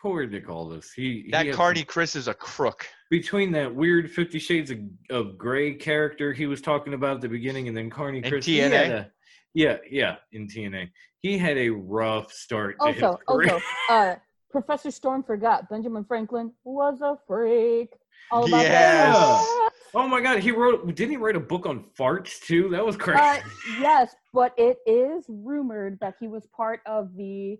poor 0.00 0.26
Nick 0.26 0.48
Aldis. 0.48 0.92
He 0.92 1.22
he 1.26 1.30
That 1.30 1.46
had 1.46 1.54
Carney 1.54 1.84
Chris 1.84 2.16
is 2.16 2.28
a 2.28 2.34
crook. 2.34 2.86
between 3.10 3.52
that 3.52 3.74
weird 3.74 4.10
Fifty 4.10 4.38
Shades 4.38 4.70
of, 4.70 4.78
of 5.10 5.36
Grey 5.38 5.74
character 5.74 6.32
he 6.32 6.46
was 6.46 6.60
talking 6.60 6.94
about 6.94 7.16
at 7.16 7.20
the 7.20 7.28
beginning, 7.28 7.68
and 7.68 7.76
then 7.76 7.90
Carney 7.90 8.18
In 8.18 8.24
Chris. 8.30 8.44
he 8.46 8.58
TNA? 8.60 8.90
a- 9.00 9.10
yeah, 9.54 9.78
yeah, 9.90 10.16
in 10.32 10.46
TNA, 10.46 10.90
he 11.18 11.36
had 11.36 11.58
a 11.58 11.68
rough 11.70 12.32
start. 12.32 12.76
To 12.80 12.92
his 12.92 13.02
Also, 13.02 13.18
also, 13.28 13.60
uh, 13.88 14.14
Professor 14.50 14.90
Storm 14.90 15.22
forgot 15.22 15.68
Benjamin 15.68 16.04
Franklin 16.04 16.52
was 16.64 17.00
a 17.02 17.16
freak. 17.26 17.90
All 18.30 18.46
about 18.46 18.62
Yes. 18.62 19.69
That. 19.92 19.98
oh 19.98 20.08
my 20.08 20.20
God, 20.20 20.40
he 20.40 20.50
wrote. 20.50 20.86
Didn't 20.94 21.10
he 21.10 21.16
write 21.16 21.36
a 21.36 21.40
book 21.40 21.66
on 21.66 21.84
farts 21.98 22.40
too? 22.40 22.68
That 22.70 22.84
was 22.84 22.96
crazy. 22.96 23.20
Uh, 23.22 23.40
yes, 23.80 24.14
but 24.32 24.54
it 24.56 24.78
is 24.86 25.24
rumored 25.28 25.98
that 26.00 26.14
he 26.20 26.28
was 26.28 26.46
part 26.46 26.80
of 26.86 27.16
the 27.16 27.58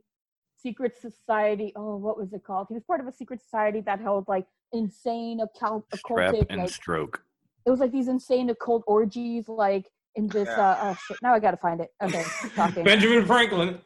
secret 0.56 0.96
society. 1.00 1.72
Oh, 1.76 1.96
what 1.96 2.18
was 2.18 2.32
it 2.32 2.44
called? 2.44 2.66
He 2.68 2.74
was 2.74 2.84
part 2.84 3.00
of 3.00 3.06
a 3.06 3.12
secret 3.12 3.40
society 3.42 3.80
that 3.82 4.00
held 4.00 4.26
like 4.28 4.46
insane 4.72 5.40
occult, 5.40 5.84
Strap 5.94 6.34
occultic, 6.34 6.46
and 6.50 6.62
like 6.62 6.70
stroke. 6.70 7.22
it 7.66 7.70
was 7.70 7.80
like 7.80 7.92
these 7.92 8.08
insane 8.08 8.50
occult 8.50 8.84
orgies, 8.86 9.48
like 9.48 9.90
in 10.16 10.28
this. 10.28 10.48
Uh, 10.48 10.60
uh 10.60 10.94
shit. 11.06 11.18
Now 11.22 11.34
I 11.34 11.38
gotta 11.38 11.56
find 11.56 11.80
it. 11.80 11.92
Okay, 12.02 12.24
talking. 12.56 12.84
Benjamin 12.84 13.26
Franklin. 13.26 13.78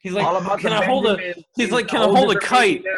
He's 0.00 0.12
like, 0.12 0.26
All 0.26 0.36
about 0.36 0.60
can 0.60 0.72
I 0.72 0.84
hold 0.84 1.06
a? 1.06 1.34
He's 1.56 1.72
like, 1.72 1.88
can 1.88 2.02
I 2.02 2.04
hold 2.04 2.34
a 2.36 2.38
kite? 2.38 2.84
now. 2.84 2.92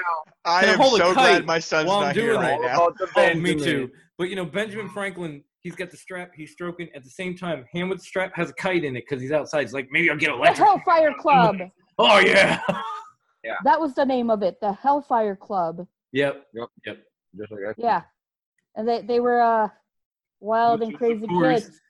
I 0.44 0.60
Can 0.60 0.68
I 0.70 0.72
am 0.72 0.78
hold 0.78 0.94
a 0.94 1.04
so 1.04 1.14
kite 1.14 1.14
glad 1.14 1.46
my 1.46 1.58
son's 1.58 1.86
not 1.88 2.14
here 2.14 2.36
right 2.38 2.60
now. 2.60 2.80
All 2.80 2.88
about 2.88 2.98
the 2.98 3.08
Oh, 3.16 3.34
me 3.34 3.54
too. 3.54 3.90
But 4.20 4.28
you 4.28 4.36
know, 4.36 4.44
Benjamin 4.44 4.90
Franklin, 4.90 5.42
he's 5.60 5.74
got 5.74 5.90
the 5.90 5.96
strap. 5.96 6.32
He's 6.36 6.52
stroking 6.52 6.90
at 6.94 7.02
the 7.02 7.08
same 7.08 7.34
time. 7.34 7.64
Hand 7.72 7.88
with 7.88 8.00
the 8.00 8.04
strap 8.04 8.32
has 8.34 8.50
a 8.50 8.52
kite 8.52 8.84
in 8.84 8.94
it 8.94 9.04
because 9.08 9.22
he's 9.22 9.32
outside. 9.32 9.62
He's 9.62 9.72
like, 9.72 9.88
maybe 9.90 10.10
I'll 10.10 10.16
get 10.18 10.26
The 10.26 10.34
electric. 10.34 10.68
Hellfire 10.68 11.14
Club. 11.18 11.56
Oh 11.98 12.18
yeah. 12.18 12.60
yeah. 13.44 13.56
That 13.64 13.80
was 13.80 13.94
the 13.94 14.04
name 14.04 14.28
of 14.28 14.42
it. 14.42 14.58
The 14.60 14.72
Hellfire 14.72 15.36
Club. 15.36 15.86
yep. 16.12 16.44
Yep. 16.52 16.68
Yep. 16.84 16.98
Just 17.38 17.50
like 17.50 17.60
that. 17.60 17.74
Yeah, 17.78 18.02
and 18.76 18.86
they 18.86 19.00
they 19.00 19.20
were 19.20 19.40
uh 19.40 19.68
wild 20.40 20.80
Which 20.80 20.90
and 20.90 20.98
crazy 20.98 21.26
course, 21.26 21.64
kids. 21.64 21.80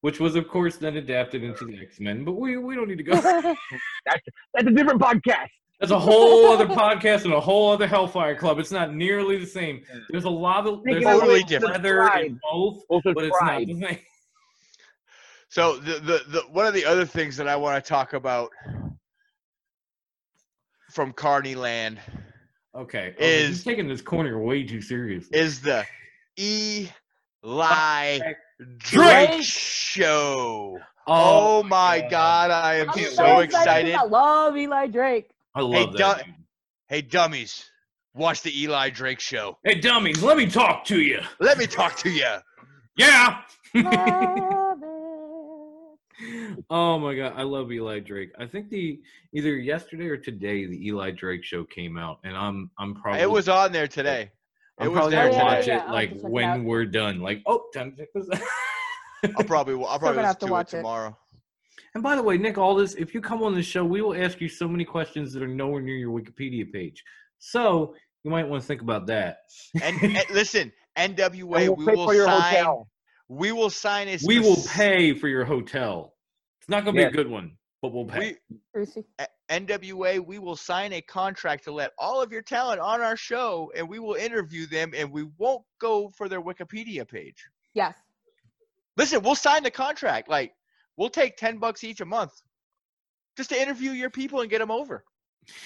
Which 0.00 0.20
was, 0.20 0.34
of 0.36 0.48
course, 0.48 0.76
then 0.76 0.96
adapted 0.96 1.42
into 1.44 1.64
the 1.66 1.76
X 1.76 1.98
Men. 1.98 2.24
But 2.24 2.32
we 2.32 2.56
we 2.56 2.74
don't 2.76 2.88
need 2.88 2.98
to 2.98 3.04
go. 3.04 3.20
That's 3.20 4.66
a 4.66 4.70
different 4.70 5.00
podcast. 5.00 5.48
That's 5.80 5.92
a 5.92 5.98
whole 5.98 6.50
other 6.52 6.66
podcast 6.66 7.24
and 7.24 7.32
a 7.32 7.40
whole 7.40 7.72
other 7.72 7.86
Hellfire 7.86 8.34
Club. 8.36 8.58
It's 8.58 8.70
not 8.70 8.94
nearly 8.94 9.38
the 9.38 9.46
same. 9.46 9.82
There's 10.10 10.24
a 10.24 10.30
lot 10.30 10.66
of 10.66 10.84
there's 10.84 10.96
Speaking 10.98 11.08
of 11.08 11.16
a 11.16 11.20
Totally 11.20 11.42
different. 11.44 11.74
leather 11.82 12.06
in 12.22 12.38
both, 12.52 12.82
Also 12.90 13.14
but 13.14 13.24
it's 13.24 13.36
not 13.40 13.58
the 13.66 13.80
same. 13.80 13.98
So 15.48 15.78
the, 15.78 15.94
the 15.94 16.20
the 16.28 16.40
one 16.52 16.66
of 16.66 16.74
the 16.74 16.84
other 16.84 17.04
things 17.06 17.36
that 17.38 17.48
I 17.48 17.56
want 17.56 17.82
to 17.82 17.88
talk 17.88 18.12
about 18.12 18.50
from 20.90 21.12
Carnyland 21.12 21.98
Okay. 22.72 22.72
Oh, 22.72 22.82
okay, 22.82 23.14
he's 23.48 23.58
Is- 23.58 23.64
taking 23.64 23.88
this 23.88 24.00
corner 24.00 24.38
way 24.38 24.62
too 24.64 24.80
seriously. 24.80 25.36
is 25.36 25.60
the 25.60 25.84
Eli 26.38 28.18
Drake. 28.18 28.36
Drake 28.78 29.42
show. 29.42 30.78
Oh, 31.06 31.58
oh 31.58 31.62
my 31.64 32.06
God, 32.10 32.50
I 32.52 32.74
am 32.76 32.90
I'm 32.90 32.98
so 33.06 33.38
wait. 33.38 33.44
excited. 33.46 33.94
I 33.94 34.04
love 34.04 34.56
Eli 34.56 34.86
Drake. 34.86 35.30
I 35.54 35.60
love 35.62 35.72
Hey, 35.72 35.86
that. 35.86 35.96
Doug- 35.98 36.24
dude. 36.24 36.34
Hey, 36.88 37.02
dummies, 37.02 37.70
watch 38.14 38.42
the 38.42 38.62
Eli 38.62 38.90
Drake 38.90 39.20
show. 39.20 39.56
Hey, 39.64 39.76
dummies, 39.76 40.22
let 40.22 40.36
me 40.36 40.46
talk 40.46 40.84
to 40.86 41.00
you. 41.00 41.20
Let 41.38 41.58
me 41.58 41.66
talk 41.66 41.96
to 41.98 42.10
you. 42.10 42.26
Yeah. 42.96 43.42
Oh 46.68 46.98
my 46.98 47.14
god, 47.14 47.32
I 47.36 47.42
love 47.44 47.72
Eli 47.72 48.00
Drake. 48.00 48.30
I 48.38 48.44
think 48.46 48.68
the 48.68 49.00
either 49.32 49.56
yesterday 49.56 50.04
or 50.06 50.18
today 50.18 50.66
the 50.66 50.86
Eli 50.88 51.10
Drake 51.12 51.42
show 51.42 51.64
came 51.64 51.96
out, 51.96 52.18
and 52.24 52.36
I'm 52.36 52.70
I'm 52.78 52.94
probably 52.94 53.22
It 53.22 53.30
was 53.30 53.48
on 53.48 53.72
there 53.72 53.88
today. 53.88 54.22
It 54.78 54.84
I'm 54.84 54.88
was 54.90 54.96
probably 54.96 55.14
there 55.16 55.30
gonna 55.30 55.42
Oh, 55.42 55.46
watch 55.46 55.66
yeah, 55.66 55.76
it 55.78 55.82
I'll 55.88 55.94
like 55.94 56.10
to 56.10 56.14
check 56.16 56.24
it 56.26 56.30
when 56.30 56.64
we're 56.64 56.84
done. 56.84 57.20
Like, 57.20 57.42
oh, 57.46 57.62
time 57.72 57.92
to 57.92 57.96
check 57.96 58.08
this 58.14 58.28
out. 58.34 59.32
I'll 59.38 59.44
probably 59.46 59.74
I'll 59.74 59.98
probably 59.98 60.16
gonna 60.16 60.26
have 60.26 60.36
listen 60.36 60.40
to 60.40 60.40
to 60.40 60.46
it 60.46 60.50
watch 60.50 60.74
it. 60.74 60.76
tomorrow. 60.76 61.16
And 61.94 62.02
by 62.02 62.14
the 62.14 62.22
way, 62.22 62.38
Nick 62.38 62.56
Aldis, 62.56 62.94
if 62.94 63.14
you 63.14 63.20
come 63.20 63.42
on 63.42 63.54
the 63.54 63.62
show, 63.62 63.84
we 63.84 64.00
will 64.00 64.14
ask 64.14 64.40
you 64.40 64.48
so 64.48 64.68
many 64.68 64.84
questions 64.84 65.32
that 65.32 65.42
are 65.42 65.48
nowhere 65.48 65.80
near 65.82 65.96
your 65.96 66.18
Wikipedia 66.18 66.70
page. 66.70 67.02
So 67.38 67.94
you 68.22 68.30
might 68.30 68.46
want 68.46 68.62
to 68.62 68.66
think 68.66 68.80
about 68.82 69.06
that. 69.08 69.38
And, 69.82 70.00
and 70.02 70.24
listen, 70.30 70.72
NWA, 70.96 71.32
And 71.32 71.42
we'll 71.42 71.76
we 71.76 71.86
pay 71.86 71.94
will 71.96 72.06
for 72.06 72.14
your 72.14 72.26
sign. 72.26 72.42
hotel. 72.54 72.88
We 73.28 73.52
will 73.52 73.70
sign 73.70 74.08
a. 74.08 74.18
we 74.24 74.38
will 74.40 74.62
pay 74.68 75.14
for 75.14 75.28
your 75.28 75.44
hotel. 75.44 76.14
It's 76.60 76.68
not 76.68 76.84
going 76.84 76.94
to 76.94 76.98
be 76.98 77.02
Yes. 77.02 77.12
a 77.12 77.16
good 77.16 77.28
one, 77.30 77.52
but 77.82 77.92
we'll 77.92 78.04
pay. 78.04 78.36
We, 78.74 78.86
NWA, 79.50 80.24
we 80.24 80.38
will 80.38 80.56
sign 80.56 80.92
a 80.92 81.00
contract 81.00 81.64
to 81.64 81.72
let 81.72 81.92
all 81.98 82.22
of 82.22 82.30
your 82.30 82.42
talent 82.42 82.80
on 82.80 83.00
our 83.00 83.16
show, 83.16 83.72
and 83.76 83.88
we 83.88 83.98
will 83.98 84.14
interview 84.14 84.66
them, 84.66 84.92
and 84.96 85.10
we 85.10 85.24
won't 85.38 85.62
go 85.80 86.08
for 86.10 86.28
their 86.28 86.40
Wikipedia 86.42 87.08
page. 87.08 87.48
Yes. 87.74 87.94
Listen, 88.96 89.22
we'll 89.22 89.34
sign 89.34 89.62
the 89.64 89.70
contract. 89.70 90.28
Like, 90.28 90.52
we'll 91.00 91.08
take 91.08 91.36
ten 91.36 91.58
bucks 91.58 91.82
each 91.82 92.00
a 92.00 92.04
month, 92.04 92.32
just 93.36 93.50
to 93.50 93.60
interview 93.60 93.90
your 93.92 94.10
people 94.10 94.42
and 94.42 94.50
get 94.50 94.58
them 94.58 94.70
over. 94.70 95.02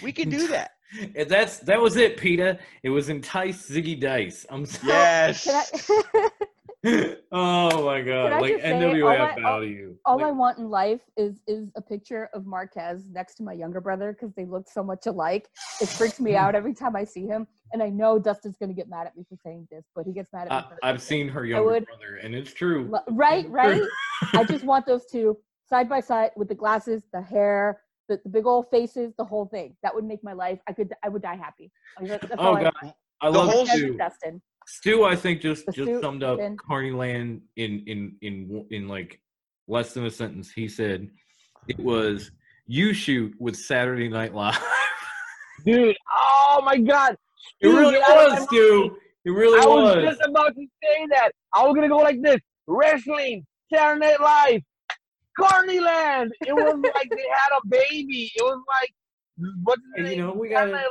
We 0.02 0.12
can 0.12 0.30
do 0.30 0.48
that. 0.48 0.70
And 1.16 1.28
that's 1.28 1.58
that 1.60 1.80
was 1.80 1.96
it, 1.96 2.18
Peter. 2.18 2.56
It 2.84 2.90
was 2.90 3.08
entice 3.08 3.68
Zicky 3.68 4.00
Dice. 4.00 4.46
I'm 4.48 4.64
sorry. 4.64 4.92
Yes. 4.92 5.90
Can 6.84 7.02
I, 7.10 7.16
oh 7.32 7.84
my 7.84 8.02
god! 8.02 8.32
I 8.32 8.40
Like 8.40 8.52
just 8.52 8.62
say, 8.64 8.72
NWA, 8.72 9.02
all 9.04 9.26
I 9.26 9.30
I- 9.30 9.40
bow 9.42 9.60
to 9.60 9.66
you. 9.66 9.98
all 10.04 10.16
Like, 10.16 10.26
I 10.26 10.30
want 10.30 10.58
in 10.58 10.68
life 10.70 11.00
is 11.16 11.40
is 11.46 11.70
a 11.76 11.80
picture 11.82 12.28
of 12.34 12.46
Marquez 12.46 13.08
next 13.10 13.36
to 13.36 13.42
my 13.42 13.52
younger 13.52 13.80
brother 13.80 14.12
because 14.12 14.34
they 14.34 14.44
look 14.44 14.68
so 14.70 14.82
much 14.82 15.06
alike. 15.06 15.48
It 15.80 15.88
freaks 15.88 16.20
me 16.20 16.36
out 16.36 16.54
every 16.54 16.74
time 16.74 16.94
I 16.96 17.04
see 17.04 17.26
him, 17.26 17.46
and 17.72 17.82
I 17.82 17.88
know 17.88 18.18
Dustin's 18.18 18.56
gonna 18.58 18.74
get 18.74 18.88
mad 18.88 19.06
at 19.06 19.16
me 19.16 19.24
for 19.28 19.36
saying 19.42 19.66
this, 19.70 19.84
but 19.94 20.04
he 20.06 20.12
gets 20.12 20.32
mad 20.32 20.48
at 20.48 20.50
me. 20.50 20.56
I, 20.56 20.62
for 20.62 20.78
I've 20.82 21.02
seen 21.02 21.28
her 21.28 21.44
younger 21.44 21.70
would- 21.70 21.86
brother, 21.86 22.16
and 22.22 22.34
it's 22.34 22.52
true. 22.52 22.88
Lo- 22.90 23.00
Right, 23.08 23.48
right. 23.50 23.82
I 24.34 24.44
just 24.44 24.64
want 24.64 24.86
those 24.86 25.06
two 25.06 25.38
side 25.68 25.88
by 25.88 26.00
side 26.00 26.30
with 26.36 26.48
the 26.48 26.54
glasses, 26.54 27.02
the 27.12 27.22
hair, 27.22 27.80
the, 28.08 28.20
the 28.24 28.28
big 28.28 28.44
old 28.46 28.68
faces, 28.70 29.14
the 29.16 29.24
whole 29.24 29.46
thing. 29.46 29.74
That 29.82 29.94
would 29.94 30.04
make 30.04 30.22
my 30.22 30.34
life. 30.34 30.58
I 30.68 30.72
could. 30.74 30.92
I 31.02 31.08
would 31.08 31.22
die 31.22 31.36
happy. 31.36 31.70
That's 32.00 32.26
Oh 32.38 32.48
all 32.48 32.56
I 32.56 32.64
god, 32.64 32.72
want. 32.82 32.94
I 33.22 33.30
The 33.30 33.38
love 33.38 33.48
whole 33.50 33.64
Marquez 33.66 33.82
and 33.82 33.98
Dustin. 33.98 34.42
Stu, 34.66 35.04
I 35.04 35.14
think 35.16 35.40
just 35.40 35.64
just 35.66 35.88
Stu- 35.90 36.00
summed 36.00 36.22
up 36.22 36.38
and- 36.40 36.58
Carnyland 36.58 37.40
in 37.56 37.82
in 37.86 38.16
in 38.22 38.66
in 38.70 38.88
like 38.88 39.20
less 39.68 39.92
than 39.94 40.04
a 40.06 40.10
sentence. 40.10 40.50
He 40.52 40.68
said 40.68 41.08
it 41.68 41.78
was 41.78 42.30
you 42.66 42.92
shoot 42.94 43.34
with 43.38 43.56
Saturday 43.56 44.08
Night 44.08 44.34
Live. 44.34 44.58
Dude, 45.66 45.96
oh 46.12 46.62
my 46.64 46.76
God. 46.78 47.16
it 47.60 47.68
really 47.68 47.92
get 47.92 48.08
out 48.08 48.26
of 48.26 48.32
my 48.32 48.38
was, 48.40 48.44
Stu. 48.48 48.96
It 49.24 49.30
really 49.30 49.58
I 49.60 49.66
was 49.66 49.94
I 49.94 49.96
was. 49.96 50.04
just 50.16 50.28
about 50.28 50.54
to 50.54 50.66
say 50.82 51.06
that. 51.10 51.30
I 51.54 51.64
was 51.64 51.74
gonna 51.74 51.88
go 51.88 51.96
like 51.98 52.20
this: 52.22 52.38
wrestling, 52.66 53.46
Saturday 53.72 54.06
Night 54.06 54.20
Live, 54.20 54.60
Carnyland. 55.38 56.28
It 56.46 56.52
was 56.54 56.74
like 56.94 57.10
they 57.10 57.24
had 57.32 57.58
a 57.58 57.66
baby. 57.68 58.30
It 58.34 58.42
was 58.42 58.60
like 58.80 58.90
what's 59.64 59.82
the 59.96 60.02
And, 60.04 60.12
you 60.12 60.22
know, 60.22 60.32
we 60.32 60.50
Saturday 60.50 60.72
gotta- 60.72 60.72
Night 60.72 60.90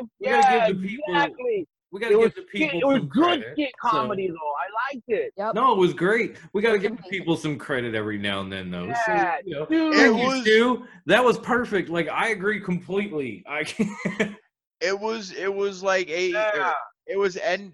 Live. 0.00 0.08
we 0.20 0.26
gotta 0.28 0.56
yeah, 0.56 0.68
give 0.68 0.80
the 0.82 0.88
people- 0.88 1.04
exactly. 1.14 1.68
We 1.94 2.00
gotta 2.00 2.14
It 2.14 2.18
was 2.18 2.32
give 2.34 2.34
the 2.34 2.48
skit- 2.58 2.70
people 2.72 2.80
it 2.80 2.92
was 2.92 2.96
some 3.02 3.08
good 3.08 3.22
credit. 3.22 3.52
skit 3.52 3.70
so- 3.84 3.88
comedy 3.90 4.26
though. 4.26 4.34
I 4.34 4.94
liked 4.94 5.04
it. 5.08 5.32
Yep. 5.36 5.54
No, 5.54 5.72
it 5.72 5.78
was 5.78 5.94
great. 5.94 6.36
We 6.52 6.60
got 6.60 6.72
to 6.72 6.78
give 6.80 6.96
the 6.96 7.02
people 7.04 7.36
some 7.36 7.56
credit 7.56 7.94
every 7.94 8.18
now 8.18 8.40
and 8.40 8.52
then, 8.52 8.68
though. 8.70 8.86
Yeah, 8.86 9.36
so, 9.36 9.42
you 9.46 9.54
know, 9.54 9.66
dude. 9.66 9.94
thank 9.94 10.16
It 10.16 10.20
you, 10.20 10.26
was- 10.26 10.40
Stu. 10.40 10.84
That 11.06 11.22
was 11.24 11.38
perfect. 11.38 11.88
Like 11.90 12.08
I 12.08 12.30
agree 12.30 12.60
completely. 12.60 13.44
I 13.48 13.62
It 14.80 14.98
was. 14.98 15.30
It 15.32 15.54
was 15.54 15.82
like 15.84 16.08
a. 16.10 16.30
Yeah. 16.32 16.72
It 17.06 17.16
was 17.16 17.36
N, 17.36 17.72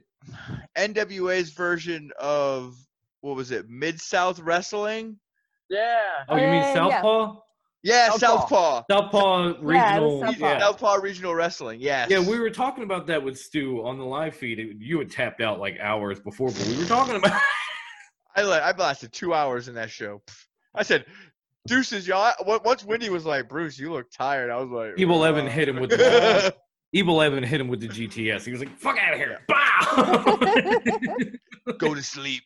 NWA's 0.77 1.51
version 1.51 2.11
of 2.21 2.77
what 3.23 3.37
was 3.37 3.51
it? 3.53 3.69
Mid 3.71 4.01
South 4.01 4.39
Wrestling. 4.41 5.17
Yeah. 5.71 6.01
oh, 6.29 6.37
you 6.37 6.43
mean 6.43 6.63
Uh, 6.63 6.67
yeah. 6.67 6.75
Southpaw? 6.75 7.37
Yeah, 7.83 8.11
Southpaw. 8.11 8.19
Southpaw. 8.19 8.83
Southpaw 8.91 9.47
Yeah, 9.49 9.55
regional. 9.95 10.21
Southpaw. 10.21 10.47
Yeah, 10.47 10.59
Southpaw 10.59 10.95
Regional 10.97 11.35
Wrestling. 11.35 11.81
Yes. 11.81 12.11
yeah. 12.11 12.21
We 12.21 12.39
were 12.39 12.51
talking 12.51 12.85
about 12.85 13.07
that 13.07 13.23
with 13.23 13.39
Stu 13.39 13.83
on 13.85 13.99
the 13.99 14.05
live 14.05 14.35
feed. 14.35 14.59
It- 14.59 14.77
you 14.79 14.99
had 14.99 15.11
tapped 15.11 15.41
out 15.41 15.59
like 15.61 15.79
hours 15.81 16.21
before, 16.21 16.49
but 16.51 16.67
we 16.69 16.77
were 16.79 16.85
talking 16.85 17.17
about. 17.17 17.41
I 18.37 18.43
let, 18.43 18.63
I 18.63 18.73
blasted 18.73 19.13
two 19.13 19.35
hours 19.35 19.69
in 19.69 19.75
that 19.75 19.91
show. 19.91 20.23
I 20.75 20.83
said, 20.83 21.05
"Deuces, 21.67 22.07
y'all." 22.07 22.23
I- 22.23 22.35
on- 22.47 22.61
Once 22.65 22.85
Wendy 22.85 23.09
was 23.09 23.25
like, 23.27 23.49
"Bruce, 23.49 23.79
you 23.79 23.93
look 23.93 24.11
tired," 24.11 24.51
I 24.51 24.57
was 24.57 24.71
like, 24.71 24.99
Evil 24.99 25.25
Evan 25.25 25.47
hit 25.47 25.69
him 25.69 25.81
with 25.81 25.91
the 25.91 26.55
Evil 26.93 27.21
Evan 27.23 27.43
hit 27.43 27.61
him 27.61 27.69
with 27.69 27.81
the 27.81 27.89
GTS. 27.89 28.45
He 28.45 28.51
was 28.53 28.61
like, 28.61 28.77
"Fuck 28.79 28.99
out 28.99 29.15
of 29.15 29.19
here!" 29.19 29.39
Bow. 29.49 31.73
Go 31.79 31.95
to 31.95 32.03
sleep. 32.03 32.43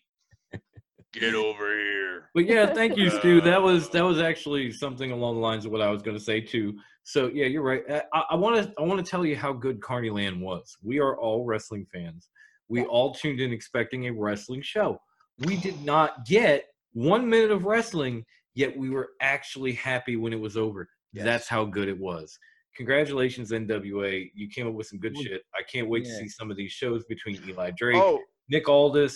Get 1.14 1.34
over 1.34 1.68
here. 1.78 2.30
But 2.34 2.46
yeah, 2.46 2.66
thank 2.66 2.96
you, 2.96 3.08
Stu. 3.10 3.40
Uh, 3.40 3.44
that 3.44 3.62
was 3.62 3.88
that 3.90 4.02
was 4.02 4.18
actually 4.20 4.72
something 4.72 5.12
along 5.12 5.36
the 5.36 5.40
lines 5.40 5.64
of 5.64 5.70
what 5.72 5.80
I 5.80 5.88
was 5.90 6.02
going 6.02 6.16
to 6.16 6.22
say 6.22 6.40
too. 6.40 6.74
So 7.04 7.28
yeah, 7.32 7.46
you're 7.46 7.62
right. 7.62 7.88
Uh, 7.88 8.02
I 8.30 8.34
want 8.34 8.56
to 8.62 8.72
I 8.78 8.82
want 8.82 9.04
to 9.04 9.08
tell 9.08 9.24
you 9.24 9.36
how 9.36 9.52
good 9.52 9.80
Carnyland 9.80 10.40
was. 10.40 10.76
We 10.82 10.98
are 10.98 11.16
all 11.16 11.44
wrestling 11.44 11.86
fans. 11.92 12.28
We 12.68 12.84
all 12.84 13.14
tuned 13.14 13.40
in 13.40 13.52
expecting 13.52 14.08
a 14.08 14.12
wrestling 14.12 14.62
show. 14.62 14.98
We 15.38 15.56
did 15.56 15.84
not 15.84 16.24
get 16.26 16.64
one 16.92 17.28
minute 17.28 17.50
of 17.50 17.64
wrestling, 17.64 18.24
yet 18.54 18.76
we 18.76 18.90
were 18.90 19.10
actually 19.20 19.72
happy 19.72 20.16
when 20.16 20.32
it 20.32 20.40
was 20.40 20.56
over. 20.56 20.88
Yes. 21.12 21.24
That's 21.24 21.48
how 21.48 21.64
good 21.64 21.88
it 21.88 21.98
was. 21.98 22.36
congratulations 22.76 23.52
NWA. 23.52 24.30
You 24.34 24.48
came 24.48 24.66
up 24.66 24.74
with 24.74 24.88
some 24.88 24.98
good 24.98 25.16
shit. 25.18 25.42
I 25.54 25.62
can't 25.62 25.88
wait 25.88 26.04
to 26.04 26.10
see 26.10 26.28
some 26.28 26.50
of 26.50 26.56
these 26.56 26.72
shows 26.72 27.04
between 27.04 27.40
Eli 27.48 27.70
Drake, 27.76 27.96
Oh, 27.96 28.20
Nick 28.48 28.68
Aldis. 28.68 29.14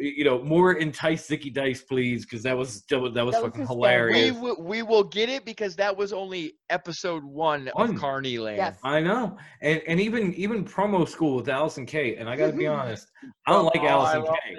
You 0.00 0.22
know, 0.22 0.40
more 0.42 0.74
entice 0.74 1.28
Zicky 1.28 1.52
Dice, 1.52 1.82
please, 1.82 2.24
because 2.24 2.44
that 2.44 2.56
was 2.56 2.82
that 2.82 3.00
was, 3.00 3.14
that 3.14 3.26
was 3.26 3.34
That 3.34 3.42
was 3.42 3.50
fucking 3.50 3.66
hysterical. 3.66 4.14
we 4.14 4.26
hilarious. 4.28 4.58
we 4.60 4.82
will 4.82 5.02
get 5.02 5.28
it 5.28 5.44
because 5.44 5.74
that 5.74 5.96
was 5.96 6.12
only 6.12 6.52
episode 6.70 7.24
one, 7.24 7.68
One. 7.72 7.90
of 7.90 7.96
Carnyland. 7.96 8.58
Yes. 8.58 8.78
I 8.84 9.00
know, 9.00 9.36
and 9.60 9.82
and 9.88 9.98
even 10.00 10.32
even 10.34 10.64
promo 10.64 11.08
school 11.08 11.34
with 11.36 11.46
Allysin 11.46 11.84
Kay. 11.84 12.14
And 12.14 12.30
I 12.30 12.36
got 12.36 12.46
to 12.48 12.52
be 12.52 12.64
mm-hmm. 12.64 12.80
honest, 12.80 13.08
I 13.46 13.50
don't 13.52 13.64
like 13.64 13.80
Oh, 13.82 13.88
Allison 13.88 14.22
loved 14.22 14.38
K. 14.44 14.52
it. 14.54 14.58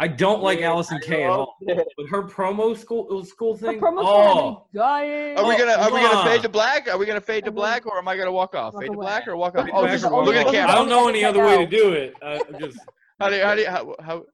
I 0.00 0.08
don't 0.08 0.42
like 0.42 0.58
Yeah, 0.58 0.70
Allison 0.72 0.98
I 1.02 1.06
K 1.06 1.22
at 1.22 1.30
all. 1.30 1.54
it. 1.62 1.88
But 1.96 2.06
her 2.10 2.24
promo 2.24 2.76
school 2.76 3.06
uh, 3.10 3.24
school 3.24 3.54
The 3.56 3.68
thing, 3.68 3.80
promo 3.80 4.02
oh, 4.04 4.66
dying. 4.74 5.38
Are 5.38 5.46
we 5.46 5.54
Oh, 5.54 5.58
gonna 5.58 5.72
are 5.72 5.92
we 5.94 6.00
gonna 6.02 6.28
fade 6.28 6.42
to 6.42 6.48
black? 6.50 6.88
Are 6.90 6.98
we 6.98 7.06
gonna 7.06 7.22
fade 7.22 7.46
to 7.46 7.52
black, 7.52 7.86
or 7.86 7.96
am 7.96 8.06
I 8.06 8.18
gonna 8.18 8.32
walk 8.32 8.54
off? 8.54 8.74
Walk 8.74 8.82
fade 8.82 8.90
to 8.90 8.98
black 8.98 9.28
or 9.28 9.36
walk 9.38 9.56
off? 9.56 9.64
Fade 9.64 9.74
Oh, 9.74 9.86
just 9.86 10.04
or 10.04 10.10
walk 10.12 10.26
look 10.26 10.34
at 10.34 10.44
the 10.46 10.52
camera. 10.52 10.72
I 10.72 10.74
don't 10.74 10.90
know 10.90 11.08
any 11.08 11.24
other 11.24 11.42
way 11.42 11.56
to 11.56 11.66
do 11.66 11.92
it. 11.94 12.12
I, 12.22 12.38
I'm 12.52 12.60
just 12.60 12.76
How 13.20 13.30
do 13.30 13.36
you, 13.36 13.44
how 13.44 13.54
do 13.54 13.60
you, 13.62 13.68
how, 13.68 13.94
how 14.02 14.24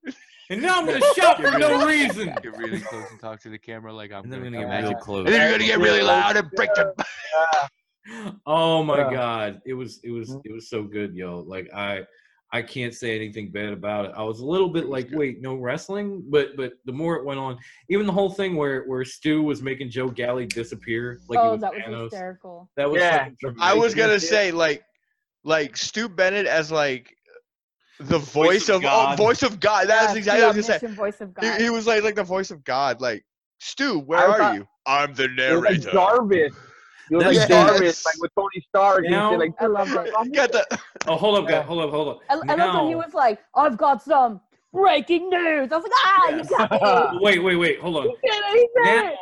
and 0.50 0.60
now 0.60 0.78
I'm 0.78 0.86
gonna 0.86 1.00
shout 1.16 1.40
for 1.40 1.58
no 1.58 1.86
reason. 1.86 2.34
get 2.42 2.56
really 2.56 2.80
close 2.80 3.10
and 3.10 3.20
talk 3.20 3.40
to 3.42 3.48
the 3.48 3.58
camera 3.58 3.92
like 3.92 4.12
I'm 4.12 4.24
And 4.24 4.32
then 4.32 4.42
gonna 4.42 4.56
gonna 4.56 4.66
get 4.66 4.84
at 4.84 4.88
real 4.90 4.98
close. 4.98 5.26
And 5.26 5.34
then 5.34 5.40
you're 5.42 5.58
gonna 5.58 5.66
get 5.66 5.78
really 5.78 6.02
loud 6.02 6.36
and 6.36 6.50
break 6.50 6.74
the. 6.74 6.92
Oh 8.44 8.82
my 8.82 8.98
Yeah. 8.98 9.12
god, 9.12 9.62
it 9.64 9.74
was 9.74 10.00
it 10.02 10.10
was 10.10 10.30
mm-hmm. 10.30 10.40
it 10.44 10.52
was 10.52 10.68
so 10.68 10.82
good, 10.82 11.14
yo. 11.14 11.44
Like 11.46 11.72
I 11.72 12.04
I 12.52 12.62
can't 12.62 12.92
say 12.92 13.14
anything 13.14 13.50
bad 13.52 13.72
about 13.72 14.06
it. 14.06 14.12
I 14.16 14.24
was 14.24 14.40
a 14.40 14.46
little 14.46 14.70
bit 14.70 14.86
like, 14.86 15.08
wait, 15.12 15.40
no 15.40 15.54
wrestling, 15.54 16.24
but 16.28 16.56
but 16.56 16.72
the 16.86 16.92
more 16.92 17.16
it 17.16 17.24
went 17.24 17.38
on, 17.38 17.58
even 17.88 18.06
the 18.06 18.12
whole 18.12 18.30
thing 18.30 18.56
where 18.56 18.82
where 18.84 19.04
Stu 19.04 19.42
was 19.42 19.62
making 19.62 19.90
Joe 19.90 20.08
Galli 20.08 20.46
disappear, 20.46 21.20
like 21.28 21.38
it 21.38 21.42
oh, 21.42 21.52
was 21.52 21.60
that 21.60 21.72
was 21.74 22.12
hysterical. 22.12 22.68
That 22.76 22.90
was 22.90 23.00
Yeah. 23.00 23.28
I 23.60 23.74
was 23.74 23.94
gonna 23.94 24.18
say 24.18 24.50
like, 24.50 24.82
like 25.44 25.76
Stu 25.76 26.08
Bennett 26.08 26.46
as 26.46 26.72
like 26.72 27.14
the 28.00 28.18
voice, 28.18 28.68
of 28.68 28.84
of, 28.84 28.84
oh, 28.86 29.14
voice 29.16 29.42
of 29.42 29.60
God. 29.60 29.88
That's 29.88 30.12
Yeah, 30.12 30.18
exactly 30.18 30.42
what 30.44 30.54
I 30.54 30.56
was 30.56 30.66
gonna 30.68 30.94
voice 30.94 31.20
of. 31.20 31.34
God. 31.34 31.56
He, 31.58 31.64
he 31.64 31.70
was 31.70 31.86
like 31.86 32.02
like 32.02 32.14
the 32.16 32.24
voice 32.24 32.50
of 32.50 32.64
God. 32.64 33.00
Like 33.00 33.24
Stu, 33.58 33.98
where 34.00 34.18
I 34.18 34.24
are 34.24 34.38
thought- 34.38 34.54
you? 34.56 34.66
I'm 34.86 35.14
the 35.14 35.24
It 35.24 35.30
was 35.30 35.36
like 35.38 35.62
narrator. 35.62 35.90
Jarvis. 35.92 36.54
It 37.10 37.16
was 37.16 37.24
like 37.26 37.34
yes. 37.34 37.48
Jarvis, 37.48 38.04
like 38.06 38.14
with 38.20 38.30
Tony 38.36 38.64
Stark. 38.68 39.04
Now- 39.08 39.30
and 39.32 39.40
like, 39.40 39.52
I 39.60 39.66
love 39.66 39.88
it. 39.92 40.12
Got 40.34 40.52
the 40.52 40.66
Oh, 41.06 41.16
hold 41.16 41.38
up, 41.38 41.44
Yeah. 41.44 41.58
guys. 41.58 41.66
Hold 41.66 41.82
up, 41.82 41.90
hold 41.90 42.08
up. 42.08 42.20
I, 42.30 42.34
I 42.52 42.54
love 42.54 42.74
when 42.76 42.88
he 42.88 42.94
was 42.94 43.12
like, 43.14 43.40
"I've 43.54 43.76
got 43.76 44.02
some 44.02 44.40
breaking 44.72 45.28
news." 45.28 45.70
I 45.72 45.76
was 45.76 45.82
like, 45.84 45.92
"Ah, 45.94 46.28
Yes. 46.30 46.50
you 46.50 46.56
got 46.56 47.12
me." 47.12 47.18
Wait, 47.20 47.38
wait, 47.40 47.56
wait. 47.56 47.80
Hold 47.80 47.96
on. 47.98 48.02
He 48.04 48.16
did 48.22 48.32
it. 48.32 48.52
He 48.52 48.68
did. 48.84 49.12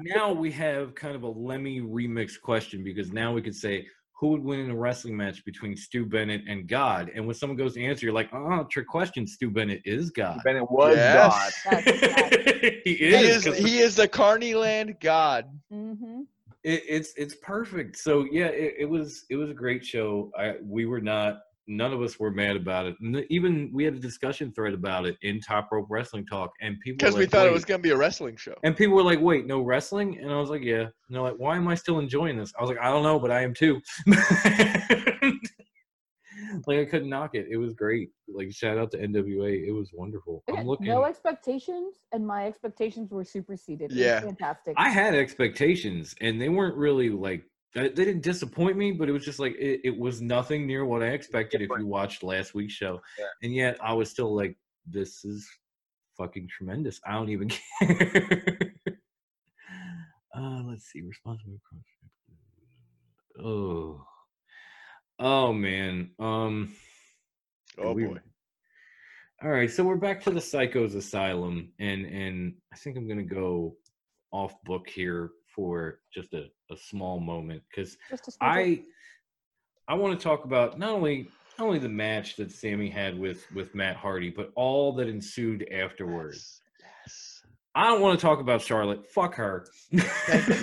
Now, 0.00 0.28
now 0.28 0.32
we 0.32 0.50
have 0.52 0.94
kind 0.94 1.14
of 1.14 1.22
a 1.22 1.28
Lemmy 1.28 1.80
remix 1.80 2.40
question 2.40 2.82
because 2.82 3.12
now 3.12 3.32
we 3.32 3.42
could 3.42 3.54
say 3.54 3.86
who 4.16 4.28
would 4.28 4.42
win 4.44 4.60
in 4.60 4.70
a 4.70 4.76
wrestling 4.76 5.16
match 5.16 5.44
between 5.44 5.76
Stu 5.76 6.06
Bennett 6.06 6.42
and 6.48 6.68
God? 6.68 7.10
And 7.14 7.26
when 7.26 7.34
someone 7.34 7.56
goes 7.56 7.74
to 7.74 7.84
answer, 7.84 8.06
you're 8.06 8.14
like, 8.14 8.30
oh, 8.32 8.64
trick 8.70 8.86
question. 8.86 9.26
Stu 9.26 9.50
Bennett 9.50 9.82
is 9.84 10.10
God. 10.10 10.40
Bennett 10.44 10.70
was 10.70 10.96
Yes. 10.96 11.62
God. 11.64 11.82
That's 11.84 12.02
right. 12.02 12.80
he 12.84 12.94
he 12.94 13.04
is. 13.06 13.36
is 13.38 13.44
'cause 13.44 13.58
he 13.58 13.78
is 13.80 13.96
the 13.96 14.08
Carnyland 14.08 15.00
God. 15.00 15.46
Mm-hmm. 15.72 16.22
it, 16.62 16.82
it's 16.88 17.12
it's 17.16 17.34
perfect. 17.42 17.98
So 17.98 18.24
yeah, 18.30 18.46
it, 18.46 18.74
it 18.80 18.84
was 18.88 19.24
it 19.30 19.36
was 19.36 19.50
a 19.50 19.54
great 19.54 19.84
show. 19.84 20.30
I 20.38 20.54
we 20.62 20.86
were 20.86 21.00
not 21.00 21.40
none 21.66 21.92
of 21.92 22.02
us 22.02 22.18
were 22.18 22.30
mad 22.30 22.56
about 22.56 22.86
it. 22.86 22.96
Even 23.30 23.70
we 23.72 23.84
had 23.84 23.94
a 23.94 23.98
discussion 23.98 24.52
thread 24.52 24.74
about 24.74 25.06
it 25.06 25.16
in 25.22 25.40
Top 25.40 25.68
Rope 25.72 25.86
Wrestling 25.88 26.26
Talk, 26.26 26.52
and 26.60 26.78
people 26.80 26.98
Because 26.98 27.14
were 27.14 27.18
we 27.20 27.24
like, 27.24 27.30
thought 27.32 27.46
it 27.46 27.52
was 27.52 27.64
gonna 27.64 27.78
be 27.82 27.90
a 27.90 27.96
wrestling 27.96 28.36
show. 28.36 28.54
And 28.62 28.76
people 28.76 28.94
were 28.94 29.02
like, 29.02 29.20
"Wait, 29.20 29.46
no 29.46 29.60
wrestling?" 29.60 30.18
And 30.18 30.30
I 30.30 30.38
was 30.38 30.50
like, 30.50 30.62
"Yeah." 30.62 30.82
And 30.82 30.90
they're 31.10 31.22
like, 31.22 31.36
"Why 31.38 31.56
am 31.56 31.68
I 31.68 31.74
still 31.74 31.98
enjoying 31.98 32.36
this?" 32.38 32.52
I 32.58 32.62
was 32.62 32.70
like, 32.70 32.80
"I 32.80 32.90
don't 32.90 33.02
know, 33.02 33.18
but 33.18 33.30
I 33.30 33.42
am 33.42 33.54
too." 33.54 33.80
like 36.66 36.78
I 36.78 36.84
couldn't 36.84 37.08
knock 37.08 37.34
it. 37.34 37.46
It 37.50 37.56
was 37.56 37.74
great. 37.74 38.10
Like 38.28 38.52
shout 38.52 38.78
out 38.78 38.90
to 38.92 38.98
NWA. 38.98 39.66
It 39.66 39.72
was 39.72 39.90
wonderful. 39.92 40.42
I'm 40.54 40.66
looking. 40.66 40.86
No 40.86 41.04
expectations, 41.04 42.00
and 42.12 42.26
my 42.26 42.46
expectations 42.46 43.10
were 43.12 43.24
superseded. 43.24 43.90
It 43.90 43.94
was 43.94 43.98
Yeah. 43.98 44.20
fantastic. 44.20 44.74
I 44.76 44.88
had 44.88 45.14
expectations, 45.14 46.14
and 46.20 46.40
they 46.40 46.48
weren't 46.48 46.76
really 46.76 47.10
like 47.10 47.44
they 47.74 47.88
didn't 47.88 48.22
disappoint 48.22 48.76
me, 48.76 48.92
but 48.92 49.08
it 49.08 49.12
was 49.12 49.24
just 49.24 49.38
like 49.38 49.54
it, 49.58 49.80
it 49.84 49.98
was 49.98 50.20
nothing 50.22 50.66
near 50.66 50.84
what 50.84 51.02
I 51.02 51.08
expected 51.08 51.60
if 51.62 51.70
you 51.78 51.86
watched 51.86 52.22
last 52.22 52.54
week's 52.54 52.72
show. 52.74 53.00
Yeah. 53.18 53.26
And 53.42 53.54
yet 53.54 53.76
I 53.82 53.92
was 53.94 54.08
still 54.10 54.34
like, 54.34 54.56
this 54.86 55.24
is 55.24 55.48
fucking 56.16 56.48
tremendous. 56.48 57.00
I 57.06 57.12
don't 57.14 57.30
even 57.30 57.48
care. 57.80 58.72
uh, 60.36 60.62
let's 60.66 60.86
see. 60.90 61.00
Responsible. 61.02 61.58
Oh. 63.42 64.04
Oh 65.18 65.52
man. 65.52 66.10
Um 66.18 66.74
Oh 67.78 67.92
we- 67.92 68.04
boy. 68.04 68.18
all 69.42 69.50
right, 69.50 69.70
so 69.70 69.82
we're 69.84 69.96
back 69.96 70.22
to 70.22 70.30
the 70.30 70.38
Psychos 70.40 70.94
Asylum, 70.94 71.72
and 71.80 72.06
and 72.06 72.54
I 72.72 72.76
think 72.76 72.96
I'm 72.96 73.08
gonna 73.08 73.22
go 73.24 73.76
off 74.32 74.54
book 74.64 74.88
here 74.88 75.30
for 75.54 76.00
just 76.12 76.32
a, 76.32 76.44
a 76.70 76.76
small 76.76 77.20
moment 77.20 77.62
because 77.70 77.96
Just 78.10 78.28
a 78.28 78.30
small 78.32 78.54
bit. 78.54 78.80
I 79.88 79.92
I 79.92 79.94
want 79.96 80.18
to 80.18 80.22
talk 80.22 80.44
about 80.44 80.78
not 80.78 80.90
only 80.90 81.28
not 81.58 81.66
only 81.66 81.78
the 81.78 81.88
match 81.88 82.36
that 82.36 82.50
Sammy 82.50 82.88
had 82.88 83.18
with 83.18 83.44
with 83.54 83.74
Matt 83.74 83.96
Hardy, 83.96 84.30
but 84.30 84.50
all 84.56 84.92
that 84.94 85.08
ensued 85.08 85.66
afterwards. 85.72 86.62
Yes. 86.80 87.42
I 87.76 87.84
don't 87.84 88.00
want 88.00 88.18
to 88.18 88.24
talk 88.24 88.40
about 88.40 88.62
Charlotte. 88.62 89.10
Fuck 89.10 89.34
her. 89.34 89.66
Thank 89.92 90.48
you. 90.48 90.54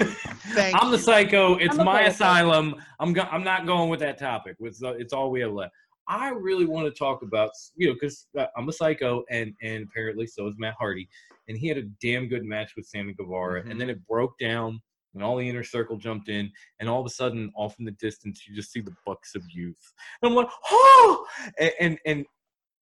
Thank 0.53 0.81
I'm 0.81 0.91
the 0.91 0.97
psycho. 0.97 1.55
It's 1.55 1.77
I'm 1.77 1.85
my 1.85 2.03
with 2.03 2.05
that. 2.05 2.15
asylum. 2.15 2.75
I'm 2.99 3.13
go- 3.13 3.27
I'm 3.31 3.43
not 3.43 3.65
going 3.65 3.89
with 3.89 3.99
that 3.99 4.17
topic. 4.17 4.55
It's, 4.59 4.79
it's 4.81 5.13
all 5.13 5.29
we 5.31 5.41
have 5.41 5.51
left. 5.51 5.73
I 6.11 6.29
really 6.29 6.65
want 6.65 6.85
to 6.85 6.91
talk 6.91 7.21
about 7.21 7.51
you 7.75 7.87
know 7.87 7.93
because 7.93 8.27
uh, 8.37 8.45
I'm 8.57 8.67
a 8.67 8.73
psycho 8.73 9.23
and 9.31 9.53
and 9.61 9.87
apparently 9.89 10.27
so 10.27 10.47
is 10.47 10.55
Matt 10.57 10.75
Hardy, 10.77 11.07
and 11.47 11.57
he 11.57 11.67
had 11.67 11.77
a 11.77 11.83
damn 12.01 12.27
good 12.27 12.43
match 12.43 12.73
with 12.75 12.85
Sammy 12.85 13.13
Guevara, 13.13 13.61
and 13.61 13.69
mm-hmm. 13.69 13.79
then 13.79 13.89
it 13.89 14.05
broke 14.07 14.37
down. 14.37 14.81
And 15.13 15.21
all 15.21 15.35
the 15.35 15.49
inner 15.49 15.63
circle 15.63 15.97
jumped 15.97 16.29
in, 16.29 16.49
and 16.79 16.87
all 16.87 17.01
of 17.01 17.05
a 17.05 17.09
sudden, 17.09 17.51
off 17.57 17.75
in 17.79 17.83
the 17.83 17.91
distance, 17.91 18.45
you 18.47 18.55
just 18.55 18.71
see 18.71 18.79
the 18.79 18.95
Bucks 19.05 19.35
of 19.35 19.43
Youth. 19.53 19.91
And 20.21 20.29
I'm 20.29 20.35
like, 20.37 20.47
oh! 20.69 21.25
And 21.59 21.71
and, 21.81 21.99
and 22.05 22.25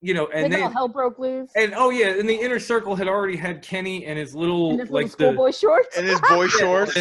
you 0.01 0.13
know, 0.13 0.27
and 0.27 0.53
then 0.53 0.71
hell 0.71 0.87
broke 0.87 1.17
loose. 1.17 1.49
and 1.55 1.73
oh 1.75 1.89
yeah, 1.89 2.09
and 2.09 2.29
the 2.29 2.35
inner 2.35 2.59
circle 2.59 2.95
had 2.95 3.07
already 3.07 3.35
had 3.35 3.63
Kenny 3.63 4.05
and 4.05 4.17
his 4.19 4.35
little 4.35 4.71
And 4.71 4.79
his 4.81 4.91
like 4.91 5.07
the. 5.07 5.11
schoolboy 5.11 5.51
shorts. 5.51 5.97
And 5.97 6.07
his 6.07 6.21
boy 6.21 6.47
shorts. 6.59 6.97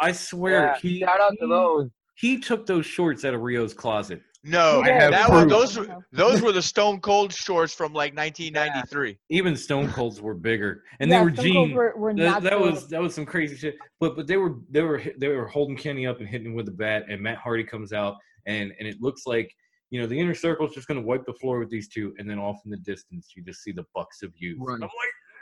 I 0.00 0.10
swear, 0.12 0.60
Yeah, 0.66 0.78
he 0.78 1.00
shout 1.00 1.20
out 1.20 1.30
to 1.38 1.46
he- 1.46 1.48
those. 1.48 1.90
he 2.16 2.38
took 2.40 2.66
those 2.66 2.84
shorts 2.84 3.24
out 3.24 3.32
of 3.34 3.42
Rio's 3.42 3.74
closet. 3.74 4.22
No, 4.44 4.82
I 4.82 4.90
have 4.90 5.10
that 5.10 5.30
was, 5.30 5.42
proof. 5.42 5.50
those 5.50 5.78
were 5.78 6.04
those 6.12 6.42
were 6.42 6.52
the 6.52 6.62
Stone 6.62 7.00
Cold 7.00 7.32
shorts 7.32 7.72
from 7.72 7.92
like 7.94 8.14
1993. 8.14 9.18
Even 9.30 9.56
Stone 9.56 9.90
Colds 9.90 10.20
were 10.20 10.34
bigger, 10.34 10.82
and 11.00 11.10
Yeah, 11.10 11.18
they 11.18 11.24
were 11.24 11.30
jeans. 11.30 11.72
Were, 11.72 11.94
were 11.96 12.14
That, 12.14 12.42
that 12.42 12.60
was 12.60 12.86
that 12.88 13.00
was 13.00 13.14
some 13.14 13.24
crazy 13.24 13.56
shit. 13.56 13.76
But 14.00 14.16
but 14.16 14.26
they 14.26 14.36
were 14.36 14.56
they 14.70 14.82
were 14.82 15.02
they 15.18 15.28
were 15.28 15.46
holding 15.46 15.76
Kenny 15.76 16.06
up 16.06 16.20
and 16.20 16.28
hitting 16.28 16.48
him 16.48 16.54
with 16.54 16.66
the 16.66 16.72
bat, 16.72 17.04
and 17.08 17.22
Matt 17.22 17.38
Hardy 17.38 17.64
comes 17.64 17.92
out, 17.94 18.16
and 18.46 18.72
and 18.78 18.86
it 18.86 19.00
looks 19.00 19.22
like 19.26 19.50
you 19.90 20.00
know 20.00 20.06
the 20.06 20.18
inner 20.18 20.34
circle 20.34 20.66
is 20.66 20.74
just 20.74 20.88
gonna 20.88 21.00
wipe 21.00 21.24
the 21.24 21.34
floor 21.34 21.58
with 21.58 21.70
these 21.70 21.88
two, 21.88 22.14
and 22.18 22.28
then 22.28 22.38
off 22.38 22.60
in 22.66 22.70
the 22.70 22.76
distance 22.78 23.32
you 23.34 23.42
just 23.42 23.62
see 23.62 23.72
the 23.72 23.84
Bucks 23.94 24.22
of 24.22 24.30
Youth. 24.36 24.58
Run. 24.60 24.76
I'm 24.76 24.82
like, 24.82 24.90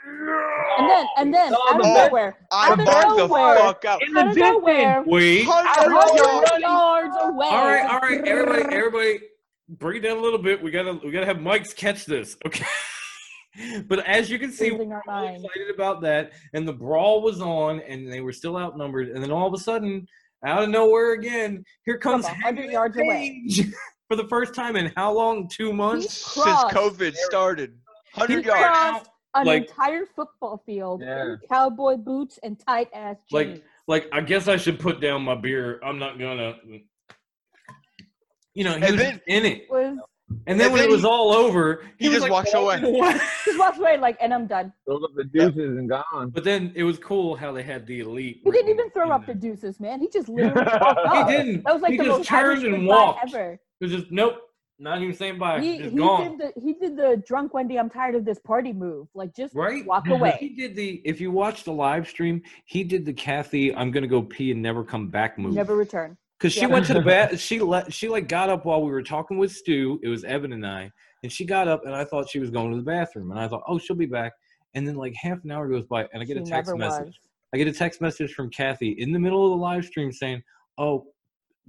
And 0.05 0.89
then, 0.89 1.05
and 1.17 1.33
then, 1.33 1.53
out 1.53 1.75
of 1.75 1.81
the- 1.81 2.07
nowhere, 2.07 2.37
I 2.51 2.67
out 2.71 2.79
of 2.79 2.85
barked 2.85 3.09
the 3.09 3.27
nowhere, 3.27 3.57
fuck 3.57 3.85
out. 3.85 4.01
In 4.05 4.13
the 4.13 4.21
of 4.21 4.27
distance. 4.27 4.51
nowhere, 4.53 5.03
wait. 5.05 5.45
Hundred 5.45 5.69
Hundred 5.69 6.17
yards. 6.17 6.49
hundred 6.49 6.61
yards 6.61 7.15
away. 7.21 7.47
All 7.47 7.65
right, 7.67 7.85
all 7.89 7.99
right, 7.99 8.27
everybody, 8.27 8.75
everybody, 8.75 9.19
bring 9.69 9.97
it 9.97 9.99
down 10.01 10.17
a 10.17 10.21
little 10.21 10.39
bit. 10.39 10.61
We 10.61 10.71
gotta, 10.71 10.99
we 11.03 11.11
gotta 11.11 11.25
have 11.25 11.41
Mike's 11.41 11.73
catch 11.73 12.05
this, 12.05 12.35
okay? 12.45 12.65
but 13.87 14.05
as 14.05 14.29
you 14.29 14.39
can 14.39 14.51
see, 14.51 14.71
Losing 14.71 14.89
we're 14.89 15.01
all 15.07 15.27
excited 15.27 15.69
about 15.73 16.01
that, 16.01 16.33
and 16.53 16.67
the 16.67 16.73
brawl 16.73 17.21
was 17.21 17.39
on, 17.39 17.79
and 17.81 18.11
they 18.11 18.21
were 18.21 18.33
still 18.33 18.57
outnumbered, 18.57 19.09
and 19.09 19.23
then 19.23 19.31
all 19.31 19.47
of 19.47 19.53
a 19.53 19.63
sudden, 19.63 20.05
out 20.45 20.63
of 20.63 20.69
nowhere 20.69 21.13
again, 21.13 21.63
here 21.85 21.97
comes 21.97 22.27
From 22.27 22.35
100 22.41 22.71
yards 22.71 22.97
away. 22.97 23.41
For 24.09 24.17
the 24.17 24.27
first 24.27 24.53
time 24.53 24.75
in 24.75 24.91
how 24.97 25.13
long? 25.13 25.47
Two 25.47 25.71
months. 25.71 26.13
Since. 26.13 26.45
COVID 26.45 27.15
started. 27.15 27.71
100 28.15 28.43
He 28.43 28.47
yards. 28.49 29.07
Crossed 29.33 29.47
an 29.47 29.53
Like- 29.53 29.69
entire 29.69 30.05
football 30.05 30.61
field 30.65 31.01
Yeah. 31.01 31.23
in 31.33 31.39
cowboy 31.49 31.97
boots 31.97 32.39
and 32.43 32.59
tight 32.59 32.89
ass 32.93 33.17
Like- 33.31 33.47
jeans. 33.47 33.59
Like, 33.87 34.03
like 34.05 34.13
I 34.13 34.21
guess 34.21 34.47
I 34.47 34.57
should 34.57 34.79
put 34.79 35.01
down 35.01 35.23
my 35.23 35.35
beer. 35.35 35.79
I'm 35.83 35.99
not 35.99 36.17
gonna. 36.19 36.55
You 38.53 38.63
know, 38.63 38.71
he 38.77 38.83
And 38.83 38.91
was 38.91 38.95
then- 39.01 39.21
in 39.27 39.45
it, 39.45 39.69
was 39.69 39.97
and 40.47 40.59
then 40.59 40.65
and 40.67 40.73
when 40.73 40.81
then 40.81 40.89
it 40.89 40.91
was 40.91 41.01
he- 41.01 41.07
all 41.07 41.31
over, 41.33 41.83
he 41.99 42.07
was 42.07 42.19
just 42.19 42.23
like 42.23 42.31
walks 42.31 42.53
away. 42.53 42.79
just 43.45 43.59
walks 43.59 43.77
away 43.79 43.97
like, 43.97 44.17
and 44.21 44.33
I'm 44.33 44.45
done. 44.47 44.71
Throws 44.85 45.03
up 45.03 45.09
the 45.15 45.23
deuces 45.25 45.77
and 45.77 45.89
gone. 45.89 46.29
But 46.29 46.43
then 46.43 46.71
it 46.75 46.83
was 46.83 46.97
cool 46.99 47.35
how 47.35 47.51
they 47.51 47.63
had 47.63 47.85
the 47.87 47.99
elite. 48.01 48.41
He 48.43 48.51
didn't 48.51 48.69
even 48.69 48.89
throw 48.91 49.09
up 49.11 49.25
there. 49.25 49.35
the 49.35 49.41
deuces, 49.41 49.79
man. 49.79 49.99
He 49.99 50.07
just 50.09 50.29
literally 50.29 50.53
walked 50.81 50.99
off. 50.99 51.29
He 51.29 51.35
didn't. 51.35 51.63
That 51.63 51.73
was 51.73 51.81
like 51.81 51.91
he 51.91 51.97
the 51.97 52.03
just 52.05 52.17
most 52.19 52.27
turned 52.27 52.45
Irish 52.47 52.63
and 52.63 52.87
walked. 52.87 53.33
ever. 53.33 53.53
It 53.53 53.83
was 53.85 53.91
just 53.91 54.11
nope, 54.11 54.35
not 54.79 55.01
even 55.01 55.13
saying 55.13 55.37
bye. 55.37 55.61
He, 55.61 55.77
just 55.77 55.91
he 55.91 55.97
did 55.97 56.37
the 56.39 56.53
he 56.61 56.73
did 56.73 56.97
the 56.97 57.23
drunk 57.25 57.53
Wendy. 57.53 57.77
I'm 57.77 57.89
tired 57.89 58.15
of 58.15 58.25
this 58.25 58.39
party 58.39 58.73
move. 58.73 59.07
Like 59.13 59.35
just 59.35 59.53
Right? 59.55 59.85
walk 59.85 60.07
away. 60.09 60.37
He 60.39 60.49
did 60.49 60.75
the. 60.75 61.01
If 61.05 61.21
you 61.21 61.31
watch 61.31 61.63
the 61.63 61.71
live 61.71 62.07
stream, 62.07 62.41
he 62.65 62.83
did 62.83 63.05
the 63.05 63.13
Kathy, 63.13 63.73
"I'm 63.75 63.91
gonna 63.91 64.07
go 64.07 64.23
pee 64.23 64.51
and 64.51 64.61
never 64.61 64.83
come 64.83 65.09
back" 65.09 65.37
move. 65.37 65.53
Never 65.53 65.75
return. 65.75 66.17
Because 66.39 66.53
she 66.53 66.61
Yeah. 66.61 66.67
went 66.67 66.87
to 66.87 66.93
the 66.93 67.01
bath. 67.01 67.39
She 67.39 67.59
let 67.59 67.93
she 67.93 68.09
like 68.09 68.27
got 68.27 68.49
up 68.49 68.65
while 68.65 68.83
we 68.83 68.91
were 68.91 69.03
talking 69.03 69.37
with 69.37 69.51
Stu. 69.51 69.99
It 70.03 70.09
was 70.09 70.23
Evan 70.23 70.53
and 70.53 70.65
I, 70.65 70.91
and 71.21 71.31
she 71.31 71.45
got 71.45 71.67
up, 71.67 71.85
and 71.85 71.95
I 71.95 72.03
thought 72.03 72.29
she 72.29 72.39
was 72.39 72.49
going 72.49 72.71
to 72.71 72.77
the 72.77 72.83
bathroom, 72.83 73.31
and 73.31 73.39
I 73.39 73.47
thought, 73.47 73.63
oh, 73.67 73.77
she'll 73.77 73.95
be 73.95 74.05
back. 74.07 74.33
And 74.73 74.87
then 74.87 74.95
like 74.95 75.13
half 75.15 75.43
an 75.43 75.51
hour 75.51 75.67
goes 75.69 75.85
by, 75.85 76.07
and 76.11 76.21
I 76.21 76.25
get 76.25 76.37
She 76.37 76.43
a 76.43 76.45
text 76.45 76.75
message. 76.75 77.05
was. 77.05 77.19
I 77.53 77.57
get 77.57 77.67
a 77.67 77.71
text 77.71 78.01
message 78.01 78.33
from 78.33 78.49
Kathy 78.49 78.89
in 78.97 79.11
the 79.11 79.19
middle 79.19 79.45
of 79.45 79.51
the 79.51 79.63
live 79.63 79.85
stream 79.85 80.11
saying, 80.11 80.41
"Oh, 80.79 81.05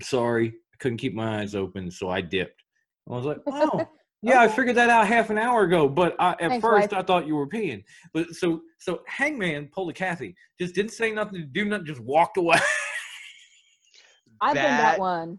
sorry, 0.00 0.48
I 0.48 0.76
couldn't 0.78 0.98
keep 0.98 1.14
my 1.14 1.40
eyes 1.42 1.54
open, 1.54 1.90
so 1.90 2.08
I 2.08 2.22
dipped." 2.22 2.63
I 3.08 3.12
was 3.12 3.24
like, 3.24 3.38
"Oh, 3.46 3.86
yeah, 4.22 4.40
I 4.40 4.48
figured 4.48 4.76
that 4.76 4.90
out 4.90 5.06
half 5.06 5.30
an 5.30 5.38
hour 5.38 5.64
ago, 5.64 5.88
but 5.88 6.16
I, 6.18 6.30
at 6.32 6.38
Thanks, 6.38 6.62
first 6.62 6.92
wife. 6.92 6.98
I 6.98 7.02
thought 7.02 7.26
you 7.26 7.36
were 7.36 7.48
peeing." 7.48 7.84
But 8.12 8.34
so 8.34 8.62
so 8.78 9.02
Hangman 9.06 9.68
pulled 9.72 9.90
a 9.90 9.92
Kathy, 9.92 10.34
just 10.60 10.74
didn't 10.74 10.92
say 10.92 11.12
nothing 11.12 11.40
to 11.40 11.46
do 11.46 11.64
nothing, 11.64 11.86
just 11.86 12.00
walked 12.00 12.36
away. 12.36 12.58
I've 14.40 14.54
been 14.54 14.62
that 14.62 14.98
one. 14.98 15.38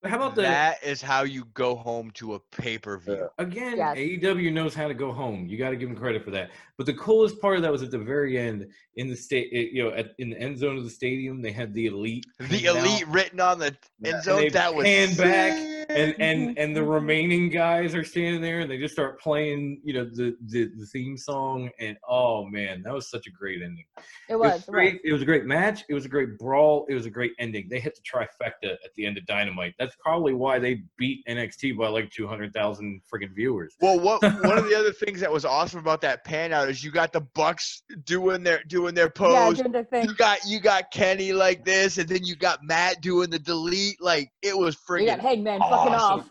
But 0.00 0.12
how 0.12 0.16
about 0.18 0.36
the 0.36 0.42
that 0.42 0.76
is 0.84 1.02
how 1.02 1.24
you 1.24 1.44
go 1.54 1.74
home 1.74 2.12
to 2.12 2.34
a 2.34 2.40
pay 2.52 2.78
per 2.78 2.98
view. 2.98 3.28
again? 3.38 3.76
Yes. 3.78 3.96
AEW 3.96 4.52
knows 4.52 4.72
how 4.72 4.86
to 4.86 4.94
go 4.94 5.10
home. 5.12 5.46
You 5.48 5.58
got 5.58 5.70
to 5.70 5.76
give 5.76 5.88
them 5.88 5.98
credit 5.98 6.24
for 6.24 6.30
that. 6.30 6.50
But 6.76 6.86
the 6.86 6.94
coolest 6.94 7.40
part 7.40 7.56
of 7.56 7.62
that 7.62 7.72
was 7.72 7.82
at 7.82 7.90
the 7.90 7.98
very 7.98 8.38
end 8.38 8.68
in 8.94 9.08
the 9.08 9.16
state, 9.16 9.48
eh, 9.52 9.66
you 9.72 9.82
know, 9.82 9.90
at, 9.96 10.10
in 10.18 10.30
the 10.30 10.38
end 10.40 10.56
zone 10.58 10.76
of 10.78 10.84
the 10.84 10.90
stadium, 10.90 11.42
they 11.42 11.50
had 11.50 11.74
the 11.74 11.86
elite, 11.86 12.26
The 12.38 12.44
hanging 12.46 12.68
out. 12.68 12.76
elite 12.76 13.08
written 13.08 13.40
on 13.40 13.58
the 13.58 13.76
end 14.04 14.22
zone. 14.22 14.42
they 14.42 14.48
That 14.50 14.72
was 14.72 14.84
pan 14.84 15.14
back 15.16 15.74
and 15.90 16.14
and 16.20 16.58
and 16.58 16.76
the 16.76 16.82
remaining 16.82 17.48
guys 17.48 17.94
are 17.94 18.04
standing 18.04 18.42
there 18.42 18.60
and 18.60 18.70
they 18.70 18.76
just 18.76 18.92
start 18.92 19.18
playing 19.18 19.80
you 19.82 19.94
know 19.94 20.04
the 20.04 20.36
the, 20.48 20.70
the 20.78 20.84
theme 20.84 21.16
song 21.16 21.70
and 21.80 21.96
oh 22.06 22.44
man 22.44 22.82
that 22.82 22.92
was 22.92 23.08
such 23.10 23.26
a 23.26 23.30
great 23.30 23.62
ending 23.62 23.86
It 24.28 24.34
it 24.34 24.36
was. 24.38 24.52
was 24.52 24.64
great 24.66 25.00
it 25.02 25.12
was 25.14 25.22
a 25.22 25.24
great 25.24 25.46
match 25.46 25.84
it 25.88 25.94
was 25.94 26.04
a 26.04 26.08
great 26.10 26.36
brawl 26.38 26.84
it 26.90 26.94
was 26.94 27.06
a 27.06 27.10
great 27.10 27.32
ending 27.38 27.68
they 27.70 27.80
hit 27.80 27.94
the 27.96 28.02
trifecta 28.02 28.72
at 28.84 28.92
the 28.96 29.06
end 29.06 29.16
of 29.16 29.24
dynamite 29.24 29.76
that's 29.78 29.96
probably 30.00 30.32
why 30.34 30.58
they 30.58 30.82
beat 30.96 31.24
nxt 31.26 31.76
by 31.76 31.88
like 31.88 32.10
200000 32.10 33.00
freaking 33.12 33.34
viewers 33.34 33.74
Well, 33.80 33.98
what 34.00 34.22
one 34.44 34.58
of 34.58 34.68
the 34.68 34.74
other 34.78 34.92
things 34.92 35.20
that 35.20 35.30
was 35.32 35.44
awesome 35.44 35.80
about 35.80 36.00
that 36.02 36.24
pan 36.24 36.52
out 36.52 36.68
is 36.68 36.82
you 36.82 36.90
got 36.90 37.12
the 37.12 37.20
Bucks 37.20 37.82
doing 38.04 38.42
their 38.42 38.62
doing 38.64 38.94
their 38.94 39.10
pose. 39.10 39.56
Yeah, 39.56 39.62
doing 39.64 39.72
the 39.72 39.84
thing. 39.84 40.04
you 40.06 40.14
got 40.14 40.38
you 40.46 40.60
got 40.60 40.90
Kenny 40.90 41.32
like 41.32 41.64
this, 41.64 41.98
and 41.98 42.08
then 42.08 42.24
you 42.24 42.36
got 42.36 42.62
Matt 42.64 43.00
doing 43.00 43.28
the 43.30 43.38
delete. 43.38 44.00
Like 44.00 44.30
it 44.42 44.56
was 44.56 44.76
You 44.88 45.06
got 45.06 45.18
friggin' 45.18 45.22
Hangman 45.22 45.60
fucking 45.60 45.94
awesome. 45.94 46.20
off. 46.20 46.30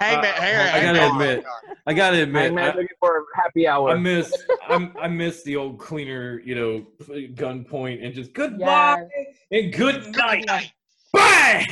Hangman, 0.00 0.30
Uh, 0.30 0.40
Hangman, 0.40 0.68
I 0.74 0.80
gotta 0.80 1.00
Hangman. 1.00 1.28
admit, 1.28 1.44
i 1.86 1.92
gotta 1.94 2.22
admit 2.22 2.42
Hangman 2.42 2.64
I- 2.64 2.68
looking 2.68 2.88
for 3.00 3.24
happy 3.34 3.66
hour. 3.66 3.90
I 3.90 3.94
miss 3.96 4.32
I'm, 4.68 4.96
I 5.00 5.08
miss 5.08 5.42
the 5.42 5.56
old 5.56 5.78
cleaner, 5.78 6.40
you 6.44 6.54
know, 6.54 6.86
gunpoint 7.34 8.04
and 8.04 8.14
just 8.14 8.32
goodbye 8.32 9.04
and 9.50 9.72
good 9.72 10.14
night. 10.16 10.44
night. 10.46 10.72
Bang! 11.12 11.66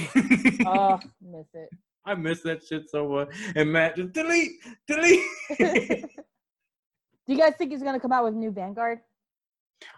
Oh, 0.67 0.99
miss 1.21 1.47
it. 1.55 1.69
I 2.05 2.15
miss 2.15 2.43
that 2.43 2.65
shit 2.65 2.89
so 2.89 3.09
much. 3.09 3.29
And 3.55 3.73
Matt 3.73 3.97
just 3.97 4.13
delete, 4.13 4.53
delete. 4.87 5.21
Do 5.59 7.33
you 7.33 7.37
guys 7.39 7.55
think 7.59 7.73
he's 7.73 7.83
gonna 7.83 8.01
come 8.01 8.13
out 8.13 8.25
with 8.25 8.35
new 8.35 8.51
Vanguard? 8.53 9.01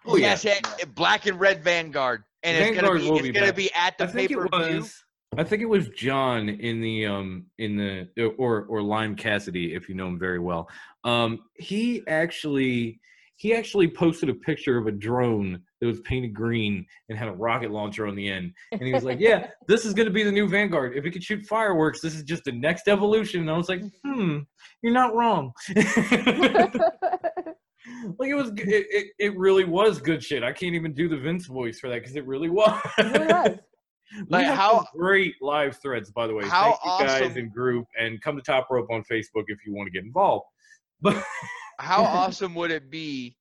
Oh, 0.06 0.16
yeah. 0.16 0.36
yes, 0.42 0.44
yeah, 0.44 0.84
black 0.94 1.26
and 1.26 1.38
red 1.38 1.62
Vanguard, 1.62 2.24
and 2.42 2.56
it's 2.56 2.80
gonna 2.80 2.98
be 2.98 3.08
it's 3.08 3.22
be 3.22 3.32
gonna 3.32 3.46
back. 3.46 3.56
be 3.56 3.70
at 3.74 3.94
I 4.00 4.06
the 4.06 4.12
think 4.12 4.28
pay 4.30 4.34
it 4.34 4.50
per 4.50 4.64
view. 4.66 4.76
was. 4.78 5.04
I 5.36 5.44
think 5.44 5.60
it 5.62 5.66
was 5.66 5.88
John 5.90 6.48
in 6.48 6.80
the 6.80 7.06
um 7.06 7.46
in 7.58 7.76
the 7.76 8.08
or 8.38 8.64
or 8.64 8.82
Lime 8.82 9.14
Cassidy 9.14 9.74
if 9.74 9.88
you 9.88 9.94
know 9.94 10.08
him 10.08 10.18
very 10.18 10.38
well. 10.38 10.68
Um, 11.04 11.40
he 11.54 12.02
actually 12.08 12.98
he 13.38 13.54
actually 13.54 13.88
posted 13.88 14.28
a 14.28 14.34
picture 14.34 14.76
of 14.76 14.88
a 14.88 14.92
drone 14.92 15.62
that 15.80 15.86
was 15.86 16.00
painted 16.00 16.34
green 16.34 16.84
and 17.08 17.16
had 17.16 17.28
a 17.28 17.32
rocket 17.32 17.70
launcher 17.70 18.08
on 18.08 18.16
the 18.16 18.28
end, 18.28 18.52
and 18.72 18.82
he 18.82 18.92
was 18.92 19.04
like, 19.04 19.20
"Yeah, 19.20 19.46
this 19.68 19.84
is 19.84 19.94
going 19.94 20.06
to 20.06 20.12
be 20.12 20.24
the 20.24 20.32
new 20.32 20.48
Vanguard. 20.48 20.96
If 20.96 21.04
it 21.06 21.12
could 21.12 21.22
shoot 21.22 21.46
fireworks, 21.46 22.00
this 22.00 22.16
is 22.16 22.24
just 22.24 22.44
the 22.44 22.52
next 22.52 22.88
evolution." 22.88 23.40
And 23.42 23.50
I 23.50 23.56
was 23.56 23.68
like, 23.68 23.82
"Hmm, 24.04 24.40
you're 24.82 24.92
not 24.92 25.14
wrong." 25.14 25.52
like 25.76 25.88
it 28.28 28.34
was, 28.34 28.50
it, 28.56 28.86
it, 28.90 29.06
it 29.20 29.38
really 29.38 29.64
was 29.64 30.00
good 30.00 30.22
shit. 30.22 30.42
I 30.42 30.52
can't 30.52 30.74
even 30.74 30.92
do 30.92 31.08
the 31.08 31.16
Vince 31.16 31.46
voice 31.46 31.78
for 31.78 31.88
that 31.90 32.00
because 32.00 32.16
it 32.16 32.26
really 32.26 32.50
was. 32.50 32.80
It 32.98 33.02
really 33.04 33.26
was. 33.32 33.58
Like, 34.30 34.46
how- 34.46 34.86
great 34.96 35.34
live 35.42 35.76
threads, 35.82 36.10
by 36.10 36.26
the 36.26 36.32
way. 36.32 36.42
How 36.46 36.78
Thank 36.82 36.84
you 36.84 37.06
guys 37.06 37.22
awesome- 37.30 37.38
in 37.38 37.50
group 37.50 37.86
and 38.00 38.18
come 38.22 38.36
to 38.36 38.42
Top 38.42 38.68
Rope 38.70 38.88
on 38.90 39.02
Facebook 39.02 39.44
if 39.48 39.58
you 39.66 39.74
want 39.74 39.86
to 39.86 39.90
get 39.90 40.02
involved. 40.02 40.46
But 41.02 41.22
How 41.78 42.02
awesome 42.04 42.54
would 42.54 42.70
it 42.70 42.90
be 42.90 43.36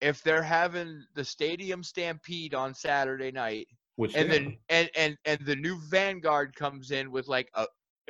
if 0.00 0.22
they're 0.22 0.42
having 0.42 1.04
the 1.14 1.24
stadium 1.24 1.82
stampede 1.82 2.54
on 2.54 2.74
Saturday 2.74 3.30
night, 3.32 3.68
which 3.96 4.14
and 4.14 4.30
then 4.30 4.56
and 4.68 4.90
and 4.96 5.16
and 5.24 5.40
the 5.44 5.56
new 5.56 5.78
Vanguard 5.90 6.54
comes 6.54 6.90
in 6.90 7.10
with 7.10 7.28
like 7.28 7.48
a 7.54 7.66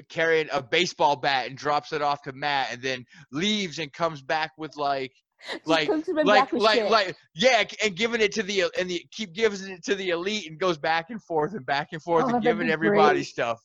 carrying 0.09 0.48
a 0.52 0.62
baseball 0.62 1.16
bat 1.16 1.47
and 1.48 1.56
drops 1.56 1.92
it 1.92 2.02
off 2.02 2.22
to 2.22 2.32
Matt, 2.32 2.72
and 2.72 2.82
then 2.82 3.05
leaves 3.32 3.78
and 3.78 3.92
comes 3.92 4.22
back 4.22 4.52
with 4.56 4.76
like 4.76 5.12
like 5.64 5.88
cooks 5.88 6.09
him 6.09 6.16
back 6.16 6.52
like 6.52 6.52
like 6.52 6.90
like 6.90 7.16
yeah, 7.34 7.64
and 7.82 7.97
giving 7.97 8.20
it 8.20 8.32
to 8.32 8.42
the 8.42 8.64
and 8.78 8.88
the 8.88 9.05
keep 9.10 9.32
giving 9.32 9.68
it 9.70 9.84
to 9.84 9.94
the 9.94 10.10
elite 10.10 10.48
and 10.48 10.59
goes 10.59 10.78
back 10.78 11.10
and 11.10 11.22
forth 11.22 11.55
and 11.55 11.66
back 11.66 11.88
and 11.92 12.02
forth 12.02 12.26
Oh, 12.26 12.34
and 12.34 12.42
giving 12.42 12.68
everybody 12.68 13.20
great. 13.20 13.26
stuff. 13.26 13.60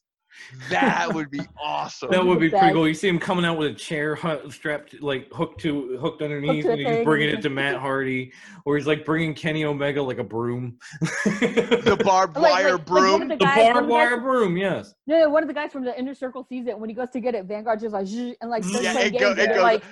That 0.70 1.14
would 1.14 1.30
be 1.32 1.42
awesome. 1.62 2.10
that 2.12 2.26
would 2.26 2.40
be 2.40 2.50
pretty 2.50 2.72
cool. 2.74 2.88
You 2.88 2.94
see 2.94 3.08
him 3.08 3.20
coming 3.20 3.46
out 3.46 3.58
with 3.58 3.72
a 3.72 3.74
chair 3.74 4.18
strapped, 4.50 5.02
like 5.02 5.32
hooked 5.34 5.62
to 5.62 5.98
hooked 5.98 6.22
underneath, 6.22 6.64
to 6.66 6.72
and 6.72 6.80
he's 6.80 6.88
thing. 6.88 7.04
bringing 7.04 7.30
it 7.30 7.42
to 7.42 7.50
Matt 7.50 7.76
Hardy, 7.78 8.32
or 8.66 8.78
he's 8.78 8.88
like 8.88 9.06
bringing 9.06 9.34
Kenny 9.34 9.66
Omega 9.66 10.02
like 10.02 10.18
a 10.20 10.24
broom. 10.24 10.78
the 11.26 12.00
barbed 12.04 12.38
wire 12.38 12.72
like- 12.72 12.80
like 12.80 12.86
broom. 12.86 13.22
of 13.24 13.28
the 13.30 13.36
the 13.36 13.46
guys- 13.46 13.58
one 13.58 13.68
of 13.68 13.74
barbed 13.74 13.88
the 13.88 13.90
guys 13.92 14.12
wire 14.12 14.20
broom, 14.22 14.58
yes. 14.58 14.94
No, 15.08 15.20
no, 15.20 15.30
one 15.30 15.44
of 15.44 15.48
the 15.48 15.54
guys 15.54 15.72
from 15.72 15.84
the 15.84 15.98
inner 15.98 16.16
circle 16.16 16.46
sees 16.48 16.68
it 16.68 16.78
when 16.78 16.90
he 16.90 16.96
goes 16.96 17.10
to 17.12 17.20
get 17.20 17.36
it. 17.36 17.46
Vanguard 17.46 17.80
just 17.80 17.94
like 17.94 18.08
and 18.42 18.50
like 18.50 18.64
starts 18.64 18.84
Yeah, 18.84 18.94
playing 18.94 19.16
it 19.16 19.20
go- 19.20 19.34
games 19.36 19.48
it 19.50 19.54
goes- 19.56 19.64
like 19.64 19.84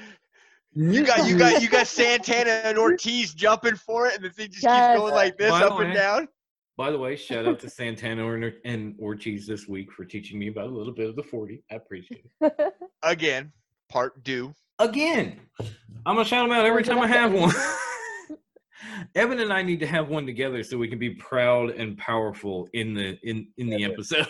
You 0.75 1.05
got 1.05 1.27
you 1.27 1.37
got 1.39 1.61
you 1.61 1.69
got 1.69 1.87
Santana 1.87 2.49
and 2.63 2.77
Ortiz 2.77 3.33
jumping 3.33 3.75
for 3.75 4.07
it, 4.07 4.15
and 4.15 4.23
the 4.23 4.29
thing 4.29 4.49
just 4.49 4.63
Yes. 4.63 4.95
keeps 4.95 5.01
going 5.01 5.13
like 5.13 5.37
this 5.37 5.51
By 5.51 5.59
the 5.59 5.65
up 5.71 5.79
and 5.79 5.89
way, 5.89 5.95
down. 5.95 6.27
By 6.75 6.89
the 6.91 6.97
way, 6.97 7.15
shout 7.15 7.47
out 7.47 7.59
to 7.59 7.69
Santana 7.69 8.27
and- 8.33 8.53
and 8.65 8.95
Ortiz 8.99 9.45
this 9.47 9.67
week 9.67 9.91
for 9.91 10.05
teaching 10.05 10.39
me 10.39 10.47
about 10.47 10.67
a 10.67 10.71
little 10.75 10.93
bit 10.93 11.07
of 11.09 11.15
the 11.15 11.23
40. 11.23 11.63
I 11.71 11.75
appreciate 11.75 12.25
it. 12.41 12.73
Again, 13.03 13.51
part 13.89 14.23
due. 14.23 14.53
Again, 14.79 15.39
I'm 16.05 16.15
gonna 16.15 16.25
shout 16.25 16.47
them 16.47 16.57
out 16.57 16.65
every 16.65 16.83
time 16.83 16.99
I 16.99 17.07
have 17.07 17.31
one. 17.31 17.53
Evan 19.15 19.39
and 19.39 19.53
I 19.53 19.61
need 19.61 19.79
to 19.81 19.87
have 19.87 20.09
one 20.09 20.25
together 20.25 20.63
so 20.63 20.77
we 20.77 20.87
can 20.87 20.99
be 20.99 21.11
proud 21.11 21.69
and 21.71 21.97
powerful 21.97 22.67
in 22.73 22.93
the 22.95 23.17
in 23.23 23.47
in 23.57 23.69
the 23.69 23.83
episode. 23.83 24.27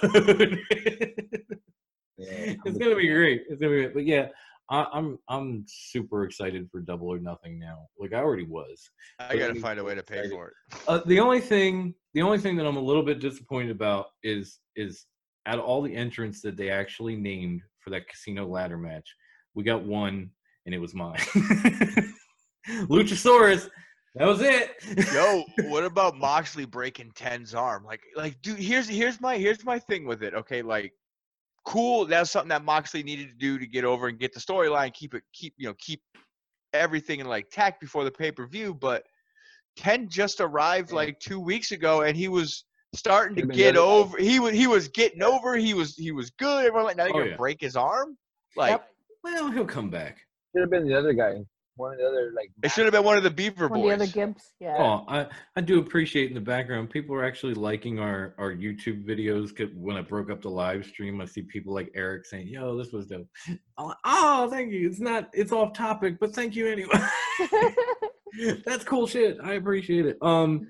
it's 2.18 2.78
gonna 2.78 2.96
be 2.96 3.08
great. 3.08 3.44
It's 3.50 3.62
gonna 3.62 3.74
be 3.74 3.82
great. 3.84 3.94
But 3.94 4.06
yeah, 4.06 4.28
I, 4.74 4.88
I'm 4.92 5.20
I'm 5.30 5.66
super 5.68 6.24
excited 6.24 6.68
for 6.72 6.82
Double 6.82 7.08
or 7.08 7.20
Nothing 7.20 7.60
now. 7.60 7.86
Like 8.00 8.12
I 8.12 8.18
already 8.18 8.46
was. 8.46 8.90
I 9.20 9.38
gotta 9.38 9.54
find 9.56 9.80
a 9.80 9.84
way 9.84 9.94
to 9.94 10.02
pay 10.02 10.28
for 10.28 10.48
it. 10.48 10.54
Uh, 10.88 11.00
the 11.06 11.20
only 11.20 11.40
thing, 11.40 11.94
the 12.16 12.24
only 12.24 12.40
thing 12.40 12.56
that 12.58 12.66
I'm 12.66 12.78
a 12.78 12.82
little 12.82 13.04
bit 13.04 13.20
disappointed 13.20 13.70
about 13.70 14.08
is 14.24 14.58
is 14.76 15.06
out 15.46 15.60
of 15.60 15.66
all 15.66 15.84
the 15.84 15.96
entrants 15.96 16.42
that 16.42 16.58
they 16.58 16.72
actually 16.72 17.16
named 17.16 17.62
for 17.82 17.92
that 17.92 18.08
casino 18.08 18.48
ladder 18.48 18.78
match, 18.78 19.08
we 19.54 19.64
got 19.64 19.84
one, 19.84 20.32
and 20.66 20.74
it 20.74 20.80
was 20.80 20.96
mine. 20.96 21.20
Luchasaurus. 22.68 23.70
That 24.16 24.28
was 24.28 24.42
it. 24.42 24.72
Yo, 25.14 25.44
what 25.70 25.84
about 25.84 26.18
Moxley 26.18 26.66
breaking 26.66 27.12
Ten's 27.14 27.54
arm? 27.54 27.84
Like, 27.84 28.02
like, 28.16 28.42
dude, 28.42 28.58
here's 28.58 28.88
here's 28.88 29.22
my 29.22 29.38
here's 29.38 29.64
my 29.64 29.78
thing 29.78 30.06
with 30.06 30.24
it. 30.24 30.34
Okay, 30.34 30.64
like, 30.64 30.94
cool. 31.66 32.06
That's 32.06 32.32
something 32.32 32.50
that 32.50 32.64
Moxley 32.64 33.04
needed 33.04 33.30
to 33.30 33.36
do 33.36 33.58
to 33.60 33.68
get 33.68 33.84
over 33.86 34.08
and 34.08 34.20
get 34.20 34.34
the 34.34 34.40
storyline, 34.40 34.94
keep 34.94 35.14
it, 35.14 35.24
keep 35.34 35.54
you 35.58 35.68
know, 35.68 35.76
keep 35.80 36.02
everything 36.74 37.20
in 37.20 37.28
like 37.28 37.50
tact 37.52 37.80
before 37.80 38.04
the 38.04 38.12
pay 38.12 38.32
per 38.32 38.48
view. 38.48 38.74
But 38.74 39.04
Ken 39.76 40.08
just 40.10 40.40
arrived 40.42 40.92
like 40.92 41.20
two 41.20 41.40
weeks 41.40 41.72
ago, 41.72 42.02
and 42.02 42.16
he 42.16 42.28
was 42.28 42.66
starting 42.96 43.36
to 43.38 43.46
get 43.48 43.74
better. 43.76 43.80
over. 43.80 44.18
He 44.18 44.40
was 44.40 44.54
he 44.54 44.68
was 44.68 44.88
getting 44.90 45.24
over. 45.24 45.56
He 45.56 45.74
was 45.74 45.96
he 45.96 46.12
was 46.12 46.30
good. 46.32 46.66
Everyone 46.66 46.86
like 46.86 46.98
now 46.98 47.06
you're 47.06 47.16
Oh, 47.16 47.20
gonna 47.20 47.32
yeah. 47.32 47.38
break 47.38 47.60
his 47.62 47.76
arm. 47.76 48.18
Like, 48.56 48.82
well, 49.24 49.52
he'll 49.52 49.66
come 49.66 49.90
back. 49.90 50.20
Should 50.56 50.62
have 50.62 50.70
been 50.70 50.88
the 50.88 50.96
other 50.98 51.14
guy. 51.14 51.38
One 51.76 51.94
of 51.94 51.98
the 52.00 52.06
other 52.06 52.32
like. 52.36 52.52
it 52.64 52.72
should 52.72 52.86
have 52.86 52.94
been 52.94 53.04
one 53.04 53.18
of 53.18 53.24
the 53.24 53.32
Beaver 53.32 53.68
one 53.68 53.80
of 53.80 53.86
the 53.86 53.94
other 53.94 54.06
gimps. 54.06 54.42
Yeah. 54.60 54.76
Oh, 54.78 55.06
I, 55.08 55.28
I 55.56 55.62
do 55.62 55.80
appreciate 55.80 56.28
in 56.30 56.36
the 56.36 56.42
background. 56.42 56.92
People 56.92 57.16
are 57.16 57.24
actually 57.26 57.56
liking 57.56 58.00
our, 58.00 58.36
our 58.38 58.54
YouTube 58.54 59.04
videos. 59.06 59.56
'cause 59.56 59.70
When 59.76 59.98
I 59.98 60.02
broke 60.02 60.30
up 60.30 60.42
the 60.42 60.50
live 60.50 60.86
stream, 60.86 61.20
I 61.20 61.26
see 61.26 61.42
people 61.42 61.74
like 61.74 61.90
Eric 61.96 62.26
saying, 62.26 62.48
"Yo, 62.48 62.78
this 62.78 62.92
was 62.92 63.08
dope." 63.08 63.28
I'm 63.78 63.88
like, 63.88 63.98
oh, 64.06 64.50
thank 64.52 64.72
you. 64.72 64.88
It's 64.88 65.00
not, 65.00 65.30
it's 65.34 65.52
off 65.52 65.74
topic, 65.74 66.18
but 66.20 66.34
thank 66.36 66.56
you 66.56 66.68
anyway. 66.68 66.94
That's 68.66 68.84
cool 68.84 69.08
shit. 69.08 69.38
I 69.44 69.54
appreciate 69.54 70.06
it. 70.06 70.18
Um, 70.22 70.68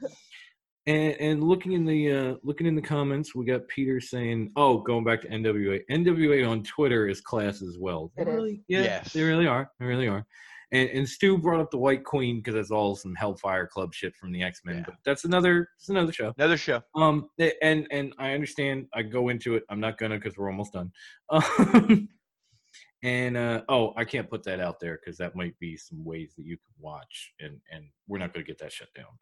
and, 0.86 1.14
and 1.20 1.44
looking 1.44 1.72
in 1.74 1.86
the 1.86 2.12
uh, 2.12 2.36
looking 2.44 2.68
in 2.68 2.76
the 2.76 2.82
comments, 2.82 3.34
we 3.34 3.46
got 3.46 3.68
Peter 3.70 4.02
saying, 4.02 4.52
"Oh, 4.58 4.80
going 4.80 5.04
back 5.06 5.22
to 5.22 5.30
NWA. 5.30 5.80
NWA 5.90 6.48
on 6.50 6.64
Twitter 6.64 7.08
is 7.08 7.22
class 7.22 7.62
as 7.62 7.78
well. 7.80 8.12
They 8.18 8.24
It 8.24 8.28
is. 8.28 8.34
really, 8.36 8.62
yeah, 8.68 8.82
Yes. 8.84 9.14
they 9.14 9.24
really 9.24 9.48
are. 9.48 9.70
They 9.80 9.86
really 9.86 10.08
are." 10.08 10.26
And, 10.74 10.90
and 10.90 11.08
Stu 11.08 11.38
brought 11.38 11.62
up 11.62 11.70
the 11.72 11.78
White 11.78 12.04
Queen 12.04 12.38
because 12.38 12.56
that's 12.56 12.72
all 12.72 12.96
some 12.96 13.14
Hellfire 13.14 13.68
Club 13.68 13.94
shit 13.94 14.16
from 14.16 14.32
the 14.32 14.42
X 14.42 14.62
Men. 14.66 14.78
Yeah. 14.78 14.84
But 14.88 14.96
that's 15.06 15.24
another 15.24 15.70
that's 15.78 15.90
another 15.90 16.12
show. 16.12 16.34
Another 16.38 16.58
show. 16.58 16.82
Um, 16.96 17.30
and 17.62 17.88
and 17.92 18.14
I 18.18 18.32
understand. 18.32 18.88
I 18.94 19.04
go 19.04 19.30
into 19.30 19.56
it. 19.56 19.64
I'm 19.70 19.80
not 19.80 20.00
gonna 20.00 20.16
because 20.16 20.36
we're 20.36 20.50
almost 20.50 20.74
done. 20.74 20.92
Um, 21.30 22.10
and 23.04 23.38
uh, 23.38 23.62
oh, 23.70 23.94
I 23.98 24.04
can't 24.04 24.30
put 24.30 24.44
that 24.46 24.60
out 24.60 24.80
there 24.80 25.00
because 25.04 25.18
that 25.18 25.36
might 25.36 25.58
be 25.60 25.78
some 25.78 26.04
ways 26.04 26.34
that 26.38 26.46
you 26.46 26.58
can 26.58 26.74
watch, 26.80 27.34
and 27.40 27.60
and 27.72 27.86
we're 28.08 28.18
not 28.18 28.34
gonna 28.34 28.46
get 28.46 28.58
that 28.58 28.72
shut 28.72 28.90
down. 28.96 29.14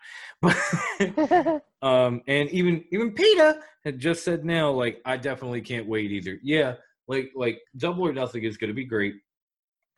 But 0.41 1.63
um, 1.85 2.21
and 2.27 2.49
even 2.51 2.85
even 2.93 3.11
Peter 3.11 3.61
had 3.83 3.99
just 3.99 4.23
said 4.23 4.45
now, 4.45 4.71
like 4.71 5.01
I 5.03 5.17
definitely 5.17 5.61
can't 5.61 5.87
wait 5.87 6.11
either. 6.11 6.39
Yeah, 6.41 6.75
like 7.09 7.31
like 7.35 7.59
Double 7.75 8.07
or 8.07 8.13
Nothing 8.13 8.45
is 8.45 8.55
gonna 8.55 8.73
be 8.73 8.85
great. 8.85 9.15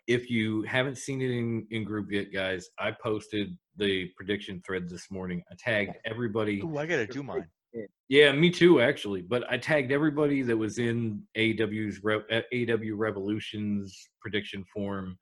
If 0.08 0.30
you 0.30 0.64
haven't 0.64 0.98
seen 0.98 1.22
it 1.22 1.32
in, 1.32 1.66
in 1.72 1.84
group 1.84 2.12
yet, 2.12 2.34
guys, 2.34 2.68
I 2.78 2.92
posted 2.92 3.58
the 3.78 4.10
prediction 4.18 4.62
thread 4.66 4.90
this 4.90 5.10
morning. 5.10 5.42
I 5.52 5.56
tagged 5.58 5.96
everybody. 6.06 6.62
Ooh, 6.62 6.78
I 6.78 6.86
gotta 6.86 7.08
do 7.08 7.24
mine. 7.24 7.48
Yeah, 8.10 8.32
me 8.34 8.52
too, 8.52 8.82
actually. 8.82 9.24
But 9.24 9.50
I 9.52 9.58
tagged 9.58 9.92
everybody 9.92 10.44
that 10.44 10.56
was 10.56 10.78
in 10.78 11.24
AW's 11.36 12.00
uh, 12.06 12.42
AW 12.54 12.96
Revolution's 12.96 14.08
prediction 14.22 14.64
form, 14.72 15.18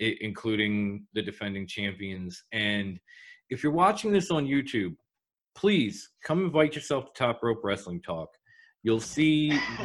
i- 0.00 0.16
including 0.20 1.06
the 1.12 1.22
defending 1.22 1.68
champions. 1.68 2.42
And 2.50 2.98
if 3.50 3.62
you're 3.62 3.70
watching 3.70 4.10
this 4.10 4.32
on 4.32 4.46
YouTube, 4.46 4.96
please 5.54 6.10
come 6.24 6.44
invite 6.44 6.74
yourself 6.74 7.04
to 7.04 7.12
Top 7.16 7.40
Rope 7.44 7.60
Wrestling 7.62 8.02
Talk. 8.02 8.30
You'll 8.82 8.98
see 8.98 9.50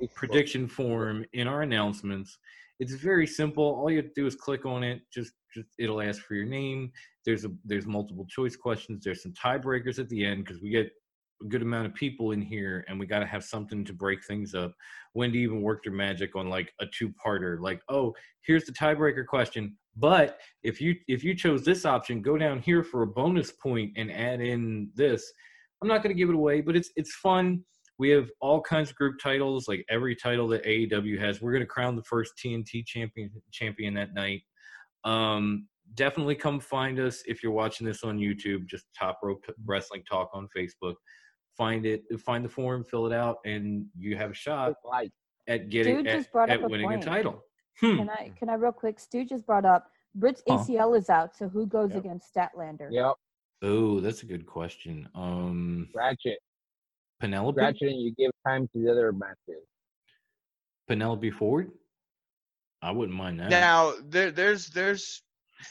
the 0.00 0.08
prediction 0.16 0.66
form 0.66 1.24
in 1.34 1.46
our 1.46 1.62
announcements. 1.62 2.36
It's 2.78 2.94
very 2.94 3.26
simple. 3.26 3.64
All 3.64 3.90
you 3.90 3.96
have 3.96 4.06
to 4.06 4.20
do 4.20 4.26
is 4.26 4.34
click 4.34 4.66
on 4.66 4.82
it. 4.82 5.00
Just, 5.12 5.32
just 5.54 5.68
it'll 5.78 6.02
ask 6.02 6.22
for 6.22 6.34
your 6.34 6.44
name. 6.46 6.92
There's 7.24 7.44
a 7.44 7.50
there's 7.64 7.86
multiple 7.86 8.26
choice 8.28 8.56
questions. 8.56 9.04
There's 9.04 9.22
some 9.22 9.32
tiebreakers 9.32 9.98
at 9.98 10.08
the 10.08 10.24
end 10.24 10.44
because 10.44 10.60
we 10.60 10.70
get 10.70 10.90
a 11.42 11.46
good 11.46 11.62
amount 11.62 11.86
of 11.86 11.94
people 11.94 12.32
in 12.32 12.40
here 12.40 12.84
and 12.88 12.98
we 12.98 13.06
got 13.06 13.20
to 13.20 13.26
have 13.26 13.44
something 13.44 13.84
to 13.84 13.92
break 13.92 14.24
things 14.24 14.54
up. 14.54 14.72
Wendy 15.14 15.38
even 15.40 15.62
worked 15.62 15.86
her 15.86 15.92
magic 15.92 16.34
on 16.36 16.48
like 16.48 16.72
a 16.80 16.86
two-parter 16.86 17.60
like, 17.60 17.80
"Oh, 17.88 18.14
here's 18.46 18.64
the 18.64 18.72
tiebreaker 18.72 19.26
question, 19.26 19.76
but 19.96 20.38
if 20.62 20.80
you 20.80 20.94
if 21.08 21.24
you 21.24 21.34
chose 21.34 21.64
this 21.64 21.84
option, 21.84 22.22
go 22.22 22.36
down 22.36 22.60
here 22.60 22.82
for 22.82 23.02
a 23.02 23.06
bonus 23.06 23.52
point 23.52 23.92
and 23.96 24.12
add 24.12 24.40
in 24.40 24.90
this." 24.94 25.32
I'm 25.82 25.88
not 25.88 26.02
going 26.02 26.14
to 26.14 26.18
give 26.18 26.30
it 26.30 26.34
away, 26.34 26.60
but 26.60 26.76
it's 26.76 26.90
it's 26.96 27.14
fun. 27.16 27.64
We 27.98 28.10
have 28.10 28.28
all 28.40 28.60
kinds 28.60 28.90
of 28.90 28.96
group 28.96 29.16
titles, 29.22 29.68
like 29.68 29.84
every 29.88 30.14
title 30.14 30.48
that 30.48 30.64
AEW 30.64 31.18
has. 31.18 31.40
We're 31.40 31.52
going 31.52 31.62
to 31.62 31.66
crown 31.66 31.96
the 31.96 32.02
first 32.02 32.32
TNT 32.42 32.84
champion 32.84 33.30
champion 33.52 33.94
that 33.94 34.12
night. 34.14 34.42
Um, 35.04 35.66
definitely 35.94 36.34
come 36.34 36.60
find 36.60 36.98
us 37.00 37.22
if 37.26 37.42
you're 37.42 37.52
watching 37.52 37.86
this 37.86 38.04
on 38.04 38.18
YouTube. 38.18 38.66
Just 38.66 38.86
Top 38.98 39.20
Rope 39.22 39.44
Wrestling 39.64 40.02
Talk 40.08 40.30
on 40.34 40.48
Facebook. 40.56 40.94
Find 41.56 41.86
it, 41.86 42.02
find 42.20 42.44
the 42.44 42.48
form, 42.50 42.84
fill 42.84 43.06
it 43.06 43.14
out, 43.14 43.36
and 43.46 43.86
you 43.96 44.14
have 44.16 44.30
a 44.32 44.34
shot 44.34 44.74
at 45.48 45.70
getting 45.70 45.96
Dude 45.96 46.06
at, 46.06 46.18
just 46.18 46.32
brought 46.32 46.50
at 46.50 46.58
up 46.58 46.66
a 46.66 46.68
winning 46.68 46.92
a 46.92 47.00
title. 47.02 47.42
Hmm. 47.80 47.96
Can 47.96 48.10
I 48.10 48.32
can 48.38 48.48
I 48.50 48.54
real 48.54 48.72
quick? 48.72 48.98
Stu 49.00 49.24
just 49.24 49.46
brought 49.46 49.64
up 49.64 49.86
Britt's 50.14 50.42
Huh. 50.46 50.58
ACL 50.58 50.98
is 50.98 51.08
out, 51.08 51.34
so 51.34 51.48
who 51.48 51.66
goes 51.66 51.90
Yep. 51.94 52.04
against 52.04 52.34
Statlander? 52.34 52.88
yep, 52.90 53.14
Oh, 53.62 54.00
that's 54.00 54.22
a 54.22 54.26
good 54.26 54.44
question. 54.46 55.08
Um, 55.14 55.88
Ratchet. 55.94 56.38
Penelope, 57.20 57.58
Ratchet, 57.60 57.88
and 57.88 58.00
you 58.00 58.14
give 58.16 58.30
time 58.46 58.68
to 58.68 58.82
the 58.82 58.90
other 58.90 59.12
matches. 59.12 59.62
Penelope 60.88 61.30
Ford. 61.32 61.70
I 62.82 62.90
wouldn't 62.90 63.16
mind 63.16 63.40
that. 63.40 63.50
Now 63.50 63.94
there, 64.04 64.30
there's 64.30 64.68
there's 64.68 65.22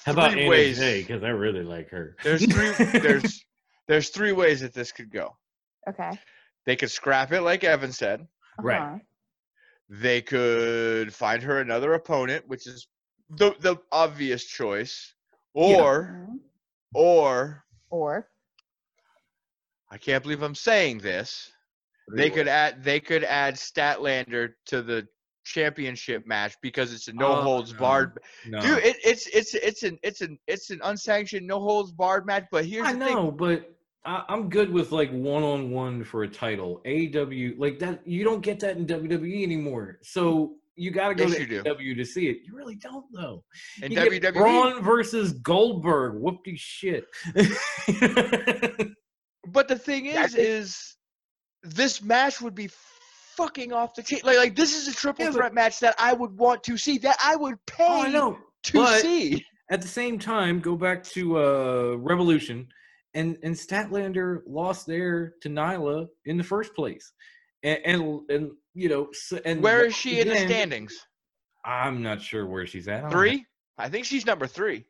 How 0.06 0.14
about 0.14 0.32
three 0.32 0.50
ways. 0.50 0.80
Because 0.80 1.24
I 1.24 1.30
really 1.30 1.64
like 1.64 1.90
her. 1.90 2.16
There's 2.24 2.46
three. 2.46 2.72
there's 3.00 3.46
there's 3.88 4.10
three 4.10 4.32
ways 4.32 4.62
that 4.62 4.74
this 4.74 4.92
could 4.92 5.12
go. 5.12 5.38
Okay. 5.88 6.12
They 6.66 6.76
could 6.76 6.90
scrap 6.90 7.32
it, 7.32 7.42
like 7.42 7.64
Evan 7.64 7.92
said. 7.92 8.28
Right. 8.60 8.82
Uh-huh. 8.82 8.98
They 9.88 10.22
could 10.22 11.14
find 11.14 11.44
her 11.44 11.60
another 11.62 11.94
opponent, 11.94 12.48
which 12.48 12.66
is 12.66 12.88
the 13.30 13.56
the 13.60 13.78
obvious 13.92 14.44
choice, 14.46 15.14
or 15.54 16.28
Mhm. 16.28 16.40
or 16.96 17.64
Or 17.92 18.28
I 19.92 19.98
can't 19.98 20.24
believe 20.24 20.42
I'm 20.42 20.56
saying 20.56 21.00
this. 21.00 21.52
They 22.16 22.30
could 22.30 22.48
add 22.48 22.84
they 22.84 23.00
could 23.00 23.24
add 23.24 23.56
Statlander 23.56 24.54
to 24.68 24.82
the 24.82 25.08
championship 25.44 26.26
match 26.28 26.56
because 26.62 26.94
it's 26.94 27.08
a 27.08 27.14
no 27.14 27.28
Oh, 27.38 27.42
holds 27.42 27.74
no. 27.74 27.80
barred. 27.80 28.20
No. 28.48 28.60
Dude, 28.62 28.78
it, 28.84 28.98
it's 29.04 29.28
it's 29.28 29.54
it's 29.56 29.84
an 29.84 29.98
it's 30.04 30.22
an 30.22 30.38
it's 30.48 30.70
an 30.70 30.80
unsanctioned 30.84 31.48
no 31.48 31.60
holds 31.60 31.92
barred 31.92 32.26
match. 32.26 32.46
But 32.52 32.66
here's 32.66 32.88
I 32.88 32.94
the 32.94 33.00
know, 33.00 33.28
thing. 33.30 33.38
but 33.38 33.76
I, 34.06 34.24
I'm 34.30 34.50
good 34.50 34.72
with 34.72 34.92
like 34.92 35.10
one 35.12 35.42
on 35.44 35.72
one 35.72 36.04
for 36.04 36.24
a 36.24 36.28
title. 36.28 36.82
AW 36.86 37.54
like 37.58 37.80
that. 37.80 38.02
You 38.08 38.24
don't 38.24 38.42
get 38.42 38.60
that 38.60 38.78
in 38.78 38.86
WWE 38.86 39.42
anymore. 39.44 39.98
So 40.04 40.56
you 40.76 40.92
got 40.92 41.10
to 41.10 41.16
go 41.16 41.26
Yes, 41.26 41.38
to. 41.38 41.48
AEW 41.48 41.96
to 41.96 42.06
see 42.06 42.28
it. 42.28 42.38
You 42.46 42.56
really 42.56 42.76
don't 42.76 43.06
though. 43.14 43.44
and 43.82 43.92
you 43.94 44.00
WWE, 44.00 44.34
Braun 44.34 44.84
versus 44.84 45.34
Goldberg. 45.34 46.22
Whoopty 46.22 46.56
shit. 46.58 47.06
But 49.48 49.68
the 49.68 49.78
thing 49.78 50.06
is, 50.08 50.34
think- 50.34 50.48
is 50.48 50.96
this 51.64 52.02
match 52.02 52.42
would 52.42 52.56
be 52.56 52.70
fucking 53.36 53.74
off 53.74 53.94
the 53.96 54.04
chain. 54.04 54.22
Like, 54.24 54.38
like 54.38 54.56
this 54.56 54.76
is 54.76 54.88
a 54.88 54.94
triple 54.96 55.26
Yeah, 55.26 55.32
threat 55.32 55.54
match 55.54 55.80
that 55.82 55.96
I 56.00 56.14
would 56.14 56.38
want 56.38 56.64
to 56.64 56.78
see. 56.78 56.98
That 57.00 57.18
I 57.24 57.36
would 57.36 57.58
pay 57.66 57.86
oh, 57.88 58.04
I 58.04 58.10
know. 58.10 58.38
to 58.64 58.88
see. 59.00 59.46
At 59.70 59.82
the 59.82 59.88
same 59.88 60.20
time, 60.20 60.60
go 60.60 60.76
back 60.76 61.04
to 61.06 61.38
uh, 61.38 61.96
Revolution, 61.98 62.68
and 63.14 63.38
and 63.44 63.56
Statlander 63.56 64.42
lost 64.48 64.86
there 64.86 65.34
to 65.42 65.50
Nyla 65.50 66.08
in 66.26 66.38
the 66.38 66.44
first 66.44 66.76
place, 66.76 67.12
and 67.64 67.80
and, 67.84 68.30
and 68.30 68.52
you 68.74 68.90
know, 68.90 69.10
and 69.44 69.62
Where 69.62 69.86
is 69.86 69.96
she 69.96 70.20
in 70.20 70.28
the 70.28 70.38
standings? 70.38 70.96
I'm 71.64 72.04
not 72.04 72.22
sure 72.22 72.46
where 72.46 72.68
she's 72.68 72.88
at. 72.88 72.98
I 72.98 73.02
don't 73.02 73.04
have- 73.06 73.20
Three? 73.20 73.46
I 73.78 73.90
think 73.90 74.06
she's 74.06 74.26
number 74.26 74.46
three. 74.48 74.86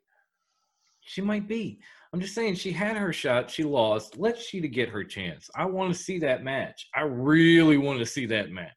She 1.01 1.21
might 1.21 1.47
be. 1.47 1.79
I'm 2.15 2.21
just 2.21 2.33
saying 2.33 2.55
she 2.55 2.71
had 2.71 2.95
her 2.95 3.11
shot. 3.11 3.51
She 3.51 3.65
lost. 3.65 4.17
Let 4.17 4.39
Sheeta 4.39 4.69
get 4.69 4.87
her 4.87 5.03
chance. 5.03 5.49
I 5.53 5.65
want 5.65 5.93
to 5.93 5.99
see 5.99 6.17
that 6.19 6.45
match. 6.45 6.87
I 6.95 7.01
really 7.01 7.75
want 7.77 7.99
to 7.99 8.05
see 8.05 8.25
that 8.27 8.51
match. 8.51 8.71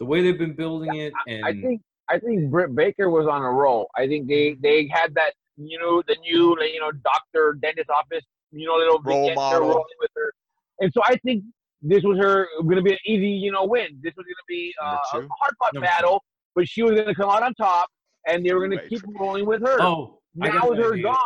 The 0.00 0.04
way 0.04 0.20
they've 0.20 0.36
been 0.36 0.54
building 0.54 0.96
it, 0.96 1.12
and 1.28 1.44
I 1.44 1.52
think 1.52 1.80
I 2.10 2.18
think 2.18 2.50
Britt 2.50 2.74
Baker 2.74 3.08
was 3.08 3.28
on 3.28 3.42
a 3.42 3.52
roll. 3.52 3.88
I 3.96 4.08
think 4.08 4.26
they 4.26 4.56
they 4.60 4.88
had 4.92 5.14
that 5.14 5.34
you 5.56 5.78
know 5.78 6.02
the 6.08 6.16
new 6.16 6.56
like, 6.58 6.72
you 6.72 6.80
know 6.80 6.90
doctor 6.90 7.56
dentist 7.62 7.88
office 7.88 8.24
you 8.50 8.66
know 8.66 8.74
little 8.74 9.00
Role 9.04 9.28
vignette 9.28 9.36
they're 9.36 9.60
model. 9.60 9.68
rolling 9.68 9.84
with 10.00 10.10
her, 10.16 10.32
and 10.80 10.92
so 10.92 11.02
I 11.06 11.14
think 11.24 11.44
this 11.82 12.02
was 12.02 12.18
her 12.18 12.48
going 12.64 12.78
to 12.78 12.82
be 12.82 12.94
an 12.94 12.98
easy 13.06 13.28
you 13.28 13.52
know 13.52 13.64
win. 13.64 13.96
This 14.02 14.12
was 14.16 14.24
going 14.24 14.34
to 14.34 14.48
be 14.48 14.74
uh, 14.82 14.96
a 14.96 15.04
hard 15.12 15.54
fought 15.60 15.72
Number 15.72 15.86
two. 15.86 15.92
battle, 15.92 16.24
but 16.56 16.66
she 16.66 16.82
was 16.82 16.94
going 16.94 17.06
to 17.06 17.14
come 17.14 17.30
out 17.30 17.44
on 17.44 17.54
top, 17.54 17.88
and 18.26 18.44
they 18.44 18.52
were 18.54 18.66
going 18.66 18.76
to 18.76 18.88
keep 18.88 19.02
rolling 19.20 19.46
with 19.46 19.60
her. 19.60 19.80
oh, 19.80 20.20
I 20.42 20.48
now 20.48 20.60
got 20.60 20.70
with 20.70 20.78
her 20.78 20.92
idea. 20.92 21.04
gone, 21.04 21.16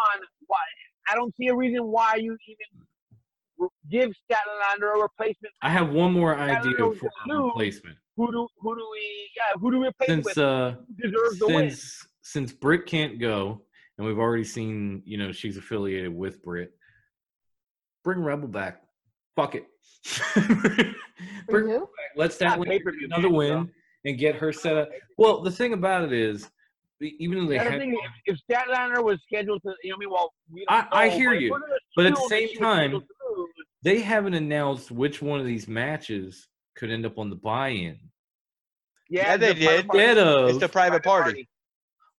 why? 0.46 0.58
I 1.08 1.14
don't 1.14 1.34
see 1.36 1.48
a 1.48 1.54
reason 1.54 1.84
why 1.86 2.14
you 2.16 2.36
even 2.48 2.86
re- 3.58 3.68
give 3.90 4.10
Statlander 4.30 4.96
a 4.96 5.02
replacement. 5.02 5.52
I 5.62 5.70
have 5.70 5.90
one 5.90 6.12
more 6.12 6.36
idea 6.36 6.72
for 6.76 7.10
a 7.30 7.42
replacement. 7.42 7.96
Who 8.16 8.30
do 8.30 8.46
who 8.60 8.76
do 8.76 8.88
we 8.92 9.30
yeah 9.36 9.58
who 9.60 9.70
do 9.72 9.80
we 9.80 9.88
replace 9.88 10.08
Since 10.08 10.24
with? 10.26 10.38
uh, 10.38 10.72
Who 11.02 11.10
deserves 11.10 11.38
the 11.38 11.46
win? 11.48 11.70
since 11.70 12.06
since 12.22 12.52
Britt 12.52 12.86
can't 12.86 13.18
go, 13.20 13.62
and 13.98 14.06
we've 14.06 14.18
already 14.18 14.44
seen, 14.44 15.02
you 15.04 15.18
know, 15.18 15.30
she's 15.32 15.56
affiliated 15.56 16.14
with 16.14 16.42
Britt. 16.42 16.72
Bring 18.02 18.20
Rebel 18.20 18.48
back. 18.48 18.82
Fuck 19.36 19.56
it. 19.56 19.66
for 20.04 20.94
Bring 21.48 21.68
who? 21.68 21.88
Let's 22.16 22.40
Not 22.40 22.58
that 22.58 22.66
pay-per-view 22.66 23.06
another 23.10 23.30
win 23.30 23.70
and 24.04 24.18
get 24.18 24.36
her 24.36 24.52
set 24.52 24.76
up. 24.76 24.88
Well, 25.18 25.42
the 25.42 25.50
thing 25.50 25.72
about 25.72 26.04
it 26.04 26.12
is, 26.12 26.48
even 27.00 27.38
though 27.40 27.46
they 27.50 27.58
The 27.58 27.64
had, 27.64 27.80
thing, 27.80 27.98
if, 28.26 28.36
if 28.36 28.40
Statlander 28.50 29.02
was 29.04 29.18
scheduled 29.26 29.62
to, 29.62 29.74
you 29.82 29.90
know, 29.90 29.96
what 29.96 29.96
I 29.96 30.00
mean, 30.00 30.10
well, 30.10 30.32
we 30.52 30.64
I- 30.68 30.80
don't 30.82 30.88
I 30.92 31.08
know, 31.08 31.16
hear 31.16 31.30
but 31.30 31.40
you, 31.40 31.58
but 31.96 32.06
at 32.06 32.14
the 32.14 32.26
same 32.28 32.48
time, 32.56 32.90
scheduled 32.90 33.04
they 33.82 34.00
haven't 34.00 34.34
announced 34.34 34.90
which 34.90 35.20
one 35.20 35.40
of 35.40 35.46
these 35.46 35.68
matches 35.68 36.48
could 36.76 36.90
end 36.90 37.04
up 37.04 37.18
on 37.18 37.28
the 37.30 37.36
buy-in. 37.36 37.98
Yeah, 39.10 39.36
they 39.36 39.48
the 39.48 39.54
did. 39.54 39.84
Instead 39.84 40.18
of, 40.18 40.48
It's 40.50 40.58
the 40.58 40.68
private 40.68 41.02
party. 41.04 41.46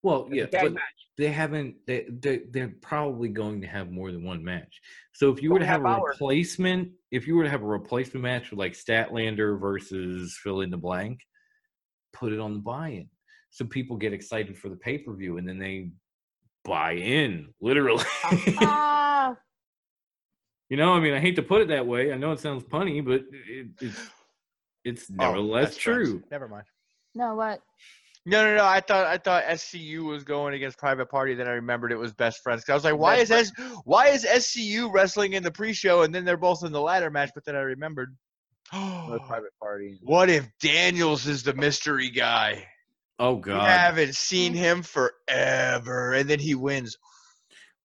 well, 0.03 0.27
It's 0.31 0.53
yeah, 0.53 0.61
but 0.61 0.73
match. 0.73 0.84
they 1.18 1.30
haven't. 1.30 1.77
They, 1.88 2.06
they 2.07 2.41
they're 2.52 2.76
probably 2.81 3.30
going 3.30 3.61
to 3.61 3.68
have 3.68 3.89
more 3.89 4.11
than 4.11 4.23
one 4.23 4.43
match. 4.43 4.80
So 5.14 5.31
if 5.31 5.41
you 5.41 5.52
were 5.52 5.57
to 5.60 5.65
Two 5.65 5.72
have 5.72 5.84
a 5.84 5.88
hours. 5.88 6.03
replacement, 6.19 6.91
if 7.11 7.26
you 7.26 7.35
were 7.35 7.43
to 7.45 7.49
have 7.49 7.64
a 7.64 7.68
replacement 7.68 8.22
match 8.23 8.52
with 8.52 8.60
like 8.60 8.73
Statlander 8.73 9.60
versus 9.60 10.38
fill 10.43 10.61
in 10.61 10.69
the 10.69 10.77
blank, 10.77 11.22
put 12.14 12.31
it 12.31 12.39
on 12.39 12.53
the 12.53 12.60
buy-in, 12.60 13.10
so 13.56 13.64
people 13.64 13.95
get 13.95 14.11
excited 14.11 14.57
for 14.57 14.68
the 14.68 14.76
pay-per-view, 14.76 15.38
and 15.38 15.48
then 15.48 15.57
they 15.57 15.90
buy 16.65 16.91
in 16.95 17.53
literally. 17.61 18.03
Ah, 18.57 19.34
you 20.69 20.76
know, 20.76 20.91
I 20.94 20.99
mean, 20.99 21.14
I 21.14 21.19
hate 21.22 21.38
to 21.38 21.41
put 21.44 21.61
it 21.61 21.69
that 21.69 21.88
way. 21.88 22.11
I 22.11 22.18
know 22.18 22.34
it 22.34 22.40
sounds 22.41 22.64
punny, 22.64 23.03
but 23.03 23.22
it, 23.32 23.68
it's 23.80 23.99
it's 24.84 25.10
Oh, 25.10 25.15
nevertheless 25.15 25.69
that's 25.69 25.77
friends. 25.77 26.10
true. 26.10 26.23
Never 26.30 26.49
mind. 26.49 26.65
no, 27.15 27.34
what? 27.36 27.61
No, 28.26 28.44
no, 28.44 28.57
no. 28.57 28.65
I 28.65 28.82
thought 28.82 29.06
I 29.06 29.18
thought 29.18 29.44
SCU 29.45 30.03
was 30.03 30.26
going 30.26 30.53
against 30.53 30.77
Private 30.77 31.10
Party. 31.10 31.34
Then 31.34 31.48
I 31.48 31.52
remembered 31.52 31.94
it 31.94 31.98
was 31.98 32.11
Best 32.14 32.41
Friends. 32.44 32.64
'Cause 32.65 32.72
I 32.72 32.76
was 32.76 32.84
like, 32.84 32.98
why 32.98 33.15
is 33.18 33.30
Best 33.30 33.53
S 33.57 33.77
why 33.86 34.07
is 34.10 34.26
SCU 34.26 34.91
wrestling 34.91 35.32
in 35.34 35.44
the 35.44 35.52
pre-show 35.52 36.02
and 36.02 36.14
then 36.14 36.26
they're 36.26 36.36
both 36.36 36.64
in 36.65 36.73
the 36.73 36.82
ladder 36.82 37.10
match? 37.10 37.30
But 37.34 37.45
then 37.45 37.56
I 37.56 37.60
remembered. 37.61 38.18
The 38.73 39.19
private 39.27 39.53
party. 39.61 39.98
what 40.02 40.30
if 40.30 40.45
Daniels 40.60 41.26
is 41.26 41.44
the 41.44 41.53
mystery 41.53 42.10
guy? 42.10 42.68
Oh 43.19 43.35
We 43.35 43.41
God. 43.41 43.67
haven't 43.69 44.15
seen 44.15 44.53
him 44.53 44.81
forever, 44.83 46.13
and 46.13 46.29
then 46.29 46.39
he 46.39 46.55
wins. 46.55 46.97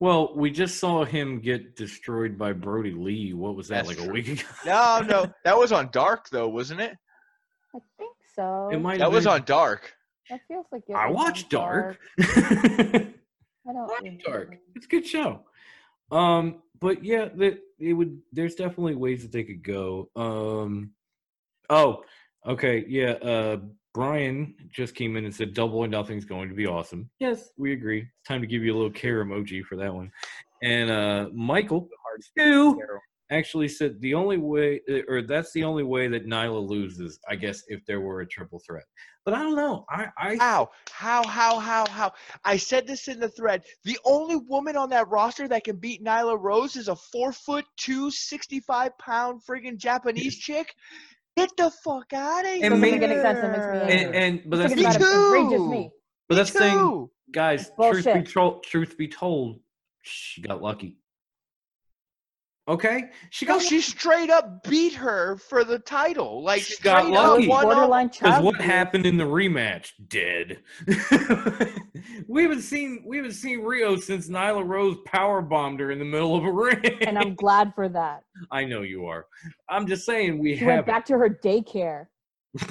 Well, 0.00 0.34
we 0.34 0.50
just 0.50 0.78
saw 0.78 1.04
him 1.04 1.40
get 1.40 1.76
destroyed 1.76 2.38
by 2.38 2.52
Brodie 2.54 2.92
Lee. 2.92 3.34
What 3.34 3.54
was 3.54 3.68
that 3.68 3.86
That's 3.86 3.98
like 4.00 4.08
a 4.08 4.10
week 4.10 4.28
ago? 4.28 4.42
No, 4.66 5.00
no, 5.06 5.32
that 5.44 5.56
was 5.58 5.72
on 5.72 5.90
Dark 5.92 6.28
though, 6.30 6.48
wasn't 6.48 6.80
it? 6.80 6.96
I 7.74 7.78
think 7.98 8.16
so. 8.34 8.70
It 8.72 8.78
might. 8.78 8.98
That 8.98 9.12
was 9.12 9.24
been- 9.24 9.34
on 9.34 9.44
Dark. 9.44 9.94
That 10.30 10.40
feels 10.48 10.66
like 10.72 10.84
it 10.88 10.94
I 10.94 11.08
was 11.08 11.16
on 11.16 11.24
watched 11.24 11.50
Dark. 11.50 11.98
I 12.20 13.72
don't 13.72 13.86
Watch. 13.88 14.24
Dark. 14.24 14.56
It's 14.74 14.86
a 14.86 14.88
good 14.88 15.06
show. 15.06 15.40
Um, 16.10 16.62
but 16.80 17.04
yeah, 17.04 17.28
that 17.36 17.58
it 17.78 17.92
would. 17.92 18.20
There's 18.32 18.54
definitely 18.54 18.94
ways 18.94 19.22
that 19.22 19.32
they 19.32 19.44
could 19.44 19.62
go. 19.62 20.08
Um, 20.16 20.92
oh, 21.68 22.02
okay, 22.46 22.84
yeah. 22.88 23.10
Uh, 23.12 23.56
Brian 23.92 24.54
just 24.70 24.94
came 24.94 25.16
in 25.16 25.24
and 25.24 25.34
said 25.34 25.54
double 25.54 25.78
or 25.78 25.88
nothing's 25.88 26.24
going 26.24 26.48
to 26.48 26.54
be 26.54 26.66
awesome. 26.66 27.10
Yes, 27.18 27.50
we 27.56 27.72
agree. 27.72 28.00
It's 28.00 28.28
time 28.28 28.40
to 28.40 28.46
give 28.46 28.62
you 28.62 28.72
a 28.72 28.76
little 28.76 28.90
care 28.90 29.24
emoji 29.24 29.62
for 29.64 29.76
that 29.76 29.92
one. 29.92 30.10
And 30.62 30.90
uh, 30.90 31.28
Michael 31.32 31.88
two 32.38 32.80
actually 33.30 33.68
said 33.68 34.00
the 34.00 34.14
only 34.14 34.38
way, 34.38 34.80
uh, 34.90 35.00
or 35.08 35.22
that's 35.22 35.52
the 35.52 35.64
only 35.64 35.84
way 35.84 36.08
that 36.08 36.26
Nyla 36.26 36.68
loses. 36.68 37.18
I 37.28 37.36
guess 37.36 37.62
if 37.68 37.84
there 37.86 38.00
were 38.00 38.20
a 38.20 38.26
triple 38.26 38.60
threat, 38.66 38.84
but 39.24 39.34
I 39.34 39.38
don't 39.38 39.56
know. 39.56 39.84
I 39.88 40.06
I 40.18 40.36
How? 40.36 40.70
How? 40.90 41.26
How? 41.26 41.58
How? 41.58 41.86
How? 41.88 42.12
I 42.44 42.56
said 42.58 42.86
this 42.86 43.08
in 43.08 43.18
the 43.18 43.28
thread. 43.28 43.64
The 43.84 43.98
only 44.04 44.36
woman 44.36 44.76
on 44.76 44.90
that 44.90 45.08
roster 45.08 45.48
that 45.48 45.64
can 45.64 45.76
beat 45.76 46.04
Nyla 46.04 46.38
Rose 46.38 46.76
is 46.76 46.88
a 46.88 46.96
four 46.96 47.32
foot 47.32 47.64
two, 47.76 48.10
65 48.10 48.96
pound 48.98 49.42
friggin' 49.48 49.78
Japanese 49.78 50.36
chick. 50.38 50.74
Get 51.36 51.50
the 51.56 51.70
fuck 51.70 52.12
out 52.12 52.44
of 52.44 52.50
here. 52.50 52.64
And 52.64 52.80
Doesn't 52.82 53.02
any 53.02 53.14
sense. 53.22 53.38
It 53.38 53.48
makes 53.48 53.58
me 53.58 53.78
angry. 53.78 53.92
and, 54.04 54.14
and 54.14 54.50
but 54.50 54.56
that's 54.58 54.74
thinking 54.74 54.88
Me 54.90 54.96
about 54.96 55.00
it, 55.00 55.16
outrageous 55.16 55.58
too. 55.58 55.70
me. 55.70 55.90
But 56.28 56.34
that's 56.36 56.50
the 56.52 56.58
thing, 56.58 57.08
guys. 57.32 57.60
It's 57.62 57.70
Truth 57.76 58.04
be, 58.06 58.12
bullshit. 58.12 58.32
told, 58.32 58.62
truth 58.64 58.96
be 58.98 59.08
told, 59.08 59.60
she 60.02 60.42
got 60.42 60.62
lucky. 60.62 60.96
Okay, 62.70 63.10
she 63.30 63.46
No, 63.46 63.58
she 63.58 63.80
straight 63.80 64.30
up 64.30 64.62
beat 64.62 64.94
her 64.94 65.36
for 65.38 65.64
the 65.64 65.80
title. 65.80 66.40
Like 66.44 66.62
She 66.62 66.80
got 66.82 67.00
straight 67.00 67.14
lucky. 67.14 67.44
up 67.44 67.48
one 67.50 67.64
up. 67.66 67.72
Borderline 67.72 68.08
because 68.08 68.42
what 68.44 68.60
happened 68.60 69.06
in 69.06 69.16
the 69.16 69.24
rematch? 69.24 69.90
Dead. 70.08 70.58
we 72.28 72.42
haven't 72.44 72.60
seen 72.62 73.02
we 73.04 73.16
haven't 73.16 73.32
seen 73.32 73.60
Riho 73.62 74.00
since 74.00 74.28
Nyla 74.28 74.64
Rose 74.64 74.96
power 75.04 75.42
bombed 75.42 75.80
her 75.80 75.90
in 75.90 75.98
the 75.98 76.04
middle 76.04 76.36
of 76.36 76.44
a 76.44 76.52
ring. 76.52 76.80
And 77.00 77.18
I'm 77.18 77.34
glad 77.34 77.74
for 77.74 77.88
that. 77.88 78.22
I 78.52 78.64
know 78.64 78.82
you 78.82 79.04
are. 79.06 79.26
I'm 79.68 79.88
just 79.88 80.06
saying 80.06 80.38
we 80.38 80.56
She 80.56 80.64
went 80.64 80.86
back 80.86 81.04
to 81.06 81.14
her 81.18 81.28
daycare. 81.28 82.06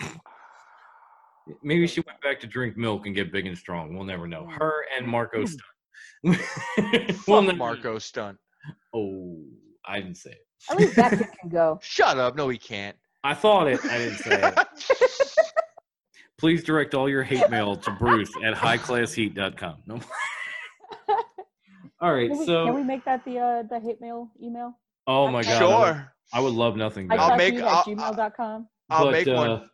Maybe 1.61 1.87
she 1.87 2.01
went 2.07 2.21
back 2.21 2.39
to 2.41 2.47
drink 2.47 2.77
milk 2.77 3.05
and 3.05 3.13
get 3.13 3.33
big 3.33 3.47
and 3.47 3.57
strong. 3.57 3.95
We'll 3.95 4.05
never 4.05 4.27
know. 4.27 4.45
Her 4.47 4.85
and 4.97 5.05
Marko 5.07 5.43
Mm. 5.43 5.47
Stunt. 5.49 5.61
we'll 6.23 7.13
Fuck 7.13 7.43
never- 7.45 7.57
Marko 7.57 7.99
stunt. 7.99 8.37
Oh, 8.93 9.43
I 9.89 9.99
didn't 9.99 10.17
say 10.17 10.31
it. 10.31 10.45
At 10.69 10.77
least 10.77 10.95
that 10.95 11.11
kid 11.17 11.27
can 11.41 11.49
go. 11.49 11.79
Shut 11.81 12.17
up. 12.17 12.35
No, 12.35 12.47
he 12.47 12.57
can't. 12.57 12.95
I 13.23 13.33
thought 13.33 13.67
it. 13.67 13.83
I 13.85 13.97
didn't 13.97 14.17
say 14.19 14.39
it. 14.55 14.67
Please 16.37 16.63
direct 16.63 16.93
all 16.93 17.09
your 17.09 17.23
hate 17.23 17.49
mail 17.49 17.75
to 17.75 17.91
Bruce 17.91 18.31
at 18.45 18.53
highclassheat.com. 18.53 19.75
No. 19.87 19.99
all 22.01 22.13
right. 22.13 22.29
Can 22.29 22.39
we, 22.39 22.45
So, 22.45 22.65
can 22.67 22.75
we 22.75 22.83
make 22.83 23.03
that 23.05 23.25
the 23.25 23.39
uh, 23.39 23.63
the 23.63 23.79
hate 23.79 23.99
mail 23.99 24.29
email? 24.41 24.77
oh 25.07 25.27
my 25.29 25.41
God. 25.43 25.51
I 25.61 25.65
would, 25.65 25.85
sure. 25.95 26.13
I 26.31 26.39
would 26.39 26.53
love 26.53 26.77
nothing 26.77 27.11
I 27.11 27.15
I'll 27.15 27.35
make- 27.35 27.55
at 27.55 27.63
I'll- 27.63 27.83
gmail.com. 27.83 28.67
I'll 28.91 29.05
but, 29.05 29.11
make 29.11 29.27
one. 29.27 29.49
uh, 29.49 29.65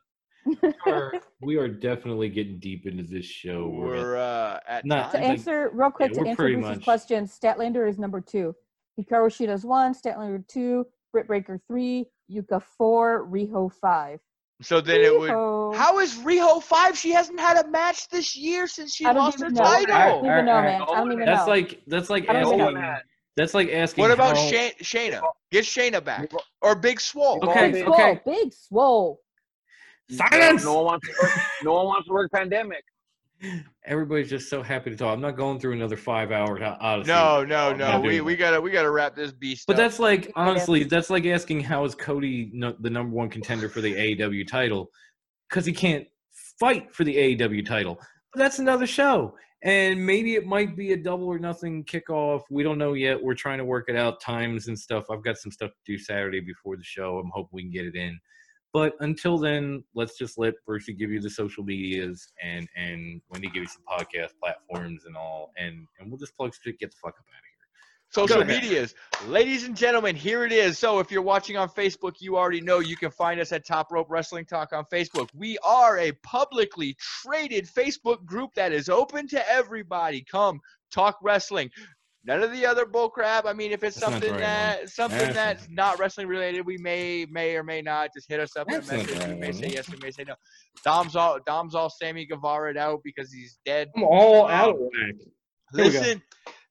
we, 0.45 0.91
are, 0.91 1.13
we 1.41 1.55
are 1.57 1.67
definitely 1.67 2.29
getting 2.29 2.59
deep 2.59 2.85
into 2.85 3.03
this 3.03 3.25
show. 3.25 3.67
We're 3.67 3.87
We're 3.87 4.17
uh, 4.17 4.59
at 4.67 4.85
Not- 4.85 5.11
To 5.11 5.19
answer 5.19 5.69
real 5.73 5.91
quick 5.91 6.11
yeah, 6.13 6.23
to 6.23 6.29
answer 6.29 6.35
pretty 6.35 6.55
Bruce's 6.55 6.77
much- 6.77 6.83
question, 6.83 7.25
Statlander 7.25 7.87
is 7.87 7.97
number 7.99 8.21
two. 8.21 8.55
Hikaru 8.99 9.33
Shida's 9.33 9.65
one, 9.65 9.93
Statlander 9.93 10.47
two, 10.47 10.85
Britt 11.11 11.27
Baker 11.27 11.59
three, 11.67 12.05
Yuka 12.31 12.61
four, 12.77 13.27
Riho 13.27 13.71
five. 13.71 14.19
So 14.61 14.79
then 14.79 15.01
it 15.01 15.19
would. 15.19 15.31
How 15.31 15.99
is 15.99 16.15
Riho 16.15 16.63
five? 16.63 16.97
She 16.97 17.11
hasn't 17.11 17.39
had 17.39 17.57
a 17.63 17.67
match 17.69 18.07
this 18.07 18.35
year 18.37 18.67
since 18.67 18.95
she 18.95 19.05
lost 19.05 19.39
her 19.39 19.47
even 19.47 19.55
know. 19.55 19.63
I 19.63 19.83
title. 19.83 20.21
don't 20.21 20.31
even 20.31 20.45
know, 20.45 20.61
man. 20.61 20.81
I 20.81 20.85
don't 20.85 21.11
even 21.11 21.25
that's 21.25 21.45
know. 21.45 21.51
like 21.51 21.81
that's 21.87 22.09
like 22.09 22.29
I 22.29 22.39
don't 22.39 22.59
even 22.59 22.77
asking. 22.77 23.09
That's 23.35 23.53
like 23.53 23.69
asking. 23.69 24.01
What 24.01 24.11
about 24.11 24.37
how, 24.37 24.49
Shay- 24.49 24.73
Shayna? 24.81 25.21
Get 25.51 25.65
Shayna 25.65 26.03
back 26.03 26.31
or 26.61 26.75
Big 26.75 27.01
Swole. 27.01 27.39
Okay, 27.43 27.71
Big 27.71 27.85
okay. 27.85 28.21
swole, 28.23 28.35
big 28.35 28.53
swole. 28.53 29.21
Silence. 30.09 30.63
No 30.63 30.75
one 30.75 30.85
wants 30.85 31.07
to 31.07 31.13
work. 31.21 31.31
No 31.63 31.73
one 31.73 31.85
wants 31.87 32.07
to 32.07 32.13
work 32.13 32.31
pandemic. 32.31 32.83
Everybody's 33.85 34.29
just 34.29 34.49
so 34.49 34.63
happy 34.63 34.89
to 34.89 34.95
talk. 34.95 35.13
I'm 35.13 35.21
not 35.21 35.35
going 35.37 35.59
through 35.59 35.73
another 35.73 35.97
five 35.97 36.31
hours 36.31 36.61
odyssey. 36.79 37.11
No, 37.11 37.43
no, 37.43 37.73
no. 37.73 37.99
We 37.99 38.21
we 38.21 38.35
gotta 38.35 38.59
we 38.59 38.71
gotta 38.71 38.89
wrap 38.89 39.15
this 39.15 39.31
beast. 39.31 39.65
But 39.67 39.73
up. 39.73 39.77
that's 39.77 39.99
like 39.99 40.31
honestly, 40.35 40.83
that's 40.83 41.09
like 41.09 41.25
asking 41.25 41.61
how 41.61 41.83
is 41.85 41.95
Cody 41.95 42.49
no, 42.53 42.75
the 42.79 42.89
number 42.89 43.15
one 43.15 43.29
contender 43.29 43.69
for 43.69 43.81
the 43.81 43.93
AEW 43.93 44.47
title 44.47 44.89
because 45.49 45.65
he 45.65 45.73
can't 45.73 46.07
fight 46.59 46.93
for 46.93 47.03
the 47.03 47.15
AEW 47.15 47.65
title. 47.65 47.99
But 48.33 48.39
that's 48.39 48.59
another 48.59 48.87
show, 48.87 49.35
and 49.63 50.03
maybe 50.03 50.35
it 50.35 50.45
might 50.45 50.75
be 50.75 50.93
a 50.93 50.97
double 50.97 51.27
or 51.27 51.37
nothing 51.37 51.83
kickoff. 51.85 52.41
We 52.49 52.63
don't 52.63 52.77
know 52.77 52.93
yet. 52.93 53.21
We're 53.21 53.35
trying 53.35 53.59
to 53.59 53.65
work 53.65 53.85
it 53.89 53.95
out, 53.95 54.21
times 54.21 54.67
and 54.67 54.77
stuff. 54.77 55.05
I've 55.11 55.23
got 55.23 55.37
some 55.37 55.51
stuff 55.51 55.71
to 55.71 55.91
do 55.91 55.97
Saturday 55.97 56.39
before 56.39 56.77
the 56.77 56.83
show. 56.83 57.19
I'm 57.19 57.31
hoping 57.33 57.49
we 57.51 57.61
can 57.63 57.71
get 57.71 57.85
it 57.85 57.95
in. 57.95 58.19
But 58.75 58.97
until 58.99 59.37
then, 59.37 59.85
let's 59.93 60.17
just 60.17 60.37
let 60.37 60.55
Brucey 60.65 60.91
give 60.91 61.09
you 61.09 61.21
the 61.21 61.29
social 61.29 61.63
medias 61.63 62.33
and 62.43 62.67
and 62.75 63.21
Wendy 63.29 63.47
give 63.47 63.63
you 63.63 63.69
some 63.69 63.83
podcast 63.89 64.31
platforms 64.43 65.05
and 65.05 65.15
all, 65.15 65.53
and 65.57 65.87
and 65.97 66.11
we'll 66.11 66.17
just 66.17 66.35
plug 66.35 66.53
shit, 66.61 66.77
get 66.77 66.91
the 66.91 66.97
fuck 67.01 67.15
up 67.17 67.25
out 67.25 67.39
of 67.39 67.45
here. 67.45 67.55
social 68.09 68.43
medias. 68.43 68.93
Ladies 69.29 69.63
and 69.63 69.77
gentlemen, 69.77 70.13
here 70.13 70.43
it 70.43 70.51
is. 70.51 70.77
So 70.77 70.99
if 70.99 71.09
you're 71.09 71.21
watching 71.21 71.55
on 71.55 71.69
Facebook, 71.69 72.15
you 72.19 72.35
already 72.35 72.59
know 72.59 72.79
you 72.79 72.97
can 72.97 73.11
find 73.11 73.39
us 73.39 73.53
at 73.53 73.65
Top 73.65 73.93
Rope 73.93 74.07
Wrestling 74.09 74.43
Talk 74.43 74.73
on 74.73 74.83
Facebook. 74.91 75.29
We 75.33 75.57
are 75.59 75.97
a 75.99 76.11
publicly 76.23 76.97
traded 76.99 77.69
Facebook 77.69 78.25
group 78.25 78.53
that 78.55 78.73
is 78.73 78.89
open 78.89 79.25
to 79.29 79.49
everybody. 79.49 80.25
Come 80.29 80.59
talk 80.91 81.17
wrestling. 81.23 81.69
None 82.27 82.41
of 82.41 82.51
the 82.51 82.65
other 82.65 82.85
bull 82.85 83.09
crap. 83.09 83.45
I 83.45 83.53
mean, 83.53 83.71
if 83.71 83.83
it's 83.83 83.99
That's 83.99 84.11
something 84.11 84.31
right 84.31 84.39
that 84.39 84.89
something 84.89 85.19
That's 85.19 85.35
that's 85.35 85.67
not 85.69 85.99
wrestling 85.99 86.27
related, 86.27 86.65
we 86.65 86.77
may 86.77 87.25
may 87.29 87.55
or 87.55 87.63
may 87.63 87.81
not 87.81 88.11
just 88.15 88.27
hit 88.27 88.39
us 88.39 88.55
up 88.55 88.67
in 88.69 88.75
a 88.75 88.81
That's 88.81 88.91
not 88.91 89.17
message. 89.17 89.27
We 89.29 89.35
may 89.35 89.51
say 89.51 89.67
yes, 89.67 89.89
we 89.89 89.97
may 90.01 90.11
say 90.11 90.23
no. 90.27 90.33
Dom's 90.83 91.15
all 91.15 91.39
Dom's 91.45 91.75
all 91.75 91.89
Sammy 91.89 92.25
Guevara 92.25 92.77
out 92.79 93.01
because 93.03 93.31
he's 93.31 93.59
dead. 93.65 93.89
I'm 93.95 94.03
all 94.03 94.45
um, 94.45 94.51
out 94.51 94.69
of 94.69 94.77
whack. 94.77 94.91
Here 94.93 95.15
we 95.73 95.83
go. 95.83 95.99
Listen, 95.99 96.21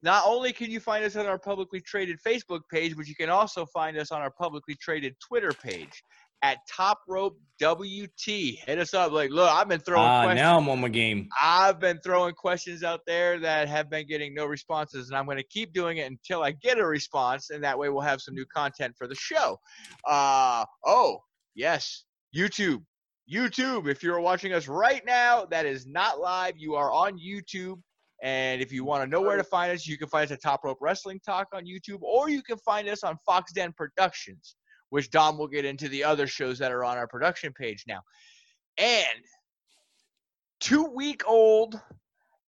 not 0.02 0.24
only 0.26 0.52
can 0.52 0.70
you 0.70 0.80
find 0.80 1.04
us 1.04 1.14
on 1.14 1.26
our 1.26 1.38
publicly 1.38 1.80
traded 1.80 2.18
Facebook 2.26 2.60
page, 2.70 2.96
but 2.96 3.06
you 3.06 3.14
can 3.14 3.30
also 3.30 3.64
find 3.64 3.96
us 3.96 4.10
on 4.10 4.20
our 4.20 4.30
publicly 4.30 4.74
traded 4.74 5.14
Twitter 5.26 5.52
page 5.52 6.02
at 6.44 6.58
Top 6.70 7.00
Rope 7.08 7.38
WT. 7.62 8.26
Hit 8.26 8.78
us 8.78 8.92
up. 8.92 9.12
Like, 9.12 9.30
look, 9.30 9.50
I've 9.50 9.66
been 9.68 9.80
throwing 9.80 10.06
Ah, 10.06 10.22
questions. 10.24 10.42
now 10.42 10.58
I'm 10.58 10.68
on 10.68 10.80
my 10.80 10.88
game. 10.90 11.26
I've 11.40 11.80
been 11.80 11.98
throwing 12.04 12.34
questions 12.34 12.82
out 12.84 13.00
there 13.06 13.38
that 13.40 13.66
have 13.68 13.88
been 13.88 14.06
getting 14.06 14.34
no 14.34 14.44
responses, 14.44 15.08
and 15.08 15.16
I'm 15.16 15.24
going 15.24 15.38
to 15.38 15.44
keep 15.44 15.72
doing 15.72 15.96
it 15.98 16.10
until 16.10 16.42
I 16.42 16.50
get 16.52 16.78
a 16.78 16.84
response, 16.86 17.48
and 17.48 17.64
that 17.64 17.78
way 17.78 17.88
we'll 17.88 18.02
have 18.02 18.20
some 18.20 18.34
new 18.34 18.44
content 18.46 18.94
for 18.98 19.06
the 19.08 19.14
show. 19.14 19.58
Uh, 20.06 20.64
oh, 20.84 21.18
yes, 21.54 22.04
YouTube. 22.36 22.82
YouTube. 23.32 23.88
If 23.88 24.02
you're 24.02 24.20
watching 24.20 24.52
us 24.52 24.68
right 24.68 25.02
now, 25.06 25.46
that 25.46 25.64
is 25.64 25.86
not 25.86 26.20
live. 26.20 26.54
You 26.58 26.74
are 26.74 26.92
on 26.92 27.18
YouTube. 27.18 27.76
And 28.22 28.60
if 28.62 28.70
you 28.72 28.84
want 28.84 29.02
to 29.02 29.06
know 29.08 29.20
where 29.22 29.36
to 29.36 29.44
find 29.44 29.72
us, 29.72 29.86
you 29.86 29.96
can 29.98 30.08
find 30.08 30.24
us 30.26 30.30
at 30.30 30.42
Top 30.42 30.60
Rope 30.64 30.78
Wrestling 30.80 31.20
Talk 31.24 31.48
on 31.54 31.64
YouTube, 31.64 32.00
or 32.02 32.28
you 32.28 32.42
can 32.42 32.58
find 32.58 32.88
us 32.88 33.02
on 33.02 33.16
Fox 33.26 33.52
Den 33.52 33.72
Productions, 33.76 34.56
which 34.94 35.10
Dom 35.10 35.36
will 35.36 35.48
get 35.48 35.64
into 35.64 35.88
the 35.88 36.04
other 36.04 36.28
shows 36.28 36.60
that 36.60 36.70
are 36.70 36.84
on 36.84 36.96
our 36.96 37.08
production 37.08 37.52
page 37.52 37.82
now. 37.88 37.98
And 38.78 39.04
two 40.60 40.84
week 40.84 41.22
old 41.26 41.80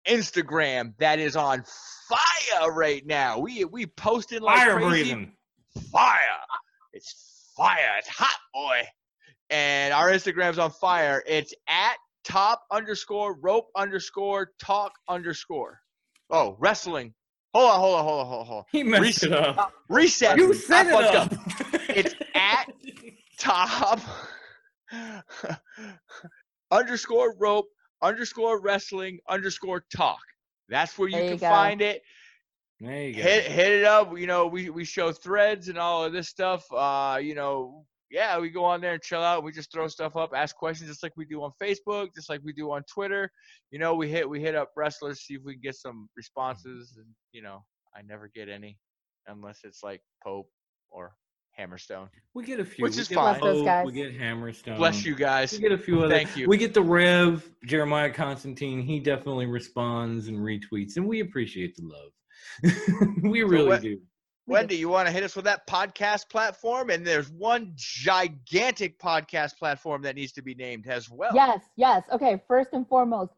Instagram 0.05 0.93
that 0.99 1.19
is 1.19 1.37
on 1.37 1.63
fire 2.09 2.69
right 2.73 3.01
now. 3.05 3.39
We 3.39 3.63
we 3.63 3.85
posting 3.85 4.41
like 4.41 4.57
Fire 4.57 4.73
crazy. 4.75 4.89
breathing. 4.89 5.31
Fire. 5.89 6.17
It's 6.91 7.53
fire. 7.55 7.95
It's 7.99 8.09
hot, 8.09 8.35
boy. 8.53 8.81
And 9.49 9.93
our 9.93 10.09
Instagram's 10.09 10.59
on 10.59 10.71
fire. 10.71 11.23
It's 11.25 11.53
at 11.69 11.95
top 12.25 12.63
underscore 12.71 13.37
rope 13.39 13.67
underscore 13.77 14.51
talk 14.59 14.91
underscore. 15.07 15.79
Oh, 16.29 16.57
wrestling. 16.59 17.13
Hold 17.53 17.69
on, 17.71 17.79
hold 17.79 17.95
on, 17.99 18.03
hold 18.03 18.19
on, 18.19 18.25
hold 18.25 18.39
on, 18.41 18.45
hold 18.47 18.57
on. 18.59 18.65
He 18.71 18.83
messed 18.83 19.23
it 19.23 19.31
up. 19.31 19.71
Reset. 19.87 20.37
You 20.37 20.51
I 20.51 20.55
set 20.55 20.87
it 20.87 20.91
fucked 20.91 21.15
up. 21.15 21.72
It's 21.95 22.15
at 22.35 22.71
top 23.39 23.99
underscore 26.71 27.35
rope 27.37 27.67
underscore 28.01 28.61
wrestling 28.61 29.19
underscore 29.29 29.83
talk. 29.95 30.19
That's 30.69 30.97
where 30.97 31.09
you 31.09 31.17
you 31.17 31.29
can 31.29 31.37
go. 31.37 31.49
find 31.49 31.81
it. 31.81 32.01
There 32.79 33.07
you 33.07 33.15
go. 33.15 33.21
Hit 33.21 33.45
hit 33.45 33.71
it 33.71 33.85
up. 33.85 34.17
You 34.17 34.27
know, 34.27 34.47
we 34.47 34.69
we 34.69 34.85
show 34.85 35.11
threads 35.11 35.69
and 35.69 35.77
all 35.77 36.03
of 36.03 36.13
this 36.13 36.29
stuff. 36.29 36.65
Uh, 36.71 37.19
you 37.21 37.35
know, 37.35 37.85
yeah, 38.11 38.37
we 38.39 38.49
go 38.49 38.63
on 38.63 38.81
there 38.81 38.93
and 38.93 39.01
chill 39.01 39.21
out. 39.21 39.43
We 39.43 39.51
just 39.51 39.71
throw 39.71 39.87
stuff 39.87 40.15
up, 40.15 40.31
ask 40.35 40.55
questions 40.55 40.89
just 40.89 41.01
like 41.01 41.13
we 41.17 41.25
do 41.25 41.41
on 41.43 41.51
Facebook, 41.61 42.09
just 42.13 42.29
like 42.29 42.41
we 42.43 42.53
do 42.53 42.71
on 42.71 42.83
Twitter. 42.83 43.29
You 43.71 43.79
know, 43.79 43.95
we 43.95 44.09
hit 44.09 44.29
we 44.29 44.39
hit 44.41 44.55
up 44.55 44.69
wrestlers, 44.75 45.21
see 45.21 45.35
if 45.35 45.41
we 45.43 45.53
can 45.53 45.61
get 45.61 45.75
some 45.75 46.07
responses, 46.15 46.95
and 46.97 47.07
you 47.31 47.41
know, 47.41 47.63
I 47.95 48.01
never 48.01 48.29
get 48.33 48.49
any 48.49 48.77
unless 49.27 49.61
it's 49.63 49.81
like 49.83 50.01
Pope 50.23 50.49
or 50.91 51.13
Hammerstone. 51.59 52.09
We 52.33 52.43
get 52.43 52.59
a 52.59 52.65
few. 52.65 52.83
Which 52.83 52.95
we 52.95 53.01
is 53.01 53.07
get 53.07 53.15
fine. 53.15 53.39
Bless 53.39 53.53
those 53.53 53.65
guys. 53.65 53.85
We 53.85 53.91
get 53.93 54.19
Hammerstone. 54.19 54.77
Bless 54.77 55.05
you 55.05 55.15
guys. 55.15 55.51
We 55.51 55.59
get 55.59 55.71
a 55.71 55.77
few 55.77 55.99
other. 56.03 56.13
Thank 56.13 56.35
you. 56.35 56.47
We 56.47 56.57
get 56.57 56.73
the 56.73 56.81
Rev 56.81 57.47
Jeremiah 57.65 58.11
Constantine. 58.11 58.81
He 58.81 58.99
definitely 58.99 59.45
responds 59.45 60.27
and 60.27 60.39
retweets, 60.39 60.97
and 60.97 61.07
we 61.07 61.19
appreciate 61.19 61.75
the 61.75 61.83
love. 61.83 62.11
we 63.23 63.43
really 63.43 63.67
what- 63.67 63.81
do. 63.81 63.99
Wendy, 64.45 64.75
you 64.75 64.89
want 64.89 65.07
to 65.07 65.13
hit 65.13 65.23
us 65.23 65.37
with 65.37 65.45
that 65.45 65.65
podcast 65.67 66.27
platform? 66.29 66.89
And 66.89 67.07
there's 67.07 67.29
one 67.31 67.71
gigantic 67.75 68.99
podcast 68.99 69.57
platform 69.57 70.01
that 70.01 70.15
needs 70.15 70.33
to 70.33 70.41
be 70.41 70.53
named 70.53 70.85
as 70.87 71.09
well. 71.09 71.31
Yes, 71.33 71.61
yes. 71.77 72.03
Okay, 72.11 72.41
first 72.45 72.71
and 72.73 72.85
foremost, 72.85 73.31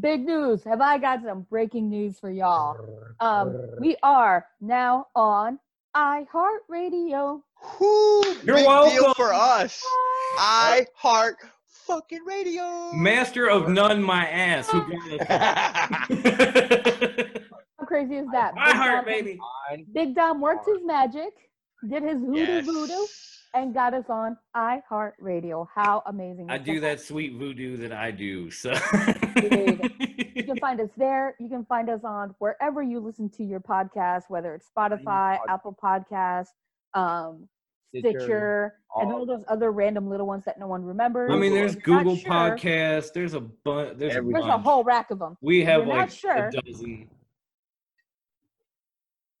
big 0.00 0.26
news. 0.26 0.62
Have 0.64 0.82
I 0.82 0.98
got 0.98 1.22
some 1.22 1.46
breaking 1.48 1.88
news 1.88 2.18
for 2.18 2.30
y'all? 2.30 2.76
Um, 3.18 3.56
we 3.80 3.96
are 4.02 4.46
now 4.60 5.06
on 5.14 5.58
iHeartRadio. 5.94 7.42
Whoo, 7.80 8.22
You're 8.44 8.56
big 8.56 8.56
deal 8.56 8.66
welcome. 8.66 9.14
for 9.14 9.32
us. 9.32 9.82
I 10.38 10.86
heart 10.96 11.36
fucking 11.66 12.24
radio. 12.26 12.92
Master 12.94 13.48
of 13.48 13.68
none, 13.68 14.02
my 14.02 14.26
ass. 14.28 14.68
Who 14.70 14.80
got 14.80 15.20
us? 15.20 15.28
How 17.78 17.86
crazy 17.86 18.16
is 18.16 18.26
that? 18.32 18.54
my 18.54 18.66
Big 18.66 18.74
heart, 18.76 18.94
Dom- 18.96 19.04
baby. 19.04 19.38
Big 19.92 20.14
Dom 20.14 20.40
worked 20.40 20.66
his 20.66 20.78
magic, 20.84 21.32
did 21.88 22.02
his 22.02 22.18
voodoo 22.20 22.38
Yes. 22.40 22.64
voodoo, 22.64 23.06
and 23.54 23.74
got 23.74 23.94
us 23.94 24.04
on 24.08 24.36
iHeartRadio. 24.56 25.66
How 25.74 26.02
amazing! 26.06 26.50
I 26.50 26.58
do 26.58 26.80
that 26.80 27.00
sweet 27.00 27.34
voodoo 27.34 27.76
that 27.78 27.92
I 27.92 28.10
do. 28.10 28.50
So 28.50 28.70
You 29.36 30.44
can 30.44 30.56
find 30.60 30.80
us 30.80 30.90
there. 30.96 31.34
You 31.38 31.48
can 31.48 31.64
find 31.66 31.88
us 31.90 32.00
on 32.04 32.34
wherever 32.38 32.82
you 32.82 33.00
listen 33.00 33.28
to 33.30 33.44
your 33.44 33.60
podcast, 33.60 34.24
whether 34.28 34.54
it's 34.54 34.68
Spotify, 34.76 35.38
pod- 35.38 35.40
Apple 35.48 35.76
Podcasts, 35.82 36.48
um, 36.94 37.48
Stitcher, 37.90 38.10
Stitcher, 38.20 38.74
and 38.96 39.12
all- 39.12 39.18
all 39.20 39.26
those 39.26 39.44
other 39.48 39.70
random 39.70 40.08
little 40.08 40.26
ones 40.26 40.44
that 40.46 40.58
no 40.58 40.66
one 40.66 40.82
remembers. 40.84 41.30
I 41.30 41.36
mean, 41.36 41.52
there's 41.52 41.76
if 41.76 41.86
you're 41.86 41.96
not 41.96 42.04
Google 42.04 42.16
sure, 42.16 42.32
Podcasts. 42.32 43.12
There's 43.12 43.34
a 43.34 43.40
bunch. 43.40 43.98
There's, 43.98 44.16
a, 44.16 44.22
There's 44.22 44.44
a 44.46 44.58
whole 44.58 44.82
rack 44.84 45.10
of 45.10 45.18
them. 45.18 45.36
We 45.42 45.62
have 45.64 45.86
you're 45.86 45.96
like 45.96 46.10
sure- 46.10 46.48
a 46.48 46.50
dozen. 46.50 47.08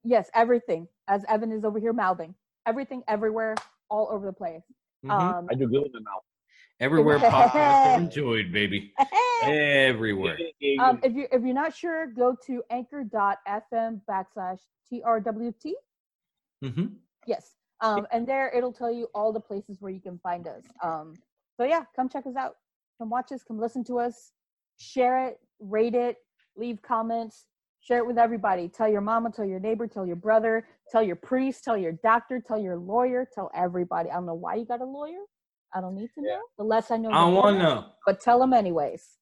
Yes, 0.04 0.28
everything. 0.34 0.88
As 1.08 1.24
Evan 1.28 1.52
is 1.52 1.64
over 1.64 1.78
here 1.78 1.92
mouthing, 1.92 2.34
everything, 2.66 3.02
everywhere, 3.08 3.54
all 3.92 4.08
over 4.10 4.26
the 4.26 4.32
place. 4.32 4.62
Mhm. 5.04 5.10
Um, 5.10 5.46
I 5.50 5.54
do 5.54 5.68
good 5.68 5.86
in 5.86 5.92
the 5.92 6.00
mouth. 6.00 6.24
Everywhere 6.80 7.18
podcasts 7.36 7.96
are 7.96 8.00
enjoyed, 8.00 8.50
baby. 8.50 8.92
Everywhere. 9.44 10.38
um, 10.80 10.98
if 11.02 11.12
you 11.14 11.26
if 11.30 11.42
you're 11.42 11.54
not 11.54 11.74
sure, 11.74 12.06
go 12.06 12.34
to 12.46 12.62
anchor.fm 12.70 14.00
backslash 14.08 14.60
trwt. 14.90 15.72
Mm-hmm. 16.64 16.86
Yes. 17.26 17.54
Um, 17.80 18.06
and 18.12 18.26
there 18.26 18.48
it'll 18.56 18.72
tell 18.72 18.92
you 18.92 19.08
all 19.14 19.32
the 19.32 19.40
places 19.40 19.80
where 19.80 19.92
you 19.92 20.00
can 20.00 20.18
find 20.18 20.46
us. 20.46 20.64
Um, 20.82 21.14
so 21.56 21.64
yeah, 21.64 21.84
come 21.94 22.08
check 22.08 22.26
us 22.26 22.36
out. 22.36 22.56
Come 22.98 23.10
watch 23.10 23.32
us. 23.32 23.42
Come 23.42 23.58
listen 23.58 23.84
to 23.84 23.98
us. 23.98 24.30
Share 24.78 25.26
it, 25.26 25.40
rate 25.60 25.94
it, 25.94 26.16
leave 26.56 26.80
comments, 26.82 27.46
share 27.82 27.98
it 27.98 28.06
with 28.06 28.16
everybody. 28.16 28.68
Tell 28.68 28.88
your 28.88 29.00
mama, 29.00 29.30
tell 29.30 29.44
your 29.44 29.60
neighbor, 29.60 29.86
tell 29.86 30.06
your 30.06 30.16
brother, 30.16 30.66
tell 30.90 31.02
your 31.02 31.16
priest, 31.16 31.64
tell 31.64 31.76
your 31.76 31.92
doctor, 31.92 32.40
tell 32.40 32.58
your 32.60 32.76
lawyer, 32.76 33.28
tell 33.34 33.50
everybody. 33.54 34.08
I 34.10 34.14
don't 34.14 34.26
know 34.26 34.34
why 34.34 34.54
you 34.54 34.64
got 34.64 34.80
a 34.80 34.84
lawyer. 34.84 35.24
I 35.74 35.80
don't 35.80 35.94
need 35.96 36.10
to 36.14 36.22
Yeah. 36.22 36.36
know. 36.36 36.42
The 36.58 36.64
less 36.64 36.90
I 36.90 36.96
know, 36.96 37.10
I 37.10 37.28
the 37.28 37.36
want 37.36 37.56
to 37.56 37.62
know. 37.62 37.92
But 38.06 38.20
tell 38.20 38.38
them 38.38 38.52
anyways. 38.52 39.18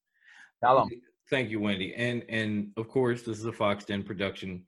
Tell 0.63 0.79
'em. 0.81 0.89
Thank 1.31 1.49
you, 1.51 1.61
Wendy. 1.61 1.95
And 1.95 2.25
and 2.29 2.73
of 2.77 2.89
course, 2.89 3.23
this 3.23 3.39
is 3.39 3.47
a 3.47 3.53
Fox 3.53 3.85
Den 3.85 4.03
production, 4.03 4.67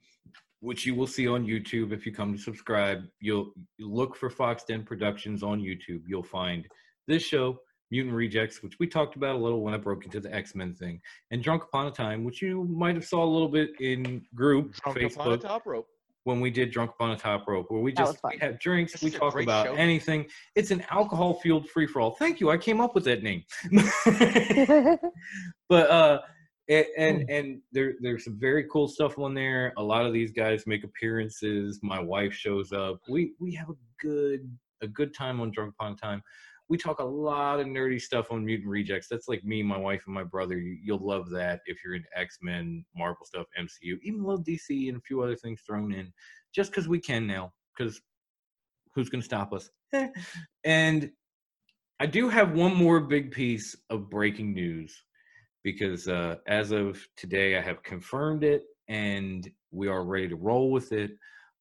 which 0.60 0.86
you 0.86 0.94
will 0.94 1.08
see 1.08 1.26
on 1.28 1.44
YouTube 1.44 1.92
if 1.92 2.06
you 2.06 2.12
come 2.14 2.32
to 2.32 2.38
subscribe. 2.38 3.04
You'll 3.20 3.52
look 3.78 4.16
for 4.16 4.30
Fox 4.30 4.64
Den 4.64 4.84
Productions 4.84 5.42
on 5.42 5.60
YouTube. 5.60 6.02
You'll 6.06 6.22
find 6.22 6.66
this 7.08 7.24
show, 7.24 7.58
Mutant 7.92 8.14
Rejects, 8.14 8.62
which 8.62 8.78
we 8.80 8.86
talked 8.86 9.16
about 9.16 9.36
a 9.36 9.38
little 9.38 9.60
when 9.60 9.74
I 9.74 9.76
broke 9.76 10.06
into 10.06 10.18
the 10.18 10.34
X 10.34 10.54
Men 10.54 10.74
thing, 10.74 10.98
and 11.30 11.42
Drunk 11.42 11.64
Upon 11.64 11.86
a 11.88 11.90
Time, 11.90 12.24
which 12.24 12.40
you 12.40 12.64
might 12.64 12.94
have 12.94 13.04
saw 13.04 13.22
a 13.22 13.30
little 13.30 13.48
bit 13.50 13.70
in 13.80 14.24
group 14.34 14.74
Drunk 14.82 14.96
upon 15.12 15.26
a 15.34 15.36
Facebook 15.36 15.40
top 15.42 15.66
rope. 15.66 15.86
when 16.24 16.40
we 16.40 16.50
did 16.50 16.70
Drunk 16.70 16.92
Upon 16.92 17.10
a 17.10 17.16
Top 17.18 17.46
Rope, 17.46 17.66
where 17.68 17.82
we 17.82 17.92
just 17.92 18.18
fun. 18.20 18.32
we 18.32 18.38
have 18.38 18.58
drinks, 18.58 18.92
This 18.92 19.02
we 19.02 19.10
is 19.10 19.14
talk 19.16 19.38
about 19.38 19.66
show. 19.66 19.74
anything. 19.74 20.26
It's 20.56 20.70
an 20.70 20.82
alcohol 20.90 21.34
fueled 21.34 21.68
free 21.68 21.86
for 21.86 22.00
all. 22.00 22.12
Thank 22.12 22.40
you. 22.40 22.48
I 22.50 22.56
came 22.56 22.80
up 22.80 22.94
with 22.94 23.04
that 23.04 23.22
name. 23.22 23.44
but 25.68 25.90
uh 25.90 26.20
and 26.70 26.86
and, 26.96 27.28
and 27.30 27.60
there 27.72 27.92
there's 28.00 28.24
some 28.24 28.38
very 28.38 28.64
cool 28.72 28.88
stuff 28.88 29.18
on 29.18 29.34
there 29.34 29.74
a 29.76 29.82
lot 29.82 30.06
of 30.06 30.12
these 30.14 30.30
guys 30.30 30.64
make 30.66 30.84
appearances 30.84 31.80
my 31.82 31.98
wife 32.00 32.32
shows 32.32 32.72
up 32.72 33.00
we 33.08 33.32
we 33.40 33.52
have 33.52 33.68
a 33.68 33.74
good 34.00 34.48
a 34.80 34.86
good 34.86 35.12
time 35.12 35.40
on 35.40 35.50
drunk 35.50 35.74
upon 35.78 35.92
a 35.92 35.96
time 35.96 36.22
we 36.72 36.78
talk 36.78 37.00
a 37.00 37.04
lot 37.04 37.60
of 37.60 37.66
nerdy 37.66 38.00
stuff 38.00 38.32
on 38.32 38.42
mutant 38.42 38.70
rejects. 38.70 39.06
That's 39.06 39.28
like 39.28 39.44
me 39.44 39.62
my 39.62 39.76
wife 39.76 40.04
and 40.06 40.14
my 40.14 40.24
brother. 40.24 40.56
You, 40.56 40.78
you'll 40.82 41.06
love 41.06 41.28
that 41.28 41.60
if 41.66 41.84
you're 41.84 41.94
into 41.94 42.08
x-men 42.16 42.82
marvel 42.96 43.26
stuff 43.26 43.46
mcu 43.60 43.98
even 44.02 44.22
love 44.22 44.42
dc 44.42 44.88
and 44.88 44.96
a 44.96 45.00
few 45.02 45.22
other 45.22 45.36
things 45.36 45.60
thrown 45.66 45.92
in 45.92 46.10
just 46.50 46.70
because 46.70 46.88
we 46.88 46.98
can 46.98 47.26
now 47.26 47.52
because 47.76 48.00
who's 48.94 49.10
going 49.10 49.20
to 49.20 49.24
stop 49.24 49.52
us? 49.52 49.68
And 50.64 51.10
i 52.00 52.06
do 52.06 52.30
have 52.30 52.52
one 52.52 52.74
more 52.74 53.00
big 53.00 53.32
piece 53.32 53.76
of 53.90 54.08
breaking 54.08 54.54
news 54.54 55.04
because 55.62 56.08
uh, 56.08 56.36
as 56.46 56.72
of 56.72 57.06
today, 57.16 57.56
I 57.56 57.60
have 57.60 57.82
confirmed 57.82 58.44
it 58.44 58.64
and 58.88 59.48
we 59.70 59.88
are 59.88 60.04
ready 60.04 60.28
to 60.28 60.36
roll 60.36 60.70
with 60.70 60.92
it. 60.92 61.12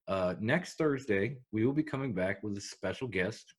Uh, 0.07 0.33
next 0.39 0.75
Thursday, 0.77 1.37
we 1.51 1.65
will 1.65 1.73
be 1.73 1.83
coming 1.83 2.13
back 2.13 2.41
with 2.43 2.57
a 2.57 2.61
special 2.61 3.07
guest, 3.07 3.53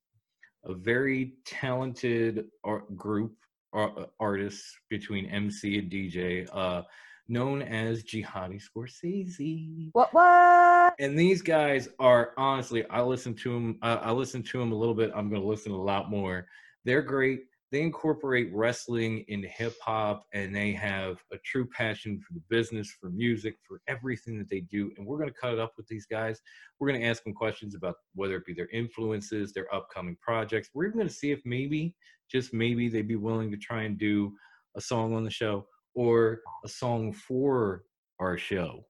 a 0.64 0.74
very 0.74 1.34
talented 1.44 2.46
art 2.64 2.96
group 2.96 3.34
ar- 3.72 4.08
artists 4.20 4.76
between 4.88 5.26
MC 5.26 5.78
and 5.78 5.90
DJ, 5.90 6.48
uh, 6.52 6.82
known 7.28 7.62
as 7.62 8.04
Jihadi 8.04 8.60
Scorsese. 8.62 9.90
what 9.92 10.12
what? 10.12 10.94
And 10.98 11.18
these 11.18 11.42
guys 11.42 11.88
are 11.98 12.32
honestly, 12.36 12.84
I 12.88 13.02
listen 13.02 13.34
to 13.36 13.52
them. 13.52 13.78
I, 13.82 13.94
I 13.94 14.10
listen 14.12 14.42
to 14.42 14.58
them 14.58 14.72
a 14.72 14.76
little 14.76 14.94
bit. 14.94 15.10
I'm 15.14 15.28
going 15.28 15.40
to 15.40 15.48
listen 15.48 15.72
a 15.72 15.82
lot 15.82 16.10
more. 16.10 16.46
They're 16.84 17.02
great. 17.02 17.44
They 17.72 17.80
incorporate 17.80 18.50
wrestling 18.52 19.24
into 19.28 19.48
hip 19.48 19.74
hop, 19.82 20.24
and 20.34 20.54
they 20.54 20.72
have 20.72 21.16
a 21.32 21.38
true 21.38 21.66
passion 21.66 22.20
for 22.20 22.34
the 22.34 22.42
business, 22.50 22.94
for 23.00 23.08
music, 23.08 23.56
for 23.66 23.80
everything 23.88 24.38
that 24.38 24.50
they 24.50 24.60
do. 24.60 24.92
And 24.96 25.06
we're 25.06 25.16
going 25.16 25.30
to 25.30 25.34
cut 25.40 25.54
it 25.54 25.58
up 25.58 25.72
with 25.78 25.88
these 25.88 26.04
guys. 26.04 26.38
We're 26.78 26.88
going 26.88 27.00
to 27.00 27.06
ask 27.06 27.24
them 27.24 27.32
questions 27.32 27.74
about 27.74 27.94
whether 28.14 28.36
it 28.36 28.44
be 28.44 28.52
their 28.52 28.68
influences, 28.68 29.52
their 29.52 29.74
upcoming 29.74 30.18
projects. 30.20 30.68
We're 30.74 30.84
even 30.84 30.98
going 30.98 31.08
to 31.08 31.14
see 31.14 31.30
if 31.32 31.40
maybe, 31.46 31.96
just 32.30 32.52
maybe, 32.52 32.90
they'd 32.90 33.08
be 33.08 33.16
willing 33.16 33.50
to 33.50 33.56
try 33.56 33.84
and 33.84 33.98
do 33.98 34.34
a 34.76 34.80
song 34.80 35.14
on 35.14 35.24
the 35.24 35.30
show 35.30 35.66
or 35.94 36.40
a 36.64 36.68
song 36.68 37.12
for 37.12 37.84
our 38.20 38.36
show 38.36 38.84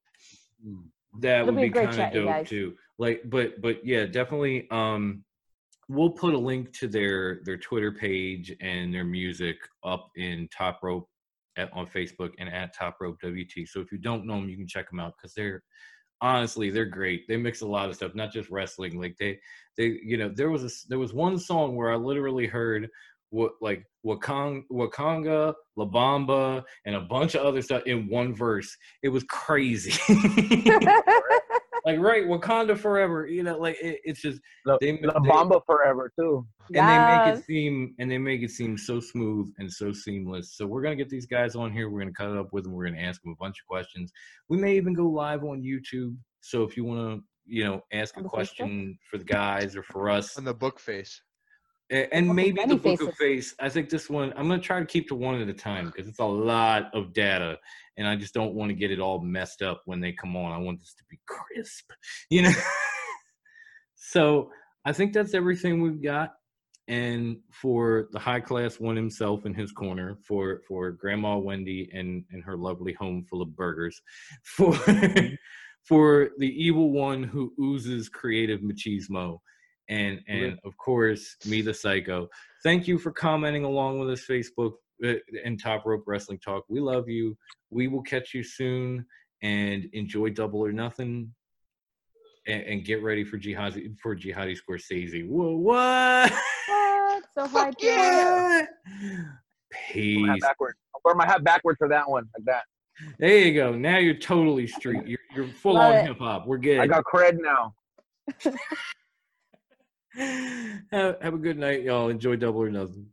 that 1.20 1.42
It'll 1.42 1.54
would 1.54 1.56
be 1.56 1.62
be 1.62 1.68
great 1.68 1.90
kind 1.90 2.16
of 2.16 2.26
dope 2.26 2.46
too 2.46 2.74
like 2.98 3.22
but 3.26 3.60
but 3.60 3.84
yeah 3.84 4.04
definitely 4.06 4.66
um 4.70 5.24
we'll 5.88 6.10
put 6.10 6.34
a 6.34 6.38
link 6.38 6.72
to 6.72 6.88
their 6.88 7.40
their 7.44 7.56
twitter 7.56 7.92
page 7.92 8.54
and 8.60 8.92
their 8.92 9.04
music 9.04 9.56
up 9.84 10.08
in 10.16 10.48
top 10.56 10.80
rope 10.82 11.08
at, 11.56 11.70
on 11.72 11.86
facebook 11.86 12.30
and 12.38 12.48
at 12.48 12.74
top 12.74 12.96
rope 13.00 13.16
wt 13.22 13.68
so 13.68 13.80
if 13.80 13.92
you 13.92 13.98
don't 13.98 14.26
know 14.26 14.34
them 14.34 14.48
you 14.48 14.56
can 14.56 14.68
check 14.68 14.88
them 14.90 15.00
out 15.00 15.14
because 15.16 15.34
they're 15.34 15.62
honestly 16.20 16.70
they're 16.70 16.84
great 16.84 17.26
they 17.28 17.36
mix 17.36 17.62
a 17.62 17.66
lot 17.66 17.88
of 17.88 17.96
stuff 17.96 18.14
not 18.14 18.32
just 18.32 18.48
wrestling 18.48 19.00
like 19.00 19.16
they 19.18 19.38
they 19.76 19.98
you 20.04 20.16
know 20.16 20.30
there 20.34 20.50
was 20.50 20.64
a 20.64 20.70
there 20.88 20.98
was 20.98 21.12
one 21.12 21.36
song 21.38 21.74
where 21.74 21.92
i 21.92 21.96
literally 21.96 22.46
heard 22.46 22.88
what 23.32 23.52
like 23.60 23.84
Wakong, 24.06 24.62
Wakanga, 24.70 25.54
La 25.76 25.86
Bamba, 25.86 26.62
and 26.84 26.94
a 26.94 27.00
bunch 27.00 27.34
of 27.34 27.44
other 27.44 27.62
stuff 27.62 27.82
in 27.86 28.06
one 28.08 28.34
verse. 28.34 28.76
It 29.02 29.08
was 29.08 29.24
crazy. 29.24 29.92
like 31.84 31.98
right, 31.98 32.24
Wakanda 32.24 32.76
forever. 32.78 33.26
You 33.26 33.42
know, 33.42 33.58
like 33.58 33.76
it, 33.82 34.00
it's 34.04 34.20
just 34.22 34.40
La, 34.66 34.76
they, 34.80 34.98
La 35.02 35.18
they- 35.20 35.28
Bamba 35.28 35.60
forever 35.66 36.12
too. 36.18 36.46
and 36.74 36.76
they 36.88 37.26
make 37.26 37.36
it 37.38 37.44
seem 37.44 37.94
and 37.98 38.10
they 38.10 38.18
make 38.18 38.42
it 38.42 38.50
seem 38.50 38.76
so 38.78 39.00
smooth 39.00 39.52
and 39.58 39.70
so 39.70 39.92
seamless. 39.92 40.56
So 40.56 40.66
we're 40.66 40.82
gonna 40.82 40.96
get 40.96 41.08
these 41.08 41.26
guys 41.26 41.54
on 41.56 41.72
here. 41.72 41.90
We're 41.90 42.00
gonna 42.00 42.12
cut 42.12 42.30
it 42.30 42.36
up 42.38 42.52
with 42.52 42.64
them. 42.64 42.72
We're 42.72 42.86
gonna 42.88 43.00
ask 43.02 43.22
them 43.22 43.32
a 43.32 43.42
bunch 43.42 43.56
of 43.60 43.66
questions. 43.68 44.12
We 44.48 44.58
may 44.58 44.76
even 44.76 44.94
go 44.94 45.06
live 45.08 45.44
on 45.44 45.62
YouTube. 45.62 46.16
So 46.40 46.62
if 46.64 46.76
you 46.76 46.84
want 46.84 47.00
to, 47.20 47.24
you 47.46 47.64
know, 47.64 47.80
ask 47.92 48.14
a 48.14 48.18
On 48.18 48.22
the 48.22 48.28
Facebook? 48.28 48.32
question 48.32 48.98
for 49.10 49.18
the 49.18 49.24
guys 49.24 49.76
or 49.76 49.82
for 49.82 50.08
us, 50.08 50.36
On 50.38 50.44
the 50.44 50.54
book 50.54 50.78
face. 50.80 51.20
And 51.92 52.34
maybe 52.34 52.64
the 52.64 52.76
book 52.76 53.02
of 53.02 53.14
face. 53.16 53.54
I 53.60 53.68
think 53.68 53.90
this 53.90 54.08
one. 54.08 54.32
I'm 54.34 54.48
gonna 54.48 54.62
try 54.62 54.80
to 54.80 54.86
keep 54.86 55.08
to 55.08 55.14
one 55.14 55.40
at 55.40 55.48
a 55.48 55.52
time 55.52 55.86
because 55.86 56.08
it's 56.08 56.20
a 56.20 56.24
lot 56.24 56.90
of 56.94 57.12
data, 57.12 57.58
and 57.98 58.08
I 58.08 58.16
just 58.16 58.32
don't 58.32 58.54
want 58.54 58.70
to 58.70 58.74
get 58.74 58.90
it 58.90 58.98
all 58.98 59.20
messed 59.20 59.60
up 59.60 59.82
when 59.84 60.00
they 60.00 60.12
come 60.12 60.34
on. 60.34 60.52
I 60.52 60.58
want 60.58 60.80
this 60.80 60.94
to 60.94 61.04
be 61.10 61.20
crisp, 61.26 61.90
you 62.30 62.42
know. 62.42 62.52
so 63.94 64.50
I 64.86 64.92
think 64.92 65.12
that's 65.12 65.34
everything 65.34 65.82
we've 65.82 66.02
got. 66.02 66.32
And 66.88 67.36
for 67.50 68.08
the 68.12 68.18
high 68.18 68.40
class 68.40 68.80
one 68.80 68.96
himself 68.96 69.44
in 69.44 69.52
his 69.52 69.70
corner, 69.70 70.16
for 70.26 70.62
for 70.66 70.92
Grandma 70.92 71.36
Wendy 71.36 71.90
and 71.92 72.24
and 72.32 72.42
her 72.42 72.56
lovely 72.56 72.94
home 72.94 73.22
full 73.28 73.42
of 73.42 73.54
burgers, 73.54 74.00
for 74.44 74.74
for 75.84 76.30
the 76.38 76.48
evil 76.48 76.90
one 76.90 77.22
who 77.22 77.52
oozes 77.60 78.08
creative 78.08 78.60
machismo, 78.60 79.40
and 79.92 80.20
and 80.26 80.58
of 80.64 80.76
course 80.78 81.36
me 81.46 81.60
the 81.60 81.74
psycho. 81.74 82.28
Thank 82.62 82.88
you 82.88 82.98
for 82.98 83.12
commenting 83.12 83.64
along 83.64 83.98
with 84.00 84.10
us, 84.10 84.24
Facebook 84.28 84.72
uh, 85.04 85.14
and 85.44 85.60
Top 85.60 85.84
Rope 85.84 86.04
Wrestling 86.06 86.38
Talk. 86.38 86.64
We 86.68 86.80
love 86.80 87.08
you. 87.08 87.36
We 87.70 87.88
will 87.88 88.02
catch 88.02 88.32
you 88.34 88.42
soon, 88.42 89.04
and 89.42 89.86
enjoy 89.92 90.30
Double 90.30 90.60
or 90.60 90.72
Nothing. 90.72 91.32
And, 92.44 92.62
and 92.62 92.84
get 92.84 93.04
ready 93.04 93.22
for 93.22 93.38
Jihadi 93.38 93.96
for 94.00 94.16
Jihadi 94.16 94.58
Scorsese. 94.58 95.28
Whoa, 95.28 95.54
what? 95.54 96.32
What? 96.66 97.22
So 97.34 97.46
hyped. 97.46 97.74
yeah. 97.80 98.66
Peace. 99.92 100.16
Wear 100.16 100.26
my 100.26 100.32
hat 100.32 100.40
backward. 100.40 100.74
I'll 100.92 101.00
wear 101.04 101.14
my 101.14 101.26
hat 101.26 101.44
backward 101.44 101.76
for 101.78 101.88
that 101.88 102.10
one, 102.10 102.28
like 102.36 102.44
that. 102.46 102.64
There 103.20 103.38
you 103.38 103.54
go. 103.54 103.76
Now 103.76 103.98
you're 103.98 104.14
totally 104.14 104.66
street. 104.66 105.06
You're, 105.06 105.20
you're 105.36 105.46
full 105.46 105.74
Love 105.74 105.94
on 105.94 106.06
hip 106.06 106.18
hop. 106.18 106.48
We're 106.48 106.58
good. 106.58 106.80
I 106.80 106.88
got 106.88 107.04
cred 107.04 107.38
now. 107.40 107.74
have, 110.90 111.16
have 111.20 111.34
a 111.34 111.38
good 111.38 111.58
night, 111.58 111.82
y'all. 111.82 112.08
Enjoy 112.08 112.36
Double 112.36 112.62
or 112.62 112.70
Nothing. 112.70 113.06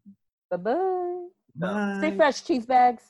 Bye 0.52 0.58
bye. 0.58 1.28
Bye. 1.56 1.96
Stay 2.00 2.16
fresh, 2.16 2.44
cheese 2.44 2.66
bags. 2.66 3.04